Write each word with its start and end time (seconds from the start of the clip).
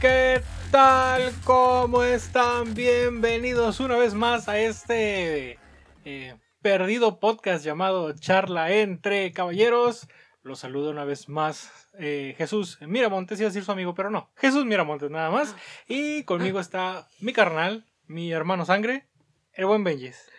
¿Qué 0.00 0.40
tal? 0.70 1.30
¿Cómo 1.44 2.02
están? 2.02 2.72
Bienvenidos 2.74 3.80
una 3.80 3.96
vez 3.96 4.14
más 4.14 4.48
a 4.48 4.58
este 4.58 5.58
eh, 6.06 6.36
perdido 6.62 7.20
podcast 7.20 7.62
llamado 7.64 8.14
Charla 8.14 8.72
entre 8.72 9.30
Caballeros. 9.32 10.08
Los 10.42 10.60
saludo 10.60 10.90
una 10.90 11.04
vez 11.04 11.28
más 11.28 11.70
eh, 11.98 12.34
Jesús 12.38 12.78
Miramontes, 12.80 13.38
iba 13.40 13.48
a 13.48 13.50
decir 13.50 13.62
su 13.62 13.72
amigo, 13.72 13.94
pero 13.94 14.08
no. 14.10 14.30
Jesús 14.36 14.64
Miramontes 14.64 15.10
nada 15.10 15.30
más. 15.30 15.54
Y 15.86 16.24
conmigo 16.24 16.60
está 16.60 17.06
mi 17.20 17.34
carnal, 17.34 17.84
mi 18.06 18.32
hermano 18.32 18.64
sangre, 18.64 19.06
el 19.52 19.66
buen 19.66 19.84
Benjes. 19.84 20.30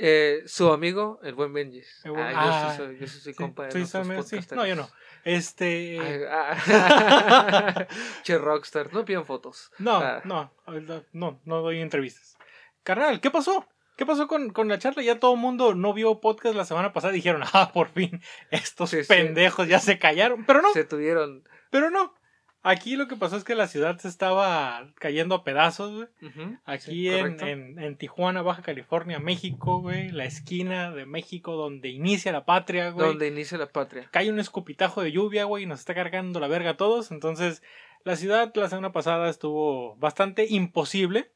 Eh, 0.00 0.42
su 0.46 0.72
amigo, 0.72 1.18
el 1.24 1.34
buen. 1.34 1.56
El 1.56 1.82
buen- 2.06 2.24
Ah, 2.24 2.32
ah, 2.36 2.44
yo 2.46 2.70
sí 2.70 2.76
soy, 2.76 2.98
yo 3.00 3.06
sí 3.08 3.20
soy 3.20 3.32
Sí, 3.32 3.36
compa 3.36 3.64
de 3.66 3.84
también, 3.86 4.22
sí. 4.24 4.38
No, 4.54 4.64
yo 4.64 4.76
no. 4.76 4.88
Este. 5.24 5.98
Ay, 6.00 6.20
ah. 6.30 7.86
che 8.22 8.38
rockstar, 8.38 8.92
no 8.94 9.04
pidan 9.04 9.24
fotos. 9.26 9.72
No, 9.78 9.96
Ah. 9.96 10.20
no, 10.24 10.52
no, 11.12 11.40
no 11.44 11.60
doy 11.62 11.80
entrevistas. 11.80 12.36
Carnal, 12.84 13.20
¿qué 13.20 13.30
pasó? 13.30 13.66
¿Qué 13.96 14.06
pasó 14.06 14.28
con, 14.28 14.50
con 14.50 14.68
la 14.68 14.78
charla? 14.78 15.02
Ya 15.02 15.18
todo 15.18 15.34
el 15.34 15.40
mundo 15.40 15.74
no 15.74 15.92
vio 15.92 16.20
podcast 16.20 16.54
la 16.54 16.64
semana 16.64 16.92
pasada 16.92 17.12
dijeron, 17.12 17.42
ah, 17.52 17.72
por 17.72 17.88
fin, 17.88 18.22
estos 18.52 18.94
pendejos 19.08 19.66
ya 19.66 19.80
se 19.80 19.98
callaron. 19.98 20.44
Pero 20.46 20.62
no, 20.62 20.72
Se 20.72 20.84
tuvieron. 20.84 21.42
pero 21.70 21.90
no. 21.90 22.14
Aquí 22.62 22.96
lo 22.96 23.06
que 23.06 23.16
pasó 23.16 23.36
es 23.36 23.44
que 23.44 23.54
la 23.54 23.68
ciudad 23.68 23.98
se 23.98 24.08
estaba 24.08 24.90
cayendo 24.96 25.36
a 25.36 25.44
pedazos, 25.44 25.92
güey. 25.94 26.58
Aquí 26.64 26.90
sí, 26.90 27.08
en, 27.08 27.40
en, 27.40 27.78
en 27.78 27.96
Tijuana, 27.96 28.42
Baja 28.42 28.62
California, 28.62 29.20
México, 29.20 29.80
güey. 29.80 30.10
La 30.10 30.24
esquina 30.24 30.90
de 30.90 31.06
México 31.06 31.54
donde 31.54 31.88
inicia 31.88 32.32
la 32.32 32.44
patria, 32.44 32.90
güey. 32.90 33.06
Donde 33.06 33.28
inicia 33.28 33.58
la 33.58 33.68
patria. 33.68 34.08
cae 34.10 34.30
un 34.30 34.40
escupitajo 34.40 35.02
de 35.02 35.12
lluvia, 35.12 35.44
güey, 35.44 35.62
y 35.64 35.66
nos 35.66 35.78
está 35.78 35.94
cargando 35.94 36.40
la 36.40 36.48
verga 36.48 36.70
a 36.70 36.76
todos. 36.76 37.12
Entonces, 37.12 37.62
la 38.04 38.16
ciudad 38.16 38.52
la 38.54 38.68
semana 38.68 38.92
pasada 38.92 39.30
estuvo 39.30 39.94
bastante 39.96 40.46
imposible. 40.48 41.30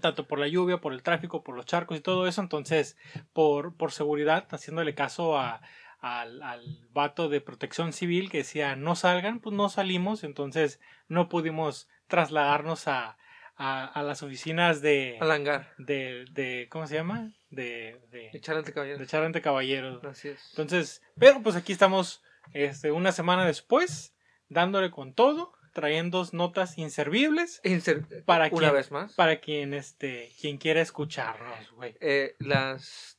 Tanto 0.00 0.26
por 0.26 0.38
la 0.38 0.46
lluvia, 0.46 0.80
por 0.80 0.92
el 0.92 1.02
tráfico, 1.02 1.42
por 1.42 1.56
los 1.56 1.66
charcos 1.66 1.98
y 1.98 2.00
todo 2.00 2.26
eso. 2.26 2.40
Entonces, 2.40 2.96
por, 3.32 3.76
por 3.76 3.92
seguridad, 3.92 4.46
haciéndole 4.50 4.94
caso 4.94 5.36
a, 5.36 5.60
al, 6.00 6.42
al 6.42 6.88
vato 6.92 7.28
de 7.28 7.40
protección 7.40 7.92
civil 7.92 8.30
que 8.30 8.38
decía 8.38 8.74
no 8.76 8.96
salgan, 8.96 9.40
pues 9.40 9.54
no 9.54 9.68
salimos. 9.68 10.24
Entonces, 10.24 10.80
no 11.08 11.28
pudimos 11.28 11.88
trasladarnos 12.06 12.88
a, 12.88 13.16
a, 13.56 13.84
a 13.86 14.02
las 14.02 14.22
oficinas 14.22 14.80
de, 14.82 15.18
Al 15.20 15.30
hangar. 15.30 15.72
de, 15.78 16.24
de. 16.32 16.68
¿Cómo 16.70 16.86
se 16.86 16.94
llama? 16.94 17.32
De. 17.50 18.00
de, 18.10 18.30
de 18.32 18.72
caballeros. 18.72 19.00
echar 19.02 19.22
ante 19.24 19.42
caballeros. 19.42 20.02
Así 20.04 20.28
es. 20.28 20.48
Entonces, 20.50 21.02
pero 21.18 21.42
pues 21.42 21.56
aquí 21.56 21.72
estamos 21.72 22.22
este, 22.54 22.90
una 22.92 23.12
semana 23.12 23.44
después, 23.44 24.14
dándole 24.48 24.90
con 24.90 25.12
todo, 25.14 25.52
trayendo 25.74 26.26
notas 26.32 26.78
inservibles 26.78 27.60
Inser- 27.62 28.24
para 28.24 28.46
Una 28.48 28.58
quien, 28.58 28.72
vez 28.72 28.90
más. 28.90 29.14
para 29.14 29.38
quien, 29.40 29.74
este, 29.74 30.32
quien 30.40 30.56
quiera 30.58 30.80
escucharnos, 30.80 31.70
güey. 31.72 31.94
Eh, 32.00 32.34
las. 32.38 33.18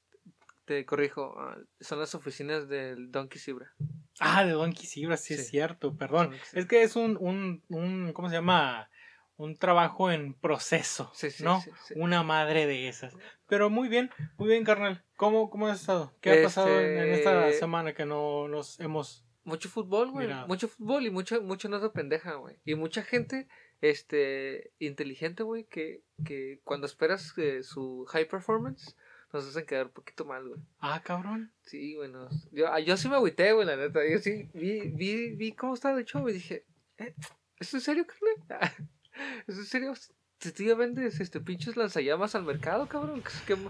Te 0.65 0.85
corrijo. 0.85 1.35
ah, 1.39 1.57
son 1.79 1.99
las 1.99 2.13
oficinas 2.15 2.67
del 2.69 3.11
Donkey 3.11 3.39
Zebra. 3.39 3.73
Ah, 4.19 4.45
de 4.45 4.51
Don 4.51 4.71
Quisibra, 4.73 5.17
sí, 5.17 5.33
es 5.33 5.47
cierto, 5.49 5.95
perdón. 5.97 6.33
Es 6.53 6.65
que 6.67 6.83
es 6.83 6.95
un, 6.95 7.17
un, 7.19 7.63
un, 7.69 8.13
¿cómo 8.13 8.29
se 8.29 8.35
llama? 8.35 8.89
Un 9.37 9.57
trabajo 9.57 10.11
en 10.11 10.35
proceso, 10.35 11.11
Sí, 11.15 11.31
sí, 11.31 11.43
¿no? 11.43 11.63
Una 11.95 12.21
madre 12.21 12.67
de 12.67 12.87
esas. 12.87 13.15
Pero 13.47 13.71
muy 13.71 13.89
bien, 13.89 14.11
muy 14.37 14.49
bien, 14.49 14.63
carnal. 14.63 15.03
¿Cómo, 15.17 15.49
cómo 15.49 15.67
has 15.67 15.79
estado? 15.81 16.13
¿Qué 16.21 16.39
ha 16.39 16.43
pasado 16.43 16.79
en, 16.79 16.97
en 16.99 17.09
esta 17.09 17.47
Este- 17.47 17.59
semana 17.59 17.93
que 17.93 18.05
no 18.05 18.47
nos 18.47 18.79
hemos... 18.79 19.25
Mucho 19.43 19.69
fútbol, 19.69 20.11
güey. 20.11 20.27
Mucho 20.47 20.67
fútbol 20.67 21.07
y 21.07 21.09
mucha, 21.09 21.39
mucha 21.39 21.67
nota 21.67 21.91
pendeja, 21.91 22.35
güey. 22.35 22.59
Y 22.63 22.75
mucha 22.75 23.01
gente, 23.01 23.47
este, 23.81 24.71
inteligente, 24.77 25.41
güey, 25.41 25.63
que, 25.65 26.03
que 26.23 26.59
cuando 26.63 26.85
esperas 26.85 27.33
eh, 27.37 27.63
su 27.63 28.05
high 28.09 28.27
performance, 28.27 28.95
nos 29.33 29.47
hacen 29.47 29.65
quedar 29.65 29.85
un 29.87 29.91
poquito 29.93 30.25
mal, 30.25 30.47
güey. 30.47 30.59
Ah, 30.79 31.01
cabrón. 31.03 31.51
Sí, 31.63 31.95
güey. 31.95 32.11
nos- 32.11 32.49
Yo, 32.51 32.71
ah, 32.71 32.79
yo 32.79 32.97
sí 32.97 33.07
me 33.09 33.15
agüité, 33.15 33.53
güey, 33.53 33.65
la 33.65 33.75
neta. 33.77 33.99
Yo 34.09 34.19
sí 34.19 34.49
vi, 34.53 34.89
vi, 34.89 35.35
vi 35.35 35.51
cómo 35.53 35.73
estaba 35.73 35.97
el 35.99 36.05
show 36.05 36.27
y 36.29 36.33
dije, 36.33 36.65
¿eh? 36.97 37.15
¿es 37.57 37.73
en 37.73 37.81
serio, 37.81 38.05
carnal? 38.07 38.89
¿Es 39.47 39.57
en 39.57 39.65
serio? 39.65 39.93
Si 40.39 40.51
tú 40.51 40.63
ya 40.63 40.75
vendes 40.75 41.19
este, 41.19 41.39
pinches 41.39 41.77
lanzallamas 41.77 42.33
al 42.35 42.43
mercado, 42.43 42.87
cabrón, 42.87 43.21
¿qué, 43.21 43.55
qué, 43.55 43.61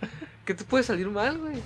qué 0.45 0.53
te 0.53 0.63
puede 0.63 0.83
salir 0.83 1.07
mal, 1.09 1.37
güey? 1.37 1.61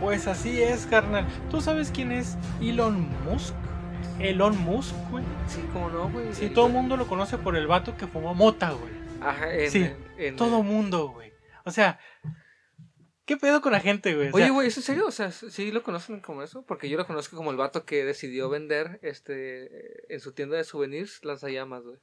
Pues 0.00 0.26
así 0.26 0.60
es, 0.62 0.86
carnal. 0.86 1.26
¿Tú 1.50 1.60
sabes 1.60 1.90
quién 1.90 2.12
es 2.12 2.36
Elon 2.60 3.08
Musk? 3.24 3.54
Elon 4.20 4.56
Musk, 4.58 4.94
güey. 5.10 5.24
Sí, 5.48 5.62
cómo 5.72 5.90
no, 5.90 6.10
güey. 6.10 6.32
Sí, 6.32 6.48
todo 6.50 6.66
el 6.68 6.72
mundo 6.72 6.96
lo 6.96 7.06
conoce 7.06 7.36
por 7.38 7.56
el 7.56 7.66
vato 7.66 7.96
que 7.96 8.06
fumó 8.06 8.34
mota, 8.34 8.70
güey. 8.72 8.92
Ajá, 9.20 9.52
en, 9.54 9.70
Sí, 9.70 9.82
en- 9.82 9.96
en- 10.18 10.36
Todo 10.36 10.62
mundo, 10.62 11.08
güey. 11.08 11.32
O 11.64 11.70
sea, 11.70 11.98
¿qué 13.24 13.36
pedo 13.36 13.60
con 13.60 13.72
la 13.72 13.80
gente, 13.80 14.14
güey? 14.14 14.28
O 14.28 14.32
sea, 14.32 14.44
Oye, 14.44 14.50
güey, 14.50 14.68
¿es 14.68 14.76
en 14.76 14.82
serio? 14.82 15.06
O 15.06 15.10
sea, 15.10 15.30
¿sí 15.30 15.72
lo 15.72 15.82
conocen 15.82 16.20
como 16.20 16.42
eso? 16.42 16.64
Porque 16.66 16.88
yo 16.88 16.96
lo 16.96 17.06
conozco 17.06 17.36
como 17.36 17.50
el 17.50 17.56
vato 17.56 17.84
que 17.84 18.04
decidió 18.04 18.48
vender 18.48 18.98
este 19.02 20.12
en 20.12 20.20
su 20.20 20.32
tienda 20.32 20.56
de 20.56 20.64
souvenirs 20.64 21.24
lanzallamas, 21.24 21.82
güey. 21.82 21.98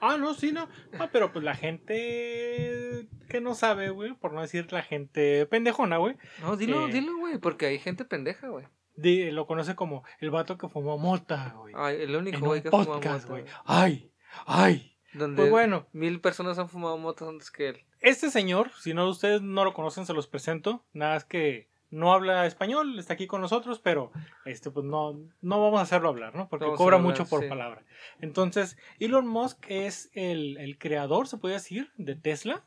Ah, 0.00 0.16
no, 0.18 0.34
sí, 0.34 0.52
no. 0.52 0.68
Ah, 0.98 1.08
pero 1.12 1.32
pues 1.32 1.44
la 1.44 1.56
gente 1.56 3.08
que 3.28 3.40
no 3.40 3.54
sabe, 3.54 3.90
güey, 3.90 4.14
por 4.14 4.32
no 4.32 4.40
decir 4.40 4.72
la 4.72 4.82
gente 4.82 5.46
pendejona, 5.46 5.96
güey, 5.98 6.16
No, 6.40 6.56
dilo, 6.56 6.88
Eh. 6.88 6.92
dilo, 6.92 7.16
güey, 7.18 7.38
porque 7.38 7.66
hay 7.66 7.78
gente 7.78 8.04
pendeja, 8.04 8.48
güey. 8.48 8.66
Lo 8.96 9.46
conoce 9.46 9.74
como 9.74 10.04
el 10.20 10.30
vato 10.30 10.58
que 10.58 10.68
fumó 10.68 10.98
mota, 10.98 11.54
güey. 11.56 11.74
Ay, 11.76 12.02
el 12.02 12.16
único 12.16 12.40
güey 12.40 12.62
que 12.62 12.70
podcast, 12.70 13.28
mota, 13.28 13.28
güey. 13.28 13.44
Ay, 13.64 14.12
ay. 14.46 14.96
Donde 15.12 15.42
Pues 15.42 15.50
bueno, 15.50 15.86
mil 15.92 16.20
personas 16.20 16.58
han 16.58 16.68
fumado 16.68 16.96
motas 16.98 17.28
antes 17.28 17.50
que 17.50 17.70
él. 17.70 17.84
Este 18.00 18.30
señor, 18.30 18.70
si 18.78 18.94
no 18.94 19.08
ustedes 19.08 19.42
no 19.42 19.64
lo 19.64 19.74
conocen, 19.74 20.06
se 20.06 20.14
los 20.14 20.26
presento. 20.26 20.84
Nada 20.92 21.16
es 21.16 21.24
que 21.24 21.68
no 21.90 22.12
habla 22.12 22.46
español, 22.46 22.98
está 22.98 23.14
aquí 23.14 23.26
con 23.26 23.40
nosotros, 23.40 23.80
pero 23.80 24.12
este 24.44 24.70
pues 24.70 24.86
no, 24.86 25.18
no 25.40 25.60
vamos 25.60 25.80
a 25.80 25.82
hacerlo 25.82 26.08
hablar, 26.08 26.34
¿no? 26.36 26.48
Porque 26.48 26.64
vamos 26.64 26.78
cobra 26.78 26.96
hablar, 26.96 27.10
mucho 27.10 27.26
por 27.26 27.42
sí. 27.42 27.48
palabra. 27.48 27.84
Entonces, 28.20 28.78
Elon 29.00 29.26
Musk 29.26 29.66
es 29.68 30.10
el, 30.14 30.56
el 30.58 30.78
creador, 30.78 31.26
se 31.26 31.38
puede 31.38 31.54
decir, 31.54 31.90
de 31.96 32.14
Tesla. 32.14 32.64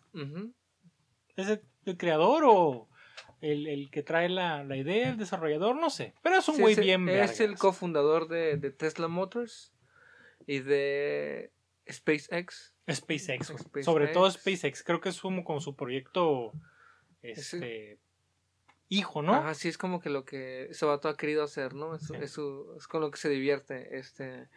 ¿Es 1.37 1.47
el, 1.47 1.61
el 1.85 1.97
creador 1.97 2.43
o 2.45 2.89
el, 3.43 3.67
el 3.67 3.91
que 3.91 4.01
trae 4.03 4.29
la, 4.29 4.63
la 4.63 4.77
idea, 4.77 5.09
el 5.09 5.17
desarrollador? 5.17 5.75
No 5.75 5.89
sé. 5.89 6.13
Pero 6.23 6.37
es 6.37 6.47
un 6.47 6.59
güey 6.59 6.75
bien 6.75 7.07
Es 7.09 7.39
el 7.39 7.55
cofundador 7.57 8.27
de, 8.27 8.57
de 8.57 8.71
Tesla 8.71 9.07
Motors 9.07 9.73
y 10.47 10.59
de 10.59 11.51
SpaceX. 11.91 12.73
SpaceX. 12.91 13.47
SpaceX. 13.47 13.85
Sobre 13.85 14.07
todo 14.07 14.29
SpaceX. 14.31 14.83
Creo 14.83 14.99
que 15.01 15.09
es 15.09 15.19
como, 15.19 15.43
como 15.43 15.59
su 15.61 15.75
proyecto 15.75 16.53
este, 17.21 17.99
hijo, 18.89 19.21
¿no? 19.21 19.33
Ajá, 19.33 19.53
sí, 19.53 19.69
es 19.69 19.77
como 19.77 19.99
que 19.99 20.09
lo 20.09 20.25
que 20.25 20.65
ese 20.65 20.85
vato 20.85 21.07
ha 21.09 21.17
querido 21.17 21.43
hacer, 21.43 21.73
¿no? 21.73 21.95
Es, 21.95 22.07
Sí. 22.07 22.13
es, 22.21 22.31
su- 22.31 22.73
es 22.77 22.87
con 22.87 23.01
lo 23.01 23.11
que 23.11 23.17
se 23.17 23.29
divierte. 23.29 23.97
Este, 23.97 24.47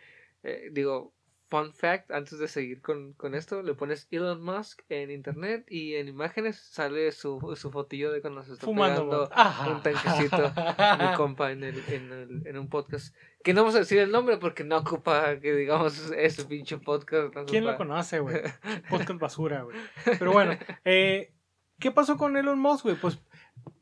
eh, 0.42 0.68
digo, 0.72 1.12
fun 1.48 1.72
fact, 1.72 2.10
antes 2.10 2.38
de 2.38 2.48
seguir 2.48 2.80
con, 2.82 3.12
con 3.12 3.34
esto, 3.34 3.62
le 3.62 3.74
pones 3.74 4.08
Elon 4.10 4.42
Musk 4.42 4.82
en 4.88 5.10
internet 5.10 5.64
y 5.68 5.94
en 5.94 6.08
imágenes 6.08 6.56
sale 6.56 7.12
su, 7.12 7.54
su 7.56 7.70
fotillo 7.70 8.10
de 8.10 8.20
cuando 8.20 8.42
se 8.42 8.54
está 8.54 8.64
Fumando. 8.64 9.04
pegando 9.08 9.30
Ajá. 9.32 9.70
un 9.70 9.82
tanquecito 9.82 10.52
mi 10.98 11.16
compa 11.16 11.52
en, 11.52 11.64
el, 11.64 11.82
en, 11.88 12.12
el, 12.12 12.46
en 12.46 12.58
un 12.58 12.68
podcast. 12.68 13.14
Que 13.44 13.54
no 13.54 13.60
vamos 13.62 13.76
a 13.76 13.80
decir 13.80 13.98
el 13.98 14.10
nombre 14.10 14.38
porque 14.38 14.64
no 14.64 14.78
ocupa 14.78 15.38
que 15.38 15.54
digamos 15.54 16.10
ese 16.16 16.44
pinche 16.46 16.78
podcast. 16.78 17.34
no 17.34 17.44
¿Quién 17.46 17.64
lo 17.64 17.76
conoce, 17.76 18.18
güey? 18.18 18.40
Podcast 18.90 19.20
basura, 19.20 19.62
güey. 19.62 19.76
Pero 20.18 20.32
bueno, 20.32 20.58
eh, 20.84 21.32
¿qué 21.78 21.92
pasó 21.92 22.16
con 22.16 22.36
Elon 22.36 22.58
Musk, 22.58 22.84
güey? 22.84 22.96
Pues 22.96 23.20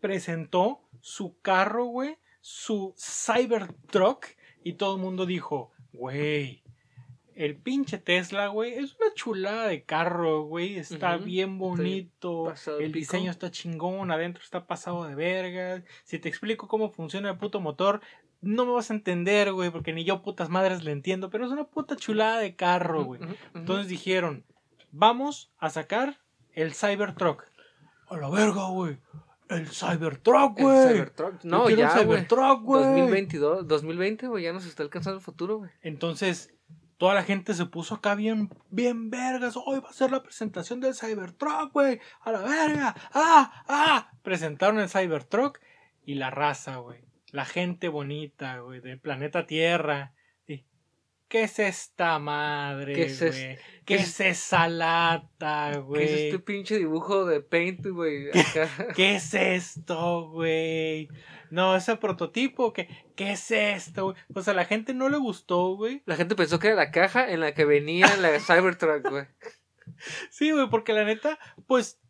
presentó 0.00 0.80
su 1.00 1.40
carro, 1.40 1.86
güey, 1.86 2.18
su 2.40 2.94
Cybertruck, 2.98 4.26
y 4.62 4.74
todo 4.74 4.96
el 4.96 5.02
mundo 5.02 5.26
dijo, 5.26 5.72
güey, 5.92 6.63
el 7.36 7.56
pinche 7.56 7.98
Tesla, 7.98 8.48
güey, 8.48 8.74
es 8.74 8.96
una 9.00 9.12
chulada 9.14 9.66
de 9.66 9.84
carro, 9.84 10.42
güey, 10.42 10.76
está 10.76 11.16
bien 11.16 11.58
bonito, 11.58 12.52
el 12.78 12.86
pico. 12.86 12.98
diseño 12.98 13.30
está 13.30 13.50
chingón, 13.50 14.10
adentro 14.10 14.42
está 14.42 14.66
pasado 14.66 15.04
de 15.04 15.14
vergas, 15.14 15.82
si 16.04 16.18
te 16.18 16.28
explico 16.28 16.68
cómo 16.68 16.90
funciona 16.90 17.30
el 17.30 17.38
puto 17.38 17.60
motor, 17.60 18.00
no 18.40 18.66
me 18.66 18.72
vas 18.72 18.90
a 18.90 18.94
entender, 18.94 19.52
güey, 19.52 19.70
porque 19.70 19.92
ni 19.92 20.04
yo 20.04 20.22
putas 20.22 20.48
madres 20.48 20.84
le 20.84 20.92
entiendo, 20.92 21.30
pero 21.30 21.46
es 21.46 21.50
una 21.50 21.64
puta 21.64 21.96
chulada 21.96 22.38
de 22.38 22.54
carro, 22.54 23.04
güey. 23.04 23.20
Entonces 23.54 23.88
dijeron, 23.88 24.44
vamos 24.90 25.52
a 25.58 25.70
sacar 25.70 26.20
el 26.52 26.74
Cybertruck. 26.74 27.44
A 28.08 28.16
la 28.16 28.28
verga, 28.28 28.68
güey. 28.68 28.98
El 29.48 29.68
Cybertruck, 29.68 30.58
El 30.58 30.64
güey. 30.64 30.88
Cybertruck. 30.88 31.42
Yo 31.42 31.50
No, 31.50 31.70
ya, 31.70 31.92
el. 31.92 32.00
Cybertruck, 32.00 32.62
güey. 32.62 32.84
2022, 32.84 33.66
2020, 33.68 34.26
güey, 34.28 34.44
ya 34.44 34.52
nos 34.52 34.66
está 34.66 34.82
alcanzando 34.82 35.18
el 35.18 35.24
futuro, 35.24 35.58
güey. 35.58 35.70
Entonces, 35.82 36.53
toda 36.96 37.14
la 37.14 37.22
gente 37.22 37.54
se 37.54 37.66
puso 37.66 37.96
acá 37.96 38.14
bien, 38.14 38.50
bien 38.70 39.10
vergas. 39.10 39.54
Hoy 39.56 39.80
va 39.80 39.90
a 39.90 39.92
ser 39.92 40.10
la 40.10 40.22
presentación 40.22 40.80
del 40.80 40.94
Cybertruck, 40.94 41.72
güey. 41.72 42.00
A 42.20 42.32
la 42.32 42.40
verga. 42.40 42.94
Ah, 43.12 43.64
ah. 43.68 44.10
Presentaron 44.22 44.78
el 44.78 44.88
Cybertruck 44.88 45.60
y 46.04 46.14
la 46.14 46.30
raza, 46.30 46.76
güey. 46.76 47.00
La 47.30 47.44
gente 47.44 47.88
bonita, 47.88 48.58
güey, 48.58 48.80
del 48.80 49.00
planeta 49.00 49.46
Tierra. 49.46 50.12
¿Qué 51.28 51.42
es 51.44 51.58
esta 51.58 52.18
madre, 52.18 52.94
¿Qué 52.94 53.02
es, 53.04 53.20
güey? 53.20 53.58
¿Qué, 53.84 53.94
es, 53.96 54.20
esa 54.20 54.68
lata, 54.68 55.78
güey? 55.78 56.06
¿Qué 56.06 56.14
es 56.14 56.20
este 56.20 56.38
pinche 56.38 56.78
dibujo 56.78 57.24
de 57.24 57.40
Paint, 57.40 57.86
güey? 57.86 58.26
¿Qué, 58.94 59.16
es 59.16 59.34
esto, 59.34 60.30
güey? 60.30 61.08
No, 61.50 61.76
ese 61.76 61.96
prototipo, 61.96 62.72
¿qué, 62.72 62.88
qué 63.16 63.32
es 63.32 63.50
esto, 63.50 64.04
güey? 64.04 64.16
O 64.34 64.42
sea, 64.42 64.54
la 64.54 64.64
gente 64.64 64.94
no 64.94 65.08
le 65.08 65.16
gustó, 65.16 65.74
güey. 65.76 66.02
La 66.06 66.16
gente 66.16 66.36
pensó 66.36 66.58
que 66.58 66.68
era 66.68 66.76
la 66.76 66.90
caja 66.90 67.30
en 67.30 67.40
la 67.40 67.52
que 67.52 67.64
venía 67.64 68.16
la 68.16 68.38
Cybertruck, 68.40 69.08
güey. 69.08 69.26
Sí, 70.30 70.52
güey, 70.52 70.68
porque 70.70 70.92
la 70.92 71.04
neta, 71.04 71.38
pues, 71.66 72.00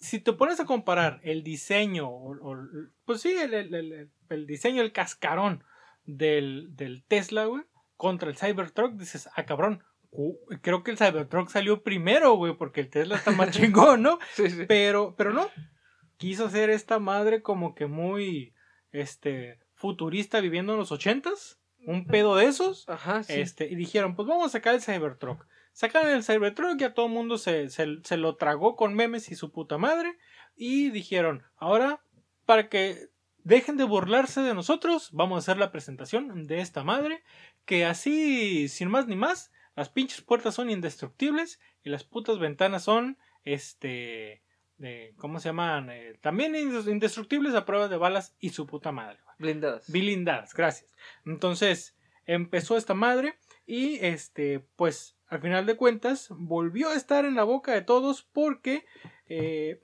si 0.00 0.18
te 0.18 0.32
pones 0.32 0.60
a 0.60 0.64
comparar 0.64 1.20
el 1.22 1.42
diseño, 1.42 2.08
o, 2.08 2.56
pues 3.04 3.20
sí, 3.20 3.32
el, 3.32 3.54
el, 3.54 4.10
el, 4.28 4.46
diseño, 4.46 4.82
el 4.82 4.92
cascarón 4.92 5.62
del, 6.04 6.74
del 6.74 7.04
Tesla, 7.06 7.44
güey 7.44 7.62
contra 8.02 8.28
el 8.28 8.36
Cybertruck, 8.36 8.94
dices, 8.94 9.28
ah, 9.36 9.44
cabrón, 9.44 9.84
creo 10.60 10.82
que 10.82 10.90
el 10.90 10.98
Cybertruck 10.98 11.48
salió 11.50 11.84
primero, 11.84 12.32
güey, 12.34 12.52
porque 12.56 12.80
el 12.80 12.90
Tesla 12.90 13.14
está 13.14 13.30
más 13.30 13.50
chingón, 13.52 14.02
¿no? 14.02 14.18
sí, 14.34 14.50
sí. 14.50 14.64
Pero, 14.66 15.14
pero 15.16 15.32
no. 15.32 15.48
Quiso 16.16 16.46
hacer 16.46 16.68
esta 16.68 16.98
madre 16.98 17.42
como 17.42 17.76
que 17.76 17.86
muy, 17.86 18.54
este, 18.90 19.60
futurista 19.76 20.40
viviendo 20.40 20.72
en 20.72 20.80
los 20.80 20.90
ochentas. 20.90 21.60
Un 21.86 22.04
pedo 22.08 22.34
de 22.34 22.46
esos. 22.46 22.88
Ajá, 22.88 23.22
sí. 23.22 23.34
Este, 23.34 23.68
y 23.68 23.76
dijeron, 23.76 24.16
pues 24.16 24.26
vamos 24.26 24.46
a 24.46 24.50
sacar 24.58 24.74
el 24.74 24.82
Cybertruck. 24.82 25.46
Sacaron 25.70 26.10
el 26.10 26.24
Cybertruck 26.24 26.80
y 26.80 26.84
a 26.84 26.94
todo 26.94 27.06
el 27.06 27.12
mundo 27.12 27.38
se, 27.38 27.70
se, 27.70 27.86
se 28.02 28.16
lo 28.16 28.34
tragó 28.34 28.74
con 28.74 28.94
memes 28.94 29.30
y 29.30 29.36
su 29.36 29.52
puta 29.52 29.78
madre. 29.78 30.18
Y 30.56 30.90
dijeron, 30.90 31.44
ahora, 31.54 32.02
para 32.46 32.68
que 32.68 33.11
dejen 33.44 33.76
de 33.76 33.84
burlarse 33.84 34.40
de 34.40 34.54
nosotros, 34.54 35.10
vamos 35.12 35.36
a 35.36 35.38
hacer 35.38 35.58
la 35.58 35.72
presentación 35.72 36.46
de 36.46 36.60
esta 36.60 36.84
madre 36.84 37.22
que 37.64 37.84
así, 37.84 38.68
sin 38.68 38.88
más 38.88 39.06
ni 39.06 39.16
más, 39.16 39.52
las 39.76 39.88
pinches 39.88 40.20
puertas 40.20 40.54
son 40.54 40.70
indestructibles 40.70 41.60
y 41.82 41.90
las 41.90 42.04
putas 42.04 42.38
ventanas 42.38 42.84
son, 42.84 43.18
este, 43.44 44.42
de, 44.76 45.14
¿cómo 45.16 45.40
se 45.40 45.48
llaman? 45.48 45.90
Eh, 45.90 46.18
también 46.20 46.54
indestructibles 46.54 47.54
a 47.54 47.64
prueba 47.64 47.88
de 47.88 47.96
balas 47.96 48.36
y 48.38 48.50
su 48.50 48.66
puta 48.66 48.92
madre. 48.92 49.18
Blindadas. 49.38 49.90
Blindadas, 49.90 50.54
gracias. 50.54 50.94
Entonces, 51.24 51.96
empezó 52.26 52.76
esta 52.76 52.94
madre 52.94 53.38
y, 53.66 54.04
este, 54.04 54.60
pues, 54.76 55.16
al 55.26 55.40
final 55.40 55.66
de 55.66 55.76
cuentas, 55.76 56.28
volvió 56.30 56.90
a 56.90 56.94
estar 56.94 57.24
en 57.24 57.34
la 57.34 57.44
boca 57.44 57.72
de 57.72 57.82
todos 57.82 58.22
porque, 58.22 58.84
eh, 59.26 59.82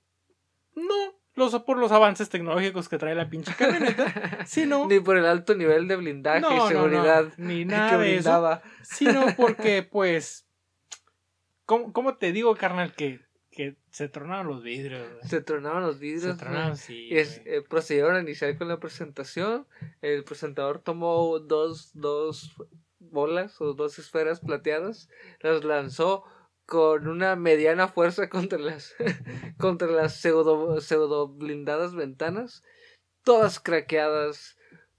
no 0.74 1.17
por 1.64 1.78
los 1.78 1.92
avances 1.92 2.28
tecnológicos 2.28 2.88
que 2.88 2.98
trae 2.98 3.14
la 3.14 3.28
pinche 3.28 3.54
camioneta, 3.54 4.44
sino... 4.46 4.86
ni 4.86 5.00
por 5.00 5.16
el 5.16 5.26
alto 5.26 5.54
nivel 5.54 5.88
de 5.88 5.96
blindaje 5.96 6.46
y 6.46 6.68
seguridad 6.68 7.26
ni 7.36 7.64
nada 7.64 7.98
de 7.98 8.16
eso, 8.16 8.60
sino 8.82 9.24
porque, 9.36 9.82
pues, 9.82 10.46
¿cómo, 11.64 12.16
te 12.16 12.32
digo, 12.32 12.54
carnal, 12.56 12.94
que, 12.94 13.20
que 13.50 13.76
se 13.90 14.08
tronaron 14.08 14.48
los 14.48 14.62
vidrios? 14.62 15.06
Se 15.22 15.40
tronaron 15.40 15.82
los 15.82 15.98
vidrios. 15.98 16.36
Se 16.36 16.44
tronaron, 16.44 16.76
sí. 16.76 17.08
Y 17.10 17.18
eh, 17.18 17.62
procedieron 17.68 18.16
a 18.16 18.20
iniciar 18.20 18.56
con 18.56 18.68
la 18.68 18.78
presentación. 18.78 19.66
El 20.02 20.24
presentador 20.24 20.80
tomó 20.80 21.38
dos, 21.38 21.90
dos 21.94 22.54
bolas 22.98 23.60
o 23.60 23.74
dos 23.74 23.98
esferas 23.98 24.40
plateadas, 24.40 25.08
las 25.40 25.64
lanzó 25.64 26.24
con 26.68 27.08
una 27.08 27.34
mediana 27.34 27.88
fuerza 27.88 28.28
contra 28.28 28.58
las 28.58 28.94
contra 29.58 29.88
las 29.88 30.20
pseudo, 30.20 30.80
pseudo 30.82 31.26
blindadas 31.26 31.94
ventanas. 31.94 32.62
Todas 33.24 33.58
craqueadas 33.58 34.58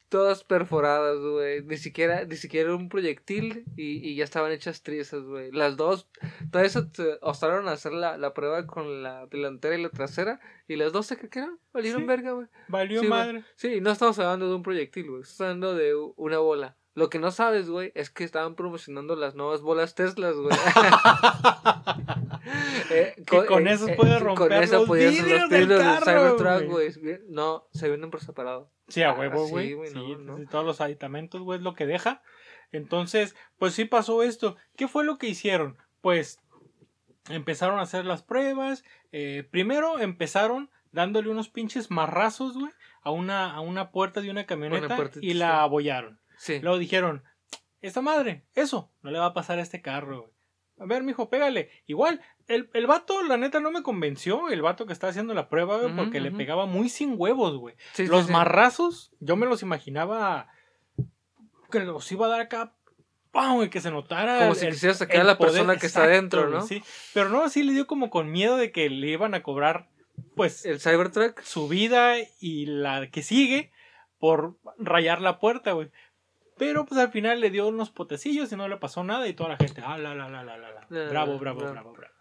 todas 0.10 0.44
perforadas 0.44 1.20
güey. 1.20 1.64
Ni 1.64 1.78
siquiera 1.78 2.26
ni 2.26 2.36
siquiera 2.38 2.76
un 2.76 2.90
proyectil 2.90 3.66
y, 3.78 4.10
y 4.10 4.16
ya 4.16 4.24
estaban 4.24 4.52
hechas 4.52 4.82
trizas 4.82 5.22
güey. 5.24 5.52
Las 5.52 5.78
dos 5.78 6.10
todas 6.52 6.66
eso 6.66 6.90
osaron 7.22 7.68
a 7.68 7.74
hacer 7.74 7.94
la, 7.94 8.18
la, 8.18 8.34
prueba 8.34 8.66
con 8.66 9.04
la 9.04 9.28
delantera 9.28 9.78
y 9.78 9.84
la 9.84 9.90
trasera 9.90 10.40
y 10.68 10.76
las 10.76 10.92
dos 10.92 11.06
se 11.06 11.18
craquearon. 11.18 11.60
Valieron 11.72 12.08
verga 12.08 12.32
güey. 12.32 12.48
valió 12.68 13.04
madre. 13.04 13.44
Sí 13.56 13.80
no 13.80 13.92
estamos 13.92 14.18
hablando 14.18 14.50
de 14.50 14.56
un 14.56 14.64
proyectil 14.64 15.08
güey. 15.08 15.22
Estamos 15.22 15.42
hablando 15.42 15.76
de 15.76 15.94
una 16.16 16.40
bola 16.40 16.79
lo 17.00 17.10
que 17.10 17.18
no 17.18 17.32
sabes, 17.32 17.70
güey, 17.70 17.94
es 17.96 18.10
que 18.10 18.26
estaban 18.26 18.56
promocionando 18.56 19.16
las 19.16 19.34
nuevas 19.34 19.62
bolas 19.62 19.96
Teslas, 19.96 20.36
güey. 20.36 20.50
eh, 22.92 23.16
con, 23.26 23.46
con 23.46 23.70
eso 23.70 23.88
eh, 23.88 23.96
puedes 23.96 24.22
romper 24.22 24.50
con 24.50 24.62
eso 24.62 24.86
los 24.86 24.98
vidrios 24.98 25.50
del, 25.50 25.70
carro, 25.70 26.06
Cybertruck, 26.06 26.70
güey. 26.70 26.92
No, 27.30 27.70
se 27.72 27.88
venden 27.88 28.12
por 28.12 28.20
separado. 28.20 28.70
Sí, 28.90 29.02
a 29.02 29.14
huevo, 29.14 29.46
ah, 29.46 29.50
güey. 29.50 29.70
Sí, 29.70 29.78
sí, 29.94 30.18
no, 30.20 30.46
todos 30.50 30.66
los 30.66 30.82
aditamentos, 30.82 31.42
güey, 31.42 31.60
es 31.60 31.64
lo 31.64 31.74
que 31.74 31.86
deja. 31.86 32.22
Entonces, 32.74 33.34
pues 33.58 33.74
sí 33.74 33.86
pasó 33.86 34.22
esto. 34.22 34.58
¿Qué 34.76 34.90
fue 34.90 35.06
lo 35.06 35.18
que 35.18 35.28
hicieron? 35.28 35.78
Pues 36.02 36.42
empezaron 37.30 37.80
a 37.80 37.84
hacer 37.84 38.04
las 38.04 38.24
pruebas. 38.24 38.84
Eh, 39.14 39.48
primero 39.50 40.00
empezaron 40.00 40.70
dándole 40.92 41.30
unos 41.30 41.48
pinches 41.48 41.92
marrazos, 41.92 42.56
güey, 42.56 42.74
a 43.04 43.12
una, 43.12 43.54
a 43.54 43.62
una 43.62 43.92
puerta 43.92 44.20
de 44.20 44.32
una 44.32 44.46
camioneta 44.46 44.98
y 45.22 45.36
la 45.36 45.64
abollaron. 45.64 46.20
Luego 46.62 46.78
dijeron, 46.78 47.24
esta 47.82 48.02
madre, 48.02 48.46
eso, 48.56 48.92
no 49.02 49.12
le 49.12 49.20
va 49.20 49.28
a 49.28 49.34
pasar 49.34 49.60
a 49.60 49.62
este 49.62 49.82
carro, 49.82 50.22
güey. 50.22 50.34
A 50.80 50.86
ver, 50.86 51.04
mijo, 51.04 51.30
pégale. 51.30 51.70
Igual, 51.88 52.22
el, 52.48 52.70
el 52.74 52.88
vato, 52.88 53.22
la 53.24 53.36
neta, 53.36 53.60
no 53.60 53.70
me 53.70 53.84
convenció, 53.84 54.50
el 54.50 54.62
vato 54.62 54.86
que 54.86 54.94
estaba 54.94 55.12
haciendo 55.12 55.34
la 55.34 55.50
prueba, 55.50 55.78
güey, 55.78 55.94
porque 55.94 56.22
le 56.22 56.32
pegaba 56.32 56.66
muy 56.66 56.88
sin 56.88 57.16
huevos, 57.18 57.58
güey. 57.58 57.76
los 57.98 58.30
marrazos, 58.30 59.12
yo 59.20 59.36
me 59.36 59.46
los 59.46 59.62
imaginaba 59.62 60.48
que 61.70 61.82
los 61.82 62.10
iba 62.12 62.28
a 62.28 62.30
dar 62.30 62.40
acá, 62.40 62.74
¡pam! 63.32 63.62
Y 63.64 63.70
que 63.70 63.82
se 63.82 63.92
notara. 63.92 64.40
Como 64.40 64.56
si 64.56 64.68
quisiera 64.68 64.96
sacar 64.96 65.22
a 65.22 65.24
la 65.26 65.38
persona 65.38 65.76
que 65.78 65.86
está 65.86 66.08
dentro, 66.08 66.48
¿no? 66.50 66.62
Sí, 66.62 66.82
pero 67.14 67.30
no, 67.30 67.50
sí 67.50 67.64
le 67.64 67.74
dio 67.74 67.86
como 67.86 68.10
con 68.10 68.32
miedo 68.32 68.56
de 68.56 68.72
que 68.72 68.90
le 68.90 69.08
iban 69.08 69.34
a 69.34 69.44
cobrar, 69.44 69.90
pues. 70.36 70.66
El 70.66 70.80
Cybertruck. 70.80 71.42
Su 71.42 71.68
vida 71.68 72.16
y 72.40 72.66
la 72.66 73.10
que 73.12 73.22
sigue 73.22 73.72
por 74.18 74.58
rayar 74.78 75.22
la 75.22 75.40
puerta, 75.40 75.74
güey. 75.74 75.92
Pero 76.60 76.86
pues 76.86 77.00
al 77.00 77.10
final 77.10 77.40
le 77.40 77.50
dio 77.50 77.68
unos 77.68 77.90
potecillos 77.90 78.52
y 78.52 78.56
no 78.56 78.68
le 78.68 78.78
pasó 78.78 79.04
nada 79.04 79.28
y 79.28 79.34
toda 79.34 79.50
la 79.50 79.58
gente, 79.58 79.82
ah, 79.84 79.98
la, 79.98 80.14
la, 80.14 80.30
la, 80.30 80.44
la, 80.44 80.58
la, 80.58 81.10
Bravo, 81.10 81.40
bravo, 81.40 81.62
bravo, 81.62 81.94
bravo. 81.94 82.14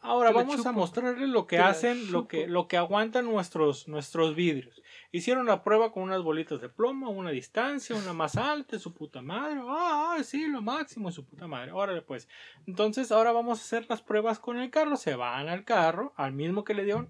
Ahora 0.00 0.32
vamos 0.32 0.66
a 0.66 0.72
mostrarle 0.72 1.28
lo 1.28 1.46
que 1.46 1.58
hacen, 1.58 2.10
lo 2.10 2.26
que, 2.26 2.48
lo 2.48 2.66
que 2.66 2.76
aguantan 2.76 3.26
nuestros, 3.26 3.86
nuestros 3.86 4.34
vidrios. 4.34 4.82
Hicieron 5.12 5.46
la 5.46 5.62
prueba 5.62 5.92
con 5.92 6.02
unas 6.02 6.22
bolitas 6.22 6.60
de 6.60 6.68
plomo, 6.68 7.10
una 7.10 7.30
distancia, 7.30 7.94
una 7.94 8.12
más 8.12 8.36
alta, 8.36 8.80
su 8.80 8.92
puta 8.92 9.22
madre. 9.22 9.60
Ah, 9.62 10.16
ah, 10.18 10.24
sí, 10.24 10.48
lo 10.48 10.60
máximo, 10.60 11.12
su 11.12 11.24
puta 11.24 11.46
madre. 11.46 11.70
Órale, 11.70 12.02
pues. 12.02 12.28
Entonces, 12.66 13.12
ahora 13.12 13.30
vamos 13.30 13.60
a 13.60 13.62
hacer 13.62 13.86
las 13.88 14.02
pruebas 14.02 14.40
con 14.40 14.58
el 14.58 14.70
carro. 14.70 14.96
Se 14.96 15.14
van 15.14 15.48
al 15.48 15.64
carro, 15.64 16.12
al 16.16 16.32
mismo 16.32 16.64
que 16.64 16.74
le 16.74 16.84
dio, 16.84 17.08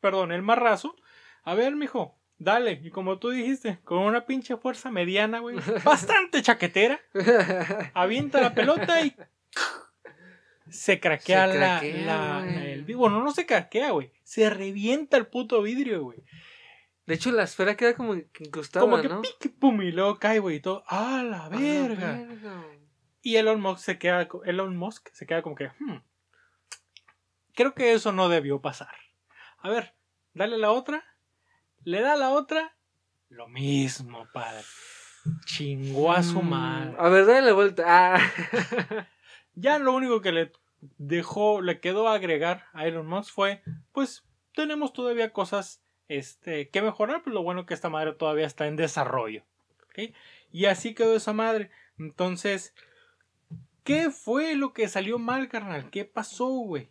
perdón, 0.00 0.32
el 0.32 0.42
marrazo. 0.42 0.96
A 1.44 1.54
ver, 1.54 1.76
mijo, 1.76 2.17
Dale, 2.40 2.80
y 2.84 2.90
como 2.90 3.18
tú 3.18 3.30
dijiste, 3.30 3.80
con 3.82 3.98
una 3.98 4.24
pinche 4.24 4.56
fuerza 4.56 4.92
mediana, 4.92 5.40
güey, 5.40 5.56
bastante 5.84 6.40
chaquetera, 6.40 7.00
avienta 7.94 8.40
la 8.40 8.54
pelota 8.54 9.04
y 9.04 9.12
se 10.70 11.00
craquea, 11.00 11.48
la, 11.48 11.80
el 11.82 12.84
Bueno, 12.94 13.24
no 13.24 13.32
se 13.32 13.44
craquea, 13.44 13.90
güey, 13.90 14.12
se 14.22 14.50
revienta 14.50 15.16
el 15.16 15.26
puto 15.26 15.62
vidrio, 15.62 16.04
güey. 16.04 16.22
De 17.06 17.14
hecho, 17.14 17.32
la 17.32 17.42
esfera 17.42 17.74
queda 17.76 17.94
como 17.94 18.14
incrustada, 18.14 18.84
Como 18.84 19.00
que 19.00 19.08
¿no? 19.08 19.22
pique, 19.22 19.48
pum, 19.48 19.82
y 19.82 19.90
luego 19.90 20.18
cae, 20.18 20.38
güey, 20.38 20.56
y 20.56 20.60
todo. 20.60 20.84
¡Ah, 20.86 21.24
la 21.28 21.48
verga! 21.48 22.24
Y 23.20 23.36
Elon 23.36 23.60
Musk 23.60 23.80
se 23.80 23.98
queda, 23.98 24.28
Elon 24.44 24.76
Musk 24.76 25.08
se 25.12 25.26
queda 25.26 25.42
como 25.42 25.56
que, 25.56 25.70
hmm, 25.80 25.96
creo 27.54 27.74
que 27.74 27.94
eso 27.94 28.12
no 28.12 28.28
debió 28.28 28.60
pasar. 28.60 28.94
A 29.58 29.70
ver, 29.70 29.94
dale 30.34 30.56
la 30.58 30.70
otra 30.70 31.02
le 31.84 32.00
da 32.00 32.16
la 32.16 32.30
otra, 32.30 32.76
lo 33.28 33.48
mismo, 33.48 34.26
padre. 34.32 34.64
Chingó 35.44 36.12
a 36.12 36.22
su 36.22 36.42
mm, 36.42 36.48
madre. 36.48 36.96
A 36.98 37.08
ver, 37.08 37.26
dale 37.26 37.46
la 37.46 37.52
vuelta. 37.52 37.84
Ah. 37.86 38.20
ya 39.54 39.78
lo 39.78 39.92
único 39.92 40.20
que 40.20 40.32
le 40.32 40.52
dejó, 40.96 41.60
le 41.60 41.80
quedó 41.80 42.08
agregar 42.08 42.64
a 42.72 42.86
Elon 42.86 43.06
Musk 43.06 43.34
fue, 43.34 43.62
pues, 43.92 44.24
tenemos 44.54 44.92
todavía 44.92 45.32
cosas 45.32 45.82
este, 46.08 46.70
que 46.70 46.82
mejorar, 46.82 47.22
pero 47.22 47.34
lo 47.34 47.42
bueno 47.42 47.66
que 47.66 47.74
esta 47.74 47.90
madre 47.90 48.12
todavía 48.14 48.46
está 48.46 48.66
en 48.66 48.76
desarrollo. 48.76 49.44
Y 50.52 50.66
así 50.66 50.94
quedó 50.94 51.16
esa 51.16 51.32
madre. 51.32 51.70
Entonces, 51.98 52.74
¿qué 53.84 54.10
fue 54.10 54.54
lo 54.54 54.72
que 54.72 54.88
salió 54.88 55.18
mal, 55.18 55.48
carnal? 55.48 55.90
¿Qué 55.90 56.04
pasó, 56.04 56.48
güey? 56.48 56.88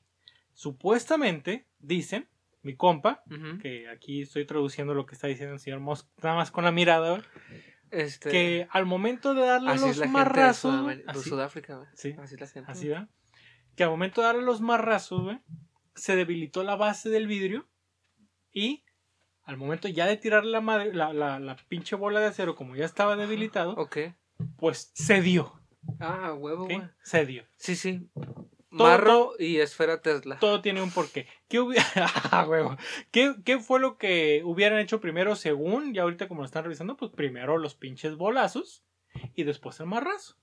Supuestamente, 0.53 1.65
dicen, 1.79 2.27
mi 2.67 2.75
compa, 2.75 3.23
que 3.61 3.89
aquí 3.89 4.21
estoy 4.21 4.45
traduciendo 4.45 4.93
lo 4.93 5.05
que 5.05 5.15
está 5.15 5.27
diciendo 5.27 5.53
el 5.55 5.59
señor 5.59 5.79
Musk, 5.79 6.07
nada 6.21 6.35
más 6.35 6.51
con 6.51 6.63
la 6.65 6.71
mirada, 6.71 7.23
Este, 7.89 8.29
que 8.29 8.67
al 8.69 8.85
momento 8.85 9.33
de 9.33 9.41
darle 9.45 9.71
así 9.71 9.79
los 9.81 9.89
es 9.91 9.97
la 9.97 10.05
gente 10.05 10.17
de, 10.19 10.23
marrazos, 10.25 10.87
así- 11.07 11.29
Sudáfrica, 11.29 11.89
sí, 11.95 12.15
Así 12.19 12.35
la 12.37 12.47
gente. 12.47 12.71
así 12.71 12.89
va, 12.89 13.07
que 13.75 13.83
al 13.83 13.89
momento 13.89 14.21
de 14.21 14.27
darle 14.27 14.41
los 14.43 14.61
marrazos, 14.61 15.23
güey, 15.23 15.39
se 15.95 16.15
debilitó 16.15 16.63
la 16.63 16.75
base 16.75 17.09
del 17.09 17.25
vidrio 17.27 17.67
y 18.51 18.83
al 19.43 19.55
momento 19.57 19.87
ya 19.87 20.05
de 20.05 20.17
tirar 20.17 20.43
la, 20.45 20.59
madre, 20.61 20.93
la, 20.93 21.13
la, 21.13 21.39
la 21.39 21.55
pinche 21.69 21.95
bola 21.95 22.19
de 22.19 22.25
acero, 22.27 22.55
como 22.55 22.75
ya 22.75 22.85
estaba 22.85 23.15
debilitado, 23.15 23.73
Ok. 23.75 23.97
pues 24.57 24.91
cedió, 24.95 25.53
Ah, 26.01 26.33
huevo, 26.33 26.65
güey. 26.65 26.81
Cedió. 27.01 27.45
Sí, 27.55 27.77
sí. 27.77 28.09
Todo- 28.77 28.87
Marro 28.87 29.31
y 29.39 29.57
esfera 29.57 30.01
Tesla. 30.01 30.37
Todo 30.39 30.61
tiene 30.61 30.81
un 30.81 30.91
porqué. 30.91 31.27
¿Qué, 31.47 31.59
Ah. 32.31 32.77
¿Qué, 33.11 33.35
qué 33.45 33.59
fue 33.59 33.79
lo 33.79 33.97
que 33.97 34.41
hubieran 34.45 34.79
hecho 34.79 35.01
primero 35.01 35.35
según, 35.35 35.93
ya 35.93 36.03
ahorita 36.03 36.27
como 36.27 36.41
lo 36.41 36.45
están 36.45 36.63
revisando, 36.63 36.95
pues 36.97 37.11
primero 37.11 37.57
los 37.57 37.75
pinches 37.75 38.15
bolazos 38.15 38.83
y 39.35 39.43
después 39.43 39.79
el 39.79 39.87
marrazo? 39.87 40.35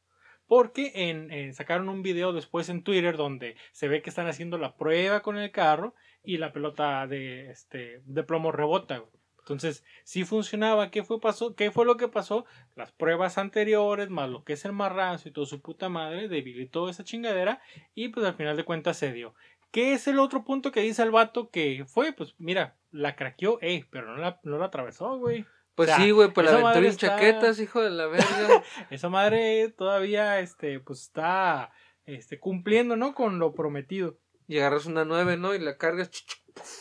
Porque 0.47 0.93
en, 0.95 1.31
en- 1.33 1.55
sacaron 1.55 1.88
un 1.88 2.03
video 2.03 2.33
después 2.35 2.69
en 2.69 2.83
Twitter 2.83 3.17
donde 3.17 3.57
se 3.73 3.88
ve 3.88 4.03
que 4.03 4.11
están 4.11 4.26
haciendo 4.26 4.59
la 4.59 4.76
prueba 4.76 5.21
con 5.23 5.38
el 5.38 5.50
carro 5.50 5.95
y 6.23 6.37
la 6.37 6.53
pelota 6.53 7.07
de, 7.07 7.50
este, 7.50 8.00
de 8.05 8.23
plomo 8.25 8.53
rebota. 8.53 8.99
güey. 8.99 9.11
Entonces, 9.45 9.85
sí 10.05 10.25
funcionaba. 10.25 10.91
¿Qué 10.91 11.05
fue, 11.05 11.21
pasó? 11.21 11.55
¿Qué 11.55 11.71
fue 11.71 11.85
lo 11.85 11.99
que 11.99 12.09
pasó? 12.09 12.47
Las 12.77 12.93
pruebas 12.93 13.37
anteriores, 13.37 14.09
más 14.09 14.31
lo 14.31 14.43
que 14.43 14.55
es 14.55 14.65
el 14.65 14.73
marrazo 14.73 15.29
y 15.29 15.33
todo 15.33 15.45
su 15.45 15.61
puta 15.61 15.91
madre, 15.91 16.29
debilitó 16.29 16.89
esa 16.89 17.05
chingadera 17.05 17.61
y 17.95 18.09
pues 18.09 18.25
al 18.25 18.35
final 18.35 18.57
de 18.57 18.65
cuentas 18.65 18.97
se 18.97 19.13
dio. 19.13 19.35
¿Qué 19.71 19.93
es 19.93 20.09
el 20.09 20.19
otro 20.19 20.45
punto 20.45 20.73
que 20.73 20.81
dice 20.81 21.03
el 21.03 21.11
vato 21.11 21.51
que 21.51 21.85
fue? 21.87 22.13
Pues 22.15 22.35
mira, 22.39 22.77
la 22.91 23.17
craqueó, 23.17 23.59
ey, 23.61 23.85
pero 23.91 24.07
no 24.07 24.17
la, 24.17 24.41
no 24.45 24.57
la 24.57 24.67
atravesó, 24.67 25.19
güey. 25.19 25.45
Pues 25.75 25.91
O 25.91 25.95
sea, 25.95 26.03
sí, 26.05 26.11
güey, 26.13 26.31
pues 26.33 26.47
la 26.51 26.59
aventó 26.59 26.89
está- 26.89 27.09
chaquetas, 27.09 27.59
hijo 27.61 27.83
de 27.83 27.91
la 27.91 28.07
verga. 28.07 28.63
Esa 28.91 29.09
madre 29.11 29.69
todavía, 29.77 30.39
este, 30.41 30.81
pues 30.81 31.03
está, 31.03 31.73
este, 32.07 32.39
cumpliendo, 32.39 32.97
¿no? 32.97 33.15
Con 33.15 33.39
lo 33.41 33.53
prometido. 33.53 34.17
Y 34.49 34.59
agarras 34.59 34.87
una 34.87 35.05
nueve, 35.05 35.37
¿no? 35.37 35.55
Y 35.55 35.59
la 35.59 35.77
cargas 35.77 36.11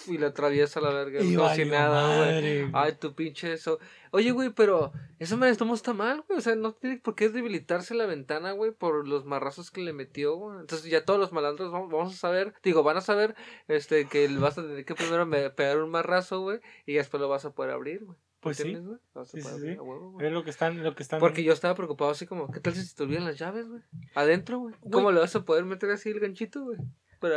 y 0.07 0.17
la 0.19 0.27
atraviesa 0.27 0.79
la 0.81 0.91
verga. 0.91 1.21
Y 1.23 1.35
como 1.35 1.49
si 1.53 1.61
valió 1.63 1.73
nada, 1.73 2.17
güey. 2.39 2.69
Ay, 2.73 2.93
tu 2.99 3.15
pinche 3.15 3.53
eso. 3.53 3.79
Oye, 4.11 4.29
güey, 4.31 4.51
pero 4.51 4.91
esa 5.17 5.35
madre 5.35 5.51
esto 5.53 5.73
está 5.73 5.93
mal, 5.93 6.23
güey. 6.27 6.37
O 6.37 6.41
sea, 6.41 6.55
no 6.55 6.73
tiene 6.73 6.97
por 6.97 7.15
qué 7.15 7.29
debilitarse 7.29 7.95
la 7.95 8.05
ventana, 8.05 8.51
güey, 8.51 8.71
por 8.71 9.07
los 9.07 9.25
marrazos 9.25 9.71
que 9.71 9.81
le 9.81 9.91
metió, 9.91 10.35
güey. 10.35 10.59
Entonces 10.59 10.91
ya 10.91 11.03
todos 11.05 11.19
los 11.19 11.31
malandros 11.31 11.71
vamos, 11.71 11.91
vamos 11.91 12.13
a 12.13 12.17
saber, 12.17 12.53
digo, 12.61 12.83
van 12.83 12.97
a 12.97 13.01
saber, 13.01 13.33
este, 13.67 14.05
que 14.07 14.27
vas 14.37 14.57
a 14.59 14.61
tener 14.61 14.85
que 14.85 14.93
primero 14.93 15.25
me- 15.25 15.49
pegar 15.49 15.79
un 15.81 15.89
marrazo, 15.89 16.41
güey, 16.41 16.59
y 16.85 16.93
después 16.93 17.19
lo 17.19 17.27
vas 17.29 17.45
a 17.45 17.53
poder 17.55 17.71
abrir, 17.71 18.05
güey. 18.05 18.17
Pues 18.41 18.57
sí, 18.57 18.75
Sí, 18.75 19.41
sí, 19.41 19.41
sí. 19.41 19.67
huevo, 19.79 20.17
es 20.19 20.31
lo 20.31 20.43
que 20.43 20.49
están, 20.49 20.83
lo 20.83 20.93
que 20.95 21.01
están. 21.01 21.21
Porque 21.21 21.43
yo 21.45 21.53
estaba 21.53 21.75
preocupado 21.75 22.11
así 22.11 22.27
como, 22.27 22.51
¿qué 22.51 22.59
tal 22.59 22.73
si 22.75 22.83
se 22.85 22.93
te 22.93 23.03
olvidan 23.03 23.23
las 23.23 23.39
llaves, 23.39 23.67
güey? 23.69 23.81
Adentro. 24.15 24.59
Güey. 24.59 24.75
¿Cómo 24.91 25.13
le 25.13 25.21
vas 25.21 25.33
a 25.37 25.45
poder 25.45 25.63
meter 25.63 25.89
así 25.91 26.09
el 26.09 26.19
ganchito, 26.19 26.61
güey? 26.65 26.77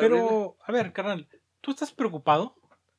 Pero, 0.00 0.56
a 0.64 0.72
ver, 0.72 0.92
carnal, 0.92 1.28
¿tú 1.60 1.70
estás 1.70 1.92
preocupado? 1.92 2.54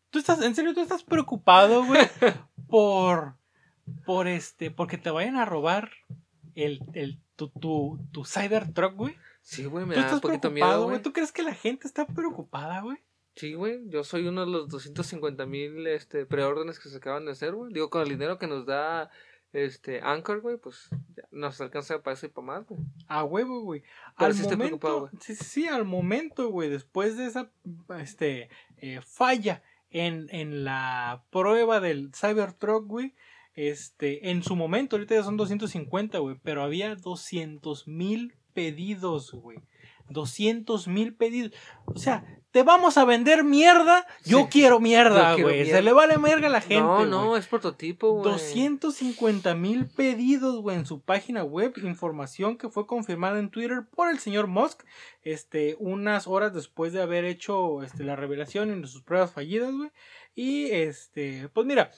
¿Tú 0.10 0.20
estás, 0.20 0.42
en 0.42 0.56
serio, 0.56 0.74
tú 0.74 0.82
estás 0.82 1.04
preocupado, 1.04 1.86
güey, 1.86 2.02
por, 2.70 3.36
por 4.06 4.28
este, 4.28 4.72
porque 4.72 4.98
te 4.98 5.10
vayan 5.10 5.36
a 5.36 5.46
robar 5.46 5.92
el, 6.56 6.82
el, 6.94 7.20
tu, 7.36 7.50
tu, 7.50 8.00
tu 8.12 8.26
Cybertruck, 8.26 8.96
güey? 8.96 9.16
Sí, 9.42 9.66
güey, 9.66 9.86
me 9.86 9.96
¿Tú 9.96 10.02
da 10.02 10.14
un 10.16 10.22
poquito 10.22 10.50
preocupado, 10.50 10.78
miedo, 10.78 10.90
güey. 10.90 11.02
¿Tú 11.02 11.14
crees 11.14 11.32
que 11.32 11.44
la 11.44 11.54
gente 11.54 11.88
está 11.88 12.06
preocupada, 12.06 12.82
güey? 12.82 12.98
Sí, 13.36 13.54
güey, 13.54 13.88
yo 13.88 14.04
soy 14.04 14.28
uno 14.28 14.46
de 14.46 14.52
los 14.52 14.68
250 14.68 15.46
mil 15.46 15.86
este, 15.88 16.26
preórdenes 16.26 16.80
que 16.80 16.90
se 16.90 16.98
acaban 16.98 17.26
de 17.26 17.34
hacer, 17.34 17.54
güey. 17.54 17.72
Digo, 17.72 17.90
con 17.90 18.02
el 18.02 18.10
dinero 18.10 18.40
que 18.40 18.48
nos 18.48 18.66
da 18.66 19.12
este 19.54 20.02
Anchor, 20.02 20.42
güey, 20.42 20.58
pues 20.58 20.90
ya 21.16 21.24
nos 21.32 21.60
alcanza 21.62 22.02
para 22.02 22.16
eso 22.16 22.26
y 22.26 22.30
para 22.30 22.48
más, 22.48 22.68
güey. 22.68 22.80
A 23.08 23.24
huevo, 23.24 23.62
güey. 23.62 23.84
Al 24.16 24.34
sí 24.34 24.44
momento, 24.44 25.10
sí, 25.20 25.36
sí, 25.36 25.68
al 25.68 25.86
momento, 25.86 26.50
güey, 26.50 26.70
después 26.70 27.18
de 27.18 27.26
esa 27.26 27.50
este, 28.00 28.50
eh, 28.78 29.02
falla 29.02 29.64
en, 29.90 30.28
en 30.32 30.64
la 30.64 31.24
prueba 31.30 31.80
del 31.80 32.12
Cybertruck, 32.14 32.86
güey, 32.86 33.14
este, 33.58 34.30
en 34.30 34.44
su 34.44 34.56
momento, 34.56 34.96
ahorita 34.96 35.16
ya 35.16 35.24
son 35.24 35.36
250, 35.36 36.20
güey, 36.20 36.38
pero 36.44 36.62
había 36.62 36.96
200 36.96 37.88
mil 37.88 38.36
pedidos, 38.54 39.32
güey. 39.32 39.60
200 40.10 40.88
mil 40.88 41.16
pedidos. 41.16 41.54
O 41.86 41.98
sea, 41.98 42.37
te 42.52 42.64
vamos 42.64 42.98
a 42.98 43.06
vender 43.06 43.44
mierda. 43.44 44.08
Yo 44.24 44.40
Sí. 44.44 44.48
quiero 44.52 44.80
mierda, 44.80 45.36
güey. 45.36 45.66
Se 45.70 45.82
le 45.82 45.92
vale 45.92 46.18
mierda 46.18 46.48
a 46.48 46.50
la 46.50 46.62
gente. 46.62 46.82
no, 46.82 47.06
no, 47.06 47.38
es 47.38 47.46
prototipo, 47.48 48.12
güey. 48.14 48.24
250 48.24 49.54
mil 49.54 49.86
pedidos, 49.86 50.62
güey, 50.62 50.78
en 50.78 50.86
su 50.86 51.02
página 51.02 51.44
web. 51.44 51.74
Información 51.84 52.58
que 52.58 52.70
fue 52.70 52.88
confirmada 52.88 53.40
en 53.40 53.50
Twitter 53.50 53.84
por 53.94 54.10
el 54.10 54.20
señor 54.20 54.48
Musk. 54.48 54.84
Este, 55.24 55.76
unas 55.80 56.26
horas 56.28 56.54
después 56.54 56.94
de 56.94 57.02
haber 57.02 57.26
hecho 57.26 57.84
este, 57.84 58.04
la 58.04 58.16
revelación 58.16 58.72
en 58.72 58.88
sus 58.88 59.04
pruebas 59.04 59.32
fallidas, 59.34 59.74
güey. 59.76 59.92
Y 60.34 60.72
este, 60.72 61.50
pues 61.54 61.68
mira, 61.68 61.92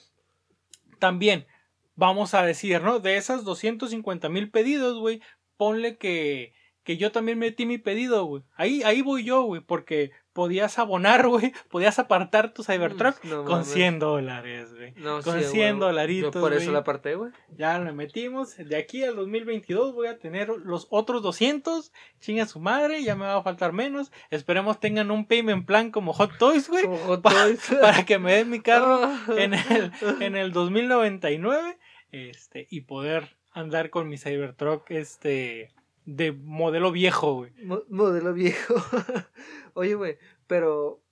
también 0.98 1.46
vamos 1.94 2.34
a 2.34 2.42
decir, 2.42 2.82
¿no? 2.82 2.98
De 2.98 3.16
esas 3.16 3.44
250 3.44 4.28
mil 4.28 4.50
pedidos, 4.50 4.98
güey, 4.98 5.20
ponle 5.56 5.96
que, 5.98 6.54
que 6.82 6.96
yo 6.96 7.12
también 7.12 7.38
metí 7.38 7.66
mi 7.66 7.78
pedido, 7.78 8.24
güey. 8.24 8.42
Ahí, 8.56 8.82
ahí 8.82 9.02
voy 9.02 9.24
yo, 9.24 9.42
güey, 9.42 9.60
porque 9.60 10.10
podías 10.32 10.78
abonar, 10.78 11.26
güey, 11.26 11.52
podías 11.68 11.98
apartar 11.98 12.54
tu 12.54 12.62
Cybertruck 12.62 13.22
no 13.24 13.44
con 13.44 13.52
mames. 13.60 13.68
100 13.68 13.98
dólares, 13.98 14.74
güey. 14.74 14.92
No, 14.96 15.20
con 15.22 15.38
sí, 15.40 15.44
a 15.44 15.48
100 15.48 15.74
huevo. 15.76 15.86
dolaritos, 15.86 16.34
Yo 16.34 16.40
por 16.40 16.52
eso 16.52 16.70
la 16.72 16.78
aparté, 16.80 17.16
güey. 17.16 17.32
Ya 17.56 17.78
lo 17.78 17.92
metimos. 17.94 18.56
De 18.56 18.76
aquí 18.76 19.02
al 19.04 19.16
2022 19.16 19.92
voy 19.92 20.06
a 20.06 20.18
tener 20.18 20.48
los 20.48 20.86
otros 20.90 21.22
200. 21.22 21.92
Chinga 22.20 22.46
su 22.46 22.60
madre, 22.60 23.02
ya 23.02 23.16
me 23.16 23.24
va 23.26 23.36
a 23.36 23.42
faltar 23.42 23.72
menos. 23.72 24.12
Esperemos 24.30 24.78
tengan 24.80 25.10
un 25.10 25.26
payment 25.26 25.66
plan 25.66 25.90
como 25.90 26.12
Hot 26.12 26.38
Toys, 26.38 26.68
güey. 26.68 26.84
Pa- 27.22 27.30
Toys. 27.32 27.60
para 27.80 28.04
que 28.04 28.18
me 28.18 28.34
den 28.36 28.50
mi 28.50 28.60
carro 28.60 29.00
en 29.36 29.54
el, 29.54 29.92
en 30.20 30.36
el 30.36 30.52
2099. 30.52 31.78
Este, 32.12 32.66
y 32.70 32.82
poder 32.82 33.36
andar 33.52 33.90
con 33.90 34.08
mi 34.08 34.16
Cybertruck, 34.18 34.90
este, 34.90 35.72
de 36.06 36.32
modelo 36.32 36.90
viejo, 36.92 37.34
güey. 37.34 37.52
Mo- 37.64 37.82
modelo 37.88 38.32
viejo. 38.32 38.74
Oye, 39.74 39.94
güey, 39.94 40.18
pero 40.46 41.02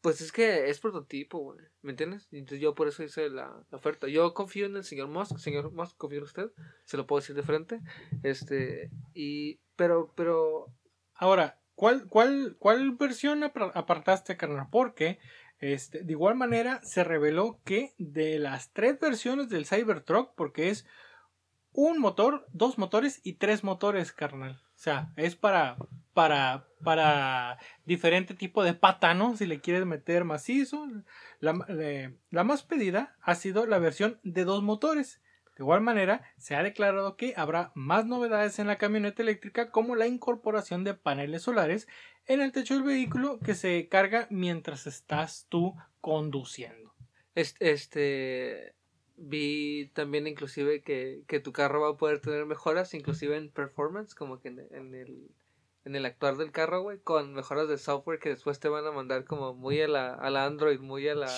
pues 0.00 0.20
es 0.20 0.32
que 0.32 0.68
es 0.68 0.80
prototipo, 0.80 1.38
güey. 1.38 1.58
¿Me 1.80 1.90
entiendes? 1.90 2.28
Entonces 2.30 2.60
yo 2.60 2.74
por 2.74 2.88
eso 2.88 3.02
hice 3.02 3.30
la, 3.30 3.64
oferta. 3.70 4.08
Yo 4.08 4.34
confío 4.34 4.66
en 4.66 4.76
el 4.76 4.84
señor 4.84 5.08
Musk, 5.08 5.38
señor 5.38 5.72
Musk, 5.72 5.96
confío 5.96 6.18
en 6.18 6.24
usted. 6.24 6.50
Se 6.84 6.96
lo 6.96 7.06
puedo 7.06 7.20
decir 7.20 7.36
de 7.36 7.42
frente. 7.42 7.80
Este, 8.22 8.90
y 9.14 9.60
pero 9.76 10.12
pero 10.14 10.66
Ahora, 11.22 11.60
¿cuál, 11.76 12.08
cuál, 12.08 12.56
cuál 12.58 12.96
versión 12.96 13.42
apar- 13.42 13.70
apartaste, 13.74 14.36
carnal? 14.36 14.66
Porque, 14.72 15.20
este, 15.60 16.02
de 16.02 16.10
igual 16.10 16.34
manera, 16.34 16.80
se 16.82 17.04
reveló 17.04 17.60
que 17.64 17.94
de 17.96 18.40
las 18.40 18.72
tres 18.72 18.98
versiones 18.98 19.48
del 19.48 19.66
Cybertruck, 19.66 20.34
porque 20.34 20.70
es 20.70 20.84
un 21.72 21.98
motor, 21.98 22.46
dos 22.52 22.78
motores 22.78 23.20
y 23.24 23.34
tres 23.34 23.64
motores, 23.64 24.12
carnal. 24.12 24.60
O 24.74 24.78
sea, 24.82 25.12
es 25.16 25.36
para, 25.36 25.76
para, 26.12 26.66
para 26.82 27.58
diferente 27.84 28.34
tipo 28.34 28.62
de 28.62 28.74
patano, 28.74 29.36
si 29.36 29.46
le 29.46 29.60
quieres 29.60 29.86
meter 29.86 30.24
macizo. 30.24 30.86
La, 31.40 31.54
la 32.30 32.44
más 32.44 32.62
pedida 32.62 33.16
ha 33.22 33.34
sido 33.34 33.66
la 33.66 33.78
versión 33.78 34.18
de 34.22 34.44
dos 34.44 34.62
motores. 34.62 35.20
De 35.56 35.64
igual 35.64 35.82
manera, 35.82 36.22
se 36.38 36.56
ha 36.56 36.62
declarado 36.62 37.16
que 37.16 37.34
habrá 37.36 37.72
más 37.74 38.06
novedades 38.06 38.58
en 38.58 38.66
la 38.66 38.78
camioneta 38.78 39.22
eléctrica 39.22 39.70
como 39.70 39.94
la 39.96 40.06
incorporación 40.06 40.82
de 40.82 40.94
paneles 40.94 41.42
solares 41.42 41.88
en 42.26 42.40
el 42.40 42.52
techo 42.52 42.74
del 42.74 42.82
vehículo 42.82 43.38
que 43.38 43.54
se 43.54 43.88
carga 43.88 44.26
mientras 44.30 44.86
estás 44.86 45.46
tú 45.48 45.74
conduciendo. 46.00 46.94
este, 47.34 47.72
este 47.72 48.74
vi 49.16 49.90
también 49.94 50.26
inclusive 50.26 50.82
que, 50.82 51.22
que 51.26 51.40
tu 51.40 51.52
carro 51.52 51.80
va 51.80 51.90
a 51.90 51.96
poder 51.96 52.20
tener 52.20 52.46
mejoras, 52.46 52.94
inclusive 52.94 53.36
en 53.36 53.50
performance, 53.50 54.14
como 54.14 54.40
que 54.40 54.48
en, 54.48 54.94
el 54.94 55.28
en 55.84 55.96
el 55.96 56.06
actuar 56.06 56.36
del 56.36 56.52
carro, 56.52 56.82
güey, 56.82 56.98
con 56.98 57.34
mejoras 57.34 57.68
de 57.68 57.78
software 57.78 58.18
que 58.18 58.28
después 58.28 58.60
te 58.60 58.68
van 58.68 58.86
a 58.86 58.92
mandar 58.92 59.24
como 59.24 59.54
muy 59.54 59.80
a 59.80 59.88
la, 59.88 60.14
a 60.14 60.30
la 60.30 60.44
Android, 60.44 60.80
muy 60.80 61.08
a 61.08 61.14
la 61.14 61.30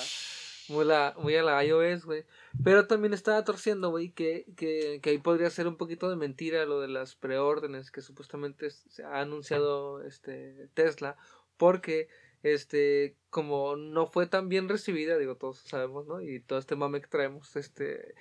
muy, 0.69 0.85
la, 0.85 1.15
muy 1.19 1.37
a 1.37 1.43
la 1.43 1.65
iOS, 1.65 2.05
güey. 2.05 2.25
Pero 2.63 2.87
también 2.87 3.13
estaba 3.13 3.45
torciendo, 3.45 3.91
güey, 3.91 4.11
que, 4.11 4.47
que, 4.57 5.01
que 5.03 5.11
ahí 5.11 5.19
podría 5.19 5.51
ser 5.51 5.67
un 5.67 5.77
poquito 5.77 6.09
de 6.09 6.17
mentira 6.17 6.65
lo 6.65 6.81
de 6.81 6.89
las 6.89 7.15
preórdenes 7.15 7.91
que 7.91 8.01
supuestamente 8.01 8.69
ha 9.05 9.21
anunciado 9.21 10.03
este 10.03 10.69
Tesla, 10.75 11.17
porque 11.57 12.09
este 12.45 13.17
como 13.31 13.75
no 13.75 14.07
fue 14.07 14.29
tan 14.29 14.49
bien 14.49 14.69
recibida, 14.69 15.19
digo, 15.19 15.37
todos 15.37 15.59
sabemos, 15.59 16.07
¿no? 16.07 16.21
Y 16.21 16.39
todo 16.41 16.61
este 16.61 16.77
mame 16.77 17.01
que 17.01 17.09
traemos, 17.09 17.57
este 17.57 18.15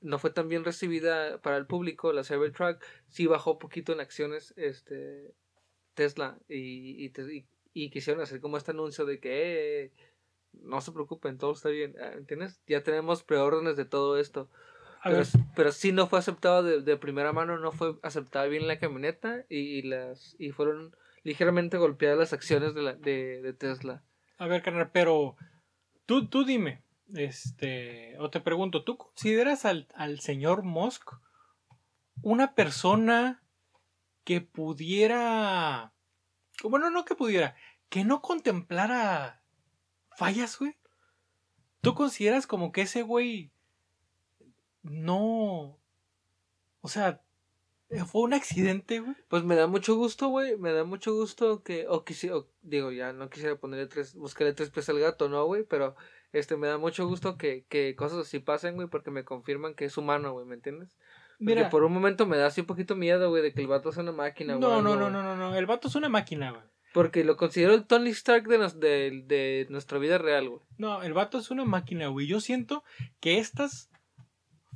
no 0.00 0.18
fue 0.18 0.30
tan 0.30 0.48
bien 0.48 0.64
recibida 0.64 1.40
para 1.42 1.56
el 1.56 1.66
público, 1.66 2.12
la 2.12 2.22
Cybertruck 2.22 2.82
sí 3.08 3.26
bajó 3.26 3.58
poquito 3.58 3.92
en 3.92 4.00
acciones 4.00 4.52
este 4.56 5.32
Tesla 5.94 6.38
y, 6.48 7.04
y, 7.06 7.12
y- 7.30 7.46
y 7.74 7.90
quisieron 7.90 8.22
hacer 8.22 8.40
como 8.40 8.56
este 8.58 8.72
anuncio 8.72 9.06
de 9.06 9.18
que 9.18 9.84
eh, 9.84 9.92
no 10.52 10.80
se 10.82 10.92
preocupen, 10.92 11.38
todo 11.38 11.52
está 11.52 11.70
bien, 11.70 11.94
ah, 12.00 12.12
¿entiendes? 12.14 12.60
Ya 12.66 12.82
tenemos 12.82 13.22
preórdenes 13.22 13.76
de 13.76 13.86
todo 13.86 14.18
esto. 14.18 14.48
Pero, 15.56 15.72
sí 15.72 15.90
no 15.90 16.06
fue 16.06 16.18
aceptado 16.20 16.62
de, 16.62 16.80
de 16.82 16.96
primera 16.96 17.32
mano, 17.32 17.58
no 17.58 17.72
fue 17.72 17.96
aceptada 18.02 18.46
bien 18.46 18.68
la 18.68 18.78
camioneta 18.78 19.44
y, 19.48 19.56
y 19.58 19.82
las 19.82 20.36
y 20.38 20.50
fueron 20.52 20.94
ligeramente 21.22 21.78
golpeadas 21.78 22.18
las 22.18 22.32
acciones 22.32 22.74
de, 22.74 22.82
la, 22.82 22.94
de, 22.94 23.42
de 23.42 23.52
Tesla. 23.52 24.02
A 24.38 24.46
ver, 24.46 24.62
carnal, 24.62 24.90
pero 24.92 25.36
tú, 26.06 26.28
tú 26.28 26.44
dime, 26.44 26.82
este, 27.14 28.16
o 28.18 28.30
te 28.30 28.40
pregunto, 28.40 28.84
¿tú 28.84 28.96
consideras 28.96 29.64
al, 29.64 29.88
al 29.94 30.20
señor 30.20 30.62
Musk 30.62 31.10
una 32.22 32.54
persona 32.54 33.42
que 34.24 34.40
pudiera, 34.40 35.92
bueno, 36.62 36.90
no 36.90 37.04
que 37.04 37.14
pudiera, 37.14 37.56
que 37.88 38.04
no 38.04 38.22
contemplara 38.22 39.42
fallas, 40.16 40.58
güey? 40.58 40.76
¿Tú 41.80 41.94
consideras 41.94 42.46
como 42.46 42.70
que 42.70 42.82
ese 42.82 43.02
güey 43.02 43.52
no, 44.82 45.78
o 46.80 46.88
sea, 46.88 47.22
fue 48.06 48.22
un 48.22 48.34
accidente, 48.34 49.00
güey? 49.00 49.14
Pues 49.28 49.44
me 49.44 49.54
da 49.56 49.66
mucho 49.66 49.94
gusto, 49.96 50.28
güey, 50.28 50.56
me 50.56 50.72
da 50.72 50.84
mucho 50.84 51.14
gusto 51.14 51.62
que, 51.62 51.86
o 51.88 52.04
quisiera, 52.04 52.36
digo, 52.62 52.90
ya 52.92 53.12
no 53.12 53.28
quisiera 53.30 53.56
ponerle 53.56 53.86
tres, 53.86 54.14
buscarle 54.14 54.52
tres 54.54 54.70
pies 54.70 54.88
al 54.88 54.98
gato, 54.98 55.28
no, 55.28 55.44
güey, 55.44 55.64
pero 55.64 55.94
este, 56.32 56.56
me 56.56 56.66
da 56.68 56.78
mucho 56.78 57.06
gusto 57.06 57.36
que, 57.36 57.64
que 57.68 57.94
cosas 57.96 58.18
así 58.20 58.38
pasen, 58.38 58.74
güey, 58.76 58.88
porque 58.88 59.10
me 59.10 59.24
confirman 59.24 59.74
que 59.74 59.84
es 59.84 59.96
humano, 59.96 60.32
güey, 60.32 60.46
¿me 60.46 60.54
entiendes? 60.54 60.96
Porque 61.38 61.54
Mira, 61.56 61.70
por 61.70 61.84
un 61.84 61.92
momento 61.92 62.26
me 62.26 62.36
da 62.36 62.46
así 62.46 62.60
un 62.62 62.66
poquito 62.66 62.94
miedo, 62.96 63.28
güey, 63.30 63.42
de 63.42 63.52
que 63.52 63.60
el 63.60 63.66
vato 63.66 63.90
sea 63.92 64.02
una 64.02 64.12
máquina, 64.12 64.54
güey. 64.54 64.60
no, 64.68 64.80
no, 64.82 64.96
no, 64.96 65.10
no, 65.10 65.22
no, 65.22 65.36
no, 65.36 65.56
el 65.56 65.66
vato 65.66 65.88
es 65.88 65.94
una 65.94 66.08
máquina, 66.08 66.50
güey. 66.52 66.62
Porque 66.94 67.24
lo 67.24 67.36
considero 67.38 67.72
el 67.72 67.86
Tony 67.86 68.10
Stark 68.10 68.46
de, 68.48 68.58
nos- 68.58 68.78
de, 68.78 69.22
de 69.26 69.66
nuestra 69.70 69.98
vida 69.98 70.18
real, 70.18 70.50
güey. 70.50 70.60
No, 70.76 71.02
el 71.02 71.14
vato 71.14 71.38
es 71.38 71.50
una 71.50 71.64
máquina, 71.64 72.08
güey. 72.08 72.26
Yo 72.26 72.38
siento 72.38 72.84
que 73.18 73.38
estas 73.38 73.88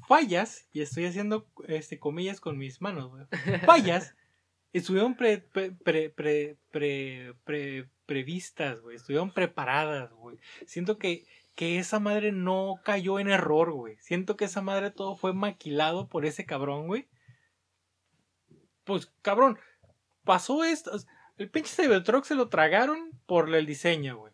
fallas, 0.06 0.66
y 0.72 0.80
estoy 0.80 1.06
haciendo 1.06 1.46
este 1.66 1.98
comillas 1.98 2.40
con 2.40 2.58
mis 2.58 2.80
manos, 2.80 3.10
güey. 3.10 3.25
Fallas 3.60 4.14
estuvieron 4.72 5.16
pre, 5.16 5.38
pre, 5.38 5.72
pre, 5.72 6.10
pre, 6.10 6.56
pre- 6.70 7.34
pre- 7.44 7.88
previstas, 8.06 8.80
güey. 8.80 8.96
Estuvieron 8.96 9.32
preparadas, 9.32 10.12
güey. 10.12 10.38
Siento 10.66 10.98
que, 10.98 11.25
que 11.54 11.78
esa 11.78 11.98
madre 11.98 12.32
no 12.32 12.80
cayó 12.84 13.18
en 13.18 13.28
error, 13.28 13.72
güey. 13.72 13.96
Siento 14.00 14.36
que 14.36 14.44
esa 14.44 14.62
madre 14.62 14.90
todo 14.90 15.16
fue 15.16 15.32
maquilado 15.32 16.08
por 16.08 16.25
ese 16.25 16.46
cabrón, 16.46 16.86
güey. 16.86 17.08
Pues, 18.84 19.12
cabrón, 19.22 19.58
pasó 20.25 20.62
esto. 20.64 20.92
El 21.38 21.50
pinche 21.50 21.75
Cybertruck 21.82 22.25
se 22.25 22.34
lo 22.34 22.48
tragaron 22.48 23.10
por 23.26 23.52
el 23.54 23.66
diseño, 23.66 24.16
güey. 24.18 24.32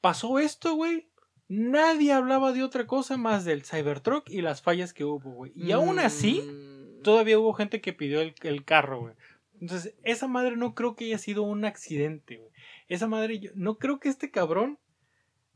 Pasó 0.00 0.38
esto, 0.38 0.74
güey. 0.74 1.08
Nadie 1.48 2.12
hablaba 2.12 2.52
de 2.52 2.62
otra 2.62 2.86
cosa 2.86 3.16
más 3.16 3.44
del 3.44 3.64
Cybertruck 3.64 4.28
y 4.30 4.40
las 4.40 4.62
fallas 4.62 4.92
que 4.94 5.04
hubo, 5.04 5.30
güey. 5.30 5.52
Y 5.54 5.72
aún 5.72 5.98
así, 5.98 6.40
Mm, 6.40 7.02
todavía 7.02 7.38
hubo 7.38 7.52
gente 7.52 7.80
que 7.80 7.92
pidió 7.92 8.20
el, 8.20 8.34
el 8.42 8.64
carro, 8.64 9.00
güey. 9.00 9.14
Entonces, 9.60 9.94
esa 10.02 10.26
madre 10.26 10.56
no 10.56 10.74
creo 10.74 10.96
que 10.96 11.04
haya 11.06 11.18
sido 11.18 11.42
un 11.42 11.64
accidente, 11.64 12.38
güey. 12.38 12.50
Esa 12.88 13.06
madre, 13.06 13.38
yo 13.38 13.50
no 13.54 13.78
creo 13.78 14.00
que 14.00 14.08
este 14.08 14.30
cabrón, 14.30 14.78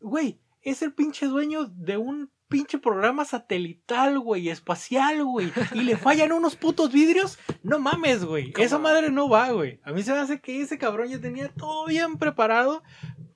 güey, 0.00 0.38
es 0.62 0.82
el 0.82 0.92
pinche 0.92 1.26
dueño 1.26 1.64
de 1.66 1.96
un 1.96 2.30
pinche 2.48 2.78
programa 2.78 3.24
satelital, 3.24 4.18
güey, 4.18 4.48
espacial, 4.48 5.24
güey. 5.24 5.52
Y 5.74 5.80
le 5.82 5.96
fallan 5.96 6.32
unos 6.32 6.56
putos 6.56 6.92
vidrios. 6.92 7.38
No 7.62 7.78
mames, 7.78 8.24
güey. 8.24 8.52
Esa 8.58 8.78
madre 8.78 9.10
no 9.10 9.28
va, 9.28 9.50
güey. 9.52 9.80
A 9.82 9.92
mí 9.92 10.02
se 10.02 10.12
me 10.12 10.18
hace 10.18 10.40
que 10.40 10.60
ese 10.62 10.78
cabrón 10.78 11.08
ya 11.08 11.20
tenía 11.20 11.48
todo 11.48 11.86
bien 11.86 12.16
preparado 12.16 12.82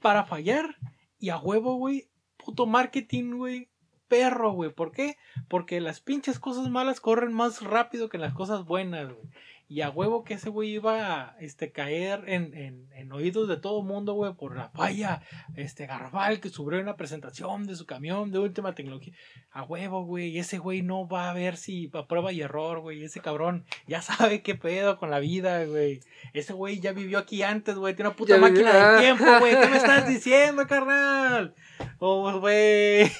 para 0.00 0.24
fallar. 0.24 0.76
Y 1.18 1.28
a 1.28 1.38
huevo, 1.38 1.76
güey. 1.76 2.08
Puto 2.44 2.66
marketing, 2.66 3.36
güey. 3.36 3.68
Perro, 4.08 4.52
güey. 4.52 4.70
¿Por 4.70 4.92
qué? 4.92 5.16
Porque 5.48 5.80
las 5.80 6.00
pinches 6.00 6.38
cosas 6.38 6.68
malas 6.68 7.00
corren 7.00 7.32
más 7.32 7.62
rápido 7.62 8.08
que 8.08 8.18
las 8.18 8.34
cosas 8.34 8.64
buenas, 8.64 9.12
güey. 9.12 9.28
Y 9.72 9.80
a 9.80 9.88
huevo 9.88 10.22
que 10.22 10.34
ese 10.34 10.50
güey 10.50 10.68
iba 10.74 11.22
a 11.30 11.36
este, 11.40 11.72
caer 11.72 12.24
en, 12.26 12.52
en, 12.52 12.88
en 12.94 13.10
oídos 13.10 13.48
de 13.48 13.56
todo 13.56 13.80
mundo, 13.82 14.12
güey, 14.12 14.34
por 14.34 14.54
la 14.54 14.68
falla 14.68 15.22
este, 15.56 15.86
garrafal 15.86 16.40
que 16.40 16.50
subió 16.50 16.78
en 16.78 16.84
la 16.84 16.96
presentación 16.98 17.66
de 17.66 17.74
su 17.74 17.86
camión 17.86 18.30
de 18.32 18.38
última 18.38 18.74
tecnología. 18.74 19.14
A 19.50 19.62
huevo, 19.62 20.04
güey. 20.04 20.38
Ese 20.38 20.58
güey 20.58 20.82
no 20.82 21.08
va 21.08 21.30
a 21.30 21.32
ver 21.32 21.56
si 21.56 21.90
a 21.94 22.06
prueba 22.06 22.32
y 22.32 22.42
error, 22.42 22.80
güey. 22.80 23.02
Ese 23.02 23.20
cabrón 23.20 23.64
ya 23.86 24.02
sabe 24.02 24.42
qué 24.42 24.54
pedo 24.56 24.98
con 24.98 25.10
la 25.10 25.20
vida, 25.20 25.64
güey. 25.64 26.00
Ese 26.34 26.52
güey 26.52 26.78
ya 26.78 26.92
vivió 26.92 27.18
aquí 27.18 27.42
antes, 27.42 27.74
güey. 27.76 27.94
Tiene 27.94 28.10
una 28.10 28.16
puta 28.16 28.36
Ya 28.36 28.46
vivió- 28.46 28.50
máquina 28.64 28.70
ah. 28.74 28.92
del 28.92 29.00
tiempo, 29.00 29.24
güey. 29.40 29.58
¿Qué 29.58 29.68
me 29.68 29.76
estás 29.78 30.06
diciendo, 30.06 30.66
carnal? 30.66 31.54
Oh, 31.98 32.38
güey. 32.40 33.10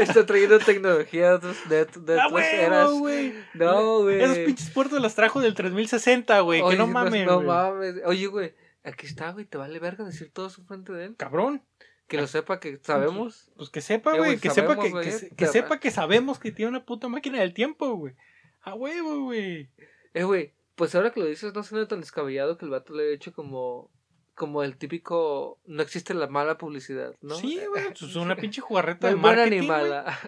Está 0.00 0.26
trayendo 0.26 0.58
tecnología 0.58 1.38
de, 1.38 1.54
de, 1.68 1.84
de 1.84 2.18
otras 2.26 2.52
eras. 2.52 2.86
huevo, 2.88 2.98
güey. 2.98 3.34
No, 3.54 4.02
güey. 4.02 4.20
Esos 4.22 4.38
pinches 4.38 4.70
puertos 4.70 5.00
las 5.00 5.14
trajo 5.14 5.40
del 5.40 5.54
3060, 5.88 6.40
güey. 6.40 6.62
Que 6.68 6.76
no 6.76 6.86
mames, 6.86 7.26
No, 7.26 7.40
mames. 7.42 7.94
Oye, 8.06 8.26
güey, 8.26 8.54
aquí 8.82 9.06
está, 9.06 9.32
güey. 9.32 9.44
Te 9.44 9.58
vale 9.58 9.78
verga 9.78 10.04
decir 10.04 10.30
todo 10.32 10.46
eso 10.48 10.64
frente 10.64 10.92
de 10.92 11.04
él. 11.06 11.16
Cabrón. 11.16 11.62
Que 12.08 12.18
lo 12.18 12.26
sepa, 12.26 12.60
que 12.60 12.78
sabemos. 12.82 13.50
Pues 13.56 13.70
que 13.70 13.80
sepa, 13.80 14.14
Eh, 14.14 14.18
güey. 14.18 14.38
que 14.38 14.50
sepa 14.50 14.78
que, 14.78 14.90
que, 15.36 15.44
va- 15.46 15.50
sepa 15.52 15.80
que 15.80 15.90
sabemos 15.90 16.38
que 16.38 16.52
tiene 16.52 16.68
una 16.70 16.84
puta 16.84 17.08
máquina 17.08 17.40
del 17.40 17.54
tiempo, 17.54 17.94
güey. 17.96 18.14
A 18.62 18.74
huevo, 18.74 19.20
güey. 19.24 19.70
Eh, 20.12 20.24
güey, 20.24 20.52
pues 20.74 20.94
ahora 20.94 21.12
que 21.12 21.20
lo 21.20 21.26
dices, 21.26 21.54
no 21.54 21.62
suena 21.62 21.88
tan 21.88 22.00
descabellado 22.00 22.58
que 22.58 22.66
el 22.66 22.70
vato 22.70 22.94
le 22.94 23.04
haya 23.04 23.14
hecho 23.14 23.32
como. 23.32 23.90
Como 24.34 24.64
el 24.64 24.76
típico. 24.76 25.60
No 25.64 25.80
existe 25.82 26.12
la 26.12 26.26
mala 26.26 26.58
publicidad, 26.58 27.14
¿no? 27.22 27.36
Sí, 27.36 27.60
güey. 27.70 27.84
pues 27.98 28.02
Es 28.02 28.16
una 28.16 28.34
pinche 28.36 28.60
jugarreta 28.60 29.06
de 29.06 29.14
hay 29.14 29.18
buena 29.20 29.36
marketing. 29.42 29.60
ni 29.60 29.66
mala. 29.66 30.18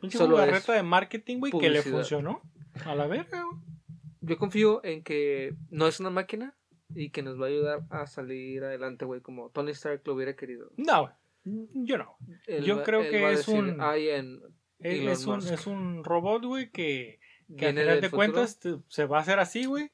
Pinche 0.00 0.18
jugarreta 0.18 0.56
es 0.58 0.66
de 0.66 0.82
marketing, 0.82 1.38
güey, 1.40 1.52
que 1.52 1.68
le 1.70 1.82
funcionó. 1.82 2.40
A 2.86 2.94
la 2.94 3.06
verga, 3.06 3.44
güey. 3.44 3.60
Yo 4.20 4.36
confío 4.38 4.84
en 4.84 5.02
que 5.02 5.54
no 5.70 5.86
es 5.86 6.00
una 6.00 6.10
máquina 6.10 6.54
y 6.94 7.10
que 7.10 7.22
nos 7.22 7.40
va 7.40 7.46
a 7.46 7.48
ayudar 7.48 7.80
a 7.90 8.06
salir 8.06 8.62
adelante, 8.64 9.04
güey, 9.04 9.20
como 9.20 9.50
Tony 9.50 9.70
Stark 9.72 10.02
lo 10.04 10.14
hubiera 10.14 10.34
querido. 10.36 10.70
No. 10.76 11.10
Yo 11.44 11.96
no. 11.96 12.16
Él 12.46 12.64
Yo 12.64 12.76
va- 12.78 12.82
creo 12.84 13.00
él 13.00 13.10
que 13.10 13.24
a 13.24 13.30
es 13.30 13.38
decir, 13.46 13.54
un- 13.62 13.80
"I 13.80 14.10
am 14.10 14.40
Es, 14.80 15.24
un, 15.26 15.36
Musk". 15.36 15.52
es 15.52 15.66
un 15.66 16.04
robot, 16.04 16.44
güey, 16.44 16.70
que, 16.70 17.18
que 17.56 17.66
a 17.66 17.68
Viene 17.72 17.80
final 17.82 18.00
de 18.00 18.08
futuro. 18.08 18.16
cuentas 18.32 18.58
te- 18.58 18.76
se 18.88 19.04
va 19.06 19.18
a 19.18 19.20
hacer 19.22 19.38
así, 19.38 19.64
güey. 19.64 19.90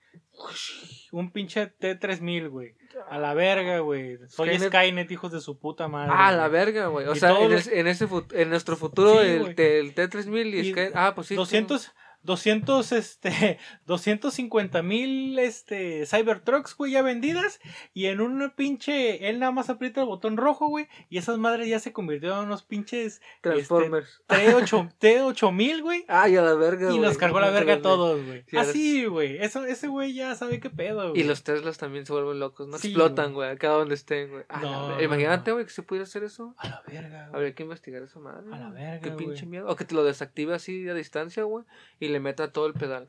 Un 1.12 1.30
pinche 1.32 1.66
T3000, 1.78 2.48
güey. 2.48 2.74
A 3.08 3.18
la 3.18 3.34
verga, 3.34 3.78
güey. 3.80 4.18
Soy 4.28 4.48
Skynet. 4.58 4.68
Skynet, 4.72 5.10
hijos 5.10 5.32
de 5.32 5.40
su 5.40 5.58
puta 5.58 5.88
madre. 5.88 6.12
Ah, 6.14 6.32
la 6.32 6.48
güey. 6.48 6.60
verga, 6.64 6.86
güey. 6.88 7.06
O 7.06 7.14
sea, 7.14 7.30
en, 7.40 7.50
los- 7.52 7.66
es- 7.66 7.72
en 7.72 7.86
ese 7.86 8.06
fut- 8.08 8.32
en 8.34 8.48
nuestro 8.50 8.76
futuro, 8.76 9.20
Sí, 9.22 9.28
el, 9.28 9.54
el 9.60 9.94
T3000 9.94 10.54
y, 10.54 10.58
Y 10.60 10.72
Sky- 10.72 10.90
Ah, 10.94 11.12
pues 11.14 11.28
sí. 11.28 11.34
200, 11.34 11.92
200, 12.26 12.92
este, 12.92 13.58
250 13.86 14.82
mil, 14.82 15.38
este, 15.38 16.04
Cybertrucks, 16.06 16.76
güey, 16.76 16.92
ya 16.92 17.02
vendidas. 17.02 17.60
Y 17.94 18.06
en 18.06 18.20
un 18.20 18.52
pinche, 18.54 19.28
él 19.28 19.38
nada 19.38 19.52
más 19.52 19.70
aprieta 19.70 20.00
el 20.02 20.06
botón 20.06 20.36
rojo, 20.36 20.66
güey. 20.68 20.88
Y 21.08 21.18
esas 21.18 21.38
madres 21.38 21.68
ya 21.68 21.78
se 21.78 21.92
convirtieron 21.92 22.40
en 22.40 22.44
unos 22.46 22.64
pinches 22.64 23.22
Transformers. 23.40 24.22
T8, 24.28 24.92
T8000, 25.00 25.82
güey. 25.82 26.04
Ay, 26.08 26.36
a 26.36 26.42
la 26.42 26.54
verga, 26.54 26.92
Y 26.92 26.98
los 26.98 27.16
cargó 27.16 27.40
la 27.40 27.50
verga 27.50 27.74
a 27.74 27.82
todos, 27.82 28.24
güey. 28.24 28.44
Sí, 28.48 28.56
Así, 28.56 29.04
güey. 29.06 29.38
Eso, 29.38 29.64
ese 29.64 29.88
güey 29.88 30.12
ya 30.12 30.34
sabe 30.34 30.60
qué 30.60 30.68
pedo, 30.68 31.10
güey. 31.10 31.20
Y 31.22 31.24
los 31.24 31.44
Teslas 31.44 31.78
también 31.78 32.04
se 32.04 32.12
vuelven 32.12 32.40
locos, 32.40 32.68
¿no? 32.68 32.76
Sí, 32.78 32.88
Explotan, 32.88 33.32
güey, 33.32 33.50
acá 33.50 33.68
donde 33.68 33.94
estén, 33.94 34.30
güey. 34.30 34.44
A 34.48 34.60
la 34.60 34.70
No, 34.70 34.80
verga. 34.88 34.96
no, 34.96 35.02
Imagínate, 35.02 35.52
güey, 35.52 35.64
que 35.64 35.70
se 35.70 35.82
pudiera 35.82 36.04
hacer 36.04 36.24
eso. 36.24 36.54
A 36.58 36.68
la 36.68 36.82
verga, 36.86 37.28
güey. 37.28 37.34
Habría 37.36 37.54
que 37.54 37.62
investigar 37.62 38.02
esa 38.02 38.18
madre. 38.18 38.46
A 38.52 38.58
la 38.58 38.70
verga, 38.70 39.00
Qué 39.00 39.10
pinche 39.12 39.46
miedo. 39.46 39.68
O 39.68 39.76
que 39.76 39.84
te 39.84 39.94
lo 39.94 40.02
desactive 40.04 40.54
así 40.54 40.88
a 40.88 40.94
distancia, 40.94 41.44
güey. 41.44 41.64
Y 42.00 42.08
le 42.08 42.15
meta 42.20 42.52
todo 42.52 42.66
el 42.66 42.74
pedal. 42.74 43.08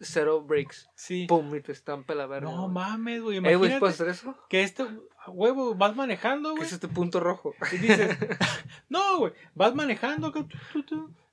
Cero 0.00 0.42
breaks. 0.42 0.88
Sí. 0.94 1.26
Pum, 1.28 1.54
y 1.54 1.60
te 1.60 1.72
estampa 1.72 2.14
la 2.14 2.26
verga. 2.26 2.50
No 2.50 2.62
güey. 2.62 2.72
mames, 2.72 3.22
güey. 3.22 3.36
Eh, 3.38 3.40
güey, 3.40 3.54
Imagínate 3.54 3.80
¿puedes 3.80 3.94
hacer 3.94 4.08
eso? 4.08 4.36
que 4.48 4.62
este 4.62 4.86
huevo 5.28 5.74
vas 5.74 5.96
manejando, 5.96 6.50
¿Qué 6.50 6.56
güey. 6.56 6.66
es 6.66 6.72
este 6.72 6.88
punto 6.88 7.20
rojo? 7.20 7.54
Y 7.72 7.78
dices, 7.78 8.16
no, 8.88 9.18
güey, 9.18 9.32
vas 9.54 9.74
manejando 9.74 10.32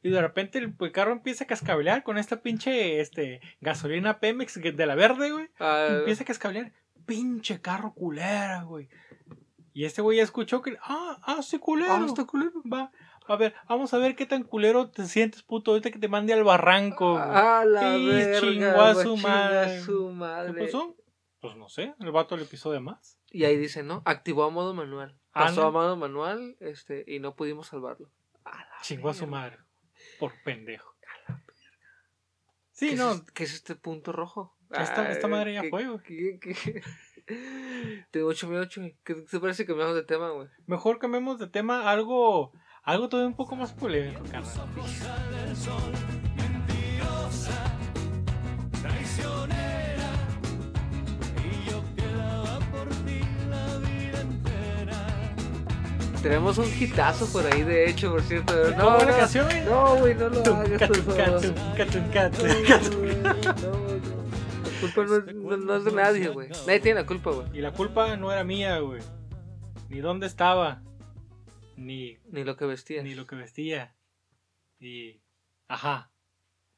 y 0.04 0.10
de 0.10 0.22
repente 0.22 0.60
el, 0.60 0.76
carro 0.92 1.14
empieza 1.14 1.46
a 1.46 1.48
cascabelear 1.48 2.04
con 2.04 2.18
esta 2.18 2.42
pinche 2.42 3.00
este, 3.00 3.40
gasolina 3.62 4.20
Pemex 4.20 4.62
de 4.62 4.86
la 4.86 4.96
verde, 4.96 5.32
güey. 5.32 5.50
Ah, 5.60 5.88
Empieza 6.00 6.24
a 6.24 6.28
cascabelear, 6.28 6.74
pinche 7.06 7.62
carro 7.62 7.94
culera, 7.94 8.64
güey. 8.64 8.90
Y 9.74 9.86
este 9.86 10.02
güey 10.02 10.18
ya 10.18 10.24
escuchó 10.24 10.62
que, 10.62 10.78
ah, 10.84 11.20
ah, 11.24 11.42
sí, 11.42 11.58
culero. 11.58 11.94
ah, 11.94 12.06
está 12.06 12.26
culero. 12.26 12.52
Va, 12.72 12.92
a 13.28 13.36
ver, 13.36 13.54
vamos 13.68 13.94
a 13.94 13.98
ver 13.98 14.16
qué 14.16 14.26
tan 14.26 14.44
culero 14.44 14.90
te 14.90 15.06
sientes, 15.06 15.44
puto, 15.44 15.72
ahorita 15.72 15.92
que 15.92 16.00
te 16.00 16.08
mande 16.08 16.34
al 16.34 16.44
barranco. 16.44 17.12
güey. 17.14 17.24
Ah, 17.26 17.64
la 17.68 17.98
Y 17.98 18.06
verga. 18.08 18.40
chingó 18.40 18.82
a 18.82 18.96
su 18.96 19.18
madre. 19.18 19.82
su 19.82 20.08
¿Qué 20.10 20.14
madre. 20.14 20.66
pasó? 20.66 20.96
Pues 21.40 21.56
no 21.58 21.68
sé, 21.70 21.94
el 22.00 22.12
vato 22.12 22.38
le 22.38 22.46
pisó 22.46 22.72
de 22.72 22.80
más. 22.80 23.18
Y 23.32 23.44
ahí 23.46 23.58
dice, 23.58 23.84
¿no? 23.84 24.02
Activó 24.06 24.44
a 24.44 24.50
modo 24.50 24.74
manual. 24.74 25.18
Pasó 25.34 25.62
Anda. 25.62 25.68
a 25.68 25.72
modo 25.72 25.98
manual 25.98 26.56
este, 26.60 27.04
y 27.08 27.20
no 27.20 27.36
pudimos 27.36 27.68
salvarlo. 27.68 28.10
Chingó 28.82 29.10
a 29.10 29.14
su 29.14 29.22
verga. 29.22 29.32
madre. 29.38 29.58
Por 30.20 30.32
pendejo. 30.44 30.94
¿Qué 31.00 32.88
Sí, 32.88 32.90
es 32.90 32.98
no, 33.00 33.12
es- 33.14 33.22
¿Qué 33.34 33.44
es 33.44 33.54
este 33.54 33.76
punto 33.76 34.12
rojo? 34.12 34.58
Esta- 34.72 35.12
esta 35.12 35.28
madre 35.28 35.54
ya 35.54 35.62
¿qué- 35.62 35.70
fue, 35.70 35.86
güey. 35.88 36.00
qué- 36.04 36.40
qué? 36.40 36.82
Tengo 38.12 38.28
mucho 38.28 38.48
miedo, 38.48 38.66
Chuy. 38.66 38.98
¿Qué 39.04 39.16
te 39.16 39.40
parece 39.40 39.64
que 39.64 39.68
cambiamos 39.68 39.96
de 39.96 40.04
tema, 40.04 40.30
güey? 40.32 40.48
mejor 40.66 41.00
cambiemos 41.00 41.40
de 41.40 41.48
tema 41.48 41.84
a 41.84 41.92
algo, 41.92 42.52
algo 42.84 43.10
todavía 43.10 43.28
un 43.30 43.36
poco 43.36 43.56
más 43.56 43.72
polémico, 43.74 44.22
carnal. 44.32 44.52
Tenemos 56.22 56.58
un 56.58 56.66
hitazo 56.80 57.28
por 57.34 57.46
ahí, 57.46 57.64
de 57.64 57.90
hecho, 57.90 58.12
por 58.12 58.22
cierto. 58.22 58.54
No, 58.78 58.84
¿Cómo 58.86 58.98
no, 59.00 59.06
la 59.06 59.18
canción? 59.18 59.46
no, 59.66 59.96
güey, 59.98 60.16
no 60.16 60.30
lo 60.30 60.56
hagas, 60.56 60.88
por 60.88 60.98
favor. 60.98 61.42
Culpa 64.80 65.04
no- 65.34 65.58
no 65.58 65.76
es 65.76 65.84
de 65.86 65.92
nadie, 65.92 66.30
güey. 66.30 66.50
Nadie 66.66 66.80
tiene 66.80 67.02
la 67.02 67.06
culpa, 67.06 67.32
güey. 67.32 67.48
Y 67.54 67.60
la 67.62 67.72
culpa 67.72 68.16
no 68.16 68.32
era 68.32 68.44
mía, 68.46 68.80
güey. 68.80 69.02
Ni 69.90 70.00
dónde 70.00 70.28
estaba. 70.28 70.82
Ni, 71.76 72.18
Ni 72.30 72.44
lo 72.44 72.56
que 72.56 72.66
vestía. 72.66 73.04
ni 73.04 73.16
lo 73.16 73.26
que 73.28 73.36
vestía. 73.36 73.96
Y. 74.80 75.22
Ajá. 75.68 76.12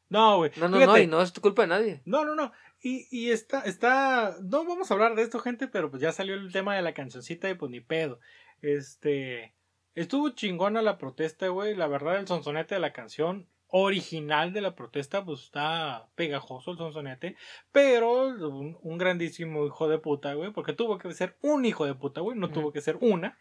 No, 0.10 0.38
güey. 0.38 0.52
No, 0.58 0.68
no, 0.68 0.78
no, 0.78 0.82
fíjate. 0.82 1.04
y 1.04 1.08
no 1.08 1.22
es 1.22 1.34
tu 1.34 1.42
culpa 1.42 1.64
de 1.64 1.68
nadie. 1.68 2.02
No, 2.06 2.24
no, 2.26 2.36
no. 2.36 2.52
Y, 2.82 3.08
y 3.10 3.32
está, 3.32 3.62
está. 3.62 4.36
No 4.44 4.64
vamos 4.66 4.90
a 4.90 4.94
hablar 4.94 5.16
de 5.16 5.24
esto, 5.24 5.40
gente, 5.40 5.68
pero 5.68 5.90
pues 5.90 6.02
ya 6.02 6.12
salió 6.12 6.36
el 6.36 6.52
tema 6.52 6.76
de 6.76 6.82
la 6.84 6.94
cancioncita 6.94 7.50
y 7.50 7.56
pues 7.56 7.72
ni 7.72 7.82
pedo. 7.82 8.20
Este. 8.62 9.56
Estuvo 9.96 10.30
chingona 10.30 10.82
la 10.82 10.98
protesta, 10.98 11.48
güey. 11.48 11.76
La 11.76 11.88
verdad, 11.88 12.18
el 12.18 12.28
sonsonete 12.28 12.76
de 12.76 12.82
la 12.82 12.94
canción 12.94 13.48
original 13.68 14.54
de 14.54 14.62
la 14.62 14.76
protesta, 14.76 15.26
pues 15.26 15.42
está 15.42 16.08
pegajoso 16.16 16.72
el 16.72 16.78
sonsonete. 16.78 17.36
Pero 17.72 18.28
un, 18.28 18.78
un 18.82 18.98
grandísimo 18.98 19.66
hijo 19.66 19.88
de 19.88 19.98
puta, 19.98 20.34
güey. 20.34 20.52
Porque 20.52 20.74
tuvo 20.74 20.98
que 20.98 21.12
ser 21.14 21.38
un 21.42 21.66
hijo 21.66 21.86
de 21.86 21.96
puta, 21.96 22.22
güey. 22.22 22.38
No 22.38 22.52
tuvo 22.52 22.72
que 22.72 22.82
ser 22.82 22.98
una. 23.02 23.38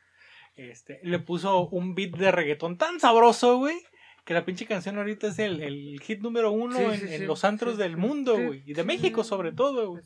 Este, 0.56 1.00
le 1.02 1.18
puso 1.18 1.68
un 1.68 1.94
beat 1.94 2.12
de 2.16 2.30
reggaetón 2.30 2.78
tan 2.78 3.00
sabroso, 3.00 3.58
güey. 3.58 3.76
Que 4.24 4.32
la 4.34 4.44
pinche 4.44 4.64
canción 4.64 4.96
ahorita 4.96 5.26
es 5.26 5.38
el, 5.38 5.62
el 5.62 6.00
hit 6.00 6.20
número 6.20 6.50
uno 6.50 6.78
Sí, 6.78 6.84
en, 6.84 6.96
sí, 6.96 7.14
en 7.14 7.20
sí, 7.20 7.26
los 7.26 7.44
antros 7.44 7.76
del 7.76 7.96
mundo, 7.98 8.38
güey. 8.40 8.62
Y 8.64 8.72
de 8.72 8.84
México, 8.84 9.22
sobre 9.22 9.52
todo, 9.52 9.90
güey. 9.90 10.02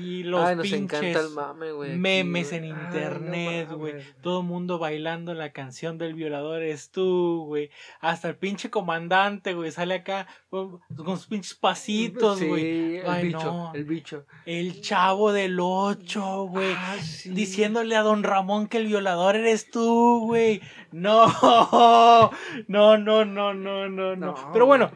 Sí. 0.00 0.02
Y 0.20 0.22
los 0.24 0.44
Ay, 0.44 0.56
nos 0.56 0.62
pinches 0.68 1.00
encanta 1.02 1.20
el 1.20 1.30
mame, 1.30 1.66
aquí, 1.70 1.98
memes 1.98 2.52
en 2.52 2.64
internet, 2.64 3.68
güey. 3.70 3.94
Todo 4.22 4.40
el 4.40 4.46
mundo 4.46 4.78
bailando 4.78 5.34
la 5.34 5.52
canción 5.52 5.98
del 5.98 6.14
violador 6.14 6.62
eres 6.62 6.90
tú, 6.90 7.44
güey. 7.46 7.70
Hasta 8.00 8.28
el 8.28 8.36
pinche 8.36 8.70
comandante, 8.70 9.54
güey, 9.54 9.70
sale 9.70 9.94
acá 9.94 10.26
con 10.50 10.80
sus 11.16 11.26
pinches 11.26 11.54
pasitos, 11.54 12.38
Sí, 12.38 12.46
güey. 12.46 12.96
el 12.98 13.06
Ay, 13.10 13.26
bicho, 13.26 13.44
no. 13.44 13.72
el 13.74 13.84
bicho. 13.84 14.26
El 14.46 14.80
chavo 14.80 15.32
del 15.32 15.58
8, 15.60 16.44
güey. 16.46 16.72
Ah, 16.76 16.96
sí. 17.02 17.30
Diciéndole 17.30 17.96
a 17.96 18.02
don 18.02 18.22
Ramón 18.22 18.66
que 18.68 18.78
el 18.78 18.86
violador 18.86 19.36
eres 19.36 19.70
tú, 19.70 20.26
güey. 20.26 20.60
No, 20.90 21.26
no, 22.68 22.96
no, 22.98 23.24
no, 23.24 23.24
no, 23.24 23.54
no, 23.54 23.88
no. 23.88 24.16
No, 24.16 24.34
Pero 24.52 24.66
bueno, 24.66 24.90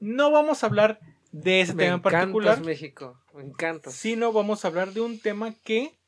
no 0.00 0.30
vamos 0.30 0.62
a 0.62 0.66
hablar 0.66 1.00
de 1.32 1.60
ese 1.60 1.74
Me 1.74 1.84
tema 1.84 1.96
en 1.96 2.02
particular, 2.02 2.60
México. 2.64 3.20
Me 3.34 3.42
encanta. 3.44 3.90
sino 3.90 4.32
vamos 4.32 4.64
a 4.64 4.68
hablar 4.68 4.92
de 4.92 5.00
un 5.00 5.18
tema 5.20 5.54
que 5.64 5.98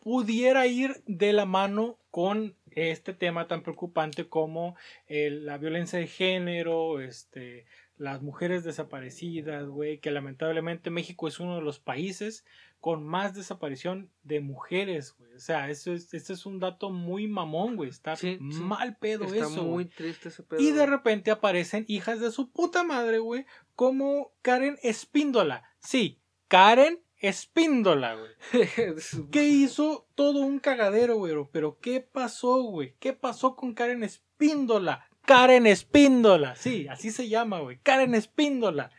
pudiera 0.00 0.66
ir 0.66 1.02
de 1.06 1.32
la 1.32 1.46
mano 1.46 1.98
con 2.10 2.56
este 2.70 3.12
tema 3.14 3.46
tan 3.46 3.62
preocupante 3.62 4.28
como 4.28 4.76
el- 5.06 5.46
la 5.46 5.58
violencia 5.58 5.98
de 5.98 6.06
género, 6.06 7.00
este, 7.00 7.66
las 7.96 8.22
mujeres 8.22 8.64
desaparecidas, 8.64 9.68
güey, 9.68 9.98
que 9.98 10.10
lamentablemente 10.10 10.90
México 10.90 11.28
es 11.28 11.38
uno 11.38 11.56
de 11.56 11.62
los 11.62 11.78
países 11.78 12.44
con 12.80 13.06
más 13.06 13.34
desaparición 13.36 14.10
de 14.24 14.40
mujeres, 14.40 15.14
güey. 15.16 15.32
O 15.34 15.38
sea, 15.38 15.70
eso 15.70 15.92
es, 15.92 16.12
este 16.12 16.32
es 16.32 16.46
un 16.46 16.58
dato 16.58 16.90
muy 16.90 17.28
mamón, 17.28 17.76
güey. 17.76 17.90
Está 17.90 18.16
Sí, 18.16 18.38
mal 18.40 18.96
pedo 18.96 19.24
Está 19.26 19.46
eso. 19.46 19.62
muy 19.62 19.84
güey. 19.84 19.86
triste 19.86 20.30
ese 20.30 20.42
pedo. 20.42 20.60
Y 20.60 20.72
de 20.72 20.84
repente 20.86 21.30
aparecen 21.30 21.84
hijas 21.86 22.18
de 22.18 22.32
su 22.32 22.50
puta 22.50 22.82
madre, 22.82 23.18
güey, 23.20 23.46
como 23.82 24.30
Karen 24.42 24.78
Espíndola. 24.84 25.64
Sí, 25.80 26.22
Karen 26.46 27.02
Espíndola, 27.16 28.14
güey. 28.14 28.30
Que 29.32 29.42
hizo 29.42 30.06
todo 30.14 30.38
un 30.38 30.60
cagadero, 30.60 31.16
güey. 31.16 31.34
Pero 31.50 31.80
¿qué 31.80 32.00
pasó, 32.00 32.62
güey? 32.62 32.94
¿Qué 33.00 33.12
pasó 33.12 33.56
con 33.56 33.74
Karen 33.74 34.04
Espíndola? 34.04 35.08
Karen 35.22 35.66
Espíndola. 35.66 36.54
Sí, 36.54 36.86
así 36.86 37.10
se 37.10 37.28
llama, 37.28 37.58
güey. 37.58 37.80
Karen 37.82 38.14
Espíndola. 38.14 38.92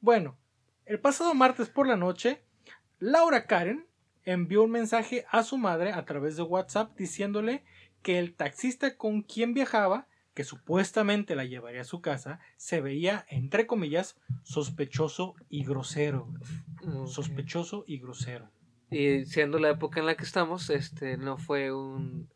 Bueno, 0.00 0.36
el 0.86 0.98
pasado 0.98 1.32
martes 1.32 1.68
por 1.68 1.86
la 1.86 1.96
noche, 1.96 2.42
Laura 2.98 3.46
Karen 3.46 3.86
envió 4.24 4.64
un 4.64 4.72
mensaje 4.72 5.24
a 5.30 5.44
su 5.44 5.56
madre 5.56 5.92
a 5.92 6.04
través 6.04 6.36
de 6.36 6.42
WhatsApp 6.42 6.96
diciéndole 6.98 7.62
que 8.02 8.18
el 8.18 8.34
taxista 8.34 8.96
con 8.96 9.22
quien 9.22 9.54
viajaba, 9.54 10.08
que 10.36 10.44
supuestamente 10.44 11.34
la 11.34 11.46
llevaría 11.46 11.80
a 11.80 11.84
su 11.84 12.02
casa, 12.02 12.40
se 12.58 12.82
veía, 12.82 13.24
entre 13.30 13.66
comillas, 13.66 14.20
sospechoso 14.42 15.34
y 15.48 15.64
grosero. 15.64 16.28
Sospechoso 17.06 17.84
y 17.86 17.98
grosero. 17.98 18.50
Y 18.90 19.24
siendo 19.24 19.58
la 19.58 19.70
época 19.70 19.98
en 19.98 20.04
la 20.04 20.14
que 20.14 20.24
estamos, 20.24 20.68
este 20.68 21.16
no 21.16 21.38
fue 21.38 21.72
un. 21.72 22.28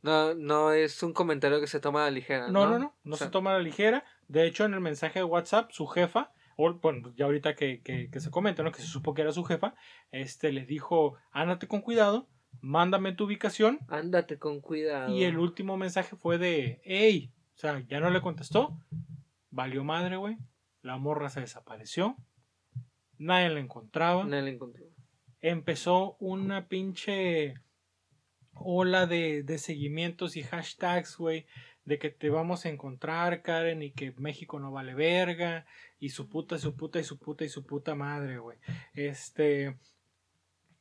No, 0.00 0.34
no 0.34 0.72
es 0.72 1.02
un 1.02 1.12
comentario 1.12 1.60
que 1.60 1.66
se 1.66 1.80
toma 1.80 2.00
a 2.00 2.04
la 2.06 2.12
ligera. 2.12 2.48
No, 2.48 2.64
No, 2.64 2.70
no, 2.70 2.78
no, 2.78 2.94
no 3.04 3.14
O 3.14 3.18
sea, 3.18 3.26
se 3.26 3.30
toma 3.30 3.50
a 3.50 3.58
la 3.58 3.62
ligera. 3.62 4.04
De 4.26 4.46
hecho, 4.46 4.64
en 4.64 4.72
el 4.72 4.80
mensaje 4.80 5.18
de 5.18 5.24
WhatsApp, 5.26 5.70
su 5.70 5.86
jefa, 5.86 6.32
o 6.56 6.72
bueno, 6.72 7.12
ya 7.14 7.26
ahorita 7.26 7.54
que, 7.54 7.82
que, 7.82 8.08
que 8.10 8.20
se 8.20 8.30
comenta, 8.30 8.62
¿no? 8.62 8.72
Que 8.72 8.80
se 8.80 8.88
supo 8.88 9.12
que 9.12 9.20
era 9.20 9.32
su 9.32 9.44
jefa, 9.44 9.74
este 10.12 10.50
le 10.50 10.64
dijo, 10.64 11.16
ándate 11.30 11.68
con 11.68 11.82
cuidado, 11.82 12.26
mándame 12.62 13.12
tu 13.12 13.24
ubicación. 13.24 13.80
Ándate 13.88 14.38
con 14.38 14.62
cuidado. 14.62 15.14
Y 15.14 15.24
el 15.24 15.38
último 15.38 15.76
mensaje 15.76 16.16
fue 16.16 16.38
de, 16.38 16.80
hey, 16.84 17.33
o 17.54 17.58
sea, 17.58 17.84
ya 17.86 18.00
no 18.00 18.10
le 18.10 18.20
contestó. 18.20 18.78
Valió 19.50 19.84
madre, 19.84 20.16
güey. 20.16 20.38
La 20.82 20.96
morra 20.98 21.28
se 21.28 21.40
desapareció. 21.40 22.16
Nadie 23.18 23.50
la 23.50 23.60
encontraba. 23.60 24.24
No 24.24 24.40
la 24.40 24.48
encontró. 24.48 24.84
empezó 25.40 26.16
una 26.18 26.68
pinche 26.68 27.54
ola 28.54 29.06
de, 29.06 29.42
de 29.42 29.58
seguimientos 29.58 30.36
y 30.36 30.42
hashtags, 30.42 31.16
güey, 31.16 31.46
de 31.84 31.98
que 31.98 32.10
te 32.10 32.30
vamos 32.30 32.64
a 32.64 32.70
encontrar, 32.70 33.42
Karen, 33.42 33.82
y 33.82 33.92
que 33.92 34.12
México 34.12 34.58
no 34.58 34.72
vale 34.72 34.94
verga, 34.94 35.66
y 35.98 36.10
su 36.10 36.28
puta, 36.28 36.58
su 36.58 36.76
puta, 36.76 36.98
y 37.00 37.04
su 37.04 37.18
puta, 37.18 37.44
y 37.44 37.48
su 37.48 37.64
puta 37.64 37.94
madre, 37.94 38.38
güey. 38.38 38.58
Este, 38.94 39.76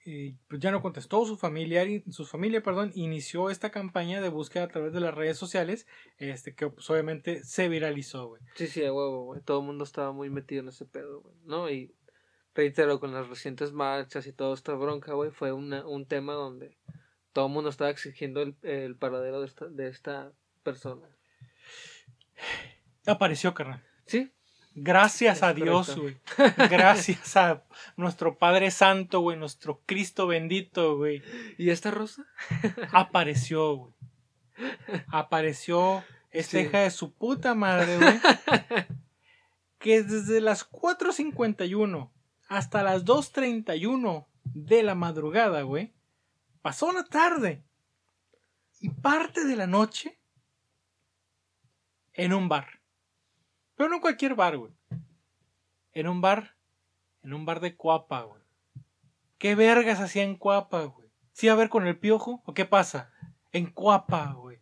y, 0.05 0.33
pues 0.47 0.61
ya 0.61 0.71
no 0.71 0.81
contestó, 0.81 1.25
su 1.25 1.37
familiar, 1.37 1.87
su 2.09 2.25
familia, 2.25 2.61
perdón, 2.61 2.91
inició 2.93 3.49
esta 3.49 3.71
campaña 3.71 4.21
de 4.21 4.29
búsqueda 4.29 4.65
a 4.65 4.67
través 4.67 4.93
de 4.93 4.99
las 4.99 5.13
redes 5.13 5.37
sociales, 5.37 5.87
este, 6.17 6.55
que 6.55 6.69
pues 6.69 6.89
obviamente 6.89 7.43
se 7.43 7.69
viralizó, 7.69 8.27
güey. 8.27 8.41
Sí, 8.55 8.67
sí, 8.67 8.81
huevo, 8.81 9.25
güey. 9.25 9.41
Todo 9.41 9.59
el 9.59 9.65
mundo 9.65 9.83
estaba 9.83 10.11
muy 10.11 10.29
metido 10.29 10.61
en 10.61 10.69
ese 10.69 10.85
pedo, 10.85 11.21
güey. 11.21 11.35
¿No? 11.45 11.69
Y 11.69 11.95
reitero, 12.53 12.99
con 12.99 13.13
las 13.13 13.29
recientes 13.29 13.71
marchas 13.71 14.27
y 14.27 14.33
toda 14.33 14.53
esta 14.53 14.73
bronca, 14.73 15.13
güey, 15.13 15.31
fue 15.31 15.51
una, 15.51 15.85
un 15.85 16.05
tema 16.05 16.33
donde 16.33 16.77
todo 17.31 17.47
el 17.47 17.53
mundo 17.53 17.69
estaba 17.69 17.89
exigiendo 17.89 18.41
el, 18.41 18.55
el 18.61 18.95
paradero 18.95 19.39
de 19.39 19.47
esta, 19.47 19.67
de 19.67 19.87
esta 19.87 20.33
persona. 20.63 21.07
Apareció, 23.05 23.53
carnal. 23.53 23.83
Sí, 24.05 24.31
Gracias 24.75 25.37
Es 25.37 25.43
a 25.43 25.53
Dios, 25.53 25.95
güey. 25.95 26.17
Gracias 26.69 27.37
a 27.37 27.63
nuestro 27.95 28.37
Padre 28.37 28.71
Santo, 28.71 29.19
güey. 29.19 29.37
Nuestro 29.37 29.81
Cristo 29.85 30.27
bendito, 30.27 30.97
güey. 30.97 31.21
¿y 31.57 31.69
esta 31.69 31.91
rosa? 31.91 32.25
Apareció, 32.91 33.75
güey. 33.75 33.93
Apareció 35.07 36.03
esta 36.31 36.57
Sí. 36.59 36.65
hija 36.65 36.79
de 36.79 36.91
su 36.91 37.13
puta 37.13 37.53
madre, 37.53 37.97
güey. 37.97 38.19
Que 39.77 40.01
desde 40.03 40.41
las 40.41 40.69
4.51 40.69 42.09
hasta 42.47 42.83
las 42.83 43.05
2.31 43.05 44.25
de 44.43 44.83
la 44.83 44.95
madrugada, 44.95 45.61
güey. 45.61 45.93
Pasó 46.61 46.91
la 46.91 47.03
tarde 47.03 47.63
y 48.79 48.89
parte 48.89 49.45
de 49.45 49.55
la 49.55 49.67
noche 49.67 50.17
en 52.13 52.33
un 52.33 52.47
bar. 52.49 52.79
Pero 53.83 53.89
no 53.89 53.95
en 53.97 54.01
cualquier 54.01 54.33
bar, 54.33 54.55
güey. 54.55 54.71
En 55.91 56.07
un 56.07 56.21
bar, 56.21 56.55
en 57.21 57.33
un 57.33 57.45
bar 57.45 57.59
de 57.59 57.75
Cuapa, 57.75 58.21
güey. 58.21 58.41
¿Qué 59.37 59.55
vergas 59.55 59.99
hacía 59.99 60.23
en 60.23 60.37
Cuapa, 60.37 60.83
güey? 60.83 61.09
¿Sí 61.33 61.49
a 61.49 61.55
ver 61.55 61.67
con 61.67 61.85
el 61.85 61.99
piojo? 61.99 62.41
¿O 62.45 62.53
qué 62.53 62.63
pasa? 62.63 63.11
En 63.51 63.65
Cuapa, 63.65 64.35
güey. 64.39 64.59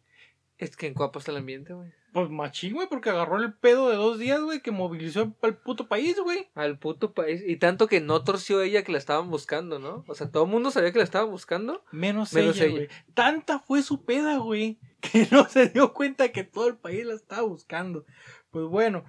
Es 0.58 0.76
que 0.76 0.88
en 0.88 0.96
Cuapa 0.96 1.20
está 1.20 1.30
el 1.30 1.38
ambiente, 1.38 1.72
güey. 1.72 1.92
Pues 2.14 2.32
machín, 2.32 2.74
güey, 2.74 2.90
porque 2.90 3.12
agarró 3.12 3.38
el 3.38 3.54
pedo 3.54 3.90
de 3.90 3.96
dos 3.96 4.18
días, 4.18 4.42
güey, 4.42 4.62
que 4.62 4.72
movilizó 4.72 5.34
al 5.44 5.56
puto 5.56 5.88
país, 5.88 6.20
güey. 6.20 6.50
Al 6.56 6.80
puto 6.80 7.14
país. 7.14 7.44
Y 7.46 7.58
tanto 7.58 7.86
que 7.86 8.02
no 8.02 8.24
torció 8.24 8.64
ella 8.64 8.84
que 8.84 8.92
la 8.92 8.98
estaban 8.98 9.30
buscando, 9.30 9.78
¿no? 9.78 10.04
O 10.08 10.16
sea, 10.16 10.32
todo 10.32 10.46
el 10.46 10.50
mundo 10.50 10.72
sabía 10.72 10.92
que 10.92 10.98
la 10.98 11.04
estaban 11.04 11.30
buscando. 11.30 11.86
Menos, 11.92 12.34
Menos 12.34 12.60
ella, 12.60 12.72
güey. 12.72 12.90
Tanta 13.14 13.60
fue 13.60 13.84
su 13.84 14.04
peda, 14.04 14.38
güey, 14.40 14.80
que 15.00 15.28
no 15.32 15.48
se 15.48 15.70
dio 15.70 15.94
cuenta 15.94 16.32
que 16.32 16.44
todo 16.44 16.68
el 16.68 16.78
país 16.78 17.06
la 17.06 17.14
estaba 17.14 17.44
buscando. 17.44 18.06
Pues 18.52 18.66
bueno, 18.68 19.06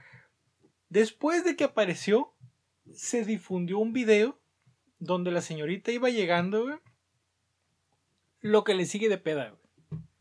después 0.89 1.45
de 1.45 1.57
que 1.57 1.65
apareció, 1.65 2.33
se 2.93 3.25
difundió 3.25 3.79
un 3.79 3.93
video 3.93 4.39
donde 4.99 5.33
la 5.33 5.41
señorita 5.41 5.91
iba 5.91 6.09
llegando, 6.09 6.63
güey. 6.65 6.77
Lo 8.41 8.65
que 8.65 8.75
le 8.75 8.87
sigue 8.87 9.09
de 9.09 9.19
peda, 9.19 9.51
güey. 9.51 9.63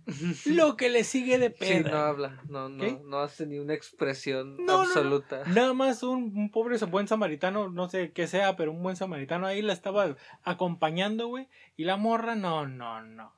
lo 0.45 0.75
que 0.77 0.89
le 0.89 1.03
sigue 1.03 1.37
de 1.37 1.51
peda. 1.51 1.77
Sí, 1.77 1.83
no 1.83 1.97
habla, 1.97 2.41
no, 2.49 2.69
no, 2.69 2.83
¿Qué? 2.83 2.99
no 3.05 3.19
hace 3.19 3.45
ni 3.45 3.59
una 3.59 3.75
expresión 3.75 4.57
No, 4.57 4.63
no, 4.63 4.73
no. 4.73 4.81
absoluta. 4.81 5.43
Nada 5.47 5.73
más 5.73 6.01
un, 6.01 6.35
un 6.35 6.49
pobre 6.49 6.77
buen 6.85 7.07
samaritano, 7.07 7.69
no 7.69 7.89
sé 7.89 8.11
qué 8.11 8.27
sea, 8.27 8.55
pero 8.55 8.71
un 8.71 8.81
buen 8.81 8.95
samaritano 8.95 9.45
ahí 9.45 9.61
la 9.61 9.73
estaba 9.73 10.15
acompañando, 10.43 11.27
güey. 11.27 11.47
Y 11.77 11.83
la 11.83 11.97
morra, 11.97 12.35
no, 12.35 12.67
no, 12.67 13.01
no. 13.01 13.33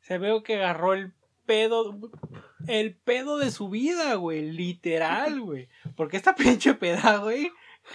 Se 0.00 0.18
veo 0.18 0.42
que 0.42 0.56
agarró 0.56 0.94
el 0.94 1.14
pedo, 1.46 1.98
el 2.66 2.96
pedo 2.96 3.38
de 3.38 3.50
su 3.50 3.68
vida, 3.68 4.14
güey. 4.14 4.50
Literal, 4.52 5.40
güey. 5.44 5.68
Porque 5.96 6.16
esta 6.16 6.34
pinche 6.34 6.74
peda, 6.74 7.18
güey, 7.18 7.50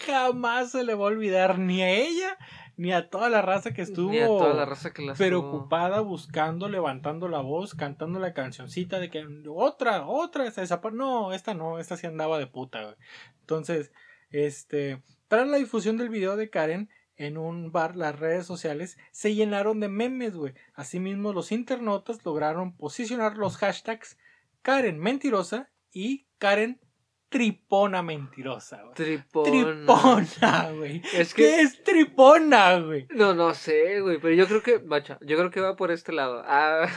jamás 0.05 0.71
se 0.71 0.83
le 0.83 0.93
va 0.95 1.05
a 1.05 1.07
olvidar 1.07 1.59
ni 1.59 1.81
a 1.81 1.89
ella, 1.89 2.37
ni 2.75 2.91
a 2.93 3.09
toda 3.09 3.29
la 3.29 3.41
raza 3.41 3.73
que 3.73 3.81
estuvo 3.81 4.11
Ni 4.11 4.19
a 4.19 4.27
toda 4.27 4.53
la 4.53 4.65
raza 4.65 4.93
que 4.93 5.01
la 5.01 5.13
estuvo- 5.13 5.17
preocupada, 5.27 6.01
buscando, 6.01 6.69
levantando 6.69 7.27
la 7.27 7.39
voz, 7.41 7.73
cantando 7.73 8.19
la 8.19 8.33
cancioncita 8.33 8.99
de 8.99 9.09
que 9.09 9.25
otra, 9.49 10.05
otra, 10.07 10.49
se 10.51 10.61
desapa- 10.61 10.91
No, 10.91 11.33
esta 11.33 11.53
no, 11.53 11.79
esta 11.79 11.97
sí 11.97 12.05
andaba 12.07 12.37
de 12.37 12.47
puta, 12.47 12.83
güey. 12.83 12.95
Entonces, 13.41 13.91
este, 14.29 15.01
tras 15.27 15.47
la 15.47 15.57
difusión 15.57 15.97
del 15.97 16.09
video 16.09 16.35
de 16.35 16.49
Karen 16.49 16.89
en 17.17 17.37
un 17.37 17.71
bar, 17.71 17.95
las 17.95 18.17
redes 18.17 18.45
sociales 18.45 18.97
se 19.11 19.33
llenaron 19.35 19.79
de 19.79 19.89
memes, 19.89 20.35
güey. 20.35 20.53
Asimismo, 20.73 21.33
los 21.33 21.51
internautas 21.51 22.23
lograron 22.23 22.75
posicionar 22.75 23.37
los 23.37 23.57
hashtags 23.57 24.17
Karen 24.61 24.99
mentirosa 24.99 25.69
y 25.91 26.27
Karen 26.37 26.79
tripona 27.29 28.01
mentirosa, 28.03 28.81
güey. 28.83 28.93
Tripona. 28.95 29.49
Tripona, 29.51 30.71
güey. 30.71 31.01
Es 31.13 31.33
¿Qué 31.33 31.61
es 31.61 31.83
tripona, 31.83 32.79
güey? 32.79 33.07
No, 33.09 33.33
no 33.33 33.53
sé, 33.53 33.99
güey, 34.01 34.17
pero 34.19 34.33
yo 34.33 34.47
creo 34.47 34.63
que, 34.63 34.79
macha, 34.79 35.17
yo 35.21 35.37
creo 35.37 35.51
que 35.51 35.59
va 35.61 35.75
por 35.75 35.91
este 35.91 36.13
lado. 36.13 36.41
Ah. 36.45 36.87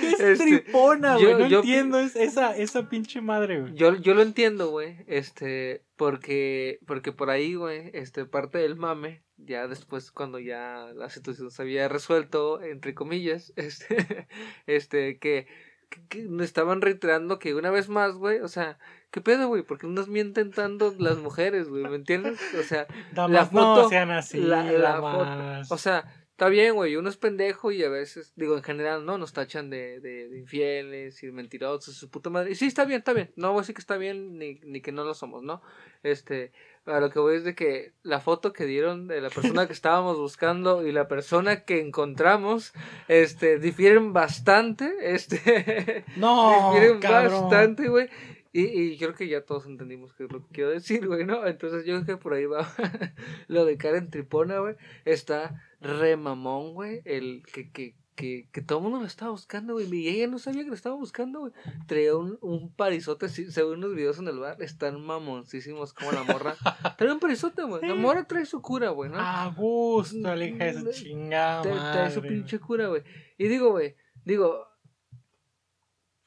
¿Qué 0.00 0.08
es 0.10 0.20
Este, 0.20 0.44
tripona, 0.44 1.14
güey? 1.16 1.34
no 1.34 1.46
yo- 1.48 1.58
entiendo 1.60 1.98
es- 2.00 2.16
esa, 2.16 2.56
esa 2.56 2.88
pinche 2.88 3.20
madre, 3.20 3.60
güey. 3.60 3.74
Yo, 3.74 3.94
yo 3.96 4.14
lo 4.14 4.22
entiendo, 4.22 4.70
güey, 4.70 4.98
este, 5.06 5.84
porque, 5.96 6.78
porque 6.86 7.12
por 7.12 7.30
ahí, 7.30 7.54
güey, 7.54 7.90
este, 7.94 8.24
parte 8.24 8.58
del 8.58 8.76
mame, 8.76 9.22
ya 9.36 9.66
después 9.68 10.10
cuando 10.12 10.38
ya 10.38 10.88
la 10.94 11.08
situación 11.10 11.50
se 11.50 11.62
había 11.62 11.88
resuelto, 11.88 12.62
entre 12.62 12.94
comillas, 12.94 13.52
este, 13.56 14.26
este, 14.66 15.18
que, 15.18 15.46
que, 15.90 16.00
que 16.08 16.22
me 16.28 16.44
estaban 16.44 16.80
reiterando 16.80 17.38
que 17.38 17.54
una 17.54 17.70
vez 17.70 17.88
más, 17.90 18.14
güey, 18.14 18.40
o 18.40 18.48
sea, 18.48 18.78
¿qué 19.10 19.20
pedo, 19.20 19.48
güey? 19.48 19.62
¿Por 19.62 19.78
qué 19.78 19.86
nos 19.86 20.08
mienten 20.08 20.50
tanto 20.52 20.94
las 20.98 21.18
mujeres, 21.18 21.68
güey? 21.68 21.82
¿Me 21.84 21.96
entiendes? 21.96 22.38
O 22.58 22.62
sea, 22.62 22.86
Damas, 23.12 23.30
la 23.32 23.46
foto- 23.46 23.82
no 23.82 23.88
sean 23.90 24.10
así, 24.10 24.38
la, 24.40 24.62
la 24.72 25.00
foto, 25.00 25.74
o 25.74 25.78
sea, 25.78 26.04
está 26.30 26.48
bien, 26.48 26.74
güey, 26.74 26.96
uno 26.96 27.10
es 27.10 27.18
pendejo 27.18 27.70
y 27.70 27.82
a 27.84 27.90
veces, 27.90 28.32
digo, 28.36 28.56
en 28.56 28.62
general, 28.62 29.04
¿no? 29.04 29.18
Nos 29.18 29.34
tachan 29.34 29.68
de, 29.68 30.00
de, 30.00 30.28
de 30.30 30.38
infieles 30.38 31.22
y 31.22 31.26
de 31.26 31.32
mentirosos, 31.32 31.94
su 31.94 32.08
puta 32.08 32.30
madre. 32.30 32.52
Y 32.52 32.54
sí, 32.54 32.66
está 32.66 32.86
bien, 32.86 33.00
está 33.00 33.12
bien. 33.12 33.30
No 33.36 33.48
voy 33.50 33.58
a 33.58 33.60
decir 33.60 33.74
que 33.74 33.82
está 33.82 33.98
bien 33.98 34.38
ni, 34.38 34.54
ni 34.64 34.80
que 34.80 34.90
no 34.92 35.04
lo 35.04 35.12
somos, 35.12 35.42
¿no? 35.42 35.60
Este, 36.02 36.52
a 36.86 37.00
lo 37.00 37.10
que 37.10 37.18
voy 37.18 37.36
es 37.36 37.44
de 37.44 37.54
que 37.54 37.92
la 38.02 38.20
foto 38.20 38.52
que 38.52 38.64
dieron 38.64 39.06
de 39.08 39.20
la 39.20 39.30
persona 39.30 39.66
que 39.66 39.72
estábamos 39.72 40.18
buscando 40.18 40.86
y 40.86 40.92
la 40.92 41.08
persona 41.08 41.64
que 41.64 41.80
encontramos, 41.80 42.72
este, 43.08 43.58
difieren 43.58 44.12
bastante, 44.12 44.92
este, 45.02 46.04
no, 46.16 46.72
difieren 46.72 47.00
cabrón. 47.00 47.42
bastante, 47.42 47.88
güey. 47.88 48.08
Y, 48.52 48.62
y 48.64 48.98
creo 48.98 49.14
que 49.14 49.28
ya 49.28 49.44
todos 49.44 49.66
entendimos 49.66 50.12
qué 50.14 50.24
es 50.24 50.32
lo 50.32 50.44
que 50.44 50.52
quiero 50.52 50.70
decir, 50.70 51.06
güey, 51.06 51.24
¿no? 51.24 51.46
Entonces 51.46 51.84
yo 51.84 51.94
creo 51.94 52.16
que 52.16 52.22
por 52.22 52.34
ahí 52.34 52.46
va 52.46 52.68
lo 53.46 53.64
de 53.64 53.76
Karen 53.76 54.10
Tripona, 54.10 54.58
güey. 54.58 54.74
Está 55.04 55.62
re 55.80 56.16
mamón, 56.16 56.74
güey. 56.74 57.00
El 57.04 57.44
que, 57.52 57.70
que, 57.70 57.94
que, 58.14 58.48
que 58.52 58.60
todo 58.60 58.78
el 58.78 58.84
mundo 58.84 59.00
lo 59.00 59.06
estaba 59.06 59.30
buscando, 59.30 59.72
güey. 59.74 59.86
Y 59.94 60.08
ella 60.08 60.26
no 60.26 60.38
sabía 60.38 60.62
que 60.62 60.68
lo 60.68 60.74
estaba 60.74 60.94
buscando, 60.96 61.40
güey. 61.40 61.52
Traía 61.86 62.16
un, 62.16 62.38
un 62.42 62.72
parizote, 62.74 63.28
sí, 63.28 63.50
según 63.50 63.80
los 63.80 63.94
videos 63.94 64.18
en 64.18 64.28
el 64.28 64.38
bar, 64.38 64.60
están 64.62 65.00
mamoncísimos 65.00 65.92
como 65.94 66.12
la 66.12 66.22
morra. 66.24 66.54
Trae 66.98 67.12
un 67.12 67.20
parizote, 67.20 67.62
güey. 67.62 67.86
La 67.86 67.94
morra 67.94 68.24
trae 68.26 68.44
su 68.46 68.60
cura, 68.60 68.90
güey, 68.90 69.10
¿no? 69.10 69.18
A 69.18 69.46
gusto, 69.56 70.34
la 70.34 70.44
hija 70.44 70.64
de 70.66 70.74
su 70.74 70.92
chingada 70.92 71.62
Trae- 71.62 71.92
trae 71.92 72.10
su 72.10 72.20
pinche 72.22 72.58
cura, 72.58 72.88
güey. 72.88 73.02
Y 73.38 73.48
digo, 73.48 73.70
güey, 73.70 73.96
digo, 74.24 74.66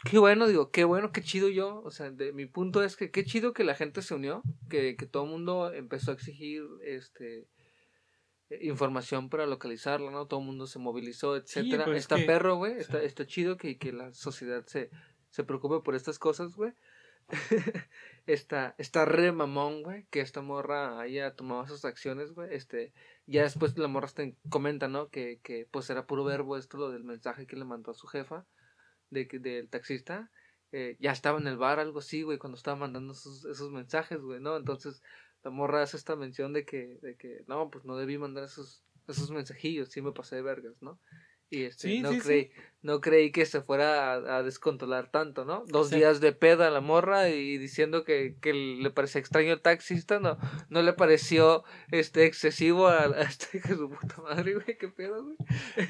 qué 0.10 0.18
bueno, 0.20 0.48
digo, 0.48 0.72
qué 0.72 0.84
bueno, 0.84 1.12
qué 1.12 1.22
chido 1.22 1.48
yo. 1.50 1.82
O 1.84 1.92
sea, 1.92 2.10
de, 2.12 2.34
mi 2.34 2.46
punto 2.46 2.84
es 2.84 2.96
que 2.96 3.12
qué 3.12 3.24
chido 3.24 3.54
que 3.54 3.64
la 3.64 3.76
gente 3.76 4.02
se 4.02 4.16
unió, 4.16 4.42
que, 4.70 4.96
que 4.96 5.06
todo 5.06 5.26
el 5.26 5.30
mundo 5.32 5.72
empezó 5.74 6.12
a 6.12 6.16
exigir 6.16 6.64
este 6.84 7.48
información 8.62 9.30
para 9.30 9.46
localizarla, 9.46 10.12
¿no? 10.12 10.28
Todo 10.28 10.40
el 10.42 10.46
mundo 10.46 10.68
se 10.68 10.80
movilizó, 10.80 11.36
etcétera. 11.36 11.86
pues 11.86 11.98
es 11.98 12.04
está 12.04 12.16
que- 12.18 12.26
perro, 12.26 12.56
güey, 12.58 12.74
está, 12.74 13.00
sí. 13.00 13.06
está 13.06 13.26
chido 13.26 13.58
que, 13.58 13.78
que 13.78 13.92
la 13.94 14.14
sociedad 14.14 14.66
se, 14.66 14.90
se 15.30 15.44
preocupe 15.44 15.84
por 15.84 15.96
estas 15.96 16.20
cosas, 16.20 16.56
güey. 16.56 16.74
está, 18.26 18.76
está 18.78 19.06
re 19.06 19.32
mamón, 19.32 19.84
güey, 19.84 20.06
que 20.10 20.20
esta 20.22 20.42
morra 20.42 21.00
haya 21.00 21.36
tomado 21.36 21.64
esas 21.64 21.86
acciones, 21.86 22.34
güey. 22.34 22.54
Este, 22.54 22.94
ya 23.26 23.44
después 23.44 23.78
la 23.78 23.88
morra 23.88 24.06
hasta 24.06 24.24
comenta, 24.50 24.88
¿no? 24.88 25.10
Que, 25.10 25.40
que 25.44 25.68
pues 25.72 25.90
era 25.90 26.06
puro 26.06 26.24
verbo 26.24 26.58
esto, 26.58 26.78
lo 26.78 26.92
del 26.92 27.04
mensaje 27.04 27.48
que 27.48 27.56
le 27.56 27.66
mandó 27.66 27.92
a 27.92 27.96
su 27.96 28.08
jefa, 28.08 28.46
de 29.10 29.26
del 29.26 29.70
taxista. 29.70 30.32
Eh, 30.72 30.98
ya 31.00 31.12
estaba 31.12 31.40
en 31.40 31.48
el 31.48 31.58
bar, 31.58 31.80
algo 31.80 32.00
así, 32.00 32.24
güey, 32.24 32.40
cuando 32.40 32.58
estaba 32.58 32.76
mandando 32.76 33.14
esos, 33.14 33.46
esos 33.46 33.72
mensajes, 33.72 34.20
güey, 34.20 34.40
¿no? 34.40 34.58
Entonces, 34.58 35.04
la 35.44 35.52
morra 35.52 35.84
hace 35.84 35.98
esta 35.98 36.16
mención 36.16 36.54
de 36.54 36.66
que, 36.66 37.00
de 37.02 37.16
que, 37.18 37.44
no, 37.48 37.70
pues 37.70 37.86
no 37.86 37.98
debí 37.98 38.18
mandar 38.18 38.46
esos, 38.46 38.84
esos 39.08 39.32
mensajillos, 39.32 39.90
sí 39.90 40.02
me 40.02 40.12
pasé 40.12 40.38
de 40.38 40.42
vergas, 40.42 40.82
¿no? 40.82 41.00
Y 41.50 41.66
este, 41.66 41.88
Sí, 41.90 42.00
no, 42.00 42.12
sí, 42.12 42.20
creí, 42.20 42.52
no 42.82 43.00
creí 43.00 43.32
que 43.32 43.46
se 43.46 43.62
fuera 43.62 44.14
a, 44.14 44.38
a 44.38 44.44
descontrolar 44.44 45.12
tanto, 45.12 45.46
¿no? 45.46 45.66
Dos 45.68 45.92
días 45.92 46.20
de 46.20 46.32
peda 46.32 46.68
a 46.68 46.72
la 46.72 46.82
morra 46.82 47.30
y 47.30 47.60
diciendo 47.60 48.04
que, 48.04 48.38
que 48.42 48.54
le 48.54 48.90
parecía 48.90 49.20
extraño 49.20 49.54
el 49.54 49.62
taxista, 49.62 50.20
no, 50.20 50.40
no 50.70 50.82
le 50.82 50.94
pareció 50.94 51.64
este 51.92 52.26
excesivo 52.26 52.88
a, 52.88 53.04
a 53.04 53.22
este 53.22 53.62
que 53.62 53.76
su 53.76 53.88
puta 53.90 54.22
madre, 54.24 54.56
güey, 54.56 54.78
qué 54.80 54.88
pedo, 54.88 55.24
güey. 55.24 55.38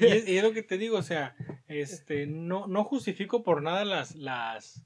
Y 0.00 0.04
es, 0.04 0.28
y 0.28 0.36
es 0.36 0.42
lo 0.42 0.52
que 0.52 0.62
te 0.62 0.76
digo, 0.76 0.98
o 0.98 1.02
sea, 1.02 1.34
este, 1.66 2.26
no, 2.26 2.66
no 2.66 2.84
justifico 2.84 3.42
por 3.42 3.62
nada 3.62 3.86
las, 3.86 4.16
las, 4.16 4.84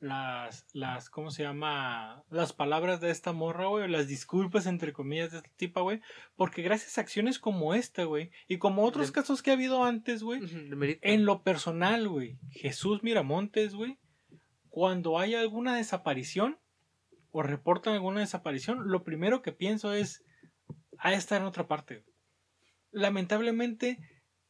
las, 0.00 0.66
las, 0.72 1.10
¿cómo 1.10 1.30
se 1.30 1.42
llama? 1.42 2.24
Las 2.30 2.52
palabras 2.52 3.00
de 3.00 3.10
esta 3.10 3.32
morra, 3.32 3.66
güey, 3.66 3.84
o 3.84 3.88
las 3.88 4.08
disculpas, 4.08 4.66
entre 4.66 4.92
comillas, 4.92 5.30
de 5.30 5.38
este 5.38 5.50
tipo, 5.56 5.82
güey, 5.82 6.00
porque 6.36 6.62
gracias 6.62 6.96
a 6.96 7.02
acciones 7.02 7.38
como 7.38 7.74
esta, 7.74 8.04
güey, 8.04 8.30
y 8.48 8.58
como 8.58 8.82
otros 8.84 9.08
De- 9.08 9.12
casos 9.12 9.42
que 9.42 9.50
ha 9.50 9.54
habido 9.54 9.84
antes, 9.84 10.22
güey, 10.22 10.40
en 11.02 11.24
lo 11.26 11.42
personal, 11.42 12.08
güey, 12.08 12.38
Jesús 12.50 13.02
Miramontes, 13.02 13.74
güey, 13.74 13.98
cuando 14.70 15.18
hay 15.18 15.34
alguna 15.34 15.76
desaparición 15.76 16.58
o 17.32 17.42
reportan 17.42 17.94
alguna 17.94 18.20
desaparición, 18.20 18.88
lo 18.90 19.04
primero 19.04 19.42
que 19.42 19.52
pienso 19.52 19.92
es, 19.92 20.24
a 20.98 21.12
estar 21.12 21.40
en 21.40 21.46
otra 21.46 21.68
parte. 21.68 22.04
Lamentablemente, 22.90 23.98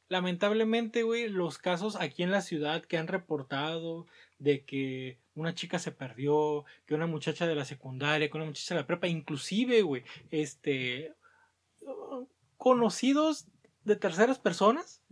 lamentablemente, 0.08 1.02
güey, 1.02 1.28
los 1.28 1.58
casos 1.58 1.96
aquí 1.96 2.22
en 2.22 2.30
la 2.30 2.40
ciudad 2.40 2.82
que 2.84 2.96
han 2.98 3.06
reportado 3.08 4.06
de 4.38 4.64
que 4.64 5.18
una 5.40 5.54
chica 5.54 5.78
se 5.78 5.92
perdió, 5.92 6.64
que 6.86 6.94
una 6.94 7.06
muchacha 7.06 7.46
de 7.46 7.54
la 7.54 7.64
secundaria, 7.64 8.30
que 8.30 8.36
una 8.36 8.46
muchacha 8.46 8.74
de 8.74 8.80
la 8.80 8.86
prepa, 8.86 9.08
inclusive, 9.08 9.82
güey, 9.82 10.04
este, 10.30 11.14
conocidos 12.56 13.46
de 13.84 13.96
terceras 13.96 14.38
personas, 14.38 15.02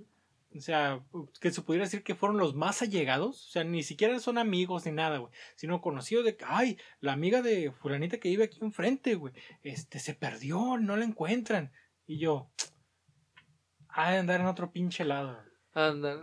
o 0.54 0.60
sea, 0.60 1.02
que 1.40 1.50
se 1.50 1.62
pudiera 1.62 1.84
decir 1.84 2.02
que 2.02 2.14
fueron 2.14 2.38
los 2.38 2.54
más 2.54 2.82
allegados, 2.82 3.46
o 3.46 3.50
sea, 3.50 3.64
ni 3.64 3.82
siquiera 3.82 4.18
son 4.18 4.38
amigos 4.38 4.86
ni 4.86 4.92
nada, 4.92 5.18
güey, 5.18 5.32
sino 5.56 5.80
conocidos 5.80 6.24
de 6.24 6.36
que, 6.36 6.44
ay, 6.46 6.78
la 7.00 7.12
amiga 7.12 7.42
de 7.42 7.72
fulanita 7.72 8.18
que 8.18 8.28
vive 8.28 8.44
aquí 8.44 8.58
enfrente, 8.62 9.14
güey, 9.14 9.34
este, 9.62 9.98
se 9.98 10.14
perdió, 10.14 10.78
no 10.78 10.96
la 10.96 11.04
encuentran. 11.04 11.72
Y 12.06 12.18
yo, 12.18 12.50
de 14.06 14.18
andar 14.18 14.40
en 14.40 14.46
otro 14.46 14.70
pinche 14.70 15.04
lado. 15.04 15.38
Anda. 15.74 16.22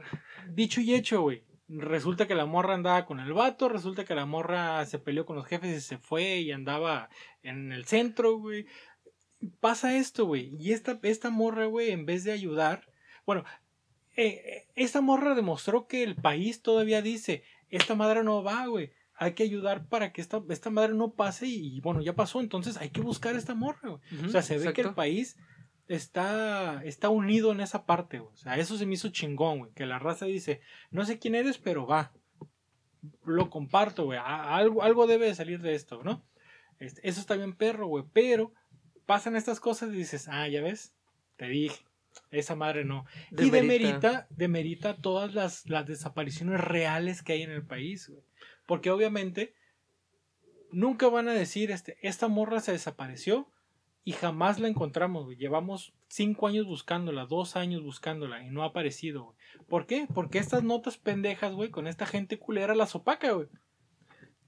Dicho 0.50 0.82
y 0.82 0.94
hecho, 0.94 1.22
güey. 1.22 1.44
Resulta 1.68 2.28
que 2.28 2.36
la 2.36 2.46
morra 2.46 2.76
andaba 2.76 3.06
con 3.06 3.20
el 3.20 3.34
vato, 3.34 3.70
resulta 3.70 4.06
que 4.06 4.14
la 4.14 4.28
morra 4.28 4.86
se 4.86 5.00
peleó 5.00 5.26
con 5.26 5.36
los 5.36 5.48
jefes 5.48 5.76
y 5.76 5.82
se 5.82 5.98
fue 5.98 6.38
y 6.40 6.52
andaba 6.52 7.10
en 7.42 7.72
el 7.72 7.86
centro, 7.86 8.38
güey. 8.38 8.68
Pasa 9.60 9.98
esto, 9.98 10.26
güey. 10.26 10.56
Y 10.60 10.74
esta, 10.74 11.00
esta 11.02 11.32
morra, 11.32 11.66
güey, 11.66 11.90
en 11.90 12.06
vez 12.06 12.24
de 12.24 12.32
ayudar, 12.32 12.88
bueno, 13.26 13.44
eh, 14.16 14.28
eh, 14.28 14.68
esta 14.76 15.02
morra 15.02 15.34
demostró 15.34 15.88
que 15.88 16.04
el 16.04 16.16
país 16.16 16.62
todavía 16.62 17.02
dice, 17.02 17.44
esta 17.70 17.96
madre 17.96 18.24
no 18.24 18.44
va, 18.44 18.68
güey. 18.68 18.92
Hay 19.16 19.34
que 19.34 19.44
ayudar 19.44 19.88
para 19.88 20.14
que 20.14 20.22
esta, 20.22 20.44
esta 20.50 20.70
madre 20.70 20.94
no 20.94 21.14
pase 21.14 21.48
y, 21.48 21.80
bueno, 21.80 22.02
ya 22.02 22.14
pasó, 22.14 22.42
entonces 22.42 22.78
hay 22.78 22.90
que 22.90 23.02
buscar 23.02 23.34
a 23.36 23.40
esta 23.40 23.56
morra, 23.56 23.90
güey. 23.90 24.26
O 24.26 24.30
sea, 24.30 24.42
se 24.42 24.58
ve 24.58 24.74
que 24.74 24.82
el 24.82 24.94
país 24.94 25.38
está, 25.88 26.82
está 26.84 27.10
unido 27.10 27.52
en 27.52 27.62
esa 27.62 27.86
parte, 27.86 28.20
güey. 28.20 28.34
O 28.34 28.38
sea, 28.38 28.58
eso 28.58 28.78
se 28.78 28.86
me 28.86 28.94
hizo 28.94 29.10
chingón, 29.10 29.60
güey. 29.60 29.72
Que 29.74 29.86
la 29.86 30.00
raza 30.00 30.26
dice, 30.26 30.62
no 30.92 31.06
sé 31.06 31.20
quién 31.20 31.36
eres, 31.36 31.58
pero 31.58 31.86
va. 31.86 32.12
Lo 33.24 33.50
comparto, 33.50 34.06
güey. 34.06 34.20
Algo, 34.24 34.84
algo 34.84 35.08
debe 35.08 35.28
de 35.28 35.36
salir 35.36 35.62
de 35.62 35.76
esto, 35.76 36.04
¿no? 36.04 36.26
Este, 36.80 37.08
eso 37.08 37.20
está 37.20 37.36
bien 37.36 37.56
perro, 37.56 37.88
güey. 37.88 38.06
Pero 38.14 38.54
pasan 39.06 39.36
estas 39.36 39.60
cosas 39.60 39.90
y 39.90 39.98
dices, 39.98 40.28
ah, 40.28 40.48
ya 40.48 40.62
ves, 40.62 40.94
te 41.38 41.48
dije. 41.48 41.86
esa 42.32 42.56
madre 42.56 42.86
no. 42.86 43.06
Y 43.32 43.50
demerita, 43.50 44.28
demerita 44.30 44.98
todas 44.98 45.34
las, 45.34 45.70
las 45.70 45.86
desapariciones 45.86 46.62
reales 46.62 47.22
que 47.22 47.34
hay 47.34 47.44
en 47.44 47.52
el 47.52 47.66
país, 47.66 48.10
güey. 48.10 48.24
Porque 48.66 48.90
obviamente 48.90 49.54
nunca 50.72 51.08
van 51.08 51.28
a 51.30 51.34
decir, 51.34 51.72
este, 51.72 51.98
esta 52.02 52.28
morra 52.28 52.60
se 52.60 52.72
desapareció 52.72 53.52
y 54.08 54.12
jamás 54.12 54.60
la 54.60 54.68
encontramos, 54.68 55.26
güey. 55.26 55.36
Llevamos 55.36 55.92
cinco 56.08 56.46
años 56.46 56.68
buscándola, 56.68 57.26
dos 57.26 57.56
años 57.56 57.82
buscándola 57.82 58.44
y 58.44 58.52
no 58.52 58.62
ha 58.62 58.68
aparecido, 58.68 59.24
güey. 59.24 59.38
¿Por 59.68 59.88
qué? 59.88 60.08
Porque 60.14 60.38
estas 60.38 60.64
notas 60.64 61.00
pendejas, 61.00 61.54
güey, 61.54 61.72
con 61.72 61.88
esta 61.88 62.06
gente 62.06 62.38
culera 62.38 62.76
las 62.76 62.94
opaca, 62.94 63.32
güey. 63.32 63.48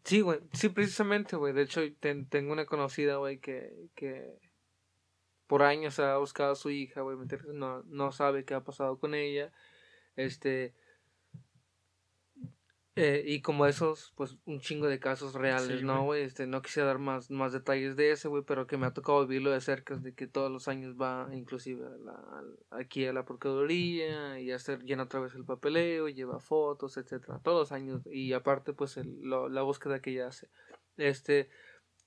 Sí, 0.04 0.22
güey, 0.22 0.42
sí, 0.54 0.70
precisamente, 0.70 1.36
güey. 1.36 1.54
De 1.54 1.64
hecho, 1.64 1.82
tengo 2.30 2.54
una 2.54 2.68
conocida, 2.68 3.16
güey, 3.18 3.40
que, 3.40 3.74
que 3.96 4.38
por 5.48 5.64
años 5.64 6.00
ha 6.00 6.18
buscado 6.18 6.52
a 6.52 6.56
su 6.56 6.70
hija, 6.70 7.02
güey, 7.02 7.18
no, 7.52 7.82
no 7.88 8.12
sabe 8.12 8.46
qué 8.46 8.54
ha 8.54 8.64
pasado 8.64 9.00
con 9.00 9.16
ella. 9.16 9.52
Este, 10.16 10.76
eh, 12.98 13.24
y 13.26 13.42
como 13.42 13.66
esos, 13.68 14.12
pues 14.16 14.38
un 14.46 14.60
chingo 14.60 14.88
de 14.88 15.00
casos 15.00 15.34
reales, 15.34 15.84
¿no, 15.84 16.04
güey? 16.04 16.24
Este, 16.24 16.48
no 16.48 16.62
quisiera 16.62 16.88
dar 16.88 16.98
más, 16.98 17.30
más 17.30 17.54
detalles 17.54 17.96
de 17.96 18.12
ese, 18.12 18.28
güey, 18.28 18.44
pero 18.44 18.68
que 18.68 18.78
me 18.78 18.88
ha 18.88 18.94
tocado 18.94 19.26
vivirlo 19.28 19.52
de 19.52 19.62
cerca, 19.62 19.96
de 19.96 20.14
que 20.14 20.26
todos 20.26 20.52
los 20.52 20.68
años 20.68 20.96
va 21.00 21.30
inclusive 21.32 21.86
aquí 22.72 23.06
a 23.06 23.14
la 23.14 23.24
Procuraduría 23.24 24.40
y 24.40 24.52
hacer, 24.52 24.84
llena 24.84 25.04
otra 25.04 25.20
vez 25.20 25.36
el 25.36 25.46
papeleo, 25.46 26.10
lleva 26.10 26.40
fotos, 26.40 26.98
etcétera, 26.98 27.40
todos 27.44 27.60
los 27.60 27.72
años, 27.72 28.02
y 28.06 28.34
aparte, 28.34 28.74
pues 28.74 28.98
el, 28.98 29.22
la 29.24 29.62
búsqueda 29.62 30.02
que 30.02 30.12
ella 30.12 30.28
hace. 30.28 30.50
Este, 30.98 31.50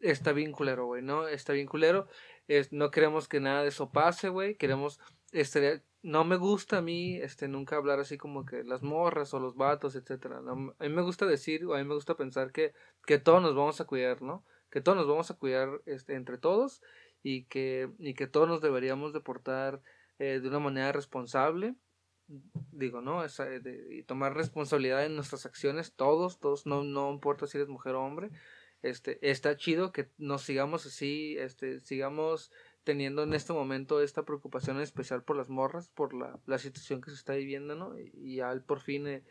está 0.00 0.32
bien 0.32 0.52
culero, 0.52 0.86
güey, 0.86 1.02
¿no? 1.02 1.28
Está 1.28 1.52
bien 1.52 1.66
culero. 1.66 2.08
Es, 2.48 2.72
no 2.72 2.90
queremos 2.90 3.28
que 3.28 3.38
nada 3.38 3.62
de 3.62 3.68
eso 3.68 3.92
pase, 3.92 4.28
güey, 4.28 4.56
queremos, 4.56 4.98
este, 5.32 5.82
no 6.02 6.24
me 6.24 6.36
gusta 6.36 6.78
a 6.78 6.82
mí 6.82 7.16
este 7.16 7.48
nunca 7.48 7.76
hablar 7.76 8.00
así 8.00 8.16
como 8.16 8.44
que 8.44 8.64
las 8.64 8.82
morras 8.82 9.34
o 9.34 9.40
los 9.40 9.56
vatos, 9.56 9.94
etcétera. 9.96 10.38
a 10.38 10.54
mí 10.54 10.88
me 10.88 11.02
gusta 11.02 11.26
decir 11.26 11.64
o 11.66 11.74
a 11.74 11.78
mí 11.78 11.84
me 11.84 11.94
gusta 11.94 12.16
pensar 12.16 12.52
que, 12.52 12.72
que 13.06 13.18
todos 13.18 13.42
nos 13.42 13.54
vamos 13.54 13.80
a 13.80 13.86
cuidar, 13.86 14.22
¿no? 14.22 14.44
Que 14.70 14.80
todos 14.80 14.96
nos 14.96 15.06
vamos 15.06 15.30
a 15.30 15.34
cuidar 15.34 15.82
este, 15.86 16.14
entre 16.14 16.38
todos 16.38 16.80
y 17.22 17.44
que, 17.44 17.90
y 17.98 18.14
que 18.14 18.26
todos 18.26 18.48
nos 18.48 18.60
deberíamos 18.60 19.12
de 19.12 19.20
portar 19.20 19.82
eh, 20.18 20.40
de 20.40 20.48
una 20.48 20.58
manera 20.58 20.92
responsable. 20.92 21.74
Digo, 22.70 23.00
¿no? 23.00 23.24
y 23.90 24.04
tomar 24.04 24.36
responsabilidad 24.36 25.04
en 25.04 25.16
nuestras 25.16 25.46
acciones, 25.46 25.94
todos, 25.94 26.38
todos, 26.38 26.64
no, 26.64 26.84
no 26.84 27.10
importa 27.12 27.48
si 27.48 27.58
eres 27.58 27.68
mujer 27.68 27.96
o 27.96 28.04
hombre. 28.04 28.30
Este, 28.82 29.18
está 29.28 29.56
chido 29.56 29.92
que 29.92 30.10
nos 30.16 30.42
sigamos 30.42 30.86
así, 30.86 31.36
este, 31.38 31.80
sigamos 31.80 32.52
teniendo 32.84 33.22
en 33.22 33.34
este 33.34 33.52
momento 33.52 34.00
esta 34.00 34.24
preocupación 34.24 34.80
especial 34.80 35.22
por 35.22 35.36
las 35.36 35.48
morras, 35.50 35.88
por 35.88 36.14
la, 36.14 36.38
la 36.46 36.58
situación 36.58 37.00
que 37.00 37.10
se 37.10 37.16
está 37.16 37.34
viviendo, 37.34 37.74
¿no? 37.74 37.98
Y 37.98 38.40
al 38.40 38.62
por 38.62 38.80
fin, 38.80 39.06
eh, 39.06 39.24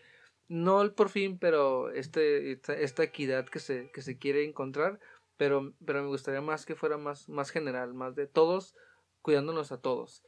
no 0.48 0.80
al 0.80 0.94
por 0.94 1.10
fin, 1.10 1.38
pero 1.40 1.92
este, 1.92 2.52
esta, 2.52 2.74
esta, 2.74 3.04
equidad 3.04 3.46
que 3.46 3.60
se, 3.60 3.92
que 3.92 4.02
se 4.02 4.18
quiere 4.18 4.46
encontrar, 4.46 5.00
pero, 5.38 5.74
pero 5.86 6.02
me 6.02 6.08
gustaría 6.08 6.42
más 6.42 6.66
que 6.66 6.76
fuera 6.76 6.98
más, 6.98 7.30
más 7.30 7.50
general, 7.52 7.94
más 7.94 8.16
de 8.16 8.28
todos 8.28 8.76
cuidándonos 9.22 9.72
a 9.72 9.82
todos. 9.82 10.24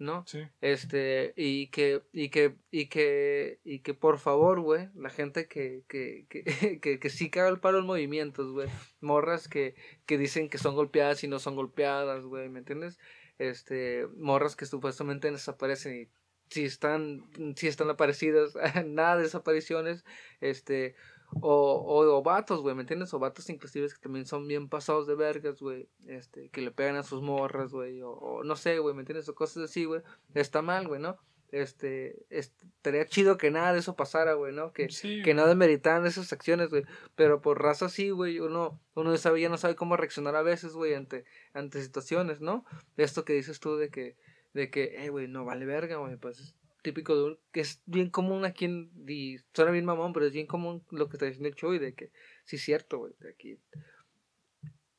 ¿No? 0.00 0.24
Sí. 0.26 0.40
Este, 0.60 1.34
y 1.36 1.68
que, 1.68 2.02
y 2.12 2.30
que, 2.30 2.56
y 2.70 2.86
que, 2.86 3.60
y 3.64 3.80
que 3.80 3.94
por 3.94 4.18
favor, 4.18 4.60
güey, 4.60 4.88
la 4.94 5.10
gente 5.10 5.46
que, 5.46 5.84
que, 5.88 6.26
que, 6.28 6.44
que, 6.80 6.98
que 6.98 7.10
sí 7.10 7.30
caga 7.30 7.48
el 7.48 7.60
paro 7.60 7.78
en 7.78 7.86
movimientos, 7.86 8.50
güey, 8.50 8.68
morras 9.00 9.46
que, 9.46 9.74
que 10.06 10.18
dicen 10.18 10.48
que 10.48 10.58
son 10.58 10.74
golpeadas 10.74 11.22
y 11.22 11.28
no 11.28 11.38
son 11.38 11.54
golpeadas, 11.54 12.24
güey, 12.24 12.48
¿me 12.48 12.60
entiendes? 12.60 12.98
Este, 13.38 14.06
morras 14.16 14.56
que 14.56 14.66
supuestamente 14.66 15.30
desaparecen 15.30 16.02
y 16.02 16.08
si 16.50 16.64
están, 16.64 17.22
si 17.56 17.68
están 17.68 17.90
aparecidas, 17.90 18.54
nada 18.86 19.16
de 19.16 19.22
desapariciones, 19.22 20.04
este, 20.40 20.96
o, 21.40 22.16
o, 22.16 22.22
vatos, 22.22 22.60
güey, 22.60 22.74
¿me 22.74 22.82
entiendes? 22.82 23.12
O 23.14 23.18
vatos 23.18 23.48
inclusive 23.50 23.88
que 23.88 24.00
también 24.00 24.26
son 24.26 24.46
bien 24.48 24.68
pasados 24.68 25.06
de 25.06 25.14
vergas, 25.14 25.60
güey. 25.60 25.88
Este, 26.06 26.48
que 26.50 26.60
le 26.60 26.70
pegan 26.70 26.96
a 26.96 27.02
sus 27.02 27.22
morras, 27.22 27.72
güey. 27.72 28.00
O, 28.02 28.42
no 28.44 28.56
sé, 28.56 28.78
güey, 28.78 28.94
¿me 28.94 29.00
entiendes? 29.00 29.28
O 29.28 29.34
cosas 29.34 29.64
así, 29.64 29.84
güey. 29.84 30.02
Está 30.34 30.62
mal, 30.62 30.88
güey, 30.88 31.00
¿no? 31.00 31.18
Este, 31.52 32.24
estaría 32.30 33.06
chido 33.06 33.36
que 33.36 33.50
nada 33.50 33.72
de 33.72 33.80
eso 33.80 33.96
pasara, 33.96 34.34
güey, 34.34 34.52
¿no? 34.52 34.72
Que, 34.72 34.88
que 35.24 35.34
no 35.34 35.46
demeritaran 35.46 36.06
esas 36.06 36.32
acciones, 36.32 36.68
güey. 36.68 36.84
Pero 37.16 37.40
por 37.40 37.62
raza 37.62 37.88
sí, 37.88 38.10
güey, 38.10 38.40
uno, 38.40 38.80
uno 38.94 39.16
sabe, 39.16 39.40
ya 39.40 39.48
no 39.48 39.58
sabe 39.58 39.74
cómo 39.74 39.96
reaccionar 39.96 40.36
a 40.36 40.42
veces, 40.42 40.72
güey, 40.74 40.94
ante, 40.94 41.24
ante 41.52 41.82
situaciones, 41.82 42.40
¿no? 42.40 42.64
Esto 42.96 43.24
que 43.24 43.32
dices 43.32 43.58
tú 43.58 43.76
de 43.76 43.90
que, 43.90 44.16
de 44.52 44.70
que, 44.70 45.04
eh, 45.04 45.10
güey, 45.10 45.26
no 45.26 45.44
vale 45.44 45.66
verga, 45.66 45.96
güey, 45.96 46.16
pues 46.16 46.54
típico 46.82 47.16
de 47.16 47.24
un, 47.24 47.38
que 47.52 47.60
es 47.60 47.82
bien 47.86 48.10
común 48.10 48.44
aquí 48.44 48.64
en, 48.64 48.90
y 49.08 49.38
suena 49.54 49.70
bien 49.70 49.84
mamón, 49.84 50.12
pero 50.12 50.26
es 50.26 50.32
bien 50.32 50.46
común 50.46 50.84
lo 50.90 51.08
que 51.08 51.16
está 51.16 51.26
diciendo 51.26 51.48
el 51.48 51.54
Chuy, 51.54 51.78
de 51.78 51.94
que, 51.94 52.12
sí 52.44 52.56
es 52.56 52.62
cierto, 52.62 52.98
güey, 52.98 53.12
de 53.18 53.30
aquí, 53.30 53.58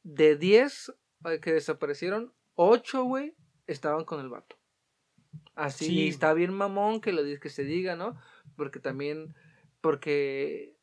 de 0.03 0.35
10 0.35 0.93
eh, 1.25 1.39
que 1.39 1.53
desaparecieron, 1.53 2.33
8, 2.55 3.03
güey, 3.03 3.35
estaban 3.67 4.05
con 4.05 4.19
el 4.19 4.29
vato. 4.29 4.57
Así, 5.55 6.07
está 6.07 6.33
bien 6.33 6.53
mamón 6.53 7.01
que 7.01 7.13
lo 7.13 7.23
que 7.39 7.49
se 7.49 7.63
diga, 7.63 7.95
¿no? 7.95 8.19
Porque 8.55 8.79
también, 8.79 9.35
porque 9.79 10.75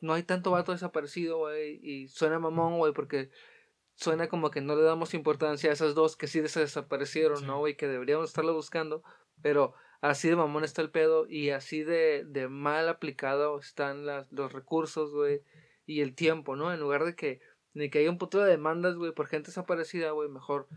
no 0.00 0.14
hay 0.14 0.22
tanto 0.22 0.50
vato 0.50 0.72
desaparecido, 0.72 1.38
güey, 1.38 1.80
y 1.82 2.08
suena 2.08 2.38
mamón, 2.38 2.78
güey, 2.78 2.92
porque 2.92 3.30
suena 3.94 4.28
como 4.28 4.50
que 4.50 4.60
no 4.60 4.76
le 4.76 4.82
damos 4.82 5.12
importancia 5.14 5.70
a 5.70 5.72
esas 5.72 5.94
dos 5.94 6.16
que 6.16 6.28
sí 6.28 6.40
desaparecieron, 6.40 7.46
¿no, 7.46 7.58
güey? 7.58 7.76
Que 7.76 7.88
deberíamos 7.88 8.30
estarlo 8.30 8.54
buscando, 8.54 9.02
pero 9.42 9.74
así 10.00 10.28
de 10.28 10.36
mamón 10.36 10.64
está 10.64 10.82
el 10.82 10.90
pedo 10.90 11.26
y 11.28 11.50
así 11.50 11.82
de, 11.82 12.24
de 12.26 12.48
mal 12.48 12.88
aplicado 12.88 13.58
están 13.58 14.06
las, 14.06 14.30
los 14.32 14.52
recursos, 14.52 15.12
güey, 15.12 15.42
y 15.86 16.00
el 16.00 16.14
tiempo, 16.14 16.56
¿no? 16.56 16.72
En 16.72 16.80
lugar 16.80 17.04
de 17.04 17.14
que, 17.14 17.40
de 17.74 17.90
que 17.90 18.00
haya 18.00 18.10
un 18.10 18.18
puto 18.18 18.38
de 18.38 18.50
demandas, 18.50 18.96
güey, 18.96 19.12
por 19.12 19.26
gente 19.26 19.48
desaparecida, 19.48 20.10
güey, 20.10 20.28
mejor 20.28 20.68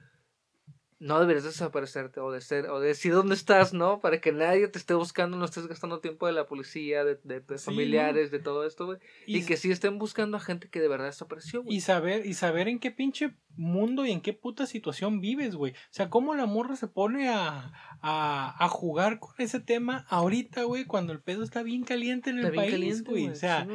no 1.01 1.19
deberías 1.19 1.43
desaparecerte 1.43 2.19
o 2.19 2.31
de 2.31 2.41
ser 2.41 2.69
o 2.69 2.79
de 2.79 2.89
decir 2.89 3.11
dónde 3.11 3.33
estás, 3.33 3.73
¿no? 3.73 3.99
Para 3.99 4.21
que 4.21 4.31
nadie 4.31 4.67
te 4.67 4.77
esté 4.77 4.93
buscando, 4.93 5.35
no 5.35 5.45
estés 5.45 5.65
gastando 5.65 5.99
tiempo 5.99 6.27
de 6.27 6.33
la 6.33 6.45
policía, 6.45 7.03
de, 7.03 7.17
de, 7.23 7.57
familiares, 7.57 8.29
de 8.29 8.37
todo 8.37 8.67
esto, 8.67 8.85
güey. 8.85 8.99
Y, 9.25 9.43
que 9.43 9.57
sí 9.57 9.71
estén 9.71 9.97
buscando 9.97 10.37
a 10.37 10.39
gente 10.39 10.69
que 10.69 10.79
de 10.79 10.87
verdad 10.87 11.07
desapareció, 11.07 11.63
güey. 11.63 11.75
Y 11.75 11.81
saber, 11.81 12.27
y 12.27 12.35
saber 12.35 12.67
en 12.67 12.77
qué 12.77 12.91
pinche 12.91 13.33
mundo 13.57 14.05
y 14.05 14.11
en 14.11 14.21
qué 14.21 14.33
puta 14.33 14.67
situación 14.67 15.21
vives, 15.21 15.55
güey. 15.55 15.71
O 15.71 15.89
sea, 15.89 16.11
cómo 16.11 16.35
la 16.35 16.45
morra 16.45 16.75
se 16.75 16.87
pone 16.87 17.29
a, 17.29 17.73
a, 18.03 18.63
a 18.63 18.69
jugar 18.69 19.17
con 19.17 19.33
ese 19.39 19.59
tema 19.59 20.05
ahorita, 20.07 20.65
güey, 20.65 20.85
cuando 20.85 21.13
el 21.13 21.21
pedo 21.21 21.43
está 21.43 21.63
bien 21.63 21.83
caliente 21.83 22.29
en 22.29 22.37
el 22.37 22.53
país, 22.53 23.03
güey. 23.03 23.27
O 23.27 23.35
sea, 23.35 23.67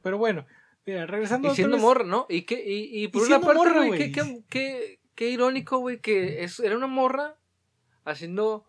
pero 0.00 0.16
bueno, 0.16 0.46
mira, 0.86 1.06
regresando 1.06 1.50
y 1.50 1.56
siendo 1.56 1.78
morra, 1.78 2.04
¿no? 2.04 2.26
Y 2.28 2.42
que, 2.42 2.62
y, 2.64 3.02
y 3.02 3.08
por 3.08 3.22
una 3.22 3.40
parte, 3.40 3.88
güey, 3.88 4.12
¿qué, 4.12 4.44
qué 4.48 5.01
irónico, 5.18 5.78
güey, 5.78 6.00
que 6.00 6.44
es, 6.44 6.60
era 6.60 6.76
una 6.76 6.86
morra 6.86 7.38
haciendo 8.04 8.66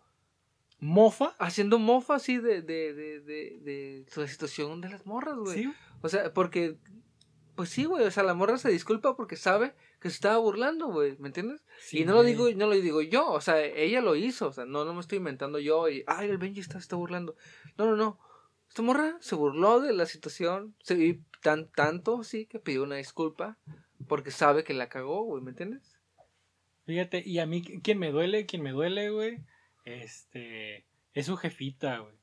mofa. 0.78 1.34
Haciendo 1.38 1.78
mofa 1.78 2.16
así 2.16 2.38
de, 2.38 2.62
de, 2.62 2.94
de, 2.94 3.20
de, 3.20 3.60
de 3.60 4.06
la 4.16 4.28
situación 4.28 4.80
de 4.80 4.90
las 4.90 5.06
morras, 5.06 5.36
güey. 5.36 5.72
O 6.02 6.08
sea, 6.08 6.32
porque, 6.32 6.78
pues 7.54 7.70
sí, 7.70 7.84
güey, 7.84 8.04
o 8.04 8.10
sea, 8.10 8.22
la 8.22 8.34
morra 8.34 8.58
se 8.58 8.70
disculpa 8.70 9.16
porque 9.16 9.36
sabe 9.36 9.74
que 10.00 10.10
se 10.10 10.16
estaba 10.16 10.36
burlando, 10.36 10.88
güey, 10.88 11.16
¿me 11.18 11.28
entiendes? 11.28 11.64
y 11.90 12.04
no 12.04 12.12
lo 12.12 12.22
digo, 12.22 12.50
no 12.50 12.66
lo 12.66 12.72
digo 12.72 13.00
yo, 13.00 13.26
o 13.30 13.40
sea, 13.40 13.58
ella 13.64 14.02
lo 14.02 14.16
hizo, 14.16 14.48
o 14.48 14.52
sea, 14.52 14.66
no, 14.66 14.84
no 14.84 14.92
me 14.92 15.00
estoy 15.00 15.16
inventando 15.16 15.58
yo 15.58 15.88
y, 15.88 16.04
ay, 16.06 16.28
el 16.28 16.36
Benji 16.36 16.60
está, 16.60 16.76
está 16.76 16.96
burlando. 16.96 17.36
No, 17.78 17.86
no, 17.86 17.96
no. 17.96 18.18
Esta 18.68 18.82
morra 18.82 19.16
se 19.20 19.34
burló 19.34 19.80
de 19.80 19.92
la 19.94 20.04
situación, 20.04 20.74
se, 20.82 21.20
tan, 21.40 21.70
tanto, 21.70 22.22
sí, 22.22 22.46
que 22.46 22.58
pidió 22.58 22.82
una 22.82 22.96
disculpa 22.96 23.56
porque 24.08 24.30
sabe 24.30 24.64
que 24.64 24.74
la 24.74 24.88
cagó, 24.88 25.22
güey, 25.22 25.42
¿me 25.42 25.50
entiendes? 25.50 25.93
Fíjate, 26.86 27.22
y 27.24 27.38
a 27.38 27.46
mí, 27.46 27.62
quien 27.62 27.98
me 27.98 28.10
duele, 28.10 28.46
quien 28.46 28.62
me 28.62 28.72
duele, 28.72 29.10
güey, 29.10 29.38
este, 29.84 30.86
es 31.12 31.26
su 31.26 31.36
jefita, 31.36 31.98
güey. 31.98 32.14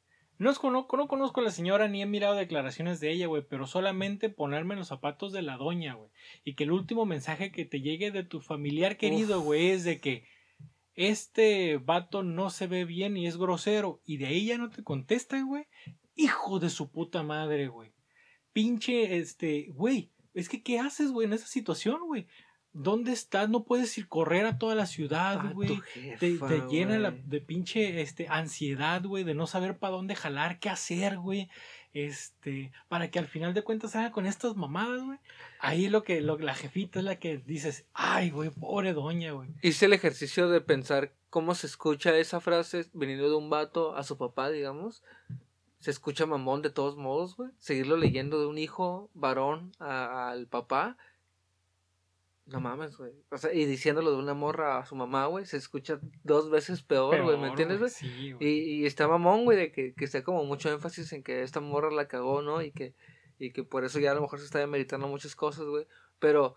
No, 0.42 0.56
conozco, 0.56 0.98
no 0.98 1.08
conozco 1.08 1.40
a 1.40 1.44
la 1.44 1.52
señora 1.52 1.88
ni 1.88 2.02
he 2.02 2.08
mirado 2.08 2.34
declaraciones 2.34 3.00
de 3.00 3.12
ella, 3.12 3.28
güey, 3.28 3.44
pero 3.48 3.68
solamente 3.68 4.30
ponerme 4.30 4.74
en 4.74 4.80
los 4.80 4.88
zapatos 4.88 5.32
de 5.32 5.44
la 5.44 5.58
doña, 5.58 5.94
güey. 5.94 6.10
Y 6.44 6.56
que 6.56 6.64
el 6.64 6.72
último 6.72 7.06
mensaje 7.06 7.52
que 7.52 7.64
te 7.64 7.82
llegue 7.82 8.10
de 8.10 8.24
tu 8.24 8.42
familiar 8.42 8.98
querido, 8.98 9.42
güey, 9.42 9.70
es 9.70 9.84
de 9.84 10.00
que 10.00 10.26
este 10.96 11.78
vato 11.78 12.24
no 12.24 12.50
se 12.50 12.66
ve 12.66 12.86
bien 12.86 13.18
y 13.18 13.28
es 13.28 13.38
grosero. 13.38 14.02
Y 14.04 14.18
de 14.18 14.26
ahí 14.28 14.48
ya 14.48 14.58
no 14.58 14.72
te 14.72 14.84
contestan, 14.84 15.48
güey. 15.48 15.66
Hijo 16.16 16.60
de 16.60 16.72
su 16.72 16.90
puta 16.90 17.22
madre, 17.22 17.68
güey. 17.68 17.94
Pinche, 18.52 19.18
este, 19.18 19.68
güey. 19.70 20.12
Es 20.34 20.50
que, 20.50 20.64
¿qué 20.64 20.80
haces, 20.80 21.12
güey, 21.12 21.28
en 21.28 21.34
esa 21.34 21.46
situación, 21.46 22.00
güey? 22.08 22.26
¿Dónde 22.74 23.12
estás? 23.12 23.50
No 23.50 23.64
puedes 23.64 23.98
ir 23.98 24.08
correr 24.08 24.46
a 24.46 24.58
toda 24.58 24.76
la 24.76 24.86
ciudad, 24.86 25.40
A 25.40 25.50
tu 25.50 25.54
güey. 25.56 25.82
Te, 26.20 26.38
te 26.38 26.62
llena 26.70 26.98
la- 27.00 27.12
de 27.12 27.42
pinche 27.42 28.02
este, 28.02 28.28
ansiedad, 28.30 29.04
güey, 29.04 29.24
de 29.24 29.34
no 29.34 29.48
saber 29.48 29.78
para 29.78 29.94
dónde 29.96 30.16
jalar, 30.16 30.60
qué 30.60 30.70
hacer, 30.70 31.18
güey. 31.18 31.50
Este, 31.94 32.72
para 32.88 33.12
que 33.12 33.20
al 33.20 33.28
final 33.28 33.54
de 33.54 33.64
cuentas 33.64 33.96
haga 33.96 34.12
con 34.12 34.26
estas 34.26 34.56
mamadas, 34.56 35.04
güey. 35.04 35.18
Ahí 35.60 35.90
lo 35.90 36.04
que 36.04 36.22
lo, 36.22 36.38
la 36.40 36.56
jefita 36.56 37.00
es 37.00 37.06
la 37.06 37.18
que 37.18 37.38
dices, 37.38 37.86
ay, 37.94 38.30
güey, 38.30 38.50
pobre 38.50 38.94
doña, 38.94 39.32
güey. 39.34 39.50
Hice 39.62 39.86
el 39.86 39.94
ejercicio 39.94 40.48
de 40.50 40.62
pensar 40.62 41.12
cómo 41.30 41.54
se 41.54 41.68
escucha 41.68 42.16
esa 42.18 42.40
frase 42.40 42.86
viniendo 42.94 43.30
de 43.30 43.36
un 43.36 43.50
vato 43.50 43.96
a 43.96 44.04
su 44.04 44.18
papá, 44.18 44.50
digamos. 44.50 45.04
Se 45.80 45.92
escucha 45.92 46.26
mamón 46.26 46.62
de 46.62 46.70
todos 46.70 46.96
modos, 46.96 47.36
güey. 47.36 47.50
Seguirlo 47.58 47.98
leyendo 47.98 48.40
de 48.40 48.46
un 48.48 48.58
hijo 48.58 49.10
varón 49.14 49.74
al 49.80 50.48
papá. 50.48 50.96
No 52.52 52.60
mames, 52.60 52.98
güey. 52.98 53.14
O 53.30 53.38
sea, 53.38 53.54
y 53.54 53.66
diciéndolo 53.66 54.12
de 54.12 54.18
una 54.18 54.34
morra 54.34 54.78
a 54.78 54.86
su 54.86 54.96
mamá, 54.96 55.26
güey. 55.28 55.46
Se 55.46 55.58
escucha 55.58 56.00
dos 56.24 56.50
veces 56.50 56.82
peor, 56.82 57.24
güey. 57.24 57.38
¿Me 57.38 57.48
entiendes, 57.48 57.80
güey? 57.80 57.90
Sí. 57.90 58.36
Y, 58.40 58.48
y 58.48 58.86
está 58.86 59.08
mamón, 59.08 59.46
güey, 59.46 59.58
de 59.58 59.72
que, 59.72 59.94
que 59.94 60.06
esté 60.06 60.24
como 60.24 60.44
mucho 60.44 60.70
énfasis 60.72 61.14
en 61.14 61.24
que 61.24 61.44
esta 61.44 61.62
morra 61.62 61.92
la 61.92 62.08
cagó, 62.08 62.42
¿no? 62.42 62.62
Y 62.62 62.72
que, 62.72 62.94
y 63.40 63.52
que 63.52 63.64
por 63.64 63.86
eso 63.86 64.00
ya 64.00 64.12
a 64.12 64.16
lo 64.16 64.22
mejor 64.22 64.40
se 64.40 64.46
está 64.46 64.60
demeritando 64.60 65.08
muchas 65.08 65.36
cosas, 65.36 65.66
güey. 65.66 65.88
Pero, 66.20 66.56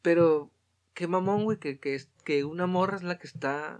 pero, 0.00 0.50
qué 0.94 1.06
mamón, 1.06 1.44
güey, 1.44 1.58
que, 1.58 1.78
que, 1.78 2.00
que 2.24 2.44
una 2.44 2.66
morra 2.66 2.96
es 2.96 3.02
la 3.02 3.18
que 3.18 3.26
está, 3.26 3.78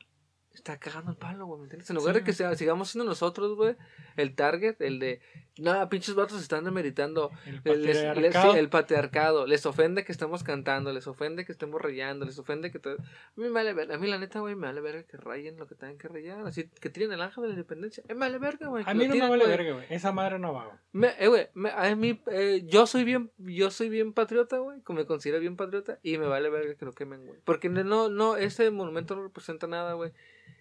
está 0.55 0.79
cagando 0.79 1.11
el 1.13 1.17
palo, 1.17 1.47
güey, 1.47 1.59
¿me 1.61 1.65
entiendes? 1.65 1.89
En 1.91 1.97
lugar 1.97 2.15
Sí, 2.15 2.21
de 2.21 2.25
que 2.25 2.33
sea, 2.33 2.55
sigamos 2.55 2.91
siendo 2.91 3.09
nosotros, 3.09 3.55
güey, 3.57 3.77
el 4.17 4.35
target, 4.35 4.77
el 4.81 4.99
de, 4.99 5.21
nada, 5.59 5.89
pinches 5.89 6.15
vatos 6.15 6.41
están 6.43 6.65
demeritando. 6.65 7.31
El 7.47 7.61
Les- 7.65 7.77
les- 7.79 7.97
les- 7.97 8.05
patriarcado. 8.07 8.53
sí, 8.53 8.59
el 8.59 8.69
patriarcado. 8.69 9.47
Les 9.47 9.67
ofende 9.67 10.05
que 10.05 10.13
estemos 10.13 10.43
cantando, 10.43 10.93
les 10.93 11.07
ofende 11.07 11.45
que 11.45 11.53
estemos 11.53 11.81
rayando, 11.81 12.25
les 12.27 12.39
ofende 12.39 12.71
que... 12.71 12.79
todo- 12.79 12.97
A 12.99 13.03
mí 13.37 13.45
me 13.45 13.51
vale 13.51 13.73
ver, 13.75 13.91
a 13.93 13.99
mí 13.99 14.07
la 14.07 14.19
neta, 14.19 14.41
güey, 14.41 14.55
me 14.55 14.67
vale 14.67 14.81
verga 14.81 15.03
que 15.05 15.17
rayen 15.17 15.57
lo 15.59 15.67
que 15.67 15.75
tengan 15.75 15.99
que 15.99 16.09
rayar. 16.09 16.47
Así 16.47 16.69
que 16.69 16.91
tiren 16.91 17.13
el 17.13 17.23
ángel 17.23 17.43
de 17.43 17.49
la 17.49 17.55
independencia. 17.55 18.03
Eh, 18.09 18.15
me 18.15 18.21
vale 18.21 18.39
verga, 18.39 18.69
güey. 18.69 18.85
A 18.87 18.95
mí 18.95 19.07
no 19.09 19.15
me 19.15 19.29
vale 19.29 19.47
verga, 19.47 19.73
güey. 19.73 19.87
Esa 19.91 20.13
madre 20.13 20.39
no 20.39 20.53
va, 20.53 20.67
güey. 20.93 21.13
Eh, 21.19 21.29
güey, 21.29 21.49
a 21.75 21.95
mí, 21.97 22.21
eh, 22.31 22.63
yo 22.67 22.87
soy 22.87 23.05
bien, 23.05 23.31
yo 23.39 23.71
soy 23.71 23.89
bien 23.89 24.13
patriota, 24.13 24.59
güey, 24.59 24.81
como 24.83 24.99
me 25.01 25.07
considero 25.07 25.41
bien 25.41 25.57
patriota, 25.57 25.99
y 26.03 26.19
me 26.19 26.27
vale 26.27 26.51
verga 26.51 26.75
que 26.75 26.85
lo 26.85 26.93
quemen, 26.93 27.25
güey. 27.27 27.39
Porque 27.45 27.69
no, 27.69 28.09
no, 28.09 28.37
ese 28.37 28.71
monumento 28.71 29.17
no 29.17 29.23
representa 29.23 29.67
nada, 29.67 29.95
güey. 29.95 30.13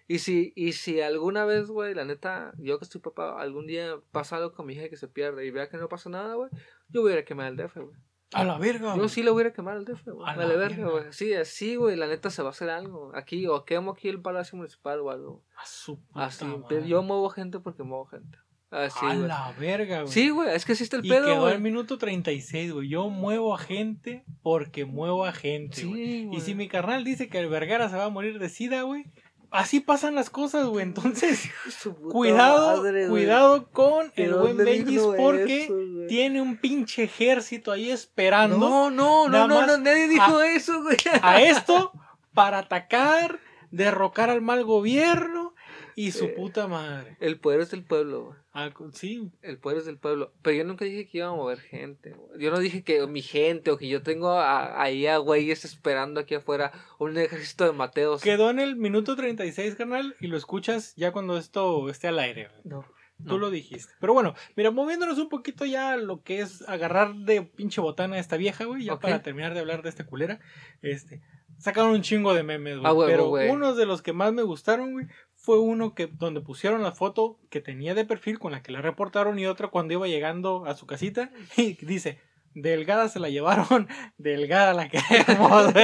Y 0.08 0.18
si, 0.18 0.52
y 0.56 0.72
si 0.72 1.00
alguna 1.00 1.44
vez, 1.44 1.68
güey, 1.68 1.94
la 1.94 2.04
neta, 2.04 2.52
yo 2.58 2.78
que 2.78 2.84
estoy 2.84 3.00
papá, 3.00 3.40
algún 3.40 3.66
día 3.66 3.96
pasa 4.10 4.36
algo 4.36 4.52
con 4.52 4.66
mi 4.66 4.74
hija 4.74 4.88
que 4.88 4.96
se 4.96 5.08
pierde 5.08 5.46
y 5.46 5.50
vea 5.50 5.68
que 5.68 5.76
no 5.76 5.88
pasa 5.88 6.10
nada, 6.10 6.34
güey, 6.34 6.50
yo 6.88 7.02
voy 7.02 7.12
a 7.12 7.14
ir 7.14 7.20
a 7.20 7.24
quemar 7.24 7.46
el 7.48 7.56
DF, 7.56 7.76
güey. 7.76 7.96
A 8.34 8.44
la 8.44 8.56
verga, 8.56 8.96
Yo 8.96 9.08
sí 9.10 9.22
le 9.22 9.30
voy 9.30 9.44
a 9.44 9.52
quemar 9.52 9.76
el 9.76 9.84
DF, 9.84 10.04
güey. 10.06 10.28
A 10.28 10.34
la 10.36 10.46
verga, 10.46 10.88
güey. 10.88 11.04
Sí, 11.10 11.34
así, 11.34 11.76
güey, 11.76 11.96
la 11.96 12.06
neta 12.06 12.30
se 12.30 12.42
va 12.42 12.48
a 12.48 12.52
hacer 12.52 12.70
algo. 12.70 13.12
Aquí, 13.14 13.46
o 13.46 13.64
quemo 13.64 13.92
aquí 13.92 14.08
el 14.08 14.22
Palacio 14.22 14.56
Municipal 14.56 15.00
o 15.00 15.10
algo. 15.10 15.44
A 15.56 15.66
su 15.66 16.00
puta 16.00 16.24
Así, 16.24 16.44
madre. 16.46 16.88
yo 16.88 17.02
muevo 17.02 17.28
gente 17.28 17.60
porque 17.60 17.82
muevo 17.82 18.06
gente. 18.06 18.38
Así, 18.70 19.04
a 19.04 19.12
la 19.14 19.52
verga, 19.60 20.00
güey. 20.00 20.12
Sí, 20.12 20.30
güey, 20.30 20.48
es 20.54 20.64
que 20.64 20.72
está 20.72 20.96
el 20.96 21.04
y 21.04 21.10
pedo, 21.10 21.26
quedó 21.26 21.40
güey. 21.42 21.54
el 21.56 21.60
minuto 21.60 21.98
36, 21.98 22.72
güey. 22.72 22.88
Yo 22.88 23.10
muevo 23.10 23.54
a 23.54 23.58
gente 23.58 24.24
porque 24.42 24.86
muevo 24.86 25.26
a 25.26 25.32
gente, 25.32 25.84
güey. 25.84 26.02
Sí, 26.02 26.28
Y 26.32 26.40
si 26.40 26.54
mi 26.54 26.68
carnal 26.68 27.04
dice 27.04 27.28
que 27.28 27.38
el 27.38 27.48
Vergara 27.50 27.90
se 27.90 27.96
va 27.96 28.06
a 28.06 28.08
morir 28.08 28.38
de 28.38 28.48
sida, 28.48 28.80
güey. 28.80 29.04
Así 29.52 29.80
pasan 29.80 30.14
las 30.14 30.30
cosas, 30.30 30.66
güey. 30.66 30.82
Entonces, 30.82 31.48
cuidado, 32.10 32.78
madre, 32.78 33.08
cuidado 33.08 33.68
con 33.70 34.10
¿De 34.16 34.24
el 34.24 34.34
buen 34.34 34.56
vino 34.56 35.14
porque 35.16 35.64
eso, 35.64 35.74
tiene 36.08 36.40
un 36.40 36.56
pinche 36.56 37.04
ejército 37.04 37.70
ahí 37.70 37.90
esperando 37.90 38.58
No, 38.58 38.90
no, 38.90 39.28
no, 39.28 39.46
no, 39.46 39.66
no, 39.66 39.76
nadie 39.78 40.08
dijo 40.08 40.40
eso, 40.40 40.82
güey. 40.82 40.96
a 41.22 41.40
esto 41.42 41.92
para 42.32 42.58
atacar, 42.58 43.40
derrocar 43.70 44.30
al 44.30 44.40
mal 44.40 44.64
gobierno 44.64 45.54
y 45.94 46.12
su 46.12 46.24
Eh. 46.24 46.28
puta 46.28 46.66
madre. 46.66 47.16
El 47.20 47.38
poder 47.38 47.60
es 47.60 47.70
del 47.70 47.84
pueblo, 47.84 48.24
güey. 48.24 48.41
Ah, 48.54 48.70
sí, 48.92 49.30
El 49.40 49.56
poder 49.58 49.78
es 49.78 49.86
del 49.86 49.96
pueblo. 49.98 50.34
Pero 50.42 50.56
yo 50.56 50.64
nunca 50.64 50.84
dije 50.84 51.08
que 51.08 51.18
iba 51.18 51.28
a 51.28 51.32
mover 51.34 51.58
gente. 51.60 52.14
Yo 52.38 52.50
no 52.50 52.58
dije 52.58 52.84
que 52.84 53.06
mi 53.06 53.22
gente 53.22 53.70
o 53.70 53.78
que 53.78 53.88
yo 53.88 54.02
tengo 54.02 54.30
a- 54.32 54.82
ahí 54.82 55.06
a 55.06 55.16
güeyes 55.16 55.64
esperando 55.64 56.20
aquí 56.20 56.34
afuera 56.34 56.70
un 56.98 57.16
ejército 57.16 57.64
de 57.64 57.72
Mateos. 57.72 58.20
quedó 58.22 58.50
en 58.50 58.58
el 58.60 58.76
minuto 58.76 59.16
36, 59.16 59.74
carnal, 59.76 60.16
y 60.20 60.26
lo 60.26 60.36
escuchas 60.36 60.94
ya 60.96 61.12
cuando 61.12 61.38
esto 61.38 61.88
esté 61.88 62.08
al 62.08 62.18
aire. 62.18 62.50
No. 62.64 62.84
Tú 63.24 63.34
no. 63.34 63.38
lo 63.38 63.50
dijiste. 63.50 63.92
Pero 64.00 64.12
bueno, 64.14 64.34
mira, 64.56 64.70
moviéndonos 64.72 65.16
un 65.18 65.28
poquito 65.28 65.64
ya 65.64 65.96
lo 65.96 66.22
que 66.22 66.40
es 66.40 66.68
agarrar 66.68 67.14
de 67.14 67.42
pinche 67.42 67.80
botana 67.80 68.16
a 68.16 68.18
esta 68.18 68.36
vieja, 68.36 68.64
güey, 68.64 68.84
ya 68.84 68.98
para 68.98 69.22
terminar 69.22 69.54
de 69.54 69.60
hablar 69.60 69.82
de 69.82 69.88
esta 69.90 70.04
culera. 70.04 70.40
Este, 70.80 71.22
sacaron 71.58 71.92
un 71.92 72.02
chingo 72.02 72.34
de 72.34 72.42
memes, 72.42 72.78
güey. 72.80 72.92
Ah, 72.92 73.06
pero 73.06 73.28
güey. 73.28 73.48
uno 73.48 73.74
de 73.74 73.86
los 73.86 74.02
que 74.02 74.12
más 74.12 74.32
me 74.32 74.42
gustaron, 74.42 74.92
güey, 74.92 75.06
fue 75.42 75.58
uno 75.58 75.94
que 75.94 76.06
donde 76.06 76.40
pusieron 76.40 76.82
la 76.82 76.92
foto 76.92 77.38
que 77.50 77.60
tenía 77.60 77.94
de 77.94 78.04
perfil 78.04 78.38
con 78.38 78.52
la 78.52 78.62
que 78.62 78.72
la 78.72 78.80
reportaron 78.80 79.38
y 79.38 79.46
otra 79.46 79.68
cuando 79.68 79.92
iba 79.92 80.06
llegando 80.06 80.64
a 80.66 80.74
su 80.74 80.86
casita 80.86 81.30
y 81.56 81.74
dice, 81.84 82.20
delgada 82.54 83.08
se 83.08 83.18
la 83.20 83.28
llevaron, 83.28 83.88
delgada 84.18 84.72
la 84.72 84.88
queremos. 84.88 85.74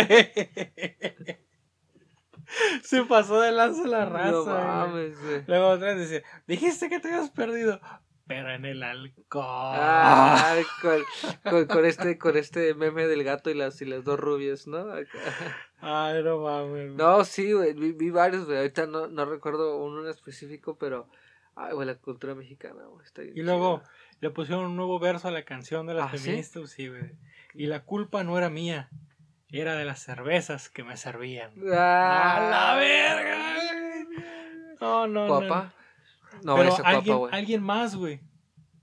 Se 2.83 3.05
pasó 3.05 3.43
de 3.43 3.53
lanza 3.53 3.87
la 3.87 4.07
raza. 4.07 4.31
No 4.31 4.45
mames. 4.47 5.19
Luego 5.47 5.69
otra 5.69 5.93
vez 5.93 6.09
dice, 6.09 6.25
dijiste 6.47 6.89
que 6.89 6.99
te 6.99 7.09
habías 7.09 7.29
perdido, 7.29 7.79
pero 8.29 8.53
en 8.53 8.67
el 8.67 8.83
alcohol. 8.83 9.43
Ah, 9.43 10.55
con, 10.83 11.03
con, 11.43 11.67
con 11.67 11.85
este, 11.87 12.19
con 12.19 12.37
este 12.37 12.75
meme 12.75 13.07
del 13.07 13.25
gato 13.25 13.51
y 13.51 13.55
las, 13.55 13.81
y 13.81 13.87
las 13.87 14.05
dos 14.05 14.21
rubias, 14.21 14.67
¿no? 14.67 14.87
Ay, 15.81 16.23
no 16.23 16.39
mames. 16.39 16.93
No, 16.93 17.25
sí, 17.25 17.53
güey, 17.53 17.73
vi, 17.73 17.93
vi 17.93 18.11
varios, 18.11 18.45
güey. 18.45 18.59
Ahorita 18.59 18.87
no, 18.87 19.09
no 19.09 19.25
recuerdo 19.25 19.83
uno 19.83 20.03
en 20.05 20.11
específico, 20.11 20.77
pero. 20.79 21.09
Ay, 21.57 21.73
güey, 21.73 21.87
la 21.87 21.97
cultura 21.97 22.35
mexicana, 22.35 22.85
güey. 22.85 23.05
Está 23.05 23.23
bien 23.23 23.37
Y 23.37 23.43
luego 23.43 23.83
le 24.21 24.31
pusieron 24.31 24.67
un 24.67 24.77
nuevo 24.77 24.99
verso 24.99 25.27
a 25.27 25.31
la 25.31 25.45
canción 25.45 25.87
de 25.87 25.95
las 25.95 26.13
¿Ah, 26.13 26.19
feministas, 26.19 26.71
sí, 26.71 26.89
güey. 26.89 27.13
Y 27.55 27.67
la 27.67 27.85
culpa 27.85 28.23
no 28.25 28.37
era 28.37 28.51
mía, 28.51 28.91
era 29.51 29.75
de 29.75 29.87
las 29.87 30.01
cervezas 30.01 30.69
que 30.69 30.85
me 30.85 30.97
servían. 30.97 31.53
¡Ah, 31.73 32.37
¡A 32.37 32.51
la 32.51 32.77
verga! 32.79 33.55
No, 34.81 35.07
no, 35.07 35.27
no. 35.27 35.27
¿Guapa? 35.27 35.63
No, 35.65 35.78
pero 36.43 36.63
esa 36.63 36.83
alguien, 36.83 37.19
alguien 37.31 37.63
más, 37.63 37.95
güey. 37.95 38.21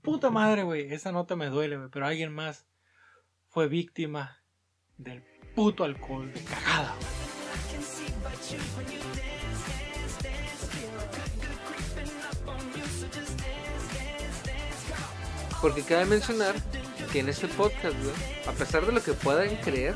Puta 0.02 0.30
madre, 0.30 0.62
güey. 0.62 0.92
Esa 0.92 1.12
nota 1.12 1.36
me 1.36 1.46
duele, 1.46 1.76
güey. 1.76 1.88
Pero 1.90 2.06
alguien 2.06 2.32
más 2.32 2.66
fue 3.48 3.68
víctima 3.68 4.42
del 4.96 5.22
puto 5.54 5.84
alcohol 5.84 6.32
de 6.32 6.42
cagada, 6.44 6.94
güey. 6.94 7.16
Porque 15.60 15.82
cabe 15.82 16.04
mencionar 16.04 16.54
que 17.12 17.20
en 17.20 17.28
este 17.28 17.48
podcast, 17.48 17.96
güey, 17.98 18.14
a 18.46 18.52
pesar 18.52 18.86
de 18.86 18.92
lo 18.92 19.02
que 19.02 19.12
puedan 19.14 19.56
creer, 19.56 19.94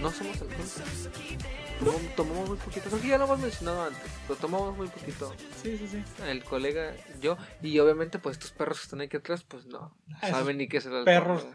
no 0.00 0.10
somos 0.10 0.40
alcohólicos. 0.40 1.08
Tomamos, 1.78 2.16
tomamos 2.16 2.48
muy 2.48 2.58
poquito. 2.58 2.88
Creo 2.88 3.00
que 3.02 3.08
ya 3.08 3.18
lo 3.18 3.24
hemos 3.24 3.38
mencionado 3.40 3.82
antes, 3.84 4.02
pero 4.26 4.38
tomamos 4.38 4.76
muy 4.76 4.88
poquito. 4.88 5.32
Sí, 5.62 5.76
sí, 5.78 5.86
sí. 5.88 6.02
El 6.26 6.42
colega, 6.42 6.94
yo, 7.20 7.36
y 7.62 7.78
obviamente, 7.78 8.18
pues 8.18 8.36
estos 8.36 8.50
perros 8.52 8.78
que 8.80 8.84
están 8.84 9.00
aquí 9.00 9.16
atrás, 9.16 9.44
pues 9.44 9.66
no, 9.66 9.96
saben 10.20 10.58
ni 10.58 10.68
qué 10.68 10.78
es 10.78 10.86
el 10.86 11.04
Perros 11.04 11.46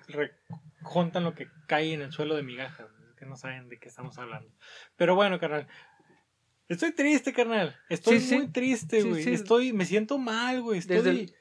juntan 0.81 1.23
lo 1.23 1.33
que 1.33 1.47
cae 1.67 1.93
en 1.93 2.01
el 2.01 2.11
suelo 2.11 2.35
de 2.35 2.43
migajas, 2.43 2.87
que 3.17 3.25
no 3.25 3.35
saben 3.35 3.69
de 3.69 3.79
qué 3.79 3.89
estamos 3.89 4.17
hablando. 4.17 4.49
Pero 4.95 5.15
bueno, 5.15 5.39
carnal. 5.39 5.67
Estoy 6.69 6.93
triste, 6.93 7.33
carnal. 7.33 7.75
Estoy 7.89 8.19
Sí, 8.19 8.27
sí. 8.29 8.35
muy 8.37 8.47
triste, 8.47 9.03
güey. 9.03 9.23
sí. 9.23 9.33
Estoy, 9.33 9.73
me 9.73 9.85
siento 9.85 10.17
mal, 10.17 10.61
güey. 10.61 10.79
Estoy, 10.79 10.97
Desde 10.97 11.09
el- 11.11 11.35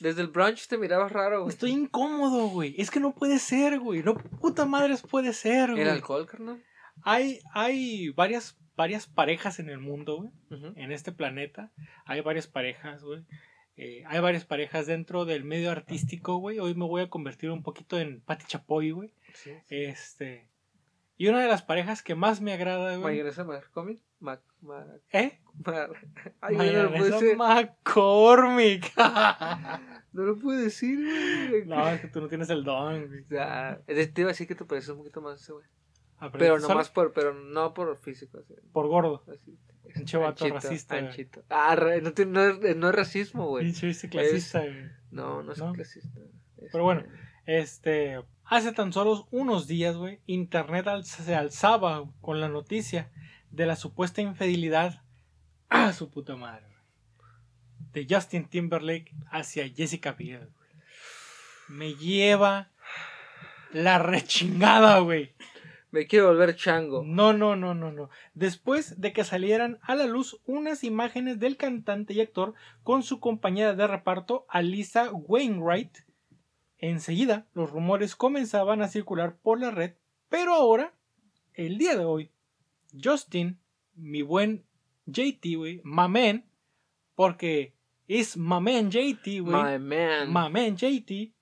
Desde 0.00 0.20
el 0.20 0.28
brunch 0.28 0.66
te 0.68 0.76
mirabas 0.78 1.12
raro, 1.12 1.42
güey. 1.42 1.52
estoy 1.52 1.70
incómodo, 1.70 2.48
güey. 2.48 2.74
Es 2.78 2.90
que 2.90 3.00
no 3.00 3.14
puede 3.14 3.38
ser, 3.38 3.78
güey. 3.78 4.02
No 4.02 4.14
puta 4.14 4.66
madres 4.66 5.00
puede 5.02 5.32
ser, 5.32 5.70
güey. 5.70 5.82
¿El 5.82 5.88
alcohol, 5.88 6.26
carnal? 6.26 6.62
Hay, 7.04 7.40
hay 7.54 8.10
varias, 8.10 8.58
varias 8.76 9.06
parejas 9.06 9.58
en 9.58 9.68
el 9.68 9.78
mundo, 9.78 10.16
güey. 10.16 10.30
En 10.76 10.92
este 10.92 11.12
planeta. 11.12 11.72
Hay 12.04 12.20
varias 12.20 12.46
parejas, 12.46 13.02
güey. 13.02 13.22
Eh, 13.76 14.04
hay 14.06 14.20
varias 14.20 14.44
parejas 14.44 14.86
dentro 14.86 15.24
del 15.24 15.44
medio 15.44 15.70
artístico, 15.70 16.36
güey. 16.36 16.58
Hoy 16.58 16.74
me 16.74 16.84
voy 16.84 17.02
a 17.02 17.08
convertir 17.10 17.50
un 17.50 17.62
poquito 17.62 17.98
en 17.98 18.20
Pati 18.20 18.44
Chapoy, 18.46 18.90
güey. 18.90 19.12
Sí. 19.34 19.52
Este. 19.70 20.48
Y 21.16 21.28
una 21.28 21.40
de 21.40 21.48
las 21.48 21.62
parejas 21.62 22.02
que 22.02 22.14
más 22.14 22.40
me 22.40 22.52
agrada, 22.52 22.90
güey. 22.96 23.14
Mayonesa 23.14 23.44
McCormick. 23.44 24.02
Mac, 24.20 24.40
Mac, 24.60 24.86
¿Eh? 25.12 25.40
Mac- 25.64 25.90
Ay, 26.40 26.56
Mayonesa 26.56 27.16
decir. 27.18 27.36
McCormick. 27.36 28.92
No 30.12 30.24
lo 30.24 30.38
puedo 30.38 30.58
decir, 30.60 30.98
güey. 31.48 31.64
no, 31.64 31.88
es 31.88 32.02
que 32.02 32.08
tú 32.08 32.20
no 32.20 32.28
tienes 32.28 32.50
el 32.50 32.64
don, 32.64 33.06
güey. 33.08 33.24
Ya, 33.30 33.80
te 33.86 34.20
iba 34.20 34.28
a 34.28 34.32
decir 34.32 34.46
que 34.46 34.54
te 34.54 34.66
pareces 34.66 34.90
un 34.90 34.98
poquito 34.98 35.22
más 35.22 35.40
ese 35.40 35.52
güey. 35.54 35.64
Pero 36.30 36.58
nomás 36.58 36.90
por, 36.90 37.12
pero 37.12 37.34
no 37.34 37.74
por 37.74 37.96
físico, 37.98 38.38
así. 38.38 38.54
Por 38.72 38.88
gordo. 38.88 39.24
así. 39.32 39.58
Pinche 39.94 40.16
vato 40.16 40.44
Anchito, 40.44 40.54
racista. 40.54 40.96
Anchito. 40.96 41.44
Ah, 41.50 41.76
no, 41.76 42.08
es, 42.10 42.76
no 42.76 42.88
es 42.88 42.94
racismo, 42.94 43.48
güey. 43.48 43.72
Pinche 43.72 44.08
clasista, 44.08 44.60
güey. 44.60 44.90
No, 45.10 45.42
no 45.42 45.52
es 45.52 45.58
¿No? 45.58 45.72
clasista. 45.72 46.20
Pero 46.70 46.84
bueno. 46.84 47.02
Este, 47.46 48.14
Este. 48.14 48.24
Hace 48.44 48.72
tan 48.72 48.92
solo 48.92 49.28
unos 49.30 49.66
días, 49.66 49.96
güey, 49.96 50.20
Internet 50.26 50.86
se 51.04 51.34
alzaba 51.34 52.10
con 52.20 52.40
la 52.40 52.48
noticia 52.48 53.10
de 53.50 53.66
la 53.66 53.76
supuesta 53.76 54.20
infidelidad 54.20 55.02
a 55.68 55.92
su 55.92 56.10
puta 56.10 56.36
madre, 56.36 56.66
De 57.92 58.06
Justin 58.08 58.46
Timberlake 58.48 59.14
hacia 59.30 59.68
Jessica 59.68 60.12
Biel, 60.12 60.50
Me 61.68 61.94
lleva 61.94 62.72
la 63.72 63.98
rechingada, 63.98 64.98
güey. 64.98 65.34
Me 65.92 66.06
quiero 66.06 66.28
volver 66.28 66.56
chango. 66.56 67.04
No, 67.04 67.34
no, 67.34 67.54
no, 67.54 67.74
no, 67.74 67.92
no. 67.92 68.08
Después 68.32 68.98
de 68.98 69.12
que 69.12 69.24
salieran 69.24 69.78
a 69.82 69.94
la 69.94 70.06
luz 70.06 70.40
unas 70.46 70.84
imágenes 70.84 71.38
del 71.38 71.58
cantante 71.58 72.14
y 72.14 72.22
actor 72.22 72.54
con 72.82 73.02
su 73.02 73.20
compañera 73.20 73.74
de 73.74 73.86
reparto, 73.86 74.46
Alisa 74.48 75.10
Wainwright, 75.12 75.98
enseguida 76.78 77.46
los 77.52 77.70
rumores 77.70 78.16
comenzaban 78.16 78.80
a 78.80 78.88
circular 78.88 79.36
por 79.36 79.60
la 79.60 79.70
red, 79.70 79.92
pero 80.30 80.54
ahora, 80.54 80.94
el 81.52 81.76
día 81.76 81.94
de 81.94 82.06
hoy, 82.06 82.30
Justin, 82.98 83.58
mi 83.94 84.22
buen 84.22 84.64
JT, 85.04 85.56
güey, 85.56 85.82
mamen, 85.84 86.46
porque 87.14 87.74
es 88.08 88.38
mamen 88.38 88.90
JT, 88.90 89.40
güey. 89.40 89.78
My 89.78 89.78
man. 89.78 90.32
Mamen 90.32 90.74
JT, 90.74 91.34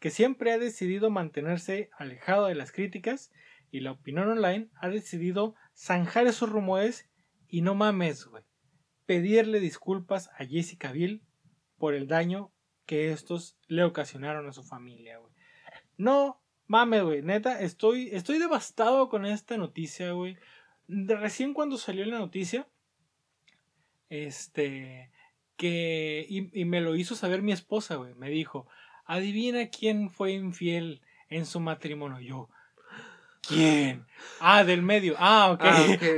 que 0.00 0.10
siempre 0.10 0.50
ha 0.50 0.58
decidido 0.58 1.10
mantenerse 1.10 1.90
alejado 1.96 2.46
de 2.46 2.56
las 2.56 2.72
críticas 2.72 3.30
y 3.72 3.80
la 3.80 3.90
opinión 3.92 4.28
online 4.28 4.68
ha 4.76 4.88
decidido 4.90 5.56
zanjar 5.74 6.26
esos 6.26 6.50
rumores 6.50 7.10
y 7.48 7.62
no 7.62 7.74
mames, 7.74 8.26
güey. 8.26 8.44
Pedirle 9.06 9.58
disculpas 9.58 10.28
a 10.38 10.44
Jessica 10.44 10.92
Biel 10.92 11.22
por 11.78 11.94
el 11.94 12.06
daño 12.06 12.52
que 12.86 13.10
estos 13.10 13.58
le 13.66 13.82
ocasionaron 13.82 14.46
a 14.46 14.52
su 14.52 14.62
familia, 14.62 15.18
güey. 15.18 15.32
No 15.96 16.42
mames, 16.66 17.02
güey. 17.02 17.22
Neta, 17.22 17.62
estoy, 17.62 18.10
estoy 18.12 18.38
devastado 18.38 19.08
con 19.08 19.24
esta 19.24 19.56
noticia, 19.56 20.12
güey. 20.12 20.36
Recién 20.86 21.54
cuando 21.54 21.78
salió 21.78 22.04
la 22.04 22.18
noticia, 22.18 22.68
este, 24.10 25.10
que, 25.56 26.26
y, 26.28 26.60
y 26.60 26.66
me 26.66 26.82
lo 26.82 26.94
hizo 26.94 27.14
saber 27.14 27.40
mi 27.40 27.52
esposa, 27.52 27.94
güey. 27.96 28.14
Me 28.16 28.28
dijo, 28.28 28.68
adivina 29.06 29.70
quién 29.70 30.10
fue 30.10 30.32
infiel 30.32 31.00
en 31.30 31.46
su 31.46 31.58
matrimonio. 31.58 32.20
Yo, 32.20 32.50
¿Quién? 33.46 34.06
Ah, 34.40 34.64
del 34.64 34.82
medio. 34.82 35.14
Ah, 35.18 35.50
ok. 35.52 35.64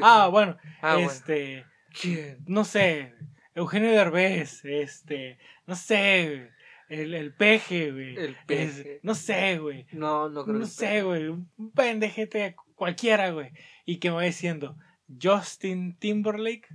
Ah, 0.03 0.25
ah 0.25 0.29
bueno. 0.29 0.57
Ah, 0.83 0.99
este. 1.01 1.64
¿Quién? 1.99 2.45
No 2.47 2.64
sé. 2.64 3.14
Eugenio 3.55 3.91
Derbez. 3.91 4.64
Este. 4.64 5.39
No 5.66 5.75
sé. 5.75 6.51
El, 6.89 7.14
el 7.14 7.35
peje, 7.35 7.93
güey. 7.93 8.16
El 8.16 8.37
peje. 8.47 9.01
no 9.03 9.14
sé, 9.14 9.59
güey. 9.59 9.87
No, 9.93 10.29
no 10.29 10.45
creo. 10.45 10.59
No 10.59 10.66
sé, 10.66 11.03
güey. 11.03 11.29
Un 11.29 11.49
pendejete 11.75 12.57
cualquiera, 12.75 13.31
güey. 13.31 13.53
Y 13.87 13.99
que 13.99 14.11
me 14.11 14.16
va 14.16 14.22
diciendo. 14.22 14.77
Justin 15.20 15.97
Timberlake. 15.99 16.68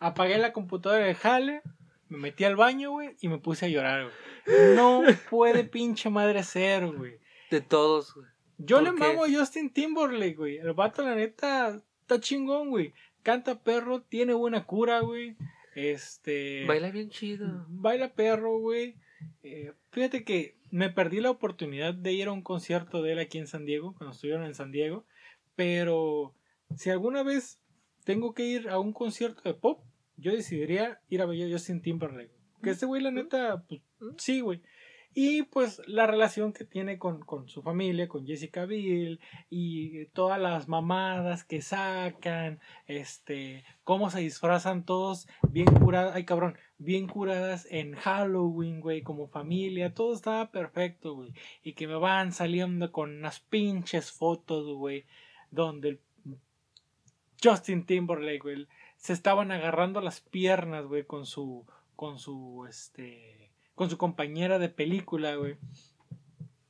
Apagué 0.00 0.38
la 0.38 0.52
computadora 0.52 1.04
de 1.04 1.14
Jale. 1.14 1.62
Me 2.08 2.18
metí 2.18 2.44
al 2.44 2.56
baño, 2.56 2.90
güey. 2.92 3.16
Y 3.20 3.28
me 3.28 3.38
puse 3.38 3.66
a 3.66 3.68
llorar, 3.68 4.04
güey. 4.04 4.76
No 4.76 5.02
puede 5.30 5.64
pinche 5.64 6.10
madre 6.10 6.42
ser, 6.42 6.86
güey. 6.86 7.18
De 7.50 7.60
todos, 7.60 8.14
güey. 8.14 8.26
Yo 8.58 8.80
le 8.80 8.92
mamo 8.92 9.24
a 9.24 9.30
Justin 9.30 9.70
Timberlake, 9.70 10.36
güey. 10.36 10.56
El 10.58 10.72
vato, 10.72 11.02
la 11.02 11.14
neta, 11.14 11.80
está 12.00 12.20
chingón, 12.20 12.70
güey. 12.70 12.92
Canta 13.22 13.62
perro, 13.62 14.02
tiene 14.02 14.34
buena 14.34 14.64
cura, 14.64 15.00
güey. 15.00 15.36
Este. 15.74 16.64
Baila 16.66 16.90
bien 16.90 17.10
chido. 17.10 17.66
Baila 17.68 18.14
perro, 18.14 18.58
güey. 18.58 18.96
Eh, 19.42 19.72
fíjate 19.90 20.24
que 20.24 20.56
me 20.70 20.90
perdí 20.90 21.20
la 21.20 21.30
oportunidad 21.30 21.94
de 21.94 22.12
ir 22.12 22.28
a 22.28 22.32
un 22.32 22.42
concierto 22.42 23.02
de 23.02 23.12
él 23.12 23.18
aquí 23.18 23.38
en 23.38 23.46
San 23.46 23.64
Diego, 23.64 23.94
cuando 23.96 24.14
estuvieron 24.14 24.44
en 24.44 24.54
San 24.54 24.72
Diego. 24.72 25.04
Pero 25.54 26.34
si 26.76 26.90
alguna 26.90 27.22
vez 27.22 27.60
tengo 28.04 28.34
que 28.34 28.44
ir 28.44 28.68
a 28.68 28.78
un 28.78 28.92
concierto 28.92 29.42
de 29.44 29.54
pop, 29.54 29.84
yo 30.16 30.32
decidiría 30.32 31.00
ir 31.08 31.22
a 31.22 31.26
ver 31.26 31.42
a 31.42 31.52
Justin 31.52 31.82
Timberlake. 31.82 32.32
Que 32.62 32.70
ese 32.70 32.86
güey, 32.86 33.02
la 33.02 33.10
neta, 33.10 33.64
pues 33.68 33.80
sí, 34.18 34.40
güey. 34.40 34.62
Y 35.14 35.42
pues 35.42 35.82
la 35.86 36.06
relación 36.06 36.54
que 36.54 36.64
tiene 36.64 36.98
con, 36.98 37.20
con, 37.20 37.48
su 37.48 37.62
familia, 37.62 38.08
con 38.08 38.26
Jessica 38.26 38.64
Biel, 38.64 39.20
y 39.50 40.06
todas 40.06 40.40
las 40.40 40.68
mamadas 40.68 41.44
que 41.44 41.60
sacan, 41.60 42.60
este, 42.86 43.64
cómo 43.84 44.10
se 44.10 44.20
disfrazan 44.20 44.84
todos 44.84 45.28
bien 45.50 45.66
curadas, 45.66 46.14
ay 46.14 46.24
cabrón, 46.24 46.56
bien 46.78 47.06
curadas 47.06 47.66
en 47.70 47.94
Halloween, 47.94 48.80
güey, 48.80 49.02
como 49.02 49.28
familia, 49.28 49.94
todo 49.94 50.14
estaba 50.14 50.50
perfecto, 50.50 51.14
güey. 51.14 51.34
Y 51.62 51.74
que 51.74 51.86
me 51.86 51.96
van 51.96 52.32
saliendo 52.32 52.90
con 52.90 53.18
unas 53.18 53.40
pinches 53.40 54.12
fotos, 54.12 54.66
güey, 54.76 55.04
donde 55.50 56.00
Justin 57.42 57.84
Timberlake, 57.84 58.40
güey, 58.40 58.66
se 58.96 59.12
estaban 59.12 59.50
agarrando 59.52 60.00
las 60.00 60.20
piernas, 60.20 60.86
güey, 60.86 61.04
con 61.04 61.26
su, 61.26 61.66
con 61.96 62.18
su, 62.18 62.66
este, 62.68 63.51
con 63.74 63.90
su 63.90 63.98
compañera 63.98 64.58
de 64.58 64.68
película, 64.68 65.36
güey. 65.36 65.56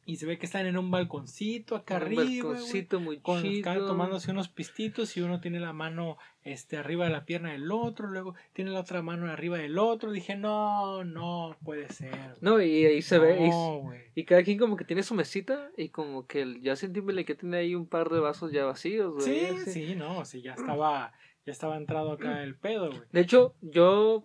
Y 0.05 0.17
se 0.17 0.27
ve 0.27 0.37
que 0.37 0.47
están 0.47 0.67
en 0.67 0.77
un 0.77 0.91
balconcito 0.91 1.77
acá 1.77 1.97
un 1.97 2.03
arriba. 2.03 2.25
Balconcito 2.25 2.99
muy 2.99 3.19
con, 3.21 3.41
chido. 3.41 3.87
tomándose 3.87 4.33
unos 4.33 4.49
pistitos 4.49 5.17
y 5.17 5.21
uno 5.21 5.41
tiene 5.41 5.61
la 5.61 5.73
mano 5.73 6.19
este, 6.43 6.77
arriba 6.77 7.05
de 7.05 7.13
la 7.13 7.25
pierna 7.25 7.53
del 7.53 7.71
otro, 7.71 8.09
luego 8.09 8.35
tiene 8.53 8.73
la 8.73 8.81
otra 8.81 9.01
mano 9.01 9.31
arriba 9.31 9.59
del 9.59 9.79
otro. 9.79 10.11
Dije, 10.11 10.35
no, 10.35 11.05
no 11.05 11.57
puede 11.63 11.89
ser. 11.91 12.37
No, 12.41 12.61
y 12.61 12.85
ahí 12.85 13.01
se 13.01 13.21
ve. 13.21 13.47
Y, 13.47 14.21
y, 14.21 14.25
cada 14.25 14.43
quien 14.43 14.59
como 14.59 14.77
que 14.77 14.85
tiene 14.85 15.05
su 15.05 15.15
mesita 15.15 15.71
y 15.77 15.91
como 15.91 16.27
que 16.27 16.43
el, 16.43 16.61
ya 16.63 16.75
sentímele 16.75 17.25
que 17.25 17.37
tiene 17.37 17.59
ahí 17.59 17.77
un 17.77 17.87
par 17.87 18.09
de 18.09 18.19
vasos 18.19 18.51
ya 18.51 18.65
vacíos, 18.65 19.15
güey. 19.15 19.25
Sí, 19.25 19.71
sí, 19.71 19.95
no, 19.95 20.25
sí, 20.25 20.43
ya 20.43 20.55
estaba, 20.55 21.13
ya 21.47 21.53
estaba 21.53 21.77
entrado 21.77 22.11
acá 22.11 22.43
el 22.43 22.57
pedo, 22.57 22.89
güey. 22.89 23.03
De 23.13 23.21
hecho, 23.21 23.55
yo, 23.61 24.25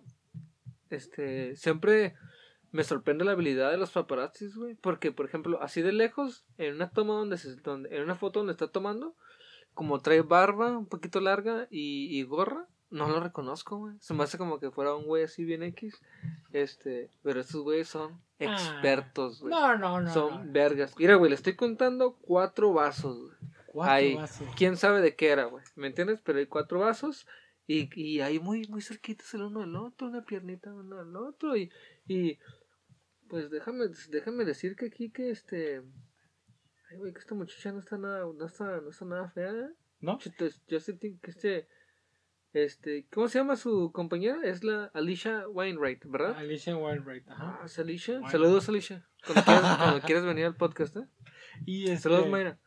este, 0.90 1.54
siempre 1.54 2.16
me 2.72 2.84
sorprende 2.84 3.24
la 3.24 3.32
habilidad 3.32 3.70
de 3.70 3.78
los 3.78 3.90
paparazzis, 3.90 4.56
güey. 4.56 4.74
Porque, 4.74 5.12
por 5.12 5.26
ejemplo, 5.26 5.62
así 5.62 5.82
de 5.82 5.92
lejos, 5.92 6.44
en 6.58 6.74
una 6.74 6.90
toma 6.90 7.14
donde 7.14 7.38
se, 7.38 7.56
donde, 7.56 7.94
en 7.94 8.02
una 8.02 8.14
foto 8.14 8.40
donde 8.40 8.52
está 8.52 8.68
tomando, 8.68 9.14
como 9.74 10.00
trae 10.00 10.22
barba 10.22 10.76
un 10.76 10.86
poquito 10.86 11.20
larga 11.20 11.66
y, 11.70 12.08
y 12.18 12.22
gorra, 12.24 12.66
no 12.90 13.08
lo 13.08 13.20
reconozco, 13.20 13.76
güey. 13.76 13.94
Se 14.00 14.14
me 14.14 14.24
hace 14.24 14.38
como 14.38 14.58
que 14.58 14.70
fuera 14.70 14.94
un 14.94 15.04
güey 15.04 15.24
así 15.24 15.44
bien 15.44 15.62
X. 15.62 16.00
Este, 16.52 17.10
pero 17.22 17.40
estos 17.40 17.62
güeyes 17.62 17.88
son 17.88 18.12
ah. 18.12 18.18
expertos, 18.38 19.40
güey. 19.40 19.52
no, 19.52 19.76
no, 19.76 20.00
no. 20.00 20.12
Son 20.12 20.52
vergas. 20.52 20.94
Mira, 20.98 21.16
güey, 21.16 21.30
le 21.30 21.36
estoy 21.36 21.54
contando 21.54 22.16
cuatro 22.22 22.72
vasos, 22.72 23.18
güey. 23.18 23.36
Cuatro 23.66 24.16
vasos. 24.16 24.48
¿Quién 24.56 24.76
sabe 24.76 25.00
de 25.00 25.14
qué 25.14 25.28
era, 25.28 25.44
güey? 25.44 25.64
¿Me 25.76 25.86
entiendes? 25.86 26.20
Pero 26.24 26.38
hay 26.38 26.46
cuatro 26.46 26.80
vasos. 26.80 27.26
Y, 27.66 27.90
y 28.00 28.20
ahí 28.20 28.38
muy, 28.38 28.66
muy 28.68 28.80
cerquitos 28.80 29.32
el 29.34 29.42
uno 29.42 29.60
del 29.60 29.76
otro, 29.76 30.08
una 30.08 30.24
piernita 30.24 30.72
uno 30.72 30.96
del 30.96 31.14
otro. 31.16 31.54
Y, 31.54 31.70
y 32.06 32.38
pues 33.28 33.50
déjame, 33.50 33.86
déjame 34.10 34.44
decir 34.44 34.76
que 34.76 34.86
aquí 34.86 35.10
que 35.10 35.30
este. 35.30 35.82
Ay, 36.90 36.96
güey, 36.96 37.12
que 37.12 37.20
esta 37.20 37.34
muchacha 37.34 37.72
no 37.72 37.80
está 37.80 37.98
nada, 37.98 38.24
no 38.24 38.46
está, 38.46 38.80
no 38.80 38.90
está 38.90 39.04
nada 39.04 39.28
fea. 39.28 39.70
¿No? 40.00 40.18
Yo 40.68 40.80
sé 40.80 40.98
que 40.98 41.18
este. 41.22 41.68
Este, 42.54 43.06
¿cómo 43.12 43.28
se 43.28 43.38
llama 43.38 43.56
su 43.56 43.92
compañera? 43.92 44.38
Es 44.42 44.64
la 44.64 44.86
Alicia 44.94 45.46
Wainwright, 45.48 46.02
¿verdad? 46.06 46.34
Alicia 46.34 46.76
Wainwright, 46.76 47.28
ajá. 47.28 47.58
Ah, 47.60 47.66
es 47.66 47.78
Alicia. 47.78 48.22
Saludos, 48.30 48.68
Alicia. 48.70 49.06
Cuando 49.24 49.44
quieras, 49.44 49.76
cuando 49.76 50.00
quieras 50.00 50.24
venir 50.24 50.46
al 50.46 50.56
podcast, 50.56 50.96
¿eh? 50.96 51.06
Y 51.66 51.84
este... 51.84 52.04
Saludos, 52.04 52.28
Mayra. 52.28 52.58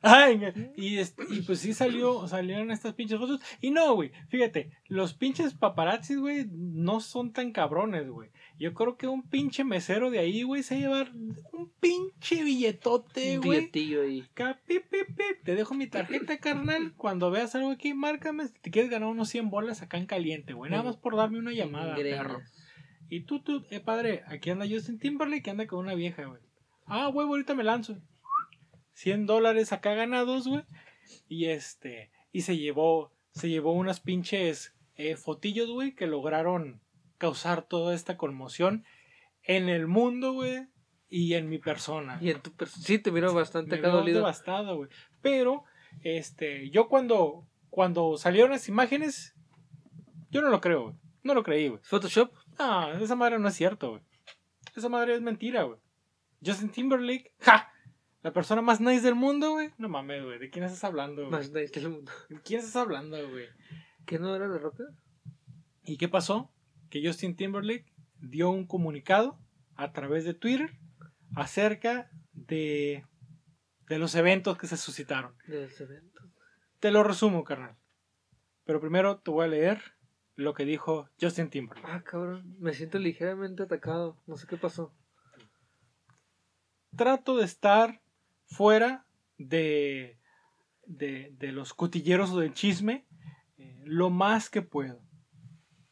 Ay, 0.00 0.40
y, 0.76 1.00
y 1.00 1.42
pues 1.42 1.58
sí 1.58 1.74
salió, 1.74 2.28
salieron 2.28 2.70
estas 2.70 2.94
pinches 2.94 3.18
fotos. 3.18 3.40
Y 3.60 3.72
no, 3.72 3.94
güey, 3.94 4.12
fíjate, 4.28 4.70
los 4.86 5.14
pinches 5.14 5.54
paparazzis, 5.54 6.18
güey, 6.18 6.46
no 6.52 7.00
son 7.00 7.32
tan 7.32 7.50
cabrones, 7.50 8.08
güey. 8.08 8.30
Yo 8.60 8.74
creo 8.74 8.96
que 8.96 9.08
un 9.08 9.22
pinche 9.22 9.64
mesero 9.64 10.10
de 10.10 10.20
ahí, 10.20 10.42
güey, 10.42 10.62
se 10.62 10.74
va 10.74 10.78
a 10.78 10.82
llevar 10.82 11.12
un 11.52 11.72
pinche 11.80 12.44
billetote, 12.44 13.38
güey. 13.38 13.60
Billetillo 13.60 14.02
ahí. 14.02 14.24
Te 15.44 15.54
dejo 15.56 15.74
mi 15.74 15.88
tarjeta, 15.88 16.38
carnal. 16.38 16.92
Cuando 16.96 17.30
veas 17.30 17.54
algo 17.56 17.70
aquí, 17.70 17.92
márcame 17.94 18.46
si 18.46 18.54
te 18.54 18.70
quieres 18.70 18.90
ganar 18.90 19.08
unos 19.08 19.28
100 19.28 19.50
bolas 19.50 19.82
acá 19.82 19.96
en 19.98 20.06
caliente, 20.06 20.52
güey. 20.52 20.70
Nada 20.70 20.84
más 20.84 20.96
por 20.96 21.16
darme 21.16 21.38
una 21.38 21.52
llamada, 21.52 21.96
perro. 21.96 22.40
Y 23.10 23.20
tú, 23.22 23.40
tú, 23.40 23.64
eh, 23.70 23.80
padre, 23.80 24.22
aquí 24.26 24.50
anda 24.50 24.66
Justin 24.68 24.98
Timberlake 24.98 25.42
que 25.42 25.50
anda 25.50 25.66
con 25.66 25.80
una 25.80 25.94
vieja, 25.94 26.24
güey. 26.24 26.40
Ah, 26.86 27.08
güey, 27.08 27.26
ahorita 27.26 27.54
me 27.54 27.64
lanzo. 27.64 27.96
100 28.98 29.26
dólares 29.26 29.72
acá 29.72 29.94
ganados, 29.94 30.48
güey. 30.48 30.64
Y 31.28 31.46
este, 31.46 32.10
y 32.32 32.42
se 32.42 32.56
llevó, 32.56 33.12
se 33.30 33.48
llevó 33.48 33.72
unas 33.72 34.00
pinches 34.00 34.74
eh, 34.96 35.14
fotillos, 35.14 35.70
güey, 35.70 35.94
que 35.94 36.08
lograron 36.08 36.80
causar 37.16 37.62
toda 37.62 37.94
esta 37.94 38.16
conmoción 38.16 38.84
en 39.44 39.68
el 39.68 39.86
mundo, 39.86 40.32
güey, 40.32 40.66
y 41.08 41.34
en 41.34 41.48
mi 41.48 41.58
persona. 41.58 42.18
Y 42.20 42.30
en 42.30 42.42
tu 42.42 42.50
persona. 42.50 42.84
Sí, 42.84 42.98
te 42.98 43.12
miro 43.12 43.32
bastante 43.32 43.76
acá 43.76 43.88
dolido. 43.88 44.18
devastado, 44.18 44.76
güey. 44.76 44.90
Pero, 45.22 45.62
este, 46.02 46.68
yo 46.70 46.88
cuando, 46.88 47.46
cuando 47.70 48.16
salieron 48.16 48.50
las 48.50 48.68
imágenes, 48.68 49.36
yo 50.28 50.42
no 50.42 50.48
lo 50.48 50.60
creo, 50.60 50.82
güey. 50.82 50.94
No 51.22 51.34
lo 51.34 51.44
creí, 51.44 51.68
güey. 51.68 51.80
¿Photoshop? 51.84 52.32
No, 52.58 52.92
esa 52.94 53.14
madre 53.14 53.38
no 53.38 53.46
es 53.46 53.54
cierto, 53.54 53.90
güey. 53.90 54.02
Esa 54.74 54.88
madre 54.88 55.14
es 55.14 55.20
mentira, 55.20 55.62
güey. 55.62 55.78
Justin 56.44 56.70
Timberlake, 56.70 57.32
¡ja! 57.38 57.72
La 58.22 58.32
persona 58.32 58.62
más 58.62 58.80
nice 58.80 59.02
del 59.02 59.14
mundo, 59.14 59.52
güey. 59.52 59.70
No 59.78 59.88
mames, 59.88 60.24
güey. 60.24 60.38
¿De 60.38 60.50
quién 60.50 60.64
estás 60.64 60.82
hablando, 60.84 61.22
güey? 61.22 61.30
Más 61.30 61.52
nice 61.52 61.80
del 61.80 61.90
mundo. 61.90 62.10
¿De 62.28 62.40
quién 62.40 62.60
estás 62.60 62.76
hablando, 62.76 63.16
güey? 63.30 63.46
¿Qué 64.06 64.18
no 64.18 64.34
era 64.34 64.48
de 64.48 64.58
roca? 64.58 64.84
¿Y 65.84 65.96
qué 65.98 66.08
pasó? 66.08 66.50
Que 66.90 67.06
Justin 67.06 67.36
Timberlake 67.36 67.92
dio 68.20 68.50
un 68.50 68.66
comunicado 68.66 69.38
a 69.76 69.92
través 69.92 70.24
de 70.24 70.34
Twitter 70.34 70.76
acerca 71.36 72.10
de, 72.32 73.04
de 73.86 73.98
los 73.98 74.14
eventos 74.14 74.58
que 74.58 74.66
se 74.66 74.76
suscitaron. 74.76 75.36
De 75.46 75.64
ese 75.64 75.84
evento. 75.84 76.22
Te 76.80 76.90
lo 76.90 77.04
resumo, 77.04 77.44
carnal. 77.44 77.76
Pero 78.64 78.80
primero 78.80 79.18
te 79.18 79.30
voy 79.30 79.44
a 79.44 79.48
leer 79.48 79.80
lo 80.34 80.54
que 80.54 80.64
dijo 80.64 81.08
Justin 81.20 81.50
Timberlake. 81.50 81.88
Ah, 81.90 82.02
cabrón. 82.02 82.56
Me 82.58 82.72
siento 82.72 82.98
ligeramente 82.98 83.62
atacado. 83.62 84.16
No 84.26 84.36
sé 84.36 84.46
qué 84.46 84.56
pasó. 84.56 84.92
Trato 86.96 87.36
de 87.36 87.44
estar 87.44 88.00
fuera 88.48 89.06
de, 89.36 90.18
de, 90.86 91.34
de 91.38 91.52
los 91.52 91.74
cotilleros 91.74 92.30
o 92.32 92.40
del 92.40 92.54
chisme 92.54 93.06
eh, 93.58 93.82
lo 93.84 94.10
más 94.10 94.50
que 94.50 94.62
puedo. 94.62 95.00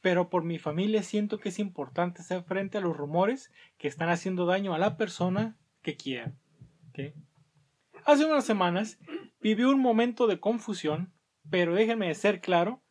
Pero 0.00 0.30
por 0.30 0.44
mi 0.44 0.58
familia 0.58 1.02
siento 1.02 1.38
que 1.38 1.50
es 1.50 1.58
importante 1.58 2.22
hacer 2.22 2.42
frente 2.42 2.78
a 2.78 2.80
los 2.80 2.96
rumores 2.96 3.52
que 3.78 3.88
están 3.88 4.08
haciendo 4.08 4.46
daño 4.46 4.74
a 4.74 4.78
la 4.78 4.96
persona 4.96 5.56
que 5.82 5.96
quieran. 5.96 6.38
¿ok? 6.90 7.14
Hace 8.04 8.24
unas 8.24 8.44
semanas 8.44 8.98
viví 9.40 9.64
un 9.64 9.80
momento 9.80 10.26
de 10.26 10.40
confusión, 10.40 11.12
pero 11.50 11.74
déjenme 11.74 12.14
ser 12.14 12.40
claro, 12.40 12.82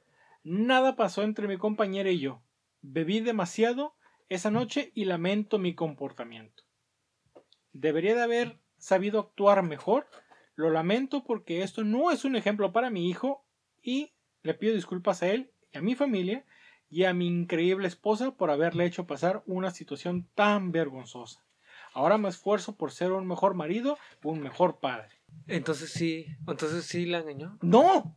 nada 0.44 0.96
pasó 0.96 1.24
entre 1.24 1.48
mi 1.48 1.58
compañera 1.58 2.12
y 2.12 2.20
yo. 2.20 2.44
Bebí 2.82 3.20
demasiado 3.20 3.96
esa 4.30 4.52
noche 4.52 4.92
y 4.94 5.06
lamento 5.06 5.58
mi 5.58 5.74
comportamiento. 5.74 6.64
Debería 7.72 8.16
de 8.16 8.24
haber 8.24 8.60
sabido 8.86 9.20
actuar 9.20 9.64
mejor. 9.64 10.08
Lo 10.54 10.70
lamento 10.70 11.24
porque 11.24 11.64
esto 11.64 11.84
no 11.84 12.12
es 12.12 12.24
un 12.24 12.36
ejemplo 12.36 12.72
para 12.72 12.92
mi 12.92 13.10
hijo 13.10 13.44
y 13.82 14.14
le 14.44 14.54
pido 14.54 14.76
disculpas 14.76 15.24
a 15.24 15.28
él 15.28 15.52
y 15.74 15.80
a 15.80 15.82
mi 15.82 15.96
familia 15.96 16.46
y 16.88 17.06
a 17.06 17.14
mi 17.14 17.28
increíble 17.28 17.88
esposa 17.88 18.32
por 18.32 18.52
haberle 18.52 18.86
hecho 18.86 19.08
pasar 19.08 19.42
una 19.48 19.72
situación 19.72 20.30
tan 20.36 20.72
vergonzosa. 20.72 21.44
Ahora 21.94 22.20
me 22.20 22.30
esfuerzo 22.30 22.76
por 22.76 22.92
ser 22.92 23.12
un 23.12 23.28
mejor 23.28 23.56
marido, 23.56 23.98
un 24.24 24.40
mejor 24.42 24.80
padre. 24.80 25.10
Entonces 25.48 25.90
sí. 25.92 26.28
Entonces 26.48 26.86
sí 26.86 27.08
la 27.08 27.20
engañó. 27.20 27.58
¡No! 27.62 28.16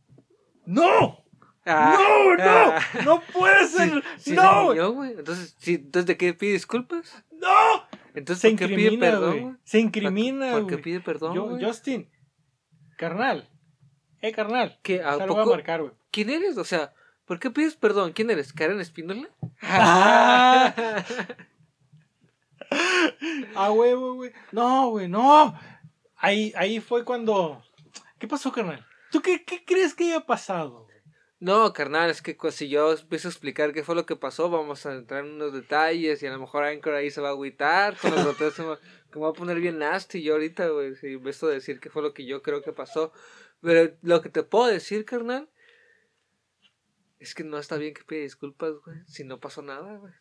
¡No! 0.65 1.23
Ah, 1.65 1.97
¡No, 1.97 2.35
no! 2.35 2.43
ah. 2.43 2.79
¡No 3.05 3.21
puede 3.33 3.67
ser! 3.67 4.03
Sí 4.17 4.35
la 4.35 4.43
¡No! 4.43 4.71
engañó. 4.73 5.05
Entonces, 5.05 5.55
sí, 5.57 5.75
entonces, 5.75 6.05
¿de 6.05 6.17
qué 6.17 6.33
pide 6.33 6.53
disculpas? 6.53 7.23
¡No! 7.31 7.88
Entonces, 8.19 8.41
Se 8.41 8.49
¿por 8.49 8.57
qué 8.59 8.67
pide 8.67 8.81
incrimina, 8.83 9.05
perdón? 9.11 9.59
Se 9.63 9.79
incrimina, 9.79 10.51
¿Por 10.51 10.67
qué 10.67 10.73
güey. 10.75 10.83
pide 10.83 10.99
perdón, 11.01 11.35
Yo-? 11.35 11.57
Justin, 11.59 12.09
carnal. 12.97 13.49
Eh, 14.21 14.31
carnal. 14.31 14.79
¿Qué? 14.83 15.01
¿A 15.01 15.13
Se 15.13 15.19
lo 15.25 15.27
voy 15.27 15.35
a 15.41 15.43
poco? 15.43 15.55
marcar, 15.55 15.81
güey. 15.81 15.93
¿Quién 16.11 16.29
eres? 16.29 16.57
O 16.57 16.63
sea, 16.63 16.93
¿por 17.25 17.39
qué 17.39 17.49
pides 17.49 17.75
perdón? 17.75 18.11
¿Quién 18.13 18.29
eres? 18.29 18.53
¿Karen 18.53 18.79
Espíndola? 18.79 19.29
Ah. 19.61 20.73
Ah, 23.55 23.71
huevo, 23.71 24.13
güey. 24.15 24.31
No, 24.51 24.89
güey, 24.89 25.07
no. 25.07 25.57
Ahí, 26.17 26.53
ahí 26.55 26.79
fue 26.79 27.03
cuando. 27.03 27.63
¿Qué 28.19 28.27
pasó, 28.27 28.51
carnal? 28.51 28.85
¿Tú 29.11 29.21
qué, 29.21 29.43
qué 29.43 29.63
crees 29.65 29.93
que 29.95 30.05
haya 30.05 30.19
pasado? 30.25 30.87
No, 31.39 31.71
carnal, 31.71 32.09
es 32.09 32.21
que 32.21 32.37
si 32.51 32.67
yo 32.67 32.91
empiezo 32.91 33.29
a 33.29 33.31
explicar 33.31 33.71
qué 33.71 33.83
fue 33.83 33.95
lo 33.95 34.05
que 34.05 34.17
pasó, 34.17 34.49
vamos 34.49 34.85
a 34.85 34.93
entrar 34.93 35.23
en 35.25 35.35
unos 35.35 35.53
detalles 35.53 36.21
y 36.21 36.27
a 36.27 36.31
lo 36.31 36.39
mejor 36.39 36.65
Anchor 36.65 36.93
ahí 36.93 37.11
se 37.11 37.21
va 37.21 37.29
a 37.29 37.31
agüitar, 37.31 37.95
con 37.97 38.11
los 38.11 38.35
que 38.35 38.61
me 39.15 39.21
va 39.21 39.29
a 39.29 39.33
poner 39.33 39.59
bien 39.59 39.79
nasty 39.79 40.21
yo 40.21 40.33
ahorita, 40.33 40.67
güey, 40.67 40.95
si 40.95 41.13
empiezo 41.13 41.47
a 41.47 41.51
decir 41.51 41.79
qué 41.79 41.89
fue 41.89 42.01
lo 42.01 42.13
que 42.13 42.25
yo 42.25 42.41
creo 42.41 42.61
que 42.61 42.73
pasó. 42.73 43.13
Pero 43.61 43.95
lo 44.01 44.21
que 44.21 44.29
te 44.29 44.43
puedo 44.43 44.67
decir, 44.67 45.05
carnal, 45.05 45.49
es 47.19 47.33
que 47.33 47.45
no 47.45 47.57
está 47.57 47.77
bien 47.77 47.93
que 47.93 48.03
pida 48.03 48.21
disculpas, 48.21 48.73
güey, 48.85 48.97
si 49.07 49.23
no 49.23 49.39
pasó 49.39 49.61
nada, 49.61 49.97
güey. 49.97 50.13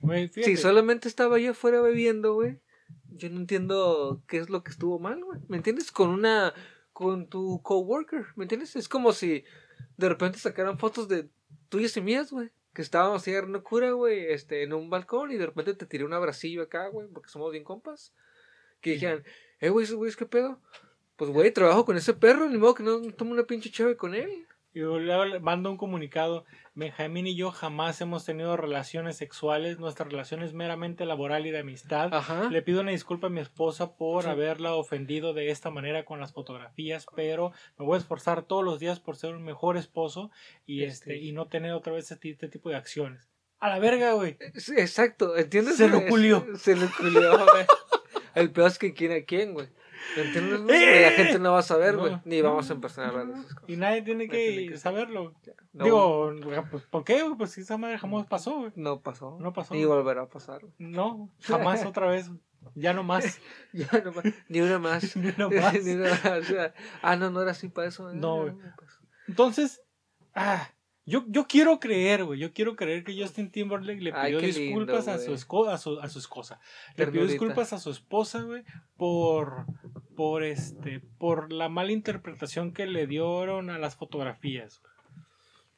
Güey. 0.00 0.28
Si 0.28 0.56
solamente 0.56 1.06
estaba 1.06 1.38
yo 1.38 1.52
afuera 1.52 1.80
bebiendo, 1.80 2.34
güey, 2.34 2.60
yo 3.08 3.30
no 3.30 3.38
entiendo 3.38 4.22
qué 4.26 4.38
es 4.38 4.50
lo 4.50 4.64
que 4.64 4.72
estuvo 4.72 4.98
mal, 4.98 5.22
güey. 5.22 5.40
¿Me 5.48 5.56
entiendes? 5.58 5.92
Con 5.92 6.10
una, 6.10 6.52
con 6.92 7.28
tu 7.28 7.62
coworker, 7.62 8.26
¿me 8.34 8.44
entiendes? 8.44 8.76
Es 8.76 8.88
como 8.88 9.12
si 9.12 9.44
de 9.96 10.08
repente 10.08 10.38
sacaran 10.38 10.78
fotos 10.78 11.08
de 11.08 11.28
tuyas 11.68 11.96
y 11.96 12.00
mías, 12.00 12.30
güey. 12.30 12.50
Que 12.74 12.82
estábamos 12.82 13.22
así 13.22 13.30
agarrando 13.30 13.62
cura, 13.62 13.92
güey, 13.92 14.26
este, 14.26 14.62
en 14.62 14.74
un 14.74 14.90
balcón 14.90 15.32
y 15.32 15.36
de 15.36 15.46
repente 15.46 15.74
te 15.74 15.86
tiré 15.86 16.04
un 16.04 16.12
abracillo 16.12 16.62
acá, 16.62 16.88
güey, 16.88 17.08
porque 17.08 17.30
somos 17.30 17.50
bien 17.50 17.64
compas. 17.64 18.12
Que 18.82 18.90
dijeran, 18.92 19.24
eh, 19.60 19.70
güey, 19.70 19.84
esos 19.84 19.96
güeyes, 19.96 20.16
¿qué 20.16 20.26
pedo? 20.26 20.60
Pues, 21.16 21.30
güey, 21.30 21.50
trabajo 21.50 21.86
con 21.86 21.96
ese 21.96 22.12
perro, 22.12 22.48
ni 22.48 22.58
modo 22.58 22.74
que 22.74 22.82
no 22.82 23.00
tome 23.12 23.32
una 23.32 23.44
pinche 23.44 23.70
chave 23.70 23.96
con 23.96 24.14
él. 24.14 24.46
Y 24.76 24.80
luego 24.80 25.40
mando 25.40 25.70
un 25.70 25.78
comunicado. 25.78 26.44
Benjamín 26.74 27.26
y 27.26 27.34
yo 27.34 27.50
jamás 27.50 27.98
hemos 28.02 28.26
tenido 28.26 28.58
relaciones 28.58 29.16
sexuales. 29.16 29.78
Nuestra 29.78 30.04
relación 30.04 30.42
es 30.42 30.52
meramente 30.52 31.06
laboral 31.06 31.46
y 31.46 31.50
de 31.50 31.60
amistad. 31.60 32.12
Ajá. 32.12 32.50
Le 32.50 32.60
pido 32.60 32.82
una 32.82 32.90
disculpa 32.90 33.28
a 33.28 33.30
mi 33.30 33.40
esposa 33.40 33.96
por 33.96 34.24
Sí. 34.24 34.28
haberla 34.28 34.74
ofendido 34.74 35.32
de 35.32 35.50
esta 35.50 35.70
manera 35.70 36.04
con 36.04 36.20
las 36.20 36.34
fotografías, 36.34 37.06
pero 37.16 37.52
me 37.78 37.86
voy 37.86 37.94
a 37.94 38.00
esforzar 38.00 38.42
todos 38.42 38.62
los 38.62 38.78
días 38.78 39.00
por 39.00 39.16
ser 39.16 39.34
un 39.34 39.44
mejor 39.44 39.78
esposo 39.78 40.30
y 40.66 40.82
Este- 40.82 41.14
este 41.14 41.24
y 41.24 41.32
no 41.32 41.46
tener 41.48 41.72
otra 41.72 41.94
vez 41.94 42.10
este, 42.10 42.28
este 42.28 42.48
tipo 42.48 42.68
de 42.68 42.76
acciones. 42.76 43.30
A 43.58 43.70
la 43.70 43.78
verga, 43.78 44.12
güey. 44.12 44.36
Sí, 44.56 44.74
exacto, 44.76 45.38
¿entiendes? 45.38 45.78
Se 45.78 45.88
lo 45.88 46.04
culió. 46.06 46.46
Se 46.58 46.76
lo 46.76 46.86
culió, 46.98 47.30
güey. 47.50 47.64
El 48.34 48.50
peor 48.52 48.66
es 48.68 48.78
que 48.78 48.92
quién 48.92 49.12
a 49.12 49.24
quién, 49.24 49.54
güey. 49.54 49.68
¿Entiendes? 50.16 50.62
güey? 50.62 50.82
¡Eh! 50.82 51.02
La 51.02 51.10
gente 51.12 51.38
no 51.38 51.52
va 51.52 51.58
a 51.58 51.62
saber, 51.62 51.94
No, 51.94 52.00
güey. 52.00 52.20
Ni 52.24 52.40
vamos 52.42 52.70
a 52.70 52.72
empezar 52.74 53.04
a 53.04 53.08
hablar 53.08 53.26
de 53.28 53.32
esas 53.34 53.54
cosas. 53.54 53.68
Y 53.68 53.76
nadie 53.76 54.02
tiene 54.02 54.28
que, 54.28 54.48
tiene 54.50 54.68
que 54.72 54.78
saberlo. 54.78 55.34
No, 55.72 55.84
Digo, 55.84 56.32
pues, 56.70 56.84
¿por 56.84 57.04
qué? 57.04 57.22
güey? 57.22 57.36
Pues 57.36 57.50
si 57.52 57.62
esa 57.62 57.76
madre 57.76 57.98
jamás 57.98 58.26
pasó, 58.26 58.58
güey. 58.58 58.72
no 58.76 59.00
pasó. 59.00 59.36
No 59.40 59.52
pasó. 59.52 59.74
Ni 59.74 59.84
volverá 59.84 60.22
a 60.22 60.28
pasar. 60.28 60.60
güey. 60.60 60.72
No, 60.78 61.30
jamás 61.42 61.84
otra 61.86 62.06
vez. 62.08 62.30
Ya 62.74 62.92
no 62.92 63.02
más. 63.02 63.40
Ya 63.72 63.88
no 64.04 64.12
más. 64.12 64.24
Ni 64.48 64.60
una 64.60 64.78
más. 64.78 65.16
Ni 65.16 65.28
una 65.28 65.48
más. 65.48 65.84
Ni 65.84 65.92
una 65.92 66.10
más. 66.10 66.52
Ah, 67.02 67.16
no, 67.16 67.30
no 67.30 67.42
era 67.42 67.50
así 67.52 67.68
para 67.68 67.88
eso. 67.88 68.12
No, 68.12 68.42
güey. 68.42 68.54
Entonces, 69.28 69.82
ah, 70.34 70.70
yo, 71.06 71.24
yo 71.28 71.46
quiero 71.46 71.78
creer, 71.78 72.24
güey. 72.24 72.40
Yo 72.40 72.52
quiero 72.52 72.74
creer 72.74 73.04
que 73.04 73.16
Justin 73.16 73.50
Timberlake 73.50 74.00
le 74.00 74.12
Ay, 74.12 74.32
pidió 74.32 74.40
lindo, 74.40 74.60
disculpas 74.60 75.08
a, 75.08 75.18
su 75.18 75.32
a, 75.68 75.78
su, 75.78 76.00
a 76.00 76.08
su 76.08 76.18
esposa. 76.18 76.60
Le 76.96 77.06
pidió 77.06 77.26
disculpas 77.26 77.72
a 77.72 77.78
su 77.78 77.90
esposa, 77.90 78.42
güey, 78.42 78.64
por, 78.96 79.66
por, 80.16 80.42
este, 80.42 81.00
por 81.18 81.52
la 81.52 81.68
mala 81.68 81.92
interpretación 81.92 82.72
que 82.72 82.86
le 82.86 83.06
dieron 83.06 83.70
a 83.70 83.78
las 83.78 83.94
fotografías. 83.94 84.82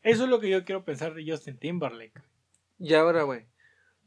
Eso 0.03 0.24
es 0.24 0.31
lo 0.31 0.41
que 0.41 0.49
yo 0.49 0.64
quiero 0.64 0.85
pensar 0.85 1.12
de 1.12 1.31
Justin 1.31 1.59
Timberlake. 1.59 2.22
Y 2.79 2.95
ahora, 2.95 3.24
güey. 3.24 3.47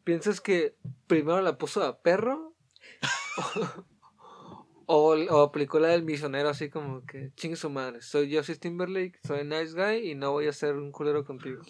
¿Piensas 0.03 0.41
que 0.41 0.75
primero 1.05 1.41
la 1.41 1.59
puso 1.59 1.83
a 1.83 2.01
perro? 2.01 2.55
o, 4.93 5.15
o 5.15 5.41
aplicó 5.43 5.79
la 5.79 5.89
del 5.89 6.03
misionero 6.03 6.49
así 6.49 6.69
como 6.69 7.05
que 7.05 7.31
chingue 7.35 7.55
su 7.55 7.69
madre. 7.69 8.01
Soy 8.01 8.35
Justin 8.35 8.59
Timberlake, 8.59 9.19
soy 9.23 9.43
nice 9.45 9.73
guy 9.73 10.11
y 10.11 10.15
no 10.15 10.31
voy 10.31 10.47
a 10.47 10.53
ser 10.53 10.75
un 10.75 10.91
culero 10.91 11.23
contigo. 11.25 11.61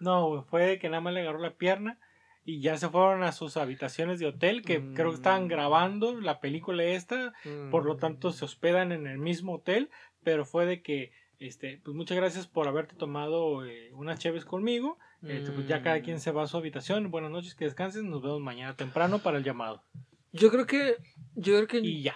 No, 0.00 0.44
fue 0.50 0.66
de 0.66 0.78
que 0.78 0.88
nada 0.88 1.00
más 1.00 1.14
le 1.14 1.20
agarró 1.22 1.38
la 1.38 1.54
pierna 1.54 1.98
y 2.44 2.60
ya 2.60 2.76
se 2.76 2.88
fueron 2.88 3.22
a 3.24 3.32
sus 3.32 3.56
habitaciones 3.56 4.18
de 4.20 4.26
hotel, 4.26 4.62
que 4.62 4.80
creo 4.94 5.08
que 5.10 5.16
estaban 5.16 5.44
Mm. 5.44 5.48
grabando 5.48 6.20
la 6.20 6.38
película 6.40 6.84
esta, 6.84 7.32
por 7.70 7.84
lo 7.86 7.96
tanto 7.96 8.30
se 8.30 8.44
hospedan 8.44 8.92
en 8.92 9.06
el 9.06 9.18
mismo 9.18 9.54
hotel, 9.54 9.90
pero 10.22 10.44
fue 10.44 10.64
de 10.66 10.80
que, 10.82 11.10
este, 11.40 11.80
pues 11.84 11.96
muchas 11.96 12.16
gracias 12.16 12.46
por 12.46 12.68
haberte 12.68 12.94
tomado 12.94 13.64
eh, 13.66 13.90
unas 13.94 14.18
cheves 14.20 14.44
conmigo, 14.44 14.98
este, 15.22 15.50
pues 15.50 15.66
ya 15.66 15.82
cada 15.82 16.02
quien 16.02 16.16
Mm. 16.16 16.20
se 16.20 16.30
va 16.30 16.44
a 16.44 16.46
su 16.46 16.56
habitación, 16.56 17.10
buenas 17.10 17.30
noches, 17.32 17.54
que 17.56 17.64
descansen, 17.64 18.08
nos 18.10 18.22
vemos 18.22 18.40
mañana 18.40 18.76
temprano 18.76 19.18
para 19.18 19.38
el 19.38 19.44
llamado. 19.44 19.82
Yo 20.32 20.50
creo 20.50 20.66
que. 20.66 20.96
Yo 21.34 21.54
creo 21.56 21.66
que. 21.66 21.78
Y 21.78 22.02
ya. 22.02 22.14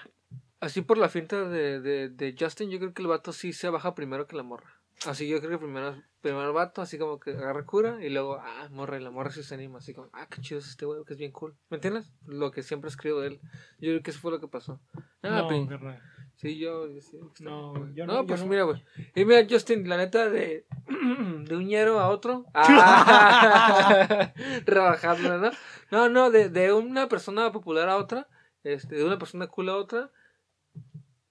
Así 0.61 0.83
por 0.83 0.99
la 0.99 1.09
finta 1.09 1.49
de, 1.49 1.81
de, 1.81 2.09
de 2.11 2.37
Justin, 2.39 2.71
yo 2.71 2.79
creo 2.79 2.93
que 2.93 3.03
el 3.03 3.09
vato 3.09 3.33
sí 3.33 3.53
se 3.53 3.71
baja 3.71 3.95
primero 3.95 4.27
que 4.27 4.37
la 4.37 4.43
morra. 4.43 4.77
Así 5.07 5.27
yo 5.27 5.39
creo 5.39 5.53
que 5.53 5.59
primero, 5.59 5.97
primero 6.21 6.47
el 6.47 6.53
vato, 6.53 6.83
así 6.83 6.99
como 6.99 7.19
que 7.19 7.31
agarra 7.31 7.65
cura 7.65 8.05
y 8.05 8.11
luego, 8.11 8.35
ah, 8.39 8.69
morra, 8.71 8.99
y 8.99 9.03
la 9.03 9.11
morra 9.11 9.31
sí 9.31 9.43
se 9.43 9.55
anima, 9.55 9.79
así 9.79 9.95
como, 9.95 10.11
ah, 10.13 10.27
qué 10.29 10.43
chido 10.43 10.61
es 10.61 10.69
este 10.69 10.85
güey, 10.85 11.03
que 11.07 11.15
es 11.15 11.19
bien 11.19 11.33
cool. 11.33 11.55
¿Me 11.71 11.77
entiendes? 11.79 12.13
Lo 12.27 12.51
que 12.51 12.63
siempre 12.63 12.91
escribo 12.91 13.21
de 13.21 13.29
él. 13.29 13.41
Yo 13.79 13.89
creo 13.93 14.03
que 14.03 14.11
eso 14.11 14.21
fue 14.21 14.31
lo 14.31 14.41
que 14.41 14.49
pasó. 14.49 14.79
Ah, 15.23 15.41
no, 15.43 15.49
pero- 15.49 15.67
carnal. 15.67 16.03
Sí, 16.37 16.59
yo. 16.59 16.87
sí, 17.03 17.19
No, 17.41 17.73
bien. 17.75 17.95
yo 17.95 18.07
no, 18.07 18.13
no- 18.15 18.21
yo 18.23 18.27
pues 18.27 18.41
no. 18.41 18.47
mira, 18.47 18.63
güey. 18.65 18.83
Y 19.15 19.25
mira, 19.27 19.47
Justin, 19.49 19.87
la 19.89 19.97
neta, 19.99 20.29
de, 20.31 20.65
de 20.89 21.57
un 21.57 21.67
ñero 21.67 21.99
a 22.01 22.09
otro. 22.09 22.45
Ah, 22.55 24.33
rebajando, 24.67 25.39
¿no? 25.39 25.51
No, 25.91 26.09
no, 26.09 26.31
de, 26.31 26.49
de 26.49 26.73
una 26.73 27.09
persona 27.09 27.51
popular 27.53 27.89
a 27.89 27.97
otra. 27.97 28.29
Este, 28.65 28.97
de 28.97 29.05
una 29.05 29.19
persona 29.19 29.47
cool 29.49 29.69
a 29.71 29.77
otra. 29.77 30.11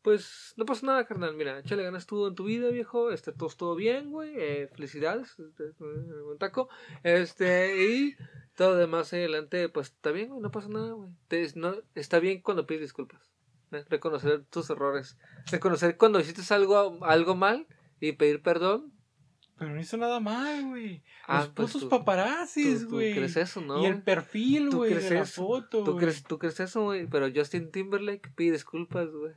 Pues 0.02 0.54
no 0.56 0.66
pasa 0.66 0.86
nada, 0.86 1.06
carnal. 1.06 1.36
Mira, 1.36 1.60
échale 1.60 1.84
ganas 1.84 2.06
tú 2.06 2.26
en 2.28 2.36
tu 2.36 2.46
vida, 2.46 2.70
viejo. 2.70 3.12
Este, 3.12 3.34
todo 3.34 3.50
estuvo 3.50 3.76
bien, 3.76 4.12
güey. 4.12 4.32
Eh, 4.38 4.70
felicidades. 4.74 5.38
Este, 5.40 5.66
eh, 5.66 6.22
buen 6.24 6.38
taco. 6.38 6.70
Este, 7.04 7.86
y 7.86 8.16
todo 8.56 8.76
demás 8.78 9.12
adelante, 9.14 9.68
pues 9.70 9.88
está 9.88 10.12
bien, 10.12 10.30
güey. 10.30 10.42
No 10.42 10.52
pasa 10.52 10.70
nada, 10.70 10.94
güey. 10.94 11.10
Te- 11.28 11.52
no, 11.56 11.76
está 11.96 12.20
bien 12.20 12.42
cuando 12.42 12.66
pides 12.66 12.82
disculpas. 12.82 13.22
¿eh? 13.72 13.84
reconocer 13.88 14.46
tus 14.46 14.68
errores, 14.72 15.16
reconocer 15.52 15.96
cuando 15.96 16.20
hiciste 16.20 16.42
algo, 16.56 16.98
algo 17.06 17.36
mal 17.36 17.68
y 18.00 18.14
pedir 18.14 18.42
perdón. 18.42 18.92
Pero 19.60 19.72
no 19.76 19.80
hizo 19.82 19.96
nada 19.98 20.20
mal, 20.22 20.70
güey. 20.70 21.04
Ah, 21.28 21.42
Los 21.42 21.50
pues 21.50 21.68
putos 21.74 21.82
tú- 21.84 21.90
paparazzis, 21.90 22.80
tú, 22.84 22.86
tú 22.88 22.96
güey. 22.96 23.14
crees 23.14 23.36
eso, 23.38 23.60
¿no? 23.62 23.84
Y 23.84 23.86
el 23.86 24.02
perfil, 24.02 24.70
güey, 24.72 24.94
de 24.94 25.12
la 25.12 25.26
foto, 25.26 25.84
¿Tú 25.84 25.92
güey. 25.92 25.98
crees, 26.06 26.24
tú 26.24 26.40
crees 26.40 26.60
eso, 26.62 26.84
güey, 26.84 27.06
pero 27.08 27.28
Justin 27.36 27.70
Timberlake 27.70 28.32
pide 28.36 28.54
disculpas, 28.54 29.10
güey. 29.12 29.34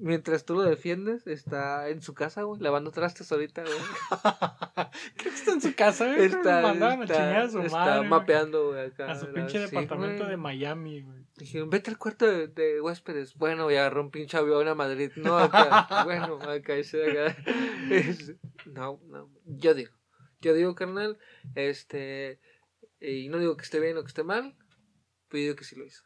Mientras 0.00 0.44
tú 0.44 0.54
lo 0.54 0.62
defiendes, 0.62 1.26
está 1.26 1.88
en 1.88 2.02
su 2.02 2.12
casa, 2.12 2.42
güey, 2.42 2.60
lavando 2.60 2.90
trastes 2.90 3.30
ahorita, 3.30 3.62
güey. 3.62 3.74
Creo 5.16 5.32
que 5.32 5.38
está 5.38 5.52
en 5.52 5.60
su 5.60 5.74
casa, 5.76 6.06
güey. 6.06 6.24
Está, 6.26 6.58
a 6.68 6.72
está- 6.72 7.06
chingar 7.06 7.36
a 7.36 7.48
su 7.48 7.60
está 7.60 7.78
madre, 7.78 8.08
mapeando, 8.08 8.68
güey, 8.70 8.86
acá. 8.86 9.12
A 9.12 9.14
su 9.18 9.32
pinche 9.32 9.60
departamento 9.60 10.26
de 10.26 10.36
Miami, 10.36 11.02
güey. 11.02 11.24
Dijeron, 11.36 11.70
vete 11.70 11.90
al 11.90 11.98
cuarto 11.98 12.26
de, 12.26 12.48
de 12.48 12.80
huéspedes. 12.80 13.34
Bueno, 13.36 13.70
y 13.70 13.76
agarró 13.76 14.00
un 14.02 14.10
pinche 14.10 14.36
avión 14.36 14.66
a 14.66 14.74
Madrid. 14.74 15.12
No, 15.16 15.38
acá. 15.38 15.86
bueno, 16.04 16.40
acá, 16.42 16.74
ese 16.74 17.10
acá. 17.10 17.36
Es- 17.90 18.34
no, 18.64 19.00
no. 19.06 19.30
Yo 19.44 19.74
digo. 19.74 19.92
Yo 20.40 20.52
digo, 20.54 20.74
carnal. 20.74 21.18
Este. 21.54 22.40
Y 23.00 23.28
no 23.28 23.38
digo 23.38 23.56
que 23.56 23.64
esté 23.64 23.78
bien 23.78 23.96
o 23.98 24.02
que 24.02 24.08
esté 24.08 24.24
mal. 24.24 24.56
Pero 25.28 25.42
digo 25.42 25.56
que 25.56 25.64
sí 25.64 25.76
lo 25.76 25.84
hizo. 25.84 26.02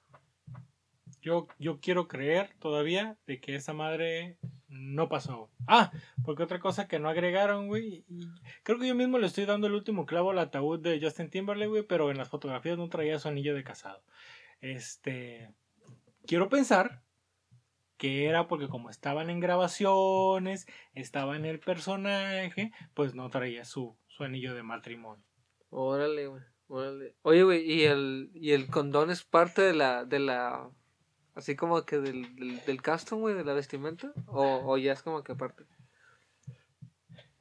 Yo, 1.23 1.49
yo 1.59 1.81
quiero 1.81 2.09
creer 2.09 2.51
todavía 2.59 3.17
de 3.27 3.41
que 3.41 3.55
esa 3.55 3.73
madre 3.73 4.39
no 4.69 5.09
pasó. 5.09 5.51
Ah, 5.67 5.91
porque 6.25 6.43
otra 6.43 6.61
cosa 6.61 6.89
que 6.89 6.99
no 6.99 7.09
agregaron, 7.09 7.67
güey. 7.67 8.05
Creo 8.63 8.79
que 8.79 8.89
yo 8.89 8.95
mismo 8.95 9.19
le 9.19 9.27
estoy 9.27 9.45
dando 9.45 9.67
el 9.67 9.75
último 9.75 10.07
clavo 10.07 10.31
al 10.31 10.39
ataúd 10.39 10.81
de 10.81 11.01
Justin 11.01 11.31
Timberlake, 11.31 11.69
güey, 11.69 11.83
pero 11.83 12.11
en 12.11 12.19
las 12.19 12.29
fotografías 12.29 12.79
no 12.79 12.89
traía 12.89 13.19
su 13.19 13.29
anillo 13.29 13.55
de 13.55 13.65
casado. 13.65 14.03
Este. 14.61 15.53
Quiero 16.27 16.49
pensar 16.49 17.03
que 17.97 18.27
era 18.27 18.49
porque 18.49 18.69
como 18.69 18.89
estaban 18.89 19.29
en 19.29 19.41
grabaciones, 19.41 20.67
estaba 20.95 21.37
en 21.37 21.45
el 21.45 21.61
personaje, 21.61 22.73
pues 22.95 23.15
no 23.15 23.29
traía 23.29 23.67
su, 23.67 23.95
su 24.07 24.25
anillo 24.25 24.55
de 24.55 24.63
matrimonio. 24.63 25.23
Órale, 25.69 26.27
güey. 26.27 26.43
Órale. 26.69 27.17
Oye, 27.23 27.43
güey, 27.43 27.71
¿y 27.71 27.83
el, 27.83 28.31
¿y 28.33 28.53
el 28.53 28.69
condón 28.69 29.11
es 29.11 29.25
parte 29.25 29.61
de 29.61 29.75
la. 29.75 30.05
de 30.05 30.21
la. 30.21 30.71
Así 31.41 31.57
como 31.57 31.83
que 31.85 31.99
del, 31.99 32.35
del, 32.37 32.65
del 32.65 32.83
custom, 32.83 33.21
güey, 33.21 33.35
de 33.35 33.45
la 33.45 33.53
vestimenta? 33.53 34.13
¿O, 34.27 34.63
o 34.65 34.79
ya 34.79 34.93
es 34.93 35.03
como 35.03 35.23
que 35.25 35.33
aparte? 35.33 35.65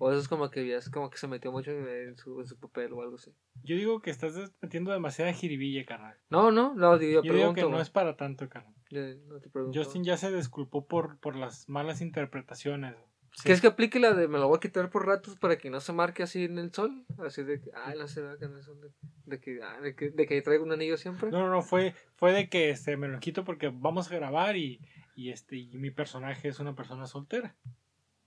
O 0.02 0.10
eso 0.10 0.20
es 0.22 0.30
como 0.30 0.50
que 0.50 0.66
ya 0.66 0.78
es 0.78 0.90
como 0.90 1.10
que 1.10 1.18
se 1.18 1.28
metió 1.28 1.52
mucho 1.52 1.72
en 1.72 2.16
su, 2.18 2.40
en 2.40 2.48
su 2.48 2.58
papel 2.58 2.94
o 2.94 3.02
algo 3.02 3.16
así. 3.16 3.34
Yo 3.64 3.76
digo 3.76 4.02
que 4.02 4.10
estás 4.12 4.34
metiendo 4.62 4.92
demasiada 4.94 5.34
jiribilla, 5.34 5.86
carnal. 5.86 6.16
No, 6.30 6.52
no, 6.52 6.74
no, 6.74 6.96
yo, 6.98 7.08
Yo, 7.08 7.22
pregunto. 7.22 7.34
digo 7.34 7.54
que 7.54 7.64
no 7.70 7.82
es 7.82 7.90
para 7.90 8.16
tanto, 8.16 8.48
carnal. 8.48 8.74
Yo 8.90 9.02
no 9.28 9.40
te 9.42 9.50
pregunto. 9.50 9.78
Justin 9.78 10.06
ya 10.06 10.16
se 10.16 10.32
disculpó 10.34 10.88
por, 10.88 11.20
por 11.20 11.36
las 11.36 11.68
malas 11.68 12.00
interpretaciones. 12.00 12.96
Sí. 13.34 13.44
¿Quieres 13.44 13.62
que 13.62 13.68
aplique 13.68 14.00
la 14.00 14.14
de 14.14 14.28
me 14.28 14.38
lo 14.38 14.48
voy 14.48 14.58
a 14.58 14.60
quitar 14.60 14.90
por 14.90 15.06
ratos 15.06 15.38
para 15.38 15.58
que 15.58 15.70
no 15.70 15.80
se 15.80 15.94
marque 15.94 16.24
así 16.24 16.44
en 16.46 16.58
el 16.58 16.74
sol? 16.74 17.06
Así 17.26 17.44
de 17.44 17.62
que, 17.62 17.72
ay, 17.74 17.98
no 17.98 18.08
se 18.08 18.22
que 18.40 18.48
no 18.48 18.58
es 18.58 18.68
un- 18.68 18.82
de, 18.82 18.90
de 19.26 19.40
que, 19.40 19.62
ah, 19.64 19.80
de 19.80 19.96
que, 19.96 20.10
de 20.10 20.26
que 20.28 20.42
traigo 20.42 20.64
un 20.66 20.72
anillo 20.72 20.98
siempre. 20.98 21.32
No, 21.32 21.40
no, 21.40 21.50
no, 21.50 21.62
fue, 21.62 21.94
fue 22.16 22.34
de 22.34 22.50
que 22.50 22.70
este, 22.70 22.98
me 22.98 23.08
lo 23.08 23.20
quito 23.20 23.46
porque 23.46 23.72
vamos 23.74 24.12
a 24.12 24.16
grabar 24.16 24.58
y, 24.58 24.82
y, 25.16 25.30
este, 25.30 25.56
y 25.58 25.78
mi 25.78 25.92
personaje 25.92 26.48
es 26.50 26.60
una 26.60 26.76
persona 26.76 27.06
soltera. 27.08 27.56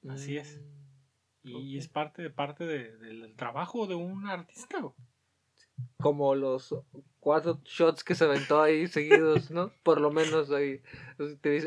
así 0.09 0.37
es. 0.39 0.61
Mm, 1.43 1.49
Y 1.49 1.77
es 1.79 1.89
parte 1.89 2.23
de 2.23 2.31
parte 2.31 2.65
de- 2.65 2.97
del 2.97 3.35
trabajo 3.37 3.87
de 3.87 3.97
un 3.97 4.27
artista. 4.29 4.79
Como 5.99 6.35
los 6.35 6.75
cuatro 7.21 7.61
shots 7.65 8.03
que 8.03 8.15
se 8.15 8.25
aventó 8.25 8.61
ahí 8.61 8.89
seguidos, 8.89 9.51
¿no? 9.51 9.73
Por 9.83 10.01
lo 10.01 10.11
menos 10.11 10.51
ahí, 10.51 10.83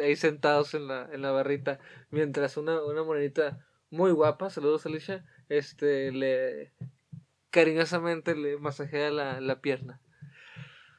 ahí 0.04 0.16
sentados 0.16 0.74
en 0.74 0.88
la, 0.88 1.10
en 1.12 1.22
la 1.22 1.32
barrita. 1.32 1.80
Mientras 2.12 2.58
una, 2.58 2.84
una 2.84 3.04
morenita 3.04 3.66
muy 3.90 4.12
guapa, 4.12 4.50
saludos 4.50 4.86
Alicia, 4.86 5.26
este, 5.50 6.12
le 6.12 6.74
cariñosamente 7.50 8.36
le 8.36 8.58
masajea 8.58 9.12
la, 9.12 9.40
la 9.40 9.62
pierna. 9.62 10.02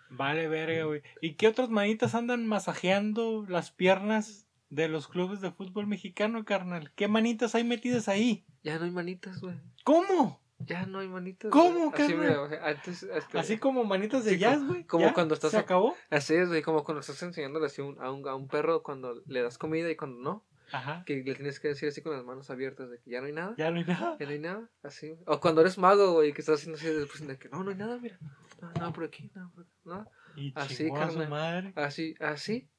Vale, 0.09 0.49
verga, 0.49 0.85
güey. 0.85 1.03
¿Y 1.21 1.35
qué 1.35 1.49
otras 1.49 1.69
manitas 1.69 2.15
andan 2.15 2.47
masajeando 2.47 3.45
las 3.47 3.71
piernas 3.71 4.47
de 4.71 4.89
los 4.89 5.09
clubes 5.09 5.43
de 5.43 5.51
fútbol 5.51 5.87
mexicano, 5.87 6.47
carnal? 6.47 6.93
¿Qué 6.95 7.09
manitas 7.09 7.55
hay 7.55 7.65
metidas 7.65 8.09
ahí? 8.09 8.47
Ya 8.63 8.79
no 8.79 8.87
hay 8.87 8.91
manitas, 8.91 9.41
güey. 9.43 9.57
¿Cómo? 9.85 10.41
Ya 10.59 10.87
no 10.87 11.01
hay 11.01 11.09
manitas. 11.09 11.51
¿Cómo. 11.51 11.93
Así, 11.95 12.15
mira, 12.15 12.49
antes, 12.63 13.03
este, 13.03 13.39
Así 13.39 13.59
como 13.59 13.85
manitas 13.85 14.25
de 14.25 14.33
Sí, 14.33 14.39
jazz, 14.39 14.65
güey. 14.67 14.85
como 14.85 15.13
cuando 15.13 15.35
estás 15.35 15.51
¿Se 15.51 15.59
acabó? 15.59 15.95
así 16.11 16.35
es, 16.35 16.49
güey, 16.49 16.63
como 16.63 16.83
cuando 16.83 17.01
estás 17.01 17.23
enseñándole 17.23 17.67
así 17.67 17.83
un- 17.83 18.01
a, 18.01 18.11
un, 18.11 18.27
a 18.27 18.35
un 18.35 18.49
perro 18.49 18.83
cuando 18.83 19.23
le 19.27 19.43
das 19.43 19.59
comida 19.59 19.91
y 19.91 19.97
cuando 19.97 20.19
no, 20.23 20.47
Ajá. 20.73 21.03
que 21.05 21.23
le 21.23 21.35
tienes 21.35 21.61
que 21.61 21.69
decir 21.69 21.91
así 21.91 22.01
con 22.01 22.13
las 22.13 22.25
manos 22.25 22.49
abiertas 22.51 22.89
de 22.91 22.99
que 23.01 23.11
ya 23.11 23.21
no 23.21 23.27
hay 23.27 23.33
nada. 23.35 23.55
Ya 23.59 23.71
no 23.71 23.77
hay 23.79 23.85
nada. 23.85 24.17
Ya 24.19 24.25
no 24.27 24.33
hay 24.33 24.39
nada, 24.39 24.71
así. 24.83 25.15
O 25.27 25.39
cuando 25.41 25.61
eres 25.61 25.77
mago, 25.77 26.15
güey, 26.15 26.33
que 26.33 26.41
estás 26.41 26.57
haciendo 26.61 26.79
así 26.79 26.87
después 26.89 27.27
de 27.27 27.39
que 27.39 27.49
no, 27.51 27.63
no 27.63 27.71
hay 27.71 27.77
nada, 27.77 27.99
mira. 27.99 28.19
No, 28.63 28.73
nada 28.73 28.93
por 28.93 29.05
aquí, 29.05 29.31
nada 29.35 29.51
por 29.55 29.65
aquí, 29.65 29.73
nada. 29.85 30.09
Y 30.37 30.53
Así, 30.55 30.91
carnal. 30.91 31.29
madre. 31.29 31.73
Así, 31.77 32.15
así. 32.21 32.71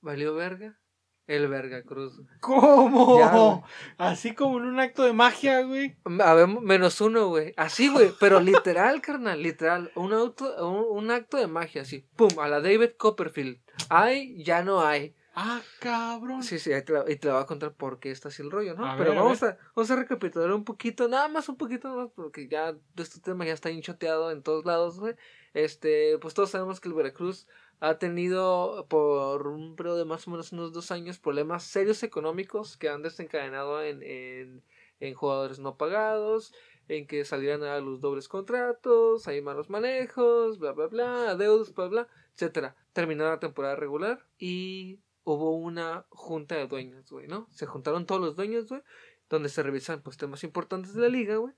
Valió 0.00 0.34
verga. 0.34 0.78
El 1.26 1.48
verga 1.48 1.82
cruz. 1.82 2.16
güey. 2.16 2.28
¿Cómo? 2.40 3.18
Ya, 3.18 3.30
güey. 3.36 3.60
Así 3.98 4.34
como 4.34 4.58
en 4.58 4.66
un 4.66 4.78
acto 4.78 5.02
de 5.02 5.12
magia, 5.12 5.62
güey. 5.62 5.96
A 6.24 6.34
ver, 6.34 6.46
menos 6.46 7.00
uno, 7.00 7.28
güey. 7.28 7.52
Así, 7.56 7.88
güey. 7.88 8.12
Pero 8.20 8.40
literal, 8.40 9.00
carnal, 9.00 9.42
literal. 9.42 9.90
Un, 9.96 10.12
auto, 10.12 10.54
un, 10.66 11.04
un 11.04 11.10
acto 11.10 11.36
de 11.36 11.48
magia, 11.48 11.82
así. 11.82 12.06
Pum, 12.14 12.30
a 12.40 12.48
la 12.48 12.60
David 12.60 12.90
Copperfield. 12.96 13.58
Hay, 13.88 14.42
ya 14.44 14.62
no 14.62 14.86
hay. 14.86 15.14
Ah, 15.38 15.60
cabrón. 15.80 16.42
Sí, 16.42 16.58
sí, 16.58 16.72
ahí 16.72 16.82
te 16.82 16.94
la, 16.94 17.04
y 17.06 17.16
te 17.16 17.28
la 17.28 17.34
voy 17.34 17.42
a 17.42 17.46
contar 17.46 17.74
por 17.74 17.98
qué 17.98 18.10
está 18.10 18.28
así 18.28 18.40
el 18.40 18.50
rollo, 18.50 18.74
¿no? 18.74 18.86
A 18.86 18.96
Pero 18.96 19.10
ver, 19.10 19.18
a 19.18 19.22
vamos, 19.22 19.42
a, 19.42 19.58
vamos 19.74 19.90
a 19.90 19.96
recapitular 19.96 20.50
un 20.50 20.64
poquito, 20.64 21.08
nada 21.08 21.28
más 21.28 21.50
un 21.50 21.58
poquito 21.58 21.94
más, 21.94 22.08
porque 22.16 22.48
ya 22.48 22.74
este 22.96 23.20
tema 23.20 23.44
ya 23.44 23.52
está 23.52 23.70
hinchoteado 23.70 24.30
en 24.30 24.42
todos 24.42 24.64
lados, 24.64 24.98
güey. 24.98 25.14
Este, 25.52 26.16
pues 26.22 26.32
todos 26.32 26.48
sabemos 26.48 26.80
que 26.80 26.88
el 26.88 26.94
Veracruz 26.94 27.46
ha 27.80 27.98
tenido 27.98 28.86
por 28.88 29.46
un 29.48 29.76
periodo 29.76 29.98
de 29.98 30.04
más 30.04 30.26
o 30.26 30.30
menos 30.30 30.52
unos 30.52 30.72
dos 30.72 30.90
años 30.90 31.18
problemas 31.18 31.64
serios 31.64 32.02
económicos 32.02 32.76
que 32.76 32.88
han 32.88 33.02
desencadenado 33.02 33.82
en, 33.82 34.02
en, 34.02 34.62
en 35.00 35.14
jugadores 35.14 35.58
no 35.58 35.76
pagados, 35.76 36.54
en 36.88 37.06
que 37.06 37.24
salieran 37.24 37.62
a 37.64 37.80
los 37.80 38.00
dobles 38.00 38.28
contratos, 38.28 39.26
hay 39.28 39.42
malos 39.42 39.70
manejos, 39.70 40.58
bla, 40.58 40.72
bla, 40.72 40.86
bla, 40.86 41.30
adeudos, 41.30 41.74
bla, 41.74 41.88
bla, 41.88 42.08
etcétera. 42.34 42.76
Terminó 42.92 43.24
la 43.24 43.40
temporada 43.40 43.76
regular 43.76 44.26
y 44.38 45.00
hubo 45.24 45.56
una 45.56 46.06
junta 46.10 46.54
de 46.54 46.66
dueños, 46.68 47.10
güey, 47.10 47.26
¿no? 47.26 47.48
Se 47.50 47.66
juntaron 47.66 48.06
todos 48.06 48.20
los 48.20 48.36
dueños, 48.36 48.68
güey, 48.68 48.82
donde 49.28 49.48
se 49.48 49.62
revisan 49.62 50.02
pues 50.02 50.16
temas 50.16 50.44
importantes 50.44 50.94
de 50.94 51.02
la 51.02 51.08
liga, 51.08 51.36
güey. 51.36 51.54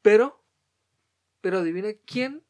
Pero, 0.00 0.42
pero 1.40 1.58
adivina 1.58 1.92
quién 2.06 2.42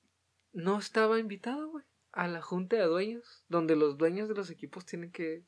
no 0.53 0.79
estaba 0.79 1.19
invitado, 1.19 1.69
güey, 1.69 1.85
a 2.15 2.29
la 2.29 2.41
junta 2.43 2.77
de 2.77 2.85
dueños, 2.85 3.45
donde 3.49 3.77
los 3.77 3.99
dueños 3.99 4.29
de 4.29 4.35
los 4.35 4.51
equipos 4.51 4.85
tienen 4.87 5.11
que 5.13 5.45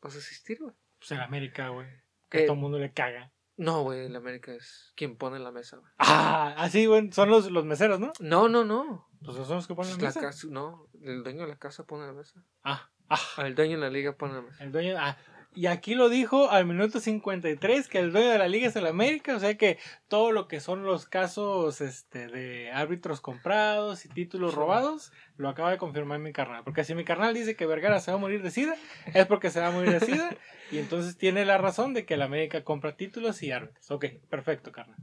pues, 0.00 0.16
asistir, 0.16 0.58
güey. 0.60 0.74
Pues 0.98 1.10
en 1.12 1.20
América, 1.20 1.68
güey. 1.70 1.86
Que 2.28 2.42
Eh, 2.42 2.46
todo 2.46 2.54
el 2.54 2.60
mundo 2.60 2.78
le 2.78 2.92
caga. 2.92 3.32
No, 3.56 3.82
güey, 3.82 4.06
el 4.06 4.16
América 4.16 4.52
es 4.54 4.92
quien 4.96 5.16
pone 5.16 5.38
la 5.38 5.50
mesa, 5.50 5.76
güey. 5.78 5.92
Ah, 5.98 6.54
así, 6.56 6.86
güey. 6.86 7.12
Son 7.12 7.28
los, 7.28 7.50
los 7.50 7.64
meseros, 7.64 8.00
¿no? 8.00 8.12
No, 8.20 8.48
no, 8.48 8.64
no. 8.64 9.08
Pues 9.22 9.36
son 9.36 9.56
los 9.56 9.66
que 9.66 9.74
ponen 9.74 9.90
Pues 9.92 10.02
la 10.02 10.08
la 10.08 10.08
mesa. 10.08 10.20
casa, 10.20 10.46
no, 10.50 10.88
el 11.02 11.22
dueño 11.22 11.42
de 11.42 11.48
la 11.48 11.56
casa 11.58 11.84
pone 11.84 12.06
la 12.06 12.12
mesa. 12.14 12.42
Ah, 12.62 12.90
ah. 13.10 13.18
El 13.44 13.54
dueño 13.54 13.76
de 13.76 13.82
la 13.82 13.90
liga 13.90 14.16
pone 14.16 14.34
la 14.34 14.42
mesa. 14.42 14.64
El 14.64 14.72
dueño. 14.72 14.96
Ah. 14.98 15.16
Y 15.52 15.66
aquí 15.66 15.94
lo 15.94 16.08
dijo 16.08 16.50
al 16.50 16.64
minuto 16.64 17.00
53 17.00 17.88
que 17.88 17.98
el 17.98 18.12
dueño 18.12 18.30
de 18.30 18.38
la 18.38 18.46
liga 18.46 18.68
es 18.68 18.76
el 18.76 18.86
América. 18.86 19.34
O 19.34 19.40
sea 19.40 19.56
que 19.56 19.78
todo 20.08 20.30
lo 20.30 20.46
que 20.46 20.60
son 20.60 20.84
los 20.84 21.06
casos 21.06 21.80
este, 21.80 22.28
de 22.28 22.70
árbitros 22.70 23.20
comprados 23.20 24.04
y 24.04 24.08
títulos 24.08 24.54
robados 24.54 25.12
lo 25.36 25.48
acaba 25.48 25.72
de 25.72 25.78
confirmar 25.78 26.20
mi 26.20 26.32
carnal. 26.32 26.62
Porque 26.62 26.84
si 26.84 26.94
mi 26.94 27.04
carnal 27.04 27.34
dice 27.34 27.56
que 27.56 27.66
Vergara 27.66 27.98
se 28.00 28.12
va 28.12 28.18
a 28.18 28.20
morir 28.20 28.42
de 28.42 28.50
sida, 28.50 28.76
es 29.12 29.26
porque 29.26 29.50
se 29.50 29.60
va 29.60 29.68
a 29.68 29.72
morir 29.72 29.90
de 29.90 30.06
sida. 30.06 30.30
y 30.70 30.78
entonces 30.78 31.16
tiene 31.16 31.44
la 31.44 31.58
razón 31.58 31.94
de 31.94 32.06
que 32.06 32.14
el 32.14 32.22
América 32.22 32.62
compra 32.62 32.96
títulos 32.96 33.42
y 33.42 33.50
árbitros. 33.50 33.90
Ok, 33.90 34.06
perfecto, 34.28 34.70
carnal. 34.70 34.98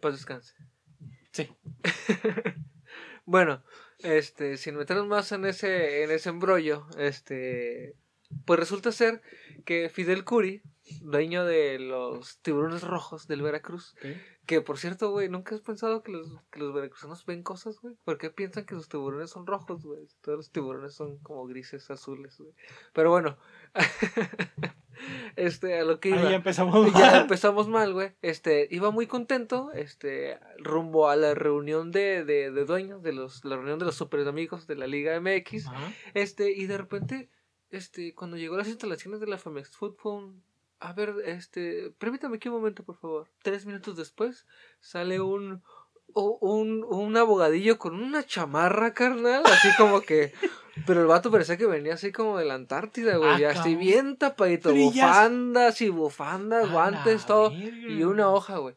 Pues 0.00 0.14
descanse. 0.14 0.54
Sí. 1.32 1.48
Bueno, 3.30 3.62
este, 3.98 4.56
sin 4.56 4.76
meternos 4.76 5.06
más 5.06 5.32
en 5.32 5.44
ese, 5.44 6.02
en 6.02 6.10
ese 6.10 6.30
embrollo, 6.30 6.86
este, 6.96 7.94
pues 8.44 8.60
resulta 8.60 8.92
ser 8.92 9.22
que 9.64 9.88
Fidel 9.88 10.24
Curi, 10.24 10.62
dueño 11.02 11.44
de 11.44 11.78
los 11.78 12.40
tiburones 12.40 12.82
rojos 12.82 13.26
del 13.26 13.42
Veracruz, 13.42 13.94
que 14.46 14.60
por 14.62 14.78
cierto, 14.78 15.10
güey, 15.10 15.28
¿nunca 15.28 15.54
has 15.54 15.60
pensado 15.60 16.02
que 16.02 16.12
los, 16.12 16.28
que 16.50 16.60
los 16.60 16.72
veracruzanos 16.72 17.26
ven 17.26 17.42
cosas, 17.42 17.78
güey? 17.80 17.96
¿Por 18.04 18.16
qué 18.16 18.30
piensan 18.30 18.64
que 18.64 18.74
sus 18.74 18.88
tiburones 18.88 19.30
son 19.30 19.46
rojos, 19.46 19.84
güey? 19.84 20.08
Todos 20.22 20.38
los 20.38 20.50
tiburones 20.50 20.94
son 20.94 21.18
como 21.18 21.46
grises, 21.46 21.90
azules, 21.90 22.38
güey. 22.38 22.52
Pero 22.94 23.10
bueno, 23.10 23.36
este, 25.36 25.78
a 25.78 25.84
lo 25.84 26.00
que 26.00 26.10
iba. 26.10 26.20
Ahí 26.22 26.30
ya 26.30 26.36
empezamos. 26.36 26.92
Ya 26.94 26.98
mal. 26.98 27.20
empezamos 27.22 27.68
mal, 27.68 27.92
güey. 27.92 28.12
Este, 28.22 28.68
iba 28.70 28.90
muy 28.90 29.06
contento, 29.06 29.70
este, 29.72 30.38
rumbo 30.58 31.10
a 31.10 31.16
la 31.16 31.34
reunión 31.34 31.90
de, 31.90 32.24
de, 32.24 32.50
de 32.50 32.64
dueños, 32.64 33.02
de 33.02 33.12
los, 33.12 33.44
la 33.44 33.56
reunión 33.56 33.78
de 33.78 33.84
los 33.84 33.96
super 33.96 34.26
amigos 34.26 34.66
de 34.66 34.76
la 34.76 34.86
Liga 34.86 35.20
MX. 35.20 35.66
Ajá. 35.66 35.92
Este, 36.14 36.52
y 36.52 36.66
de 36.66 36.78
repente 36.78 37.28
este, 37.70 38.14
cuando 38.14 38.36
llegó 38.36 38.54
a 38.54 38.58
las 38.58 38.68
instalaciones 38.68 39.20
de 39.20 39.26
la 39.26 39.38
Famex 39.38 39.76
Food 39.76 39.96
un, 40.04 40.42
a 40.80 40.92
ver, 40.92 41.14
este, 41.24 41.90
permítame 41.98 42.36
aquí 42.36 42.48
un 42.48 42.56
momento, 42.56 42.84
por 42.84 42.96
favor. 42.96 43.28
Tres 43.42 43.66
minutos 43.66 43.96
después 43.96 44.46
sale 44.80 45.20
un, 45.20 45.62
un, 46.14 46.84
un 46.88 47.16
abogadillo 47.16 47.78
con 47.78 47.94
una 47.94 48.24
chamarra, 48.24 48.94
carnal, 48.94 49.42
así 49.44 49.68
como 49.76 50.00
que, 50.00 50.32
pero 50.86 51.00
el 51.00 51.06
vato 51.06 51.30
parecía 51.30 51.56
que 51.56 51.66
venía 51.66 51.94
así 51.94 52.12
como 52.12 52.38
de 52.38 52.44
la 52.44 52.54
Antártida, 52.54 53.16
güey, 53.16 53.44
Ah, 53.44 53.50
así 53.50 53.74
bien 53.74 54.16
tapadito, 54.16 54.72
bufandas 54.74 55.80
y 55.80 55.88
bufandas, 55.88 56.70
guantes, 56.70 57.26
todo, 57.26 57.50
verga, 57.50 57.88
y 57.88 58.04
una 58.04 58.30
hoja, 58.30 58.58
güey. 58.58 58.76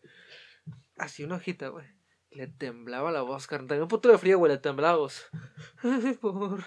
Así 0.97 1.23
una 1.23 1.35
hojita, 1.35 1.69
güey. 1.69 1.87
Le 2.31 2.47
temblaba 2.47 3.11
la 3.11 3.23
voz, 3.23 3.45
carnal. 3.47 3.67
Tenía 3.67 3.83
un 3.83 3.89
puto 3.89 4.09
de 4.09 4.17
frío, 4.17 4.37
güey, 4.37 4.53
le 4.53 4.57
temblaba 4.57 4.93
la 4.93 4.99
voz. 4.99 5.29
Ay, 5.83 6.13
por 6.13 6.63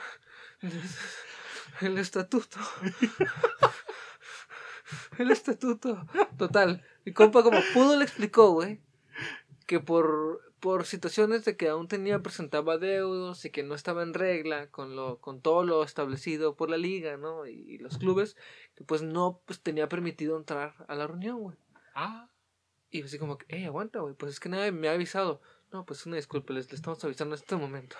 el 1.80 1.98
estatuto. 1.98 2.58
El 5.18 5.30
estatuto. 5.30 6.06
Total. 6.38 6.84
Mi 7.04 7.12
compa, 7.12 7.42
como 7.42 7.58
pudo, 7.72 7.96
le 7.96 8.04
explicó, 8.04 8.50
güey, 8.52 8.80
que 9.66 9.80
por, 9.80 10.40
por 10.60 10.84
situaciones 10.86 11.44
de 11.44 11.56
que 11.56 11.68
aún 11.68 11.88
tenía, 11.88 12.22
presentaba 12.22 12.78
deudos 12.78 13.44
y 13.44 13.50
que 13.50 13.62
no 13.62 13.74
estaba 13.74 14.02
en 14.02 14.14
regla 14.14 14.70
con, 14.70 14.96
lo, 14.96 15.20
con 15.20 15.40
todo 15.40 15.64
lo 15.64 15.82
establecido 15.84 16.56
por 16.56 16.70
la 16.70 16.76
liga, 16.76 17.16
¿no? 17.16 17.46
Y, 17.46 17.52
y 17.52 17.78
los 17.78 17.98
clubes, 17.98 18.36
que 18.74 18.84
pues 18.84 19.02
no 19.02 19.40
pues, 19.46 19.60
tenía 19.60 19.88
permitido 19.88 20.36
entrar 20.36 20.74
a 20.88 20.94
la 20.94 21.06
reunión, 21.06 21.40
güey. 21.40 21.56
Ah, 21.94 22.28
Y 22.90 23.02
así 23.02 23.18
como 23.18 23.38
que, 23.38 23.46
hey, 23.48 23.64
aguanta, 23.64 24.00
güey, 24.00 24.14
pues 24.14 24.32
es 24.32 24.40
que 24.40 24.48
nadie 24.48 24.72
me 24.72 24.88
ha 24.88 24.92
avisado. 24.92 25.40
No, 25.74 25.84
pues 25.84 26.06
una 26.06 26.14
disculpa, 26.14 26.52
les, 26.52 26.66
les 26.66 26.74
estamos 26.74 27.02
avisando 27.04 27.34
en 27.34 27.40
este 27.40 27.56
momento. 27.56 27.96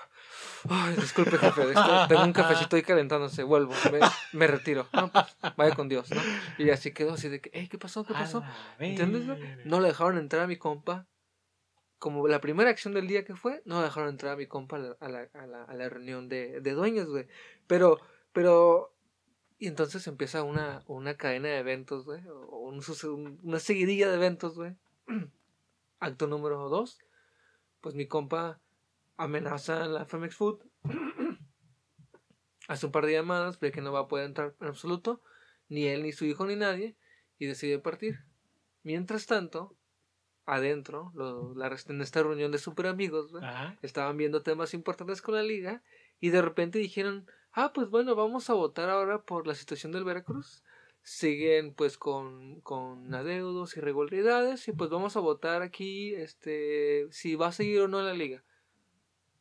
Ay, 0.71 0.95
disculpe, 0.95 1.37
jefe, 1.39 1.71
esto- 1.71 2.07
tengo 2.09 2.23
un 2.23 2.33
cafecito 2.33 2.77
ahí 2.77 2.83
calentándose, 2.83 3.43
vuelvo, 3.43 3.73
me, 3.91 3.99
me 4.33 4.47
retiro. 4.47 4.87
No, 4.93 5.11
pues, 5.11 5.37
vaya 5.57 5.75
con 5.75 5.89
Dios, 5.89 6.09
¿no? 6.13 6.21
Y 6.57 6.71
así 6.71 6.93
quedó, 6.93 7.15
así 7.15 7.29
de 7.29 7.41
que, 7.41 7.51
hey, 7.53 7.67
¿qué 7.69 7.77
pasó? 7.77 8.05
¿Qué 8.05 8.13
pasó? 8.15 8.45
¿Entiendes, 8.91 9.27
verga. 9.27 9.57
No 9.65 9.81
le 9.81 9.89
dejaron 9.89 10.19
entrar 10.19 10.43
a 10.43 10.47
mi 10.47 10.57
compa. 10.57 11.09
Como 11.99 12.29
la 12.29 12.41
primera 12.41 12.71
acción 12.71 12.95
del 12.95 13.09
día 13.09 13.25
que 13.25 13.35
fue, 13.35 13.61
no 13.65 13.83
dejaron 13.83 14.11
entrar 14.11 14.35
a 14.35 14.37
mi 14.37 14.47
compa 14.47 14.77
a 14.77 14.79
la, 14.79 14.97
a 15.01 15.09
la, 15.09 15.29
a 15.35 15.47
la, 15.49 15.65
a 15.65 15.75
la 15.75 15.89
reunión 15.89 16.29
de, 16.29 16.61
de 16.61 16.73
dueños, 16.75 17.09
güey. 17.09 17.27
Pero, 17.67 17.99
pero, 18.33 18.95
y 19.59 19.67
entonces 19.67 20.07
empieza 20.07 20.45
una, 20.45 20.85
una 20.87 21.17
cadena 21.17 21.49
de 21.49 21.59
eventos, 21.59 22.05
güey. 22.05 22.23
O 22.29 22.59
un- 22.69 23.41
una 23.43 23.59
seguidilla 23.59 24.09
de 24.11 24.15
eventos, 24.15 24.55
güey. 24.55 24.77
Acto 25.99 26.29
número 26.29 26.69
dos. 26.69 26.99
Pues 27.85 27.95
mi 27.95 28.07
compa 28.07 28.63
amenaza 29.19 29.85
a 29.85 29.87
la 29.87 30.07
Femex 30.07 30.35
Food. 30.37 30.61
Hace 32.67 32.87
un 32.87 32.93
par 32.93 33.05
de 33.05 33.13
llamadas, 33.13 33.61
ve 33.61 33.73
que 33.73 33.83
no 33.83 33.93
va 33.93 34.01
a 34.01 34.09
poder 34.09 34.25
entrar 34.25 34.55
en 34.59 34.69
absoluto. 34.69 35.21
Ni 35.69 35.85
él, 35.89 36.03
ni 36.03 36.13
su 36.13 36.25
hijo, 36.25 36.47
ni 36.47 36.57
nadie. 36.57 36.97
Y 37.39 37.45
decide 37.45 37.79
partir. 37.79 38.25
Mientras 38.85 39.27
tanto, 39.27 39.77
adentro, 40.47 41.13
lo- 41.15 41.55
la, 41.55 41.77
en 41.89 42.01
esta 42.01 42.23
reunión 42.23 42.53
de 42.53 42.57
super 42.57 42.87
amigos, 42.87 43.33
estaban 43.83 44.17
viendo 44.17 44.43
temas 44.43 44.73
importantes 44.73 45.21
con 45.21 45.35
la 45.35 45.43
liga 45.43 45.83
y 46.21 46.31
de 46.31 46.41
repente 46.41 46.79
dijeron, 46.79 47.27
ah, 47.53 47.73
pues 47.75 47.91
bueno, 47.91 48.15
vamos 48.15 48.49
a 48.49 48.55
votar 48.55 48.89
ahora 48.89 49.25
por 49.25 49.47
la 49.47 49.55
situación 49.55 49.93
del 49.93 50.05
Veracruz. 50.05 50.65
Siguen 51.05 51.75
pues 51.75 51.99
con, 51.99 52.61
con 52.63 53.15
adeudos, 53.15 53.77
irregularidades 53.77 54.67
y 54.69 54.73
pues 54.73 54.89
vamos 54.89 55.17
a 55.17 55.21
votar 55.21 55.61
aquí 55.61 56.15
este 56.15 57.07
si 57.11 57.37
va 57.37 57.49
a 57.49 57.53
seguir 57.53 57.83
o 57.83 57.89
no 57.89 58.01
la 58.03 58.15
liga. 58.15 58.43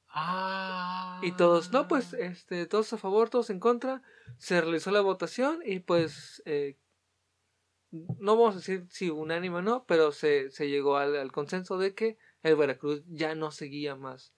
Ah. 0.10 1.20
Y 1.24 1.32
todos, 1.32 1.72
no, 1.72 1.88
pues 1.88 2.14
este, 2.14 2.68
todos 2.68 2.94
a 2.94 2.98
favor, 2.98 3.30
todos 3.30 3.50
en 3.50 3.60
contra. 3.60 4.04
Se 4.38 4.62
realizó 4.62 4.92
la 4.92 5.02
votación 5.02 5.62
y 5.66 5.80
pues 5.80 6.44
eh, 6.46 6.78
no 7.92 8.36
vamos 8.36 8.56
a 8.56 8.58
decir 8.58 8.86
si 8.90 9.10
unánime 9.10 9.58
o 9.58 9.62
no, 9.62 9.86
pero 9.86 10.12
se, 10.12 10.52
se 10.52 10.70
llegó 10.70 10.98
al, 10.98 11.16
al 11.16 11.32
consenso 11.32 11.78
de 11.78 11.96
que 11.96 12.18
el 12.44 12.56
Veracruz 12.56 13.04
ya 13.08 13.36
no 13.36 13.52
seguía 13.52 13.96
más 13.96 14.34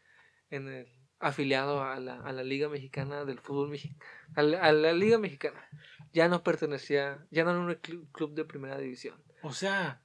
en 0.49 0.67
el 0.67 0.94
afiliado 1.19 1.83
a 1.83 1.99
la, 1.99 2.15
a 2.21 2.31
la 2.31 2.43
Liga 2.43 2.69
Mexicana 2.69 3.25
del 3.25 3.39
Fútbol 3.39 3.69
Mexicano, 3.69 3.99
a, 4.35 4.41
a 4.41 4.71
la 4.71 4.93
Liga 4.93 5.17
Mexicana. 5.17 5.67
Ya 6.13 6.27
no 6.27 6.43
pertenecía, 6.43 7.25
ya 7.31 7.43
no 7.43 7.51
era 7.51 7.59
un 7.59 7.69
clu- 7.81 8.07
club 8.11 8.33
de 8.33 8.45
primera 8.45 8.77
división. 8.77 9.21
O 9.43 9.51
sea, 9.53 10.01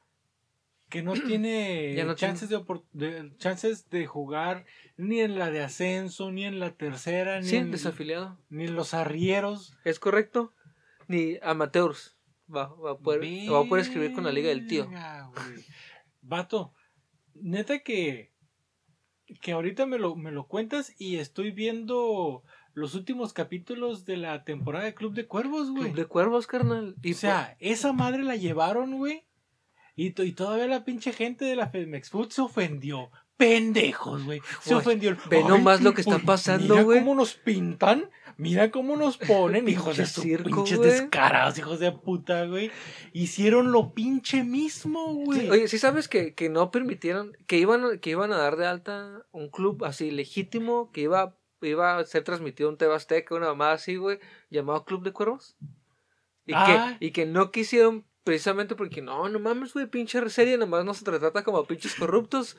que 0.88 1.02
no 1.02 1.12
tiene 1.26 1.94
Ya 1.94 2.04
no 2.04 2.14
chances, 2.14 2.48
de, 2.48 2.62
de- 2.92 3.36
chances 3.38 3.88
de 3.90 4.06
jugar 4.06 4.66
ni 4.96 5.20
en 5.20 5.38
la 5.38 5.50
de 5.50 5.62
ascenso, 5.62 6.30
ni 6.32 6.44
en 6.44 6.58
la 6.60 6.72
tercera, 6.72 7.40
ni, 7.40 7.46
Sí, 7.46 7.56
en, 7.56 7.70
desafiliado. 7.70 8.38
ni 8.48 8.64
en 8.64 8.74
los 8.74 8.92
arrieros. 8.94 9.76
¿Es 9.84 9.98
correcto? 10.00 10.52
Ni 11.08 11.38
amateurs. 11.42 12.16
Va, 12.52 12.66
va, 12.74 12.92
a 12.92 12.98
poder, 12.98 13.20
va 13.52 13.60
a 13.60 13.64
poder 13.64 13.84
escribir 13.84 14.12
con 14.12 14.24
la 14.24 14.32
Liga 14.32 14.48
del 14.48 14.66
Tío. 14.66 14.86
Güey. 14.88 15.64
Vato, 16.22 16.74
neta 17.34 17.78
que, 17.80 18.29
que 19.40 19.52
ahorita 19.52 19.86
me 19.86 19.98
lo, 19.98 20.16
me 20.16 20.30
lo 20.30 20.46
cuentas 20.46 20.94
y 20.98 21.16
estoy 21.16 21.50
viendo 21.50 22.42
los 22.74 22.94
últimos 22.94 23.32
capítulos 23.32 24.04
de 24.04 24.16
la 24.16 24.44
temporada 24.44 24.84
de 24.84 24.94
Club 24.94 25.14
de 25.14 25.26
Cuervos, 25.26 25.70
güey. 25.70 25.84
Club 25.84 25.96
de 25.96 26.06
Cuervos, 26.06 26.46
carnal. 26.46 26.96
Y 27.02 27.12
o 27.12 27.16
sea, 27.16 27.56
esa 27.60 27.92
madre 27.92 28.22
la 28.22 28.36
llevaron, 28.36 28.96
güey. 28.96 29.24
Y, 29.96 30.20
y 30.22 30.32
todavía 30.32 30.66
la 30.66 30.84
pinche 30.84 31.12
gente 31.12 31.44
de 31.44 31.56
la 31.56 31.68
Femex 31.68 32.10
Food 32.10 32.30
se 32.30 32.42
ofendió. 32.42 33.10
Pendejos, 33.40 34.24
güey. 34.24 34.40
Se 34.60 34.74
Güey, 34.74 34.86
ofendió. 34.86 35.16
ve 35.28 35.42
nomás 35.42 35.80
lo 35.80 35.94
que 35.94 36.02
está 36.02 36.16
uy, 36.16 36.22
pasando, 36.24 36.74
Mira 36.74 36.82
güey. 36.84 36.98
cómo 37.00 37.14
nos 37.16 37.34
pintan. 37.34 38.08
Mira 38.36 38.70
cómo 38.70 38.96
nos 38.96 39.18
ponen, 39.18 39.68
hijos 39.68 39.96
de 39.98 40.06
su 40.06 40.22
circo, 40.22 40.64
pinches 40.64 40.80
descarados, 40.80 41.58
hijos 41.58 41.78
de 41.78 41.92
puta, 41.92 42.46
güey. 42.46 42.70
Hicieron 43.12 43.70
lo 43.72 43.92
pinche 43.92 44.44
mismo, 44.44 45.12
güey. 45.14 45.40
Sí, 45.40 45.50
oye, 45.50 45.68
¿sí 45.68 45.78
sabes 45.78 46.08
que, 46.08 46.32
que 46.34 46.48
no 46.48 46.70
permitieron, 46.70 47.36
que 47.46 47.58
iban, 47.58 47.98
que 47.98 48.10
iban 48.10 48.32
a 48.32 48.38
dar 48.38 48.56
de 48.56 48.66
alta 48.66 49.26
un 49.32 49.50
club 49.50 49.84
así 49.84 50.10
legítimo, 50.10 50.90
que 50.90 51.02
iba, 51.02 51.36
iba 51.60 51.98
a 51.98 52.04
ser 52.06 52.24
transmitido 52.24 52.70
en 52.70 52.78
TV 52.78 52.94
Azteca, 52.94 53.34
una 53.34 53.48
mamada 53.48 53.72
así, 53.74 53.96
güey, 53.96 54.18
llamado 54.48 54.84
Club 54.86 55.02
de 55.02 55.12
Cuervos? 55.12 55.56
Y, 56.46 56.52
Ah. 56.54 56.96
que, 56.98 57.06
y 57.06 57.10
que 57.10 57.26
no 57.26 57.50
quisieron 57.50 58.06
precisamente 58.24 58.74
porque, 58.74 59.02
no, 59.02 59.28
no 59.28 59.38
mames, 59.38 59.74
güey, 59.74 59.86
pinche 59.86 60.26
serie, 60.30 60.56
nomás 60.56 60.84
no 60.86 60.94
se 60.94 61.04
te 61.04 61.18
trata 61.18 61.44
como 61.44 61.64
pinches 61.66 61.94
corruptos. 61.94 62.56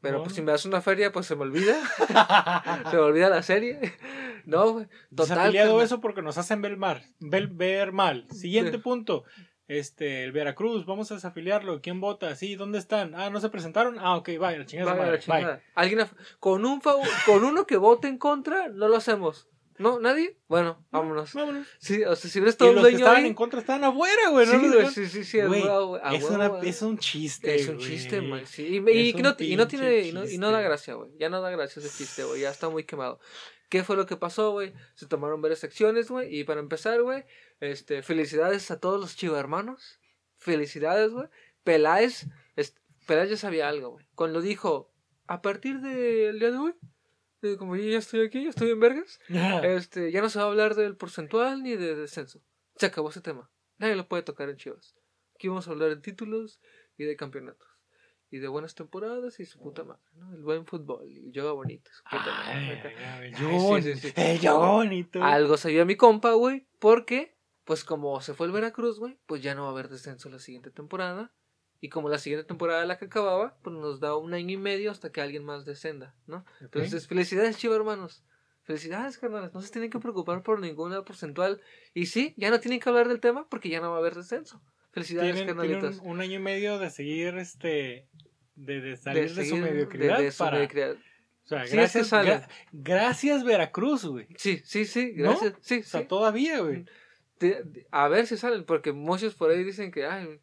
Pero 0.00 0.22
pues 0.22 0.34
si 0.34 0.40
me 0.42 0.52
das 0.52 0.64
una 0.64 0.80
feria, 0.80 1.12
pues 1.12 1.26
se 1.26 1.36
me 1.36 1.42
olvida, 1.42 1.76
se 2.90 2.96
me 2.96 3.02
olvida 3.02 3.28
la 3.28 3.42
serie. 3.42 3.78
No, 4.46 4.72
total. 4.72 4.88
Desafiliado 5.10 5.68
carnal. 5.72 5.84
eso 5.84 6.00
porque 6.00 6.22
nos 6.22 6.38
hacen 6.38 6.62
ver 6.62 6.76
mal. 6.78 7.02
Ver, 7.18 7.48
ver 7.48 7.92
mal. 7.92 8.26
Siguiente 8.30 8.72
Sí. 8.72 8.78
punto. 8.78 9.24
Este, 9.68 10.24
el 10.24 10.32
Veracruz, 10.32 10.84
vamos 10.86 11.12
a 11.12 11.14
desafiliarlo. 11.14 11.80
¿Quién 11.80 12.00
vota? 12.00 12.34
Sí, 12.34 12.56
¿dónde 12.56 12.78
están? 12.78 13.14
Ah, 13.14 13.30
¿no 13.30 13.38
se 13.40 13.50
presentaron? 13.50 13.98
Ah, 14.00 14.16
ok, 14.16 14.30
vaya, 14.40 14.58
la 14.58 14.66
chingada. 14.66 14.92
Vaya 14.92 15.02
madre, 15.02 15.16
la 15.18 15.22
chingada. 15.22 15.54
bye. 15.56 15.62
Alguien 15.74 16.06
con 16.40 16.64
un 16.64 16.80
con 16.80 17.44
uno 17.44 17.66
que 17.66 17.76
vote 17.76 18.08
en 18.08 18.16
contra, 18.18 18.68
no 18.68 18.88
lo 18.88 18.96
hacemos. 18.96 19.49
¿No? 19.80 19.98
¿Nadie? 19.98 20.36
Bueno, 20.46 20.86
vámonos. 20.90 21.32
Vámonos. 21.32 21.66
Sí, 21.78 22.04
o 22.04 22.14
sea, 22.14 22.30
si 22.30 22.38
ves 22.38 22.54
Y 22.54 22.58
todo 22.58 22.68
un 22.68 22.74
los 22.76 22.84
que 22.84 22.90
dueño 22.90 22.98
estaban 23.04 23.22
ahí- 23.22 23.28
en 23.28 23.34
contra 23.34 23.60
estaban 23.60 23.82
afuera, 23.82 24.28
güey. 24.30 24.46
sí, 24.46 24.52
no 24.52 24.72
güey, 24.74 24.86
sí, 24.90 25.06
sí, 25.08 25.24
sí, 25.24 25.40
Güey, 25.40 25.62
a 25.62 26.14
es, 26.14 26.24
una- 26.24 26.48
güey. 26.48 26.68
es 26.68 26.82
un 26.82 26.98
chiste. 26.98 27.54
Es 27.54 27.66
un 27.68 27.76
güey. 27.76 27.88
chiste, 27.88 28.20
güey. 28.20 28.44
Sí. 28.46 28.76
Y, 28.76 28.80
no, 29.14 29.34
y 29.38 29.56
no 29.56 29.66
tiene, 29.66 30.00
y 30.00 30.12
no, 30.12 30.28
y 30.28 30.36
no 30.36 30.50
da 30.50 30.60
gracia, 30.60 30.94
güey. 30.94 31.10
Ya 31.18 31.30
no 31.30 31.40
da 31.40 31.48
gracia 31.50 31.80
ese 31.80 31.88
chiste, 31.96 32.24
güey. 32.24 32.42
Ya 32.42 32.50
está 32.50 32.68
muy 32.68 32.84
quemado. 32.84 33.20
¿Qué 33.70 33.82
fue 33.82 33.96
lo 33.96 34.04
que 34.04 34.16
pasó, 34.16 34.50
güey? 34.50 34.74
Se 34.96 35.06
tomaron 35.06 35.40
varias 35.40 35.64
acciones, 35.64 36.10
güey. 36.10 36.36
Y 36.38 36.44
para 36.44 36.60
empezar, 36.60 37.00
güey, 37.00 37.24
este, 37.60 38.02
felicidades 38.02 38.70
a 38.70 38.80
todos 38.80 39.00
los 39.00 39.16
chivo 39.16 39.36
hermanos. 39.36 39.98
Felicidades, 40.36 41.10
güey. 41.10 41.28
Peláez, 41.64 42.26
ya 43.30 43.36
sabía 43.36 43.68
algo, 43.68 43.90
güey. 43.92 44.06
Cuando 44.14 44.40
dijo, 44.42 44.92
a 45.26 45.40
partir 45.40 45.80
del 45.80 46.38
día 46.38 46.50
de 46.50 46.58
hoy, 46.58 46.72
de 46.72 46.78
como 47.58 47.76
yo 47.76 47.84
ya 47.90 47.98
estoy 47.98 48.20
aquí, 48.26 48.42
ya 48.44 48.50
estoy 48.50 48.70
en 48.70 48.80
vergas, 48.80 49.18
este, 49.62 50.12
ya 50.12 50.20
no 50.20 50.28
se 50.28 50.38
va 50.38 50.44
a 50.44 50.48
hablar 50.48 50.74
del 50.74 50.96
porcentual 50.96 51.62
ni 51.62 51.76
de 51.76 51.94
descenso. 51.96 52.42
Se 52.76 52.86
acabó 52.86 53.10
ese 53.10 53.20
tema. 53.20 53.50
Nadie 53.78 53.96
lo 53.96 54.08
puede 54.08 54.22
tocar 54.22 54.48
en 54.50 54.56
Chivas. 54.56 54.94
Aquí 55.34 55.48
vamos 55.48 55.66
a 55.68 55.70
hablar 55.70 55.88
de 55.90 55.96
títulos 55.96 56.60
y 56.98 57.04
de 57.04 57.16
campeonatos. 57.16 57.66
Y 58.32 58.38
de 58.38 58.46
buenas 58.46 58.74
temporadas 58.76 59.40
y 59.40 59.44
su 59.46 59.58
puta 59.58 59.82
madre, 59.82 60.02
¿no? 60.14 60.32
El 60.34 60.42
buen 60.42 60.64
fútbol 60.64 61.04
y 61.10 61.32
yoga 61.32 61.50
bonito. 61.52 61.90
su 61.92 62.02
puta 62.04 62.26
madre, 62.30 62.52
Ay, 62.52 62.70
acá. 62.78 62.88
ay, 63.18 63.24
Ay, 63.24 63.32
yo 63.32 63.38
sí, 63.38 63.44
bonito. 63.66 63.88
sí, 64.00 64.08
sí. 64.08 64.12
Eh, 64.16 64.38
yo 64.40 64.58
bonito. 64.60 65.22
Algo 65.24 65.56
sabía 65.56 65.84
mi 65.84 65.96
compa, 65.96 66.32
güey, 66.34 66.68
porque, 66.78 67.36
pues 67.64 67.82
como 67.84 68.20
se 68.20 68.34
fue 68.34 68.46
el 68.46 68.52
Veracruz, 68.52 69.00
güey, 69.00 69.18
pues 69.26 69.42
ya 69.42 69.54
no 69.56 69.62
va 69.62 69.68
a 69.68 69.72
haber 69.72 69.88
descenso 69.88 70.28
la 70.28 70.38
siguiente 70.38 70.70
temporada. 70.70 71.32
Y 71.80 71.88
como 71.88 72.08
la 72.08 72.18
siguiente 72.18 72.46
temporada 72.46 72.84
la 72.84 72.98
que 72.98 73.06
acababa, 73.06 73.56
pues 73.62 73.74
nos 73.74 74.00
da 74.00 74.14
un 74.16 74.34
año 74.34 74.50
y 74.52 74.56
medio 74.58 74.90
hasta 74.90 75.10
que 75.10 75.20
alguien 75.20 75.44
más 75.44 75.64
descenda, 75.64 76.14
¿no? 76.26 76.44
Entonces, 76.60 77.06
felicidades, 77.08 77.56
chivo 77.56 77.74
hermanos. 77.74 78.22
Felicidades, 78.64 79.16
carnales. 79.18 79.52
No 79.54 79.62
se 79.62 79.70
tienen 79.72 79.90
que 79.90 79.98
preocupar 79.98 80.42
por 80.42 80.60
ninguna 80.60 81.02
porcentual. 81.04 81.60
Y 81.94 82.06
sí, 82.06 82.34
ya 82.36 82.50
no 82.50 82.60
tienen 82.60 82.78
que 82.80 82.88
hablar 82.88 83.08
del 83.08 83.18
tema 83.20 83.48
porque 83.48 83.68
ya 83.70 83.80
no 83.80 83.90
va 83.90 83.96
a 83.96 84.00
haber 84.00 84.14
descenso. 84.14 84.62
Felicidades, 84.92 85.34
tienen, 85.34 85.56
tienen 85.56 85.72
carnalitos. 85.80 86.04
un, 86.04 86.10
un 86.16 86.20
año 86.20 86.36
y 86.36 86.42
medio 86.42 86.78
de 86.78 86.90
seguir 86.90 87.36
este 87.38 88.06
de, 88.56 88.80
de 88.82 88.96
salir 88.96 89.34
de, 89.34 89.44
su 89.46 89.56
seguir- 89.56 89.62
mediocridad 89.62 90.18
de- 90.18 90.24
de 90.24 90.30
su 90.32 90.38
para 90.38 90.56
mediocridad. 90.56 90.96
sea, 91.44 91.66
Sí, 91.66 91.76
gracias, 91.76 92.12
gra- 92.12 92.46
gracias 92.72 93.42
Veracruz, 93.44 94.04
güey. 94.04 94.26
Sí, 94.36 94.60
sí, 94.64 94.84
sí, 94.84 95.14
¿No? 95.16 95.30
gracias. 95.30 95.54
Sí, 95.62 95.78
O 95.80 95.82
sea, 95.84 96.00
sí. 96.02 96.06
todavía, 96.06 96.60
güey. 96.60 96.84
A 97.90 98.08
ver 98.08 98.26
si 98.26 98.36
salen, 98.36 98.64
porque 98.64 98.92
muchos 98.92 99.34
por 99.34 99.50
ahí 99.50 99.64
dicen 99.64 99.90
que, 99.90 100.04
ay, 100.04 100.40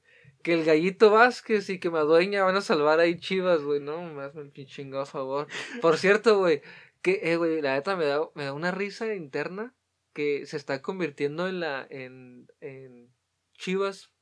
que 0.48 0.54
el 0.54 0.64
Gallito 0.64 1.12
Vázquez 1.12 1.70
y 1.70 1.78
que 1.78 1.90
Madueña 1.90 2.46
van 2.46 2.56
a 2.56 2.62
salvar 2.62 3.02
ahí 3.02 3.20
Chivas, 3.20 3.64
güey. 3.64 3.82
No, 3.82 4.02
me 4.02 4.24
hazme 4.24 4.46
pinche 4.46 4.76
chingado 4.76 5.06
favor. 5.06 5.48
Por 5.82 5.98
cierto, 5.98 6.38
güey, 6.38 6.62
que, 7.02 7.20
eh, 7.22 7.36
güey, 7.36 7.62
la 7.62 7.74
neta 7.74 7.98
me 7.98 8.06
da, 8.06 8.22
me 8.34 8.46
da 8.46 8.54
una 8.54 8.72
risa 8.72 9.14
interna 9.14 9.76
que 10.14 10.46
se 10.46 10.56
está 10.56 10.82
convirtiendo 10.82 11.50
en 11.50 11.60
la, 11.60 11.86
en, 11.90 12.48
en 12.62 13.10
Chivas 13.56 14.14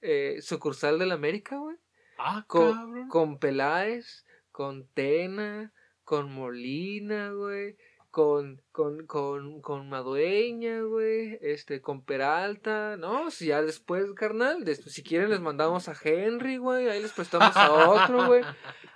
eh, 0.00 0.38
sucursal 0.40 0.98
del 0.98 1.12
América, 1.12 1.58
güey. 1.58 1.76
Ah, 2.16 2.42
Co- 2.48 2.72
cabrón. 2.72 3.08
Con 3.08 3.38
Peláez, 3.38 4.24
con 4.52 4.88
Tena, 4.94 5.74
con 6.04 6.32
Molina, 6.32 7.32
güey. 7.32 7.76
Con, 8.10 8.62
con, 8.80 9.06
con, 9.06 9.60
con 9.60 9.88
Madueña, 9.90 10.80
güey. 10.80 11.38
Este, 11.42 11.82
con 11.82 12.02
Peralta. 12.02 12.96
No, 12.96 13.30
si 13.30 13.46
ya 13.48 13.60
después, 13.60 14.06
carnal. 14.14 14.64
después, 14.64 14.94
si 14.94 15.02
quieren, 15.02 15.28
les 15.28 15.40
mandamos 15.40 15.88
a 15.90 15.94
Henry, 16.02 16.56
güey. 16.56 16.88
Ahí 16.88 17.02
les 17.02 17.12
prestamos 17.12 17.54
a 17.56 17.70
otro, 17.72 18.26
güey. 18.26 18.42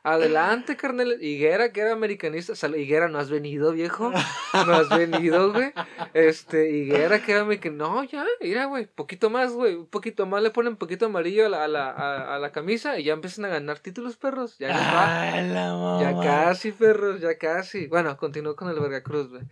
Adelante, 0.03 0.77
carnal. 0.77 1.19
Higuera, 1.23 1.71
que 1.73 1.81
era 1.83 1.93
americanista. 1.93 2.55
Sal- 2.55 2.77
Higuera, 2.77 3.09
no 3.09 3.19
has 3.19 3.29
venido, 3.29 3.73
viejo. 3.73 4.11
No 4.55 4.73
has 4.75 4.89
venido, 4.89 5.53
güey. 5.53 5.73
Este, 6.15 6.71
Higuera, 6.71 7.23
que 7.23 7.33
era 7.33 7.43
americanista. 7.43 7.85
No, 7.87 8.05
ya, 8.05 8.25
mira, 8.41 8.65
güey. 8.65 8.87
Poquito 8.87 9.29
más, 9.29 9.53
güey. 9.53 9.75
Un 9.75 9.87
poquito 9.87 10.25
más 10.25 10.43
le 10.43 10.51
ponen 10.51 10.77
poquito 10.77 11.07
amarillo 11.07 11.45
a 11.45 11.49
la, 11.51 11.65
a 11.65 11.69
la, 11.69 11.91
a, 11.91 12.37
a 12.37 12.39
la 12.39 12.53
camisa 12.53 12.99
y 12.99 13.05
ya 13.05 13.13
empiezan 13.13 13.45
a 13.45 13.49
ganar 13.49 13.81
títulos, 13.81 14.17
perros. 14.17 14.57
Ya 14.59 14.69
la 14.69 16.01
Ya 16.01 16.21
casi, 16.23 16.73
perros, 16.73 17.21
ya 17.21 17.37
casi. 17.37 17.87
Bueno, 17.87 18.17
continúo 18.17 18.57
con 18.57 18.71
el 18.71 18.81
Veracruz, 18.81 19.29
güey. 19.29 19.43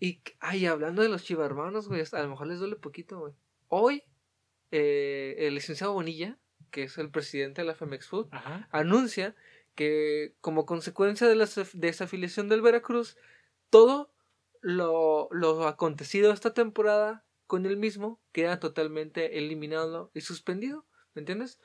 Y, 0.00 0.20
ay, 0.40 0.66
hablando 0.66 1.02
de 1.02 1.08
los 1.08 1.24
chivarmanos, 1.24 1.88
güey, 1.88 2.02
a 2.10 2.22
lo 2.22 2.28
mejor 2.28 2.46
les 2.46 2.58
duele 2.58 2.76
poquito, 2.76 3.18
güey. 3.18 3.32
Hoy, 3.68 4.02
eh, 4.70 5.34
el 5.38 5.54
licenciado 5.54 5.92
Bonilla, 5.92 6.38
que 6.70 6.84
es 6.84 6.98
el 6.98 7.10
presidente 7.10 7.62
de 7.62 7.66
la 7.66 7.74
Femex 7.74 8.06
Food, 8.06 8.28
Ajá. 8.30 8.68
anuncia 8.72 9.34
que 9.74 10.34
como 10.40 10.66
consecuencia 10.66 11.26
de 11.28 11.36
la 11.36 11.44
desa- 11.44 11.70
desafiliación 11.74 12.48
del 12.48 12.62
Veracruz, 12.62 13.16
todo 13.70 14.10
lo, 14.60 15.28
lo 15.30 15.66
acontecido 15.66 16.32
esta 16.32 16.52
temporada 16.54 17.24
con 17.46 17.66
el 17.66 17.76
mismo 17.76 18.20
queda 18.32 18.58
totalmente 18.58 19.38
eliminado 19.38 20.10
y 20.14 20.22
suspendido, 20.22 20.84
¿me 21.14 21.20
entiendes? 21.20 21.60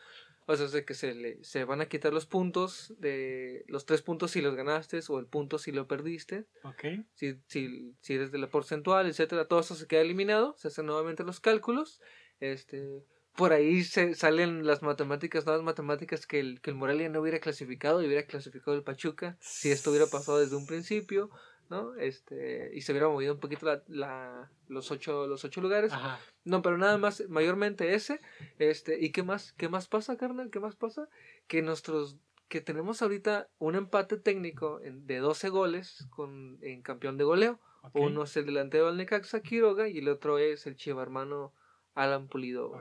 O 0.52 0.58
sea, 0.58 0.68
de 0.68 0.86
que 0.86 0.93
se, 0.93 1.14
le, 1.16 1.43
se 1.43 1.64
van 1.64 1.82
a 1.82 1.88
quitar 1.88 2.14
los 2.14 2.26
puntos, 2.26 2.93
de 2.99 3.64
los 3.68 3.86
tres 3.86 4.02
puntos 4.02 4.32
si 4.32 4.41
los 4.41 4.56
ganaste 4.56 4.99
o 5.08 5.20
el 5.20 5.26
punto 5.28 5.58
si 5.58 5.72
lo 5.72 5.88
perdiste, 5.88 6.45
Ok. 6.64 6.84
si, 7.14 7.36
si, 7.47 7.95
si 8.02 8.14
eres 8.14 8.32
de 8.32 8.38
la 8.38 8.49
porcentual, 8.49 9.08
etcétera, 9.08 9.47
todo 9.47 9.60
eso 9.62 9.76
se 9.76 9.88
queda 9.88 10.02
eliminado, 10.02 10.56
se 10.58 10.68
hacen 10.68 10.86
nuevamente 10.86 11.24
los 11.24 11.39
cálculos, 11.39 12.02
este, 12.39 13.04
por 13.36 13.54
ahí 13.54 13.84
se 13.84 14.14
salen 14.16 14.66
las 14.66 14.82
matemáticas, 14.82 15.45
nuevas 15.45 15.64
matemáticas 15.64 16.28
que 16.28 16.39
el, 16.39 16.60
que 16.62 16.72
el 16.72 16.76
Morelia 16.76 17.08
no 17.10 17.22
hubiera 17.22 17.39
clasificado 17.39 18.02
y 18.02 18.08
hubiera 18.08 18.26
clasificado 18.26 18.76
el 18.76 18.84
Pachuca, 18.84 19.38
si 19.39 19.72
esto 19.72 19.89
hubiera 19.91 20.08
pasado 20.08 20.39
desde 20.39 20.56
un 20.56 20.66
principio, 20.66 21.30
¿no? 21.72 21.95
Este, 21.95 22.69
y 22.76 22.82
se 22.82 22.91
hubiera 22.91 23.07
movido 23.07 23.34
un 23.34 23.39
poquito 23.39 23.65
la, 23.65 23.82
la- 23.88 24.51
los 24.67 24.91
ocho, 24.91 25.26
los 25.26 25.43
ocho 25.43 25.59
lugares. 25.61 25.91
Ajá. 25.91 26.19
No, 26.43 26.61
pero 26.61 26.78
nada 26.78 26.97
más, 26.99 27.24
mayormente 27.30 27.95
ese, 27.95 28.19
este, 28.59 28.99
¿y 29.03 29.11
qué 29.11 29.24
más, 29.24 29.53
qué 29.53 29.69
más 29.69 29.88
pasa, 29.88 30.15
carnal? 30.17 30.51
¿Qué 30.51 30.59
más 30.59 30.76
pasa? 30.76 31.09
Que 31.47 31.61
nuestros, 31.63 32.17
que 32.49 32.61
tenemos 32.61 33.01
ahorita 33.01 33.49
un 33.57 33.76
empate 33.76 34.17
técnico 34.17 34.80
en- 34.84 35.07
de 35.07 35.17
12 35.17 35.49
goles 35.49 36.05
con, 36.11 36.59
en 36.61 36.84
campeón 36.84 37.17
de 37.17 37.24
goleo. 37.24 37.59
Uno 37.93 38.24
es 38.26 38.38
el 38.38 38.45
delantero 38.45 38.86
del 38.88 38.97
Necaxa, 38.97 39.41
Quiroga, 39.41 39.88
y 39.88 39.97
el 39.97 40.07
otro 40.09 40.38
es 40.38 40.67
el 40.67 40.76
chiva 40.76 41.01
hermano 41.01 41.51
Alan 41.95 42.28
Pulido. 42.28 42.76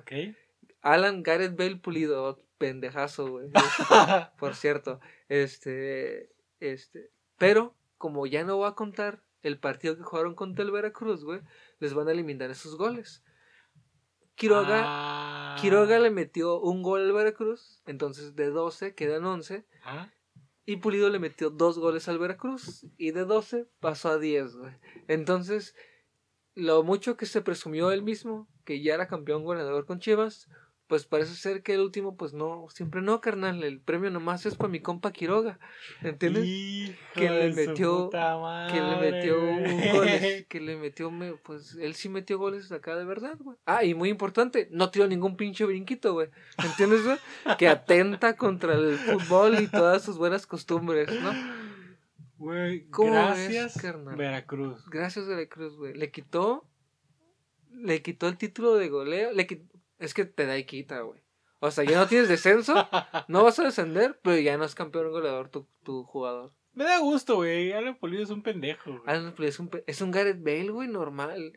Alan 0.82 1.22
Gareth 1.22 1.57
Bale 1.57 1.76
Pulido, 1.76 2.38
pendejazo, 2.59 3.28
güey. 3.30 3.49
Por 4.38 4.55
cierto, 4.55 5.01
este, 5.28 6.30
este, 6.61 7.11
pero 7.38 7.74
como 8.01 8.27
ya 8.27 8.45
no 8.45 8.59
va 8.59 8.69
a 8.69 8.75
contar 8.75 9.23
el 9.43 9.59
partido 9.61 9.95
que 9.95 10.03
jugaron 10.03 10.35
contra 10.35 10.65
el 10.65 10.71
Veracruz, 10.71 11.23
güey, 11.23 11.43
les 11.81 11.93
van 11.93 12.09
a 12.09 12.13
eliminar 12.13 12.51
esos 12.51 12.77
goles. 12.79 13.23
Quiroga, 14.37 14.81
Ah. 14.87 15.57
Quiroga 15.61 15.99
le 15.99 16.09
metió 16.11 16.59
un 16.61 16.83
gol 16.83 17.03
al 17.03 17.13
Veracruz, 17.13 17.83
entonces 17.85 18.35
de 18.37 18.47
12 18.49 18.95
quedan 18.95 19.27
11, 19.27 19.67
Ajá. 19.85 20.15
y 20.65 20.77
Pulido 20.77 21.11
le 21.11 21.19
metió 21.19 21.51
dos 21.51 21.79
goles 21.79 22.09
al 22.09 22.19
Veracruz, 22.19 22.87
y 22.97 23.11
de 23.11 23.27
12 23.27 23.69
pasó 23.81 24.09
a 24.09 24.19
10, 24.19 24.57
güey. 24.57 24.73
Entonces, 25.07 25.75
lo 26.55 26.83
mucho 26.83 27.19
que 27.19 27.27
se 27.27 27.43
presumió 27.43 27.91
él 27.93 28.03
mismo, 28.03 28.49
que 28.65 28.83
ya 28.83 28.95
era 28.95 29.09
campeón 29.09 29.45
ganador 29.47 29.85
con 29.85 30.01
Chivas, 30.01 30.49
pues 30.91 31.07
parece 31.07 31.34
ser 31.36 31.62
que 31.62 31.74
el 31.74 31.80
último, 31.80 32.16
pues 32.16 32.34
no, 32.34 32.66
siempre 32.68 33.01
no, 33.01 33.20
carnal, 33.20 33.62
el 33.62 33.80
premio 33.80 34.11
nomás 34.11 34.45
es 34.45 34.57
para 34.57 34.68
mi 34.68 34.80
compa 34.80 35.12
Quiroga, 35.12 35.59
¿entiendes? 36.03 36.45
Hijo 36.45 36.93
que 37.14 37.30
le 37.30 37.53
metió- 37.55 38.11
que 38.11 38.80
le 38.82 38.97
metió 39.11 39.36
goles, 39.95 40.47
que 40.49 40.61
le 40.61 40.76
metió, 40.76 41.11
me- 41.12 41.34
pues 41.34 41.76
él 41.76 41.95
sí 41.95 42.09
metió 42.09 42.38
goles 42.38 42.72
acá 42.72 42.97
de 42.97 43.05
verdad, 43.05 43.36
güey. 43.38 43.57
Ah, 43.66 43.84
y 43.84 43.95
muy 43.95 44.09
importante, 44.09 44.68
no 44.72 44.91
tiró 44.91 45.07
ningún 45.07 45.36
pinche 45.36 45.64
brinquito, 45.64 46.12
güey. 46.12 46.28
¿Entiendes, 46.62 47.05
güey? 47.05 47.16
Que 47.57 47.68
atenta 47.68 48.36
contra 48.36 48.74
el 48.74 48.97
fútbol 48.99 49.61
y 49.62 49.68
todas 49.68 50.03
sus 50.03 50.18
buenas 50.18 50.45
costumbres, 50.47 51.09
¿no? 51.22 51.30
Güey, 52.36 52.86
¿Cómo 52.91 53.12
gracias, 53.12 53.74
ves, 53.76 53.82
carnal? 53.82 54.16
Veracruz. 54.16 54.84
Gracias, 54.91 55.28
Veracruz, 55.28 55.76
güey. 55.76 55.95
Le 55.95 56.11
quitó, 56.11 56.66
le 57.70 58.03
quitó 58.03 58.26
el 58.28 58.36
título 58.38 58.74
de 58.74 58.88
goleo, 58.88 59.32
le 59.32 59.47
qui- 59.47 59.68
es 60.01 60.15
que 60.15 60.25
te 60.25 60.47
da 60.47 60.59
y 60.59 60.65
quita, 60.65 61.01
güey. 61.01 61.21
O 61.61 61.71
sea, 61.71 61.85
ya 61.85 61.99
no 61.99 62.07
tienes 62.07 62.29
descenso, 62.29 62.75
no 63.29 63.45
vas 63.45 63.59
a 63.59 63.65
descender, 63.65 64.19
pero 64.23 64.39
ya 64.39 64.57
no 64.57 64.65
es 64.65 64.75
campeón 64.75 65.11
goleador 65.11 65.51
tu, 65.51 65.69
tu 65.85 66.05
jugador. 66.05 66.53
Me 66.73 66.85
da 66.85 66.99
gusto, 66.99 67.37
güey. 67.37 67.73
Alan 67.73 67.99
Pulido 67.99 68.23
es 68.23 68.31
un 68.31 68.43
pendejo, 68.43 68.91
güey. 68.91 69.03
Alan 69.07 69.35
Pulido 69.35 69.51
es 69.51 69.61
un, 69.61 69.71
es 69.87 70.01
un 70.01 70.11
Gareth 70.11 70.43
Bale, 70.43 70.71
güey, 70.71 70.89
normal. 70.89 71.53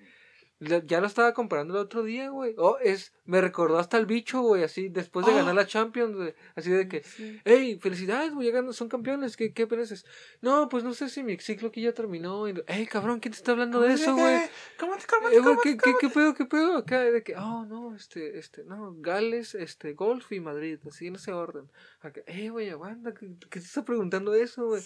Ya 0.85 1.01
lo 1.01 1.07
estaba 1.07 1.33
comparando 1.33 1.73
el 1.75 1.79
otro 1.81 2.03
día, 2.03 2.29
güey. 2.29 2.55
Oh, 2.57 2.77
es, 2.81 3.13
me 3.25 3.41
recordó 3.41 3.77
hasta 3.79 3.97
el 3.97 4.05
bicho, 4.05 4.41
güey, 4.41 4.63
así, 4.63 4.89
después 4.89 5.25
de 5.25 5.31
Oh. 5.31 5.35
ganar 5.35 5.55
la 5.55 5.65
Champions, 5.67 6.15
güey. 6.15 6.33
Así 6.55 6.69
de 6.71 6.87
que, 6.87 7.03
Sí. 7.03 7.39
hey, 7.45 7.79
felicidades, 7.81 8.33
güey, 8.33 8.51
ya 8.51 8.73
son 8.73 8.89
campeones, 8.89 9.37
¿qué, 9.37 9.53
qué 9.53 9.65
mereces? 9.65 10.05
No, 10.41 10.69
pues 10.69 10.83
no 10.83 10.93
sé 10.93 11.09
si 11.09 11.23
mi 11.23 11.37
ciclo 11.39 11.69
aquí 11.69 11.81
ya 11.81 11.93
terminó. 11.93 12.47
Y, 12.47 12.53
hey, 12.67 12.87
cabrón, 12.89 13.19
¿quién 13.19 13.31
te 13.31 13.37
está 13.37 13.51
hablando 13.51 13.79
de 13.81 13.93
eso, 13.93 14.15
güey? 14.15 14.39
Cálmate, 14.77 15.05
cálmate, 15.05 15.35
Eh, 15.35 15.39
güey, 15.39 15.55
cálmate, 15.55 15.77
¿qué, 15.77 15.77
qué, 15.77 15.93
qué 15.99 16.09
pedo, 16.09 16.33
qué 16.33 16.45
pedo? 16.45 16.77
Acá, 16.77 17.01
de 17.01 17.23
que, 17.23 17.35
oh, 17.35 17.65
no, 17.65 17.95
este, 17.95 18.37
este, 18.39 18.63
no, 18.63 18.95
Gales, 18.99 19.55
este, 19.55 19.93
Golf 19.93 20.31
y 20.31 20.39
Madrid, 20.39 20.79
así 20.87 21.07
en 21.07 21.15
ese 21.15 21.31
orden. 21.33 21.69
Acá, 22.01 22.21
eh, 22.27 22.49
güey, 22.49 22.69
aguanta, 22.69 23.13
¿qué, 23.13 23.27
qué 23.49 23.59
te 23.59 23.65
está 23.65 23.83
preguntando 23.85 24.33
eso, 24.33 24.67
güey? 24.67 24.81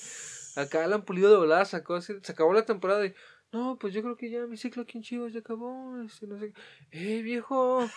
Acá 0.55 0.83
Alan 0.83 1.03
Pulido 1.03 1.29
de 1.31 1.37
volada 1.37 1.65
sacó 1.65 1.95
así, 1.95 2.13
se 2.23 2.31
acabó 2.31 2.51
la 2.51 2.65
temporada 2.65 3.05
y, 3.05 3.13
no, 3.51 3.77
pues 3.79 3.93
yo 3.93 4.01
creo 4.01 4.17
que 4.17 4.29
ya 4.29 4.45
mi 4.45 4.57
ciclo 4.57 4.83
aquí 4.83 4.97
en 4.97 5.03
Chivas 5.03 5.33
ya 5.33 5.39
acabó, 5.39 6.01
este, 6.01 6.27
no 6.27 6.37
sé 6.37 6.51
qué. 6.51 7.17
Eh, 7.17 7.21
viejo, 7.21 7.87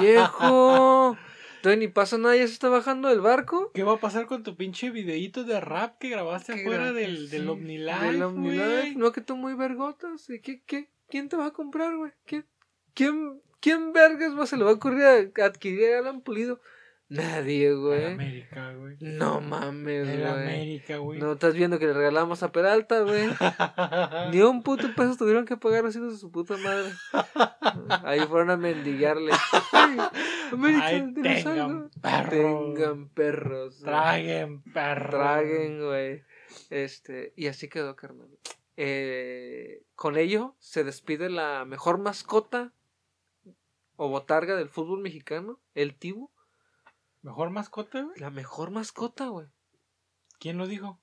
viejo. 0.00 1.16
Entonces 1.56 1.78
ni 1.78 1.88
pasa 1.88 2.18
nada, 2.18 2.36
ya 2.36 2.46
se 2.46 2.52
está 2.52 2.68
bajando 2.68 3.08
del 3.08 3.22
barco. 3.22 3.72
¿Qué 3.72 3.84
va 3.84 3.94
a 3.94 4.00
pasar 4.00 4.26
con 4.26 4.42
tu 4.42 4.54
pinche 4.54 4.90
videíto 4.90 5.44
de 5.44 5.60
rap 5.60 5.96
que 5.98 6.10
grabaste 6.10 6.52
afuera 6.52 6.92
del, 6.92 7.30
del 7.30 7.42
sí, 7.42 7.48
OmniLife? 7.48 8.04
Del 8.04 8.22
OmniLife, 8.22 8.94
no 8.96 9.12
que 9.12 9.22
tú 9.22 9.34
muy 9.34 9.54
vergotas. 9.54 10.28
¿Y 10.28 10.40
qué, 10.40 10.62
qué, 10.66 10.90
¿Quién 11.08 11.30
te 11.30 11.36
va 11.36 11.46
a 11.46 11.52
comprar, 11.52 11.96
güey? 11.96 12.12
¿Quién, 12.26 12.44
quién, 12.92 13.40
quién 13.60 13.94
vergas 13.94 14.38
va, 14.38 14.46
se 14.46 14.58
le 14.58 14.64
va 14.64 14.72
a 14.72 14.74
ocurrir 14.74 15.04
a 15.04 15.44
adquirir 15.46 15.94
a 15.94 15.98
Alan 16.00 16.20
Pulido? 16.20 16.60
Nadie, 17.08 17.72
güey. 17.74 18.06
América, 18.14 18.72
güey. 18.74 18.96
No 19.00 19.40
mames, 19.40 20.06
güey. 20.06 20.24
América, 20.24 20.96
güey. 20.96 21.20
No 21.20 21.32
estás 21.32 21.54
viendo 21.54 21.78
que 21.78 21.86
le 21.86 21.92
regalamos 21.92 22.42
a 22.42 22.50
Peralta, 22.50 23.00
güey. 23.02 23.28
Ni 24.32 24.40
un 24.40 24.62
puto 24.62 24.88
peso 24.96 25.16
tuvieron 25.16 25.44
que 25.44 25.56
pagar 25.56 25.84
los 25.84 25.94
hijos 25.94 26.12
de 26.12 26.18
su 26.18 26.30
puta 26.32 26.56
madre. 26.56 26.90
Ahí 28.04 28.20
fueron 28.20 28.50
a 28.50 28.56
mendigarle. 28.56 29.32
Ay, 29.72 29.98
América, 30.52 30.86
Ay, 30.86 31.14
tengan 31.14 31.58
algo. 31.60 31.90
perros. 32.00 32.30
Tengan 32.74 33.08
perros. 33.10 33.80
Traguen, 33.80 34.62
perro. 34.72 35.10
Traguen, 35.10 35.84
güey. 35.84 36.22
Este, 36.70 37.32
y 37.36 37.48
así 37.48 37.68
quedó, 37.68 37.96
carnal. 37.96 38.28
Eh, 38.76 39.82
con 39.94 40.16
ello 40.16 40.56
se 40.58 40.82
despide 40.84 41.28
la 41.30 41.64
mejor 41.64 41.98
mascota 41.98 42.72
o 43.96 44.08
botarga 44.08 44.56
del 44.56 44.68
fútbol 44.68 45.00
mexicano, 45.00 45.60
el 45.74 45.94
Tibu. 45.94 46.30
¿Mejor 47.24 47.50
mascota, 47.50 48.02
güey? 48.02 48.20
La 48.20 48.30
mejor 48.30 48.70
mascota, 48.70 49.26
güey. 49.28 49.48
¿Quién 50.38 50.58
lo 50.58 50.66
dijo? 50.66 51.00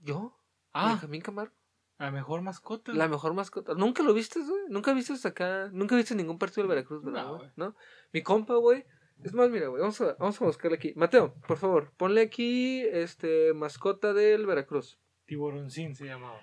Yo, 0.00 0.36
Ah, 0.72 0.88
Benjamín 0.92 1.20
Camargo. 1.20 1.54
la 1.98 2.10
mejor 2.10 2.40
mascota. 2.42 2.92
La 2.94 3.06
mejor 3.06 3.34
mascota. 3.34 3.74
¿Nunca 3.74 4.02
lo 4.02 4.14
viste, 4.14 4.40
güey? 4.40 4.64
¿Nunca 4.70 4.94
viste 4.94 5.12
acá? 5.28 5.68
¿Nunca 5.72 5.94
viste 5.94 6.14
ningún 6.14 6.38
partido 6.38 6.62
del 6.62 6.68
Veracruz, 6.70 7.04
verdad, 7.04 7.24
No, 7.26 7.36
güey? 7.36 7.50
¿No? 7.56 7.76
Mi 8.12 8.22
compa, 8.22 8.54
güey. 8.56 8.84
Es 9.22 9.34
más, 9.34 9.50
mira, 9.50 9.68
güey, 9.68 9.80
vamos 9.82 10.00
a, 10.00 10.14
vamos 10.14 10.40
a 10.40 10.44
buscarle 10.46 10.78
aquí. 10.78 10.94
Mateo, 10.96 11.34
por 11.46 11.58
favor, 11.58 11.92
ponle 11.96 12.22
aquí, 12.22 12.80
este, 12.86 13.52
mascota 13.54 14.12
del 14.14 14.46
Veracruz. 14.46 14.98
Tiburoncín 15.26 15.94
se 15.94 16.06
llamaba. 16.06 16.40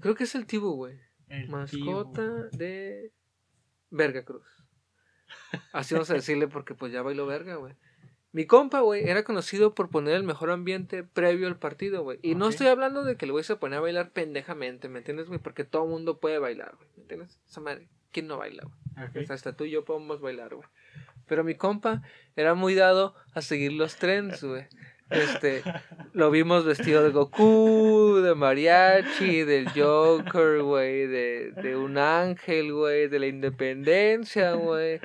Creo 0.00 0.14
que 0.16 0.24
es 0.24 0.34
el 0.34 0.46
Tibu, 0.46 0.72
güey. 0.74 0.98
Mascota 1.48 2.48
Tibu. 2.50 2.58
de 2.58 3.12
Verga 3.90 4.24
Cruz. 4.24 4.46
Así 5.72 5.94
vamos 5.94 6.10
a 6.10 6.14
decirle 6.14 6.48
porque 6.48 6.74
pues 6.74 6.90
ya 6.92 7.02
bailó 7.02 7.26
verga, 7.26 7.56
güey. 7.56 7.76
Mi 8.32 8.46
compa, 8.46 8.80
güey, 8.80 9.08
era 9.08 9.24
conocido 9.24 9.74
por 9.74 9.88
poner 9.88 10.14
el 10.14 10.22
mejor 10.22 10.50
ambiente 10.50 11.02
previo 11.02 11.46
al 11.46 11.58
partido, 11.58 12.02
güey. 12.02 12.18
Y 12.22 12.34
no 12.34 12.48
estoy 12.48 12.66
hablando 12.66 13.02
de 13.02 13.16
que 13.16 13.24
el 13.24 13.32
güey 13.32 13.42
se 13.42 13.56
ponía 13.56 13.78
a 13.78 13.80
bailar 13.80 14.10
pendejamente, 14.10 14.88
¿me 14.88 14.98
entiendes, 14.98 15.28
güey? 15.28 15.40
Porque 15.40 15.64
todo 15.64 15.86
mundo 15.86 16.18
puede 16.18 16.38
bailar, 16.38 16.74
güey. 16.76 16.88
¿Me 16.96 17.02
entiendes? 17.02 17.38
Esa 17.48 17.60
madre, 17.60 17.88
¿quién 18.12 18.26
no 18.26 18.36
baila, 18.36 18.64
güey? 18.64 19.08
Pues 19.12 19.30
hasta 19.30 19.56
tú 19.56 19.64
y 19.64 19.70
yo 19.70 19.84
podemos 19.84 20.20
bailar, 20.20 20.54
güey. 20.54 20.68
Pero 21.26 21.42
mi 21.42 21.54
compa 21.54 22.02
era 22.36 22.54
muy 22.54 22.74
dado 22.74 23.14
a 23.32 23.40
seguir 23.40 23.72
los 23.72 23.96
trends, 23.96 24.44
güey. 24.44 24.66
Este, 25.10 25.62
lo 26.12 26.30
vimos 26.30 26.66
vestido 26.66 27.02
de 27.02 27.10
Goku, 27.10 28.20
de 28.22 28.34
mariachi, 28.34 29.42
del 29.42 29.70
Joker, 29.70 30.62
güey, 30.62 31.06
de, 31.06 31.52
de 31.52 31.76
un 31.76 31.96
ángel, 31.96 32.74
güey, 32.74 33.08
de 33.08 33.18
la 33.18 33.26
independencia, 33.26 34.52
güey. 34.52 35.00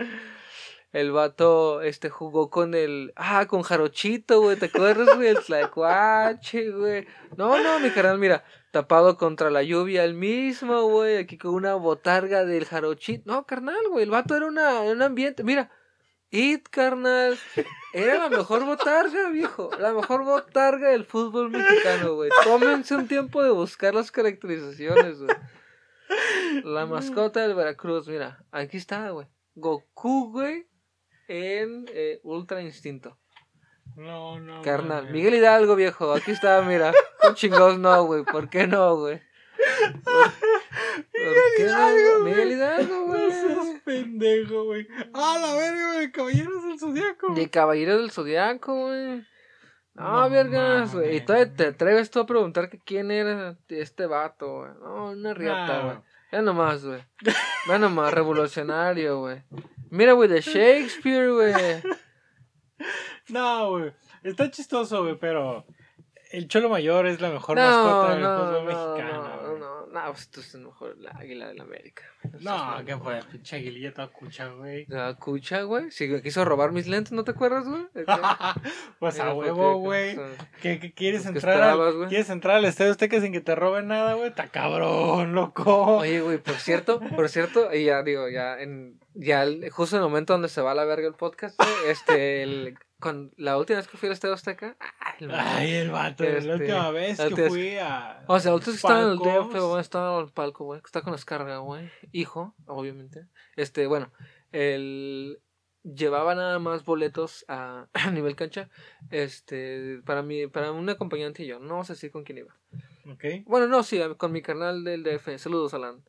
El 0.94 1.12
vato, 1.12 1.82
este, 1.82 2.10
jugó 2.10 2.50
con 2.50 2.76
el, 2.76 3.14
ah, 3.16 3.48
con 3.48 3.64
Jarochito, 3.64 4.42
güey, 4.42 4.58
¿te 4.58 4.68
acuerdas, 4.68 5.16
güey? 5.16 5.30
El 5.30 5.40
tlacuache, 5.40 6.70
güey. 6.70 7.08
No, 7.36 7.62
no, 7.62 7.80
mi 7.80 7.90
carnal, 7.90 8.20
mira, 8.20 8.44
tapado 8.72 9.18
contra 9.18 9.50
la 9.50 9.64
lluvia 9.64 10.04
el 10.04 10.14
mismo, 10.14 10.84
güey, 10.84 11.18
aquí 11.18 11.38
con 11.38 11.56
una 11.56 11.74
botarga 11.74 12.46
del 12.46 12.66
Jarochito. 12.66 13.24
No, 13.26 13.46
carnal, 13.46 13.76
güey, 13.90 14.04
el 14.04 14.12
vato 14.12 14.36
era 14.36 14.46
una, 14.46 14.82
un 14.82 15.02
ambiente, 15.02 15.44
mira, 15.44 15.72
It, 16.36 16.68
carnal. 16.70 17.38
Era 17.94 18.18
la 18.18 18.30
mejor 18.30 18.66
botarga, 18.66 19.30
viejo. 19.30 19.70
La 19.80 19.94
mejor 19.94 20.24
botarga 20.24 20.90
del 20.90 21.06
fútbol 21.06 21.52
mexicano, 21.52 22.16
güey. 22.16 22.32
Tómense 22.44 22.96
un 22.96 23.08
tiempo 23.08 23.44
de 23.44 23.52
buscar 23.52 23.94
las 23.94 24.12
caracterizaciones, 24.12 25.20
güey. 25.20 25.36
La 26.64 26.88
mascota 26.88 27.42
del 27.42 27.54
Veracruz, 27.54 28.08
mira. 28.08 28.44
Aquí 28.52 28.78
está, 28.78 29.12
güey. 29.12 29.28
Goku, 29.54 30.32
güey. 30.32 30.68
En 31.34 31.86
eh, 31.90 32.20
Ultra 32.24 32.62
Instinto. 32.62 33.18
No, 33.96 34.40
no. 34.40 34.62
Carnal. 34.62 35.04
mames. 35.06 35.12
Miguel 35.14 35.34
Hidalgo, 35.36 35.76
viejo. 35.76 36.14
Aquí 36.14 36.32
está, 36.32 36.62
mira. 36.62 36.94
Con 37.22 37.34
chingados 37.34 37.80
no, 37.80 38.06
güey. 38.06 38.24
¿Por 38.24 38.50
qué 38.50 38.68
no, 38.68 38.96
güey? 38.98 39.20
¿Por, 40.04 40.14
por 40.14 40.32
qué 41.58 41.64
Hidalgo, 41.64 42.22
güey. 42.22 42.34
Miguel 42.34 42.52
Hidalgo, 42.52 43.08
No 43.08 43.30
seas 43.32 43.56
güey. 43.56 43.80
pendejo, 43.84 44.64
güey. 44.66 44.88
Ah, 45.14 45.38
la 45.42 45.54
verga, 45.56 45.94
güey. 45.94 46.12
Caballeros 46.12 46.64
del 46.66 46.80
Zodíaco. 46.80 47.34
De 47.34 47.50
Caballero 47.50 47.98
del 47.98 48.12
Zodiaco, 48.12 48.76
güey. 48.88 49.26
No, 49.96 50.22
No 50.22 50.30
vergas, 50.30 50.94
güey. 50.94 51.18
Y 51.18 51.22
todavía 51.22 51.54
te 51.54 51.68
atreves 51.68 52.10
tú 52.12 52.20
a 52.20 52.26
preguntar 52.26 52.70
que 52.70 52.80
quién 52.80 53.12
era 53.12 53.58
este 53.70 54.06
vato, 54.08 54.60
güey. 54.60 54.72
No, 54.82 55.12
una 55.12 55.34
riata, 55.34 55.84
No. 55.84 56.04
Ya 56.34 56.42
nomás, 56.42 56.84
güey. 56.84 57.00
Ya 57.68 57.78
nomás, 57.78 58.12
revolucionario, 58.12 59.20
güey. 59.20 59.44
Mira, 59.92 60.14
güey, 60.14 60.28
de 60.28 60.42
Shakespeare, 60.42 61.30
güey. 61.32 61.54
No, 63.30 63.70
güey. 63.70 63.94
Está 64.24 64.50
chistoso, 64.50 65.04
güey, 65.04 65.16
pero 65.18 65.64
el 66.34 66.48
Cholo 66.48 66.68
Mayor 66.70 67.08
es 67.08 67.22
la 67.22 67.30
mejor 67.30 67.56
No, 67.58 67.64
mascota 67.64 68.14
del 68.14 68.22
no, 68.24 68.38
fútbol 68.38 68.54
no, 68.54 68.64
mexicano. 68.96 69.24
no, 69.24 69.58
no, 69.58 69.86
no, 69.88 70.12
pues 70.12 70.30
tú 70.30 70.40
eres 70.42 70.56
mejor 70.56 70.98
la 70.98 71.12
águila 71.12 71.48
de 71.48 71.54
la 71.54 71.64
América. 71.64 72.04
No, 72.42 72.82
¿qué 72.86 72.98
fue? 72.98 73.20
Pinche 73.32 73.56
aguililla 73.58 73.94
toda 73.94 74.08
cucha, 74.08 74.48
güey. 74.48 74.86
La 74.88 75.14
cucha, 75.16 75.62
güey. 75.62 75.86
Me 76.00 76.22
quiso 76.22 76.44
robar 76.46 76.72
mis 76.72 76.88
lentes, 76.88 77.12
¿no 77.14 77.24
te 77.24 77.32
acuerdas, 77.32 77.66
güey? 77.68 77.84
pues 79.00 79.20
a 79.20 79.34
huevo, 79.34 79.78
güey. 79.78 80.18
¿Qué, 80.62 80.80
qué 80.80 80.94
quieres 80.94 81.22
que 81.24 81.30
entrar 81.30 81.54
esperabas, 81.56 81.96
al. 81.96 82.08
¿Quieres 82.10 82.30
entrar 82.30 82.58
al 82.58 82.66
estadio 82.66 82.92
Azteca 82.92 83.20
sin 83.22 83.32
que 83.32 83.42
te 83.42 83.56
roben 83.56 83.88
nada, 83.88 84.14
güey? 84.16 84.30
Está 84.30 84.48
cabrón, 84.48 85.34
loco. 85.34 85.98
Oye, 85.98 86.22
güey, 86.22 86.38
por 86.40 86.56
cierto, 86.56 87.00
por 87.16 87.30
cierto, 87.30 87.74
y 87.74 87.86
ya 87.86 88.02
digo, 88.04 88.30
ya 88.30 88.60
en 88.60 89.00
ya 89.14 89.44
el- 89.44 89.70
justo 89.70 89.96
en 89.98 90.02
el 90.04 90.10
momento 90.10 90.34
donde 90.34 90.50
se 90.50 90.62
va 90.62 90.72
a 90.72 90.76
la 90.76 90.86
verga 90.86 91.08
el 91.08 91.14
podcast, 91.14 91.56
güey, 91.58 91.92
este, 91.92 92.42
el, 92.42 92.78
con 93.00 93.32
la 93.38 93.58
última 93.58 93.78
vez 93.78 93.88
que 93.88 93.98
fui 93.98 94.08
al 94.08 94.14
Estadio 94.14 94.34
Azteca, 94.34 94.76
el 95.24 95.32
Ay, 95.32 95.74
el 95.74 95.92
vato, 95.92 96.24
Este, 96.24 96.48
la 96.48 96.54
última 96.56 96.92
vez 96.92 97.20
que 97.20 97.50
fui 97.50 97.78
a. 97.78 98.24
O 98.28 98.40
sea, 98.40 98.54
otros 98.54 98.76
que 98.76 98.78
estaban 98.78 99.04
en 99.04 99.10
el 99.12 99.18
DF, 99.18 99.60
güey, 99.60 99.82
estaban 99.82 100.20
en 100.20 100.26
el 100.26 100.32
palco, 100.32 100.66
güey, 100.66 100.82
que 100.82 100.86
está 100.88 101.02
con 101.02 101.14
descarga, 101.14 101.58
güey, 101.58 101.90
hijo, 102.12 102.56
obviamente. 102.66 103.28
Este, 103.56 103.88
bueno, 103.88 104.12
el 104.52 105.40
llevaba 105.84 106.34
nada 106.34 106.60
más 106.60 106.86
boletos 106.86 107.46
a, 107.48 107.88
a 107.94 108.12
nivel 108.12 108.36
cancha, 108.36 108.70
este, 109.12 110.02
para 110.06 110.24
mí, 110.24 110.48
para 110.48 110.72
un 110.72 110.90
acompañante 110.90 111.44
y 111.44 111.48
yo, 111.48 111.60
no 111.60 111.84
sé 111.84 111.96
si 111.96 112.10
con 112.10 112.24
quién 112.24 112.40
iba. 112.40 112.56
Ok. 113.12 113.46
Bueno, 113.46 113.68
no, 113.68 113.84
sí, 113.84 114.00
con 114.18 114.32
mi 114.32 114.42
carnal 114.42 114.84
del 114.84 115.04
DF, 115.04 115.38
saludos, 115.38 115.74
Alan. 115.74 116.04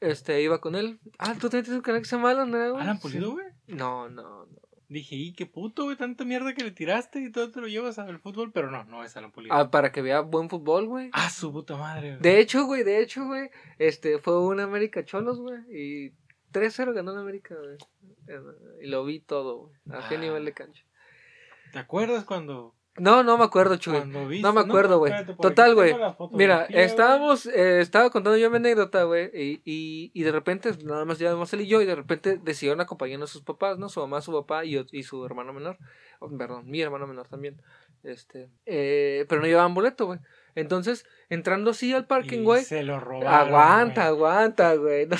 Este, 0.00 0.40
iba 0.40 0.60
con 0.60 0.76
él. 0.76 0.98
Ah, 1.18 1.34
¿tú 1.34 1.50
también 1.50 1.64
tienes 1.64 1.78
un 1.78 1.82
canal 1.82 2.00
que 2.00 2.08
se 2.08 2.16
llama 2.16 2.30
Alan, 2.30 2.50
¿verdad, 2.50 2.70
güey? 2.70 2.82
¿Alan 2.82 3.00
Pulido, 3.00 3.32
güey? 3.32 3.46
No, 3.66 4.08
no, 4.08 4.46
no. 4.46 4.60
Dije, 4.90 5.14
y 5.14 5.32
qué 5.34 5.46
puto, 5.46 5.84
güey, 5.84 5.96
tanta 5.96 6.24
mierda 6.24 6.52
que 6.52 6.64
le 6.64 6.72
tiraste 6.72 7.20
y 7.20 7.30
todo 7.30 7.50
te 7.52 7.60
lo 7.60 7.68
llevas 7.68 8.00
al 8.00 8.18
fútbol, 8.18 8.50
pero 8.50 8.72
no, 8.72 8.82
no 8.84 9.04
es 9.04 9.16
Alan 9.16 9.30
Pulido. 9.30 9.54
Ah, 9.54 9.70
para 9.70 9.92
que 9.92 10.02
vea 10.02 10.20
buen 10.20 10.50
fútbol, 10.50 10.86
güey. 10.86 11.10
Ah, 11.12 11.30
su 11.30 11.52
puta 11.52 11.76
madre, 11.76 12.10
güey. 12.16 12.20
De 12.20 12.40
hecho, 12.40 12.64
güey, 12.64 12.82
de 12.82 13.00
hecho, 13.00 13.24
güey, 13.24 13.50
este, 13.78 14.18
fue 14.18 14.40
un 14.44 14.58
América 14.58 15.04
Cholos, 15.04 15.38
güey, 15.40 15.60
y 15.70 16.10
3-0 16.52 16.92
ganó 16.92 17.12
el 17.12 17.18
América, 17.18 17.54
güey. 17.54 17.78
Y 18.82 18.88
lo 18.88 19.04
vi 19.04 19.20
todo, 19.20 19.58
güey, 19.68 19.74
a 19.96 20.08
qué 20.08 20.16
Ah. 20.16 20.18
nivel 20.20 20.44
de 20.44 20.52
cancha. 20.54 20.84
¿Te 21.72 21.78
acuerdas 21.78 22.24
cuando, 22.24 22.74
No, 23.00 23.22
no 23.22 23.38
me 23.38 23.44
acuerdo, 23.44 23.76
Chuy. 23.76 24.00
viste? 24.28 24.42
No 24.42 24.52
me 24.52 24.60
acuerdo, 24.60 24.98
güey. 24.98 25.12
Total, 25.40 25.74
güey. 25.74 25.94
Mira, 26.32 26.66
estábamos, 26.68 27.46
eh, 27.46 27.80
estaba 27.80 28.10
contando 28.10 28.36
yo 28.36 28.50
mi 28.50 28.56
anécdota, 28.56 29.04
güey, 29.04 29.30
y, 29.34 29.60
y, 29.64 30.10
y 30.14 30.22
de 30.22 30.32
repente, 30.32 30.72
nada 30.84 31.04
más 31.04 31.18
llevamos 31.18 31.52
él 31.52 31.62
y 31.62 31.66
yo, 31.66 31.80
y 31.80 31.86
de 31.86 31.94
repente 31.94 32.38
decidieron 32.42 32.80
acompañarnos 32.80 33.30
a 33.30 33.32
sus 33.32 33.42
papás, 33.42 33.78
¿no? 33.78 33.88
Su 33.88 34.00
mamá, 34.00 34.20
su 34.20 34.32
papá 34.32 34.64
y, 34.64 34.84
y 34.92 35.02
su 35.02 35.24
hermano 35.24 35.52
menor. 35.52 35.78
Oh, 36.20 36.28
perdón, 36.36 36.70
mi 36.70 36.80
hermano 36.80 37.06
menor 37.06 37.26
también. 37.28 37.60
Este, 38.02 38.48
eh, 38.66 39.26
pero 39.28 39.40
no 39.40 39.46
llevaban 39.46 39.74
boleto, 39.74 40.06
güey. 40.06 40.18
Entonces, 40.54 41.06
entrando 41.28 41.70
así 41.70 41.92
al 41.92 42.06
parking, 42.06 42.42
güey. 42.44 42.64
Se 42.64 42.82
lo 42.82 42.98
robaron. 42.98 43.32
Aguanta, 43.54 44.06
aguanta, 44.06 44.74
güey. 44.74 45.06
No 45.06 45.16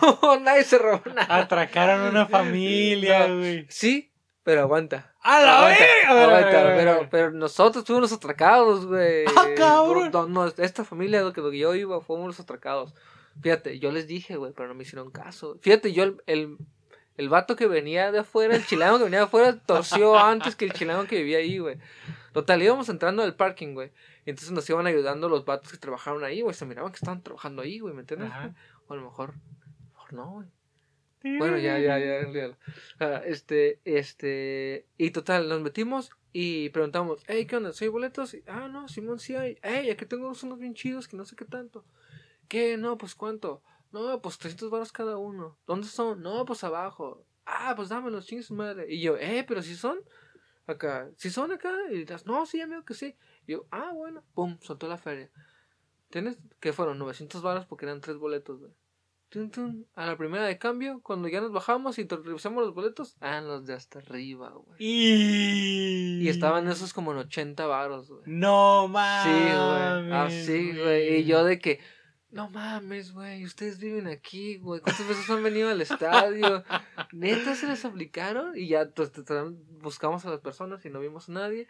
mamón, 0.00 0.42
nadie 0.44 0.64
se 0.64 0.78
robó 0.78 1.00
nada. 1.14 1.36
Atracaron 1.36 2.02
una 2.10 2.26
familia, 2.26 3.28
No. 3.28 3.38
güey. 3.38 3.66
Sí, 3.68 4.12
pero 4.42 4.60
aguanta. 4.62 5.13
¡A 5.26 5.40
la 5.40 5.58
Aguanta, 5.58 6.54
aguanta, 6.60 7.08
pero, 7.10 7.30
nosotros 7.30 7.82
fuimos 7.86 8.02
los 8.02 8.12
atracados, 8.12 8.84
güey. 8.84 9.24
¡Ah, 9.36 9.46
cabrón! 9.56 10.10
No, 10.12 10.26
no, 10.26 10.46
esta 10.58 10.84
familia 10.84 11.22
lo 11.22 11.32
que, 11.32 11.40
lo 11.40 11.50
que 11.50 11.58
yo 11.58 11.74
iba 11.74 11.98
fuimos 12.02 12.26
los 12.26 12.40
atracados. 12.40 12.94
Fíjate, 13.40 13.78
yo 13.78 13.90
les 13.90 14.06
dije, 14.06 14.36
güey, 14.36 14.52
pero 14.52 14.68
no 14.68 14.74
me 14.74 14.82
hicieron 14.82 15.10
caso. 15.10 15.56
Fíjate, 15.62 15.94
yo 15.94 16.02
el, 16.02 16.22
el, 16.26 16.58
el 17.16 17.28
vato 17.30 17.56
que 17.56 17.66
venía 17.66 18.12
de 18.12 18.18
afuera, 18.18 18.54
el 18.54 18.66
chilango 18.66 18.98
que 18.98 19.04
venía 19.04 19.20
de 19.20 19.24
afuera, 19.24 19.58
torció 19.58 20.18
antes 20.18 20.56
que 20.56 20.66
el 20.66 20.74
chilango 20.74 21.06
que 21.06 21.16
vivía 21.16 21.38
ahí, 21.38 21.58
güey. 21.58 21.78
Total, 22.34 22.62
íbamos 22.62 22.90
entrando 22.90 23.22
al 23.22 23.34
parking, 23.34 23.72
güey. 23.72 23.92
Y 24.26 24.30
entonces 24.30 24.52
nos 24.52 24.68
iban 24.68 24.86
ayudando 24.86 25.30
los 25.30 25.46
vatos 25.46 25.72
que 25.72 25.78
trabajaron 25.78 26.22
ahí, 26.22 26.42
güey. 26.42 26.54
Se 26.54 26.66
miraban 26.66 26.92
que 26.92 26.96
estaban 26.96 27.22
trabajando 27.22 27.62
ahí, 27.62 27.78
güey, 27.78 27.94
¿me 27.94 28.00
entiendes? 28.00 28.30
Ajá. 28.30 28.54
O 28.88 28.92
a 28.92 28.96
lo 28.96 29.02
mejor, 29.04 29.30
a 29.30 29.86
lo 29.86 29.92
mejor 29.94 30.12
no, 30.12 30.30
güey. 30.32 30.48
Bueno, 31.24 31.56
ya, 31.56 31.78
ya, 31.78 31.98
ya. 31.98 32.58
Ah, 33.00 33.22
este, 33.24 33.80
este, 33.84 34.86
y 34.98 35.10
total, 35.10 35.48
nos 35.48 35.62
metimos 35.62 36.10
y 36.32 36.68
preguntamos, 36.68 37.22
hey, 37.26 37.46
¿qué 37.46 37.56
onda? 37.56 37.72
¿Soy 37.72 37.88
boletos? 37.88 38.34
Y, 38.34 38.42
ah, 38.46 38.68
no, 38.68 38.88
Simón, 38.88 39.18
sí 39.18 39.34
hay. 39.34 39.58
Hey, 39.62 39.88
aquí 39.90 40.04
tengo 40.04 40.28
unos 40.28 40.58
bien 40.58 40.74
chidos 40.74 41.08
que 41.08 41.16
no 41.16 41.24
sé 41.24 41.34
qué 41.34 41.46
tanto. 41.46 41.84
¿Qué? 42.48 42.76
No, 42.76 42.98
pues 42.98 43.14
¿cuánto? 43.14 43.62
No, 43.90 44.20
pues 44.20 44.36
300 44.38 44.70
baros 44.70 44.92
cada 44.92 45.16
uno. 45.16 45.56
¿Dónde 45.66 45.86
son? 45.86 46.22
No, 46.22 46.44
pues 46.44 46.62
abajo. 46.62 47.24
Ah, 47.46 47.72
pues 47.74 47.88
dámelos, 47.88 48.26
chingue 48.26 48.42
su 48.42 48.54
madre. 48.54 48.92
Y 48.92 49.00
yo, 49.00 49.16
eh, 49.16 49.44
pero 49.48 49.62
si 49.62 49.76
son 49.76 50.00
acá, 50.66 51.10
si 51.16 51.30
son 51.30 51.52
acá. 51.52 51.72
Y 51.90 52.00
dices, 52.00 52.26
no, 52.26 52.44
sí, 52.44 52.60
amigo, 52.60 52.84
que 52.84 52.94
sí. 52.94 53.16
Y 53.46 53.52
yo, 53.52 53.66
ah, 53.70 53.92
bueno, 53.94 54.22
pum, 54.34 54.58
soltó 54.60 54.88
la 54.88 54.98
feria. 54.98 55.30
¿Tienes? 56.10 56.38
¿Qué 56.60 56.72
fueron? 56.74 56.98
900 56.98 57.40
baros 57.40 57.64
porque 57.66 57.86
eran 57.86 58.02
tres 58.02 58.18
boletos, 58.18 58.60
güey. 58.60 58.72
Tun, 59.34 59.50
tun. 59.50 59.86
A 59.96 60.06
la 60.06 60.16
primera 60.16 60.44
de 60.46 60.58
cambio, 60.58 61.00
cuando 61.02 61.26
ya 61.26 61.40
nos 61.40 61.50
bajamos 61.52 61.98
y 61.98 62.06
revisamos 62.06 62.64
los 62.64 62.72
boletos, 62.72 63.16
ah, 63.20 63.40
los 63.40 63.66
de 63.66 63.74
hasta 63.74 63.98
arriba, 63.98 64.50
güey. 64.50 64.76
Y... 64.78 66.20
Y 66.22 66.28
estaban 66.28 66.68
esos 66.68 66.92
como 66.92 67.10
en 67.12 67.18
80 67.18 67.66
varos, 67.66 68.08
güey. 68.08 68.22
No 68.26 68.86
Sí, 68.86 68.92
mames. 68.92 70.06
güey. 70.06 70.12
Así, 70.12 70.72
güey. 70.78 71.16
Y 71.16 71.24
yo 71.24 71.44
de 71.44 71.58
que, 71.58 71.80
no 72.30 72.48
mames, 72.50 73.12
güey, 73.12 73.44
ustedes 73.44 73.78
viven 73.80 74.06
aquí, 74.06 74.58
güey. 74.58 74.80
¿Cuántas 74.80 75.06
veces 75.08 75.28
han 75.28 75.42
venido 75.42 75.68
al 75.68 75.80
estadio? 75.80 76.62
¿Neta 77.12 77.56
se 77.56 77.66
les 77.66 77.84
aplicaron? 77.84 78.56
Y 78.56 78.68
ya 78.68 78.88
pues, 78.90 79.10
buscamos 79.82 80.24
a 80.26 80.30
las 80.30 80.40
personas 80.40 80.84
y 80.86 80.90
no 80.90 81.00
vimos 81.00 81.28
a 81.28 81.32
nadie. 81.32 81.66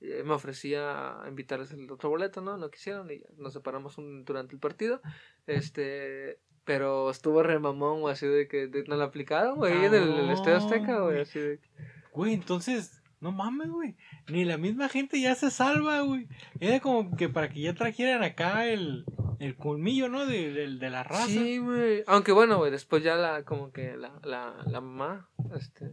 Eh, 0.00 0.22
me 0.24 0.34
ofrecía 0.34 1.16
invitarles 1.28 1.72
el 1.72 1.90
otro 1.90 2.08
boleto, 2.10 2.40
¿no? 2.40 2.56
No 2.56 2.70
quisieron 2.70 3.10
y 3.10 3.18
ya 3.18 3.26
nos 3.36 3.52
separamos 3.52 3.98
un- 3.98 4.24
durante 4.24 4.54
el 4.54 4.60
partido. 4.60 5.00
Este, 5.48 6.38
pero 6.68 7.08
estuvo 7.10 7.42
re 7.42 7.58
mamón, 7.58 8.02
güey, 8.02 8.12
así 8.12 8.26
de 8.26 8.46
que 8.46 8.66
de- 8.66 8.84
nos 8.84 8.98
la 8.98 9.06
aplicaron, 9.06 9.56
güey, 9.56 9.72
en 9.86 9.94
el, 9.94 10.12
el 10.18 10.28
Estadio 10.30 10.58
Azteca, 10.58 11.00
güey, 11.00 11.22
así 11.22 11.38
de 11.40 11.58
que- 11.58 11.68
Güey, 12.12 12.34
entonces, 12.34 12.94
No 13.20 13.32
mames, 13.32 13.68
güey. 13.70 13.96
Ni 14.28 14.44
la 14.44 14.58
misma 14.58 14.88
gente 14.88 15.20
ya 15.20 15.34
se 15.34 15.50
salva, 15.50 16.02
güey. 16.02 16.28
Era 16.60 16.78
como 16.78 17.16
que 17.16 17.28
para 17.28 17.48
que 17.48 17.62
ya 17.62 17.74
trajeran 17.74 18.22
acá 18.22 18.66
el, 18.66 19.04
el 19.40 19.56
colmillo, 19.56 20.08
¿no? 20.08 20.24
De, 20.24 20.52
de, 20.52 20.68
de 20.76 20.90
la 20.90 21.02
raza. 21.02 21.26
Sí, 21.26 21.58
güey. 21.58 22.04
Aunque 22.06 22.30
bueno, 22.30 22.58
güey, 22.58 22.70
después 22.70 23.02
ya 23.02 23.16
la, 23.16 23.42
como 23.42 23.72
que 23.72 23.96
la, 23.96 24.12
la, 24.22 24.54
la 24.66 24.80
mamá, 24.80 25.28
este, 25.56 25.86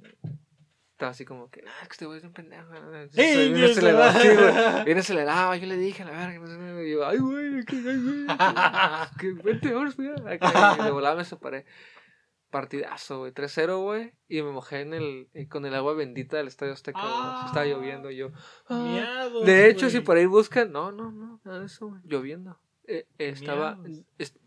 estaba 0.95 1.11
así 1.11 1.25
como 1.25 1.49
que, 1.49 1.61
ah, 1.67 1.81
que 1.87 1.91
este 1.91 2.05
güey 2.05 2.19
es 2.19 2.23
un 2.23 2.31
pendejo. 2.31 2.73
¿no? 2.73 2.95
¡Ey, 2.95 3.09
viene 3.51 3.57
Dios, 3.57 3.71
acelerado, 3.71 4.19
sí, 4.21 4.27
güey. 4.29 4.35
Viene 4.85 4.99
acelerado, 5.01 5.55
yo 5.55 5.67
le 5.67 5.75
dije 5.77 6.03
a 6.03 6.05
la 6.05 6.11
verga, 6.11 6.39
no 6.39 6.47
sé 6.47 6.87
y 6.87 6.91
yo, 6.91 7.05
ay, 7.05 7.17
güey, 7.17 7.65
que, 7.65 7.75
ay, 7.75 7.97
güey, 8.01 8.25
que 9.19 9.43
vente, 9.43 9.73
vamos, 9.73 9.99
mira. 9.99 10.15
Acá, 10.31 10.77
y 10.79 10.83
de 10.85 10.91
volada 10.91 11.15
me 11.15 11.25
separé. 11.25 11.65
Partidazo, 12.49 13.19
güey, 13.19 13.33
3-0, 13.33 13.83
güey, 13.83 14.13
y 14.29 14.41
me 14.41 14.51
mojé 14.51 14.79
en 14.79 14.93
el, 14.93 15.27
eh, 15.33 15.49
con 15.49 15.65
el 15.65 15.75
agua 15.75 15.93
bendita 15.95 16.37
del 16.37 16.47
Estadio 16.47 16.71
Azteca, 16.71 17.01
güey. 17.01 17.11
Ah. 17.13 17.39
Sí 17.41 17.47
Estaba 17.47 17.65
lloviendo, 17.65 18.09
yo, 18.11 18.29
ah. 18.69 18.85
Miados, 18.87 19.45
De 19.45 19.69
hecho, 19.69 19.89
si 19.89 19.97
güey. 19.97 20.05
por 20.05 20.15
ahí 20.15 20.25
buscan, 20.27 20.71
no, 20.71 20.93
no, 20.93 21.11
no, 21.11 21.41
nada 21.43 21.59
de 21.59 21.65
eso, 21.65 21.87
güey, 21.87 21.99
lloviendo. 22.05 22.57
Eh, 22.87 23.05
estaba, 23.17 23.75
Miados. 23.75 24.05
es- 24.17 24.39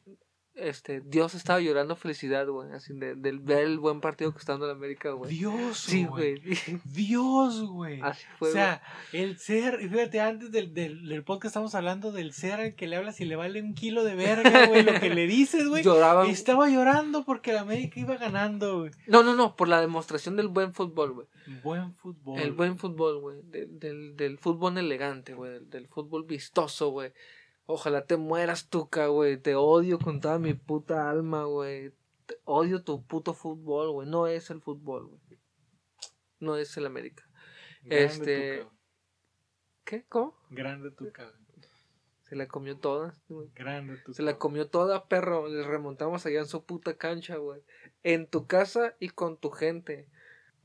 este, 0.59 1.01
Dios 1.01 1.35
estaba 1.35 1.60
llorando 1.60 1.97
felicidad, 1.97 2.47
güey, 2.48 2.70
así 2.72 2.93
de, 2.94 3.14
del 3.14 3.39
ver 3.39 3.64
el 3.64 3.78
buen 3.78 4.01
partido 4.01 4.32
que 4.32 4.39
está 4.39 4.52
dando 4.52 4.66
la 4.66 4.72
América, 4.72 5.10
güey. 5.12 5.30
Dios, 5.30 5.78
Sí, 5.78 6.05
güey. 6.05 6.40
Dios, 6.85 7.62
güey. 7.62 8.01
Así 8.02 8.24
O 8.35 8.39
fue. 8.39 8.52
sea, 8.52 8.82
el 9.12 9.39
ser, 9.39 9.78
y 9.82 9.89
fíjate, 9.89 10.20
antes 10.20 10.51
del, 10.52 10.74
del, 10.74 11.09
del 11.09 11.24
podcast 11.24 11.47
estamos 11.52 11.74
hablando 11.74 12.12
del 12.12 12.32
ser 12.32 12.60
al 12.60 12.74
que 12.74 12.86
le 12.86 12.97
hablas 12.97 13.20
y 13.20 13.24
le 13.24 13.36
vale 13.36 13.62
un 13.62 13.74
kilo 13.74 14.05
de 14.05 14.14
verga, 14.14 14.66
güey, 14.66 14.82
lo 14.82 14.98
que 15.01 15.10
le 15.10 15.26
dices, 15.26 15.66
güey. 15.68 15.82
Lloraban. 15.82 16.28
Estaba 16.28 16.68
llorando 16.68 17.24
porque 17.24 17.52
la 17.52 17.60
América 17.62 18.01
iba 18.01 18.16
ganando, 18.16 18.80
güey. 18.80 18.90
No, 19.06 19.22
no, 19.22 19.35
no, 19.35 19.56
por 19.56 19.68
la 19.68 19.80
demostración 19.80 20.36
del 20.36 20.48
buen 20.48 20.74
fútbol, 20.74 21.12
güey. 21.12 21.26
Buen 21.62 21.94
fútbol. 21.94 22.39
El 22.40 22.52
buen 22.52 22.76
fútbol, 22.78 23.20
güey. 23.20 23.39
Del, 23.44 23.78
del, 23.78 24.16
del 24.16 24.39
fútbol 24.39 24.76
elegante, 24.76 25.35
güey. 25.35 25.52
Del, 25.52 25.70
del 25.70 25.89
fútbol 25.89 26.24
vistoso, 26.24 26.90
güey. 26.90 27.12
Ojalá 27.70 28.07
te 28.07 28.16
mueras, 28.16 28.70
Tuca, 28.70 29.09
güey. 29.09 29.36
Te 29.36 29.55
odio 29.55 29.99
con 29.99 30.20
toda 30.23 30.39
mi 30.39 30.55
puta 30.55 31.11
alma, 31.11 31.45
güey. 31.45 31.93
Te 32.24 32.40
odio 32.45 32.82
tu 32.82 33.05
puto 33.07 33.35
fútbol, 33.35 33.90
güey. 33.93 34.09
No 34.09 34.27
es 34.27 34.49
el 34.49 34.62
fútbol, 34.62 35.07
güey. 35.07 35.20
No 36.40 36.57
es 36.57 36.74
el 36.78 36.86
América. 36.86 37.28
Grande 37.82 38.07
este- 38.07 38.57
Tuca, 38.59 38.65
güey. 38.65 38.78
¿Qué? 39.85 40.07
¿Cómo? 40.09 40.35
Grande 40.49 40.90
Tuca, 40.93 41.24
güey. 41.24 41.36
Se 42.23 42.36
la 42.36 42.49
comió 42.49 42.78
toda, 42.78 43.15
güey. 43.28 43.51
Grande 43.55 43.99
Tuca. 43.99 44.15
Se 44.16 44.23
la 44.23 44.39
comió 44.39 44.69
toda, 44.70 45.07
perro. 45.07 45.47
Les 45.49 45.66
remontamos 45.66 46.24
allá 46.24 46.39
en 46.40 46.47
su 46.47 46.65
puta 46.65 46.97
cancha, 46.97 47.36
güey. 47.36 47.61
En 48.03 48.27
tu 48.27 48.47
casa 48.47 48.97
y 48.99 49.11
con 49.11 49.36
tu 49.36 49.51
gente. 49.51 50.09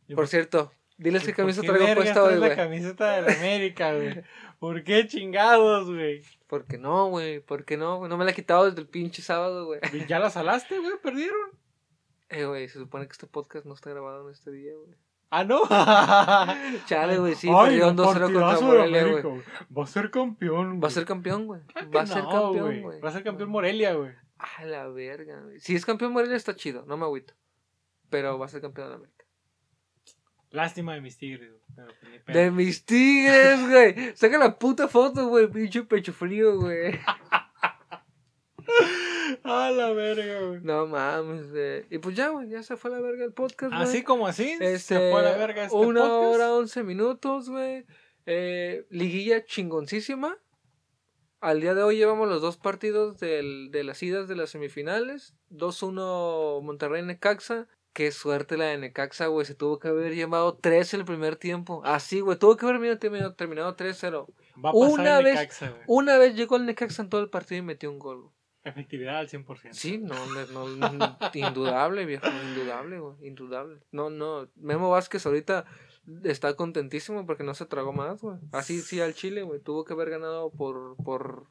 ¿Y 0.08 0.16
Por 0.16 0.30
cierto, 0.30 0.72
diles 0.98 1.24
¿y 1.24 1.26
qué 1.28 1.34
camisa 1.34 1.62
traigo 1.64 1.96
puesta 1.96 2.24
hoy, 2.24 2.28
traes 2.38 2.40
la 2.40 2.46
güey. 2.48 2.58
camiseta 2.58 3.12
de 3.16 3.22
la 3.24 3.34
América, 3.34 3.94
güey. 3.94 4.24
¿Por 4.64 4.82
qué 4.86 5.06
chingados, 5.06 5.92
güey? 5.92 6.22
¿Por 6.48 6.64
qué 6.64 6.78
no, 6.78 7.10
güey? 7.10 7.42
¿Por 7.42 7.66
qué 7.66 7.76
no, 7.76 7.98
güey? 7.98 8.10
No 8.10 8.16
me 8.16 8.24
la 8.24 8.32
he 8.32 8.34
quitado 8.34 8.64
desde 8.64 8.80
el 8.80 8.88
pinche 8.88 9.22
sábado, 9.22 9.66
güey. 9.66 9.82
¿Ya 10.08 10.20
la 10.20 10.30
salaste, 10.30 10.80
güey? 10.80 10.94
¿Perdieron? 11.04 11.50
Eh, 12.30 12.46
güey, 12.46 12.70
se 12.70 12.80
supone 12.80 13.06
que 13.06 13.12
este 13.12 13.28
podcast 13.28 13.66
no 13.66 13.74
está 13.74 13.90
grabado 13.90 14.26
en 14.26 14.34
este 14.34 14.52
día, 14.52 14.72
güey. 14.74 14.96
Ah, 15.32 15.44
no. 15.44 15.64
Chale, 16.86 17.18
güey, 17.18 17.36
sí, 17.36 17.50
perdieron 17.52 17.98
2-0 17.98 18.22
contra 18.22 18.62
Morelia, 18.62 19.04
güey. 19.04 19.44
Va 19.78 19.84
a 19.84 19.88
ser 19.88 20.10
campeón. 20.10 20.76
Va 20.76 20.76
a 20.76 20.80
güey. 20.80 20.92
ser 20.92 21.06
campeón, 21.06 21.46
güey. 21.46 21.62
Claro 21.66 21.92
Va 21.92 22.02
a 22.02 22.08
ser 22.08 22.24
no, 22.24 22.30
campeón, 22.30 22.82
güey. 22.84 23.02
Va 23.02 23.10
a 23.10 23.12
ser 23.12 23.24
campeón 23.26 23.50
Morelia, 23.50 23.94
güey. 23.96 24.12
A 24.38 24.64
la 24.64 24.88
verga, 24.88 25.42
güey. 25.42 25.60
Si 25.60 25.76
es 25.76 25.86
campeón 25.86 26.14
Morelia 26.14 26.38
está 26.38 26.56
chido, 26.56 26.86
no 26.88 26.96
me 26.96 27.04
agüito. 27.04 27.34
Pero 28.10 28.40
va 28.40 28.46
a 28.46 28.50
ser 28.50 28.62
campeón 28.62 28.88
de 28.88 28.96
América. 28.96 29.23
Lástima 30.54 30.94
de 30.94 31.02
mis 31.02 31.18
tigres, 31.18 31.52
güey. 31.76 31.88
pues. 32.26 32.38
De 32.38 32.52
mis 32.52 32.86
tigres, 32.86 33.60
güey. 33.68 34.16
Saca 34.16 34.38
la 34.38 34.58
puta 34.58 34.88
foto, 34.88 35.28
güey. 35.28 35.48
Pinche 35.48 35.84
pecho 35.84 36.14
frío, 36.14 36.58
güey. 36.60 36.98
A 39.44 39.72
la 39.72 39.92
verga, 39.92 40.42
güey. 40.42 40.62
No 40.62 40.88
mames, 40.88 41.52
güey. 41.52 41.86
Y 41.90 41.98
pues 41.98 42.16
ya, 42.16 42.30
güey, 42.30 42.50
ya 42.50 42.64
se 42.64 42.78
fue 42.78 42.92
a 42.92 42.96
la 42.96 43.02
verga 43.02 43.26
el 43.26 43.34
podcast, 43.34 43.74
güey. 43.74 43.84
Así 43.84 44.04
como 44.04 44.28
así, 44.28 44.52
Este, 44.60 44.80
se 44.80 45.12
fue 45.12 45.20
a 45.20 45.24
la 45.24 45.38
verga 45.38 45.66
este 45.66 45.76
una 45.76 46.02
podcast. 46.02 46.36
hora, 46.36 46.54
once 46.54 46.84
minutos, 46.84 47.50
güey. 47.50 47.86
Eh, 48.26 48.86
liguilla 48.90 49.44
chingoncísima. 49.44 50.38
Al 51.42 51.60
día 51.60 51.74
de 51.74 51.84
hoy 51.84 51.98
llevamos 51.98 52.30
los 52.30 52.42
dos 52.42 52.56
partidos 52.58 53.20
del, 53.20 53.70
de 53.72 53.84
las 53.84 54.02
idas 54.02 54.30
de 54.30 54.36
las 54.36 54.52
semifinales. 54.52 55.36
2-1 55.50 56.62
Monterrey-Necaxa. 56.62 57.68
Qué 57.94 58.12
suerte 58.12 58.58
la 58.58 58.66
de 58.66 58.78
Necaxa, 58.80 59.28
güey. 59.28 59.46
Se 59.46 59.54
tuvo 59.56 59.78
que 59.80 59.88
haber 59.88 60.16
llevado 60.16 60.56
3 60.56 60.96
en 60.96 61.00
el 61.02 61.06
primer 61.06 61.36
tiempo. 61.36 61.82
Así, 61.86 62.20
güey. 62.22 62.38
Tuvo 62.38 62.58
que 62.58 62.66
haber 62.66 62.98
terminado, 62.98 63.36
terminado, 63.36 63.76
terminado 63.76 63.76
3-0. 63.76 64.28
Va 64.64 64.70
a 64.70 64.74
pasar 64.74 64.90
una 64.90 65.18
el 65.20 65.26
vez- 65.26 65.36
Necaxa. 65.36 65.74
Una 65.88 66.18
vez 66.18 66.36
llegó 66.36 66.56
el 66.56 66.66
Necaxa 66.66 67.04
en 67.04 67.10
todo 67.10 67.22
el 67.22 67.30
partido 67.30 67.60
y 67.60 67.62
metió 67.62 67.92
un 67.92 68.00
gol. 68.00 68.32
Efectividad 68.64 69.18
al 69.18 69.28
100%. 69.30 69.74
Sí, 69.74 69.98
no, 69.98 70.16
no, 70.28 70.68
no, 70.68 70.90
no, 70.94 71.18
indudable, 71.34 72.06
viejo, 72.06 72.26
indudable, 72.28 73.00
güey, 73.00 73.16
indudable. 73.28 73.80
No, 73.92 74.10
no, 74.10 74.48
Memo 74.56 74.90
Vázquez 74.90 75.26
ahorita 75.26 75.66
está 76.24 76.56
contentísimo 76.56 77.26
porque 77.26 77.44
no 77.44 77.54
se 77.56 77.66
tragó 77.66 77.92
más, 77.92 78.22
güey. 78.22 78.38
Así 78.54 78.82
sí 78.82 79.02
al 79.02 79.14
Chile, 79.16 79.44
güey, 79.44 79.60
tuvo 79.60 79.84
que 79.84 79.92
haber 79.94 80.10
ganado 80.10 80.50
por, 80.50 80.96
por 81.04 81.48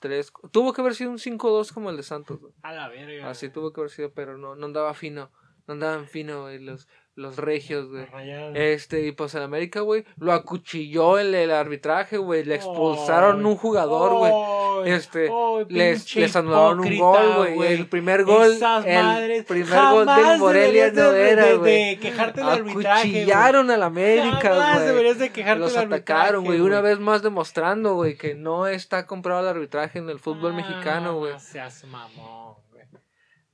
tres, 0.00 0.32
tuvo 0.50 0.72
que 0.72 0.80
haber 0.80 0.96
sido 0.96 1.10
un 1.12 1.18
5-2 1.18 1.72
como 1.72 1.90
el 1.90 1.96
de 1.96 2.02
Santos, 2.02 2.40
güey. 2.40 2.52
A 2.62 2.72
la 2.72 2.88
verga. 2.88 3.30
Así 3.30 3.48
tuvo 3.48 3.72
que 3.72 3.80
haber 3.80 3.90
sido, 3.92 4.12
pero 4.12 4.36
no, 4.36 4.56
no 4.56 4.66
andaba 4.66 4.94
fino, 4.94 5.30
no 5.30 5.30
andaban 5.68 6.06
fino, 6.06 6.42
güey, 6.42 6.58
los, 6.58 6.86
los 7.14 7.36
regios, 7.36 7.88
güey. 7.88 8.06
Este, 8.54 9.06
y 9.06 9.12
pues 9.12 9.34
en 9.34 9.42
América, 9.42 9.80
güey, 9.80 10.04
lo 10.18 10.32
acuchilló 10.32 11.18
el, 11.18 11.34
el 11.34 11.50
arbitraje, 11.50 12.18
güey, 12.18 12.44
le 12.44 12.56
expulsaron 12.56 13.38
Ay. 13.40 13.44
un 13.44 13.56
jugador, 13.56 14.12
güey. 14.18 14.32
Ay, 14.32 14.92
Este, 14.92 15.30
ay, 15.30 15.64
Les, 15.70 16.14
les 16.14 16.36
anularon 16.36 16.80
un 16.80 16.98
gol, 16.98 17.54
güey. 17.54 17.72
El 17.72 17.88
primer 17.88 18.24
gol, 18.24 18.52
Esas 18.52 18.84
el 18.84 19.02
madres, 19.02 19.44
primer 19.46 19.80
gol 19.90 20.06
del 20.06 20.38
Morelia 20.38 20.92
no 20.92 21.10
de- 21.12 21.30
era, 21.30 21.54
güey. 21.54 21.96
Quejarte 21.98 22.40
del 22.40 22.48
arbitraje. 22.50 23.00
Acuchillaron 23.08 23.70
al 23.70 23.82
América, 23.82 24.54
güey. 24.92 25.58
Los 25.58 25.76
atacaron, 25.76 26.44
güey. 26.44 26.60
Una 26.60 26.80
vez 26.82 26.98
más 27.00 27.22
demostrando, 27.22 27.94
güey, 27.94 28.16
que 28.18 28.34
no 28.34 28.66
está 28.66 29.06
comprado 29.06 29.40
el 29.40 29.48
arbitraje 29.48 29.98
en 29.98 30.10
el 30.10 30.18
fútbol 30.20 30.52
Ah, 30.52 30.56
mexicano, 30.56 31.16
güey. 31.18 31.32
Seas 31.40 31.82
mamón. 31.84 32.54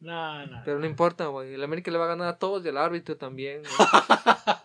No, 0.03 0.47
no. 0.47 0.63
Pero 0.65 0.81
no 0.81 0.87
importa, 0.87 1.27
güey. 1.27 1.55
El 1.55 1.63
América 1.63 1.91
le 1.91 1.99
va 1.99 2.05
a 2.05 2.09
ganar 2.09 2.29
a 2.29 2.39
todos 2.39 2.65
y 2.65 2.69
al 2.69 2.77
árbitro 2.77 3.17
también. 3.17 3.63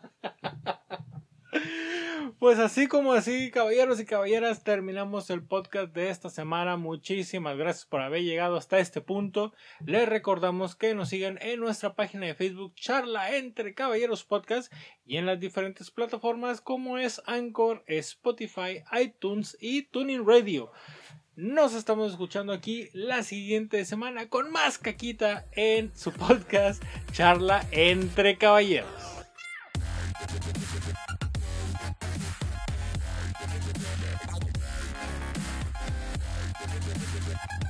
Pues 2.39 2.59
así 2.59 2.85
como 2.85 3.13
así, 3.13 3.49
caballeros 3.49 3.99
y 3.99 4.05
caballeras, 4.05 4.63
terminamos 4.63 5.31
el 5.31 5.41
podcast 5.41 5.91
de 5.91 6.11
esta 6.11 6.29
semana. 6.29 6.77
Muchísimas 6.77 7.57
gracias 7.57 7.87
por 7.87 7.99
haber 7.99 8.21
llegado 8.21 8.57
hasta 8.57 8.77
este 8.77 9.01
punto. 9.01 9.53
Les 9.83 10.07
recordamos 10.07 10.75
que 10.75 10.93
nos 10.93 11.09
sigan 11.09 11.39
en 11.41 11.59
nuestra 11.59 11.95
página 11.95 12.27
de 12.27 12.35
Facebook 12.35 12.75
Charla 12.75 13.35
entre 13.35 13.73
Caballeros 13.73 14.23
Podcast 14.23 14.71
y 15.03 15.17
en 15.17 15.25
las 15.25 15.39
diferentes 15.39 15.89
plataformas 15.89 16.61
como 16.61 16.99
es 16.99 17.23
Anchor, 17.25 17.83
Spotify, 17.87 18.83
iTunes 19.01 19.57
y 19.59 19.81
Tuning 19.87 20.23
Radio. 20.23 20.71
Nos 21.37 21.75
estamos 21.75 22.09
escuchando 22.09 22.51
aquí 22.51 22.89
la 22.93 23.21
siguiente 23.21 23.85
semana 23.85 24.27
con 24.27 24.51
más 24.51 24.79
caquita 24.79 25.45
en 25.51 25.95
su 25.95 26.11
podcast 26.11 26.81
Charla 27.11 27.63
entre 27.69 28.39
Caballeros. 28.39 28.89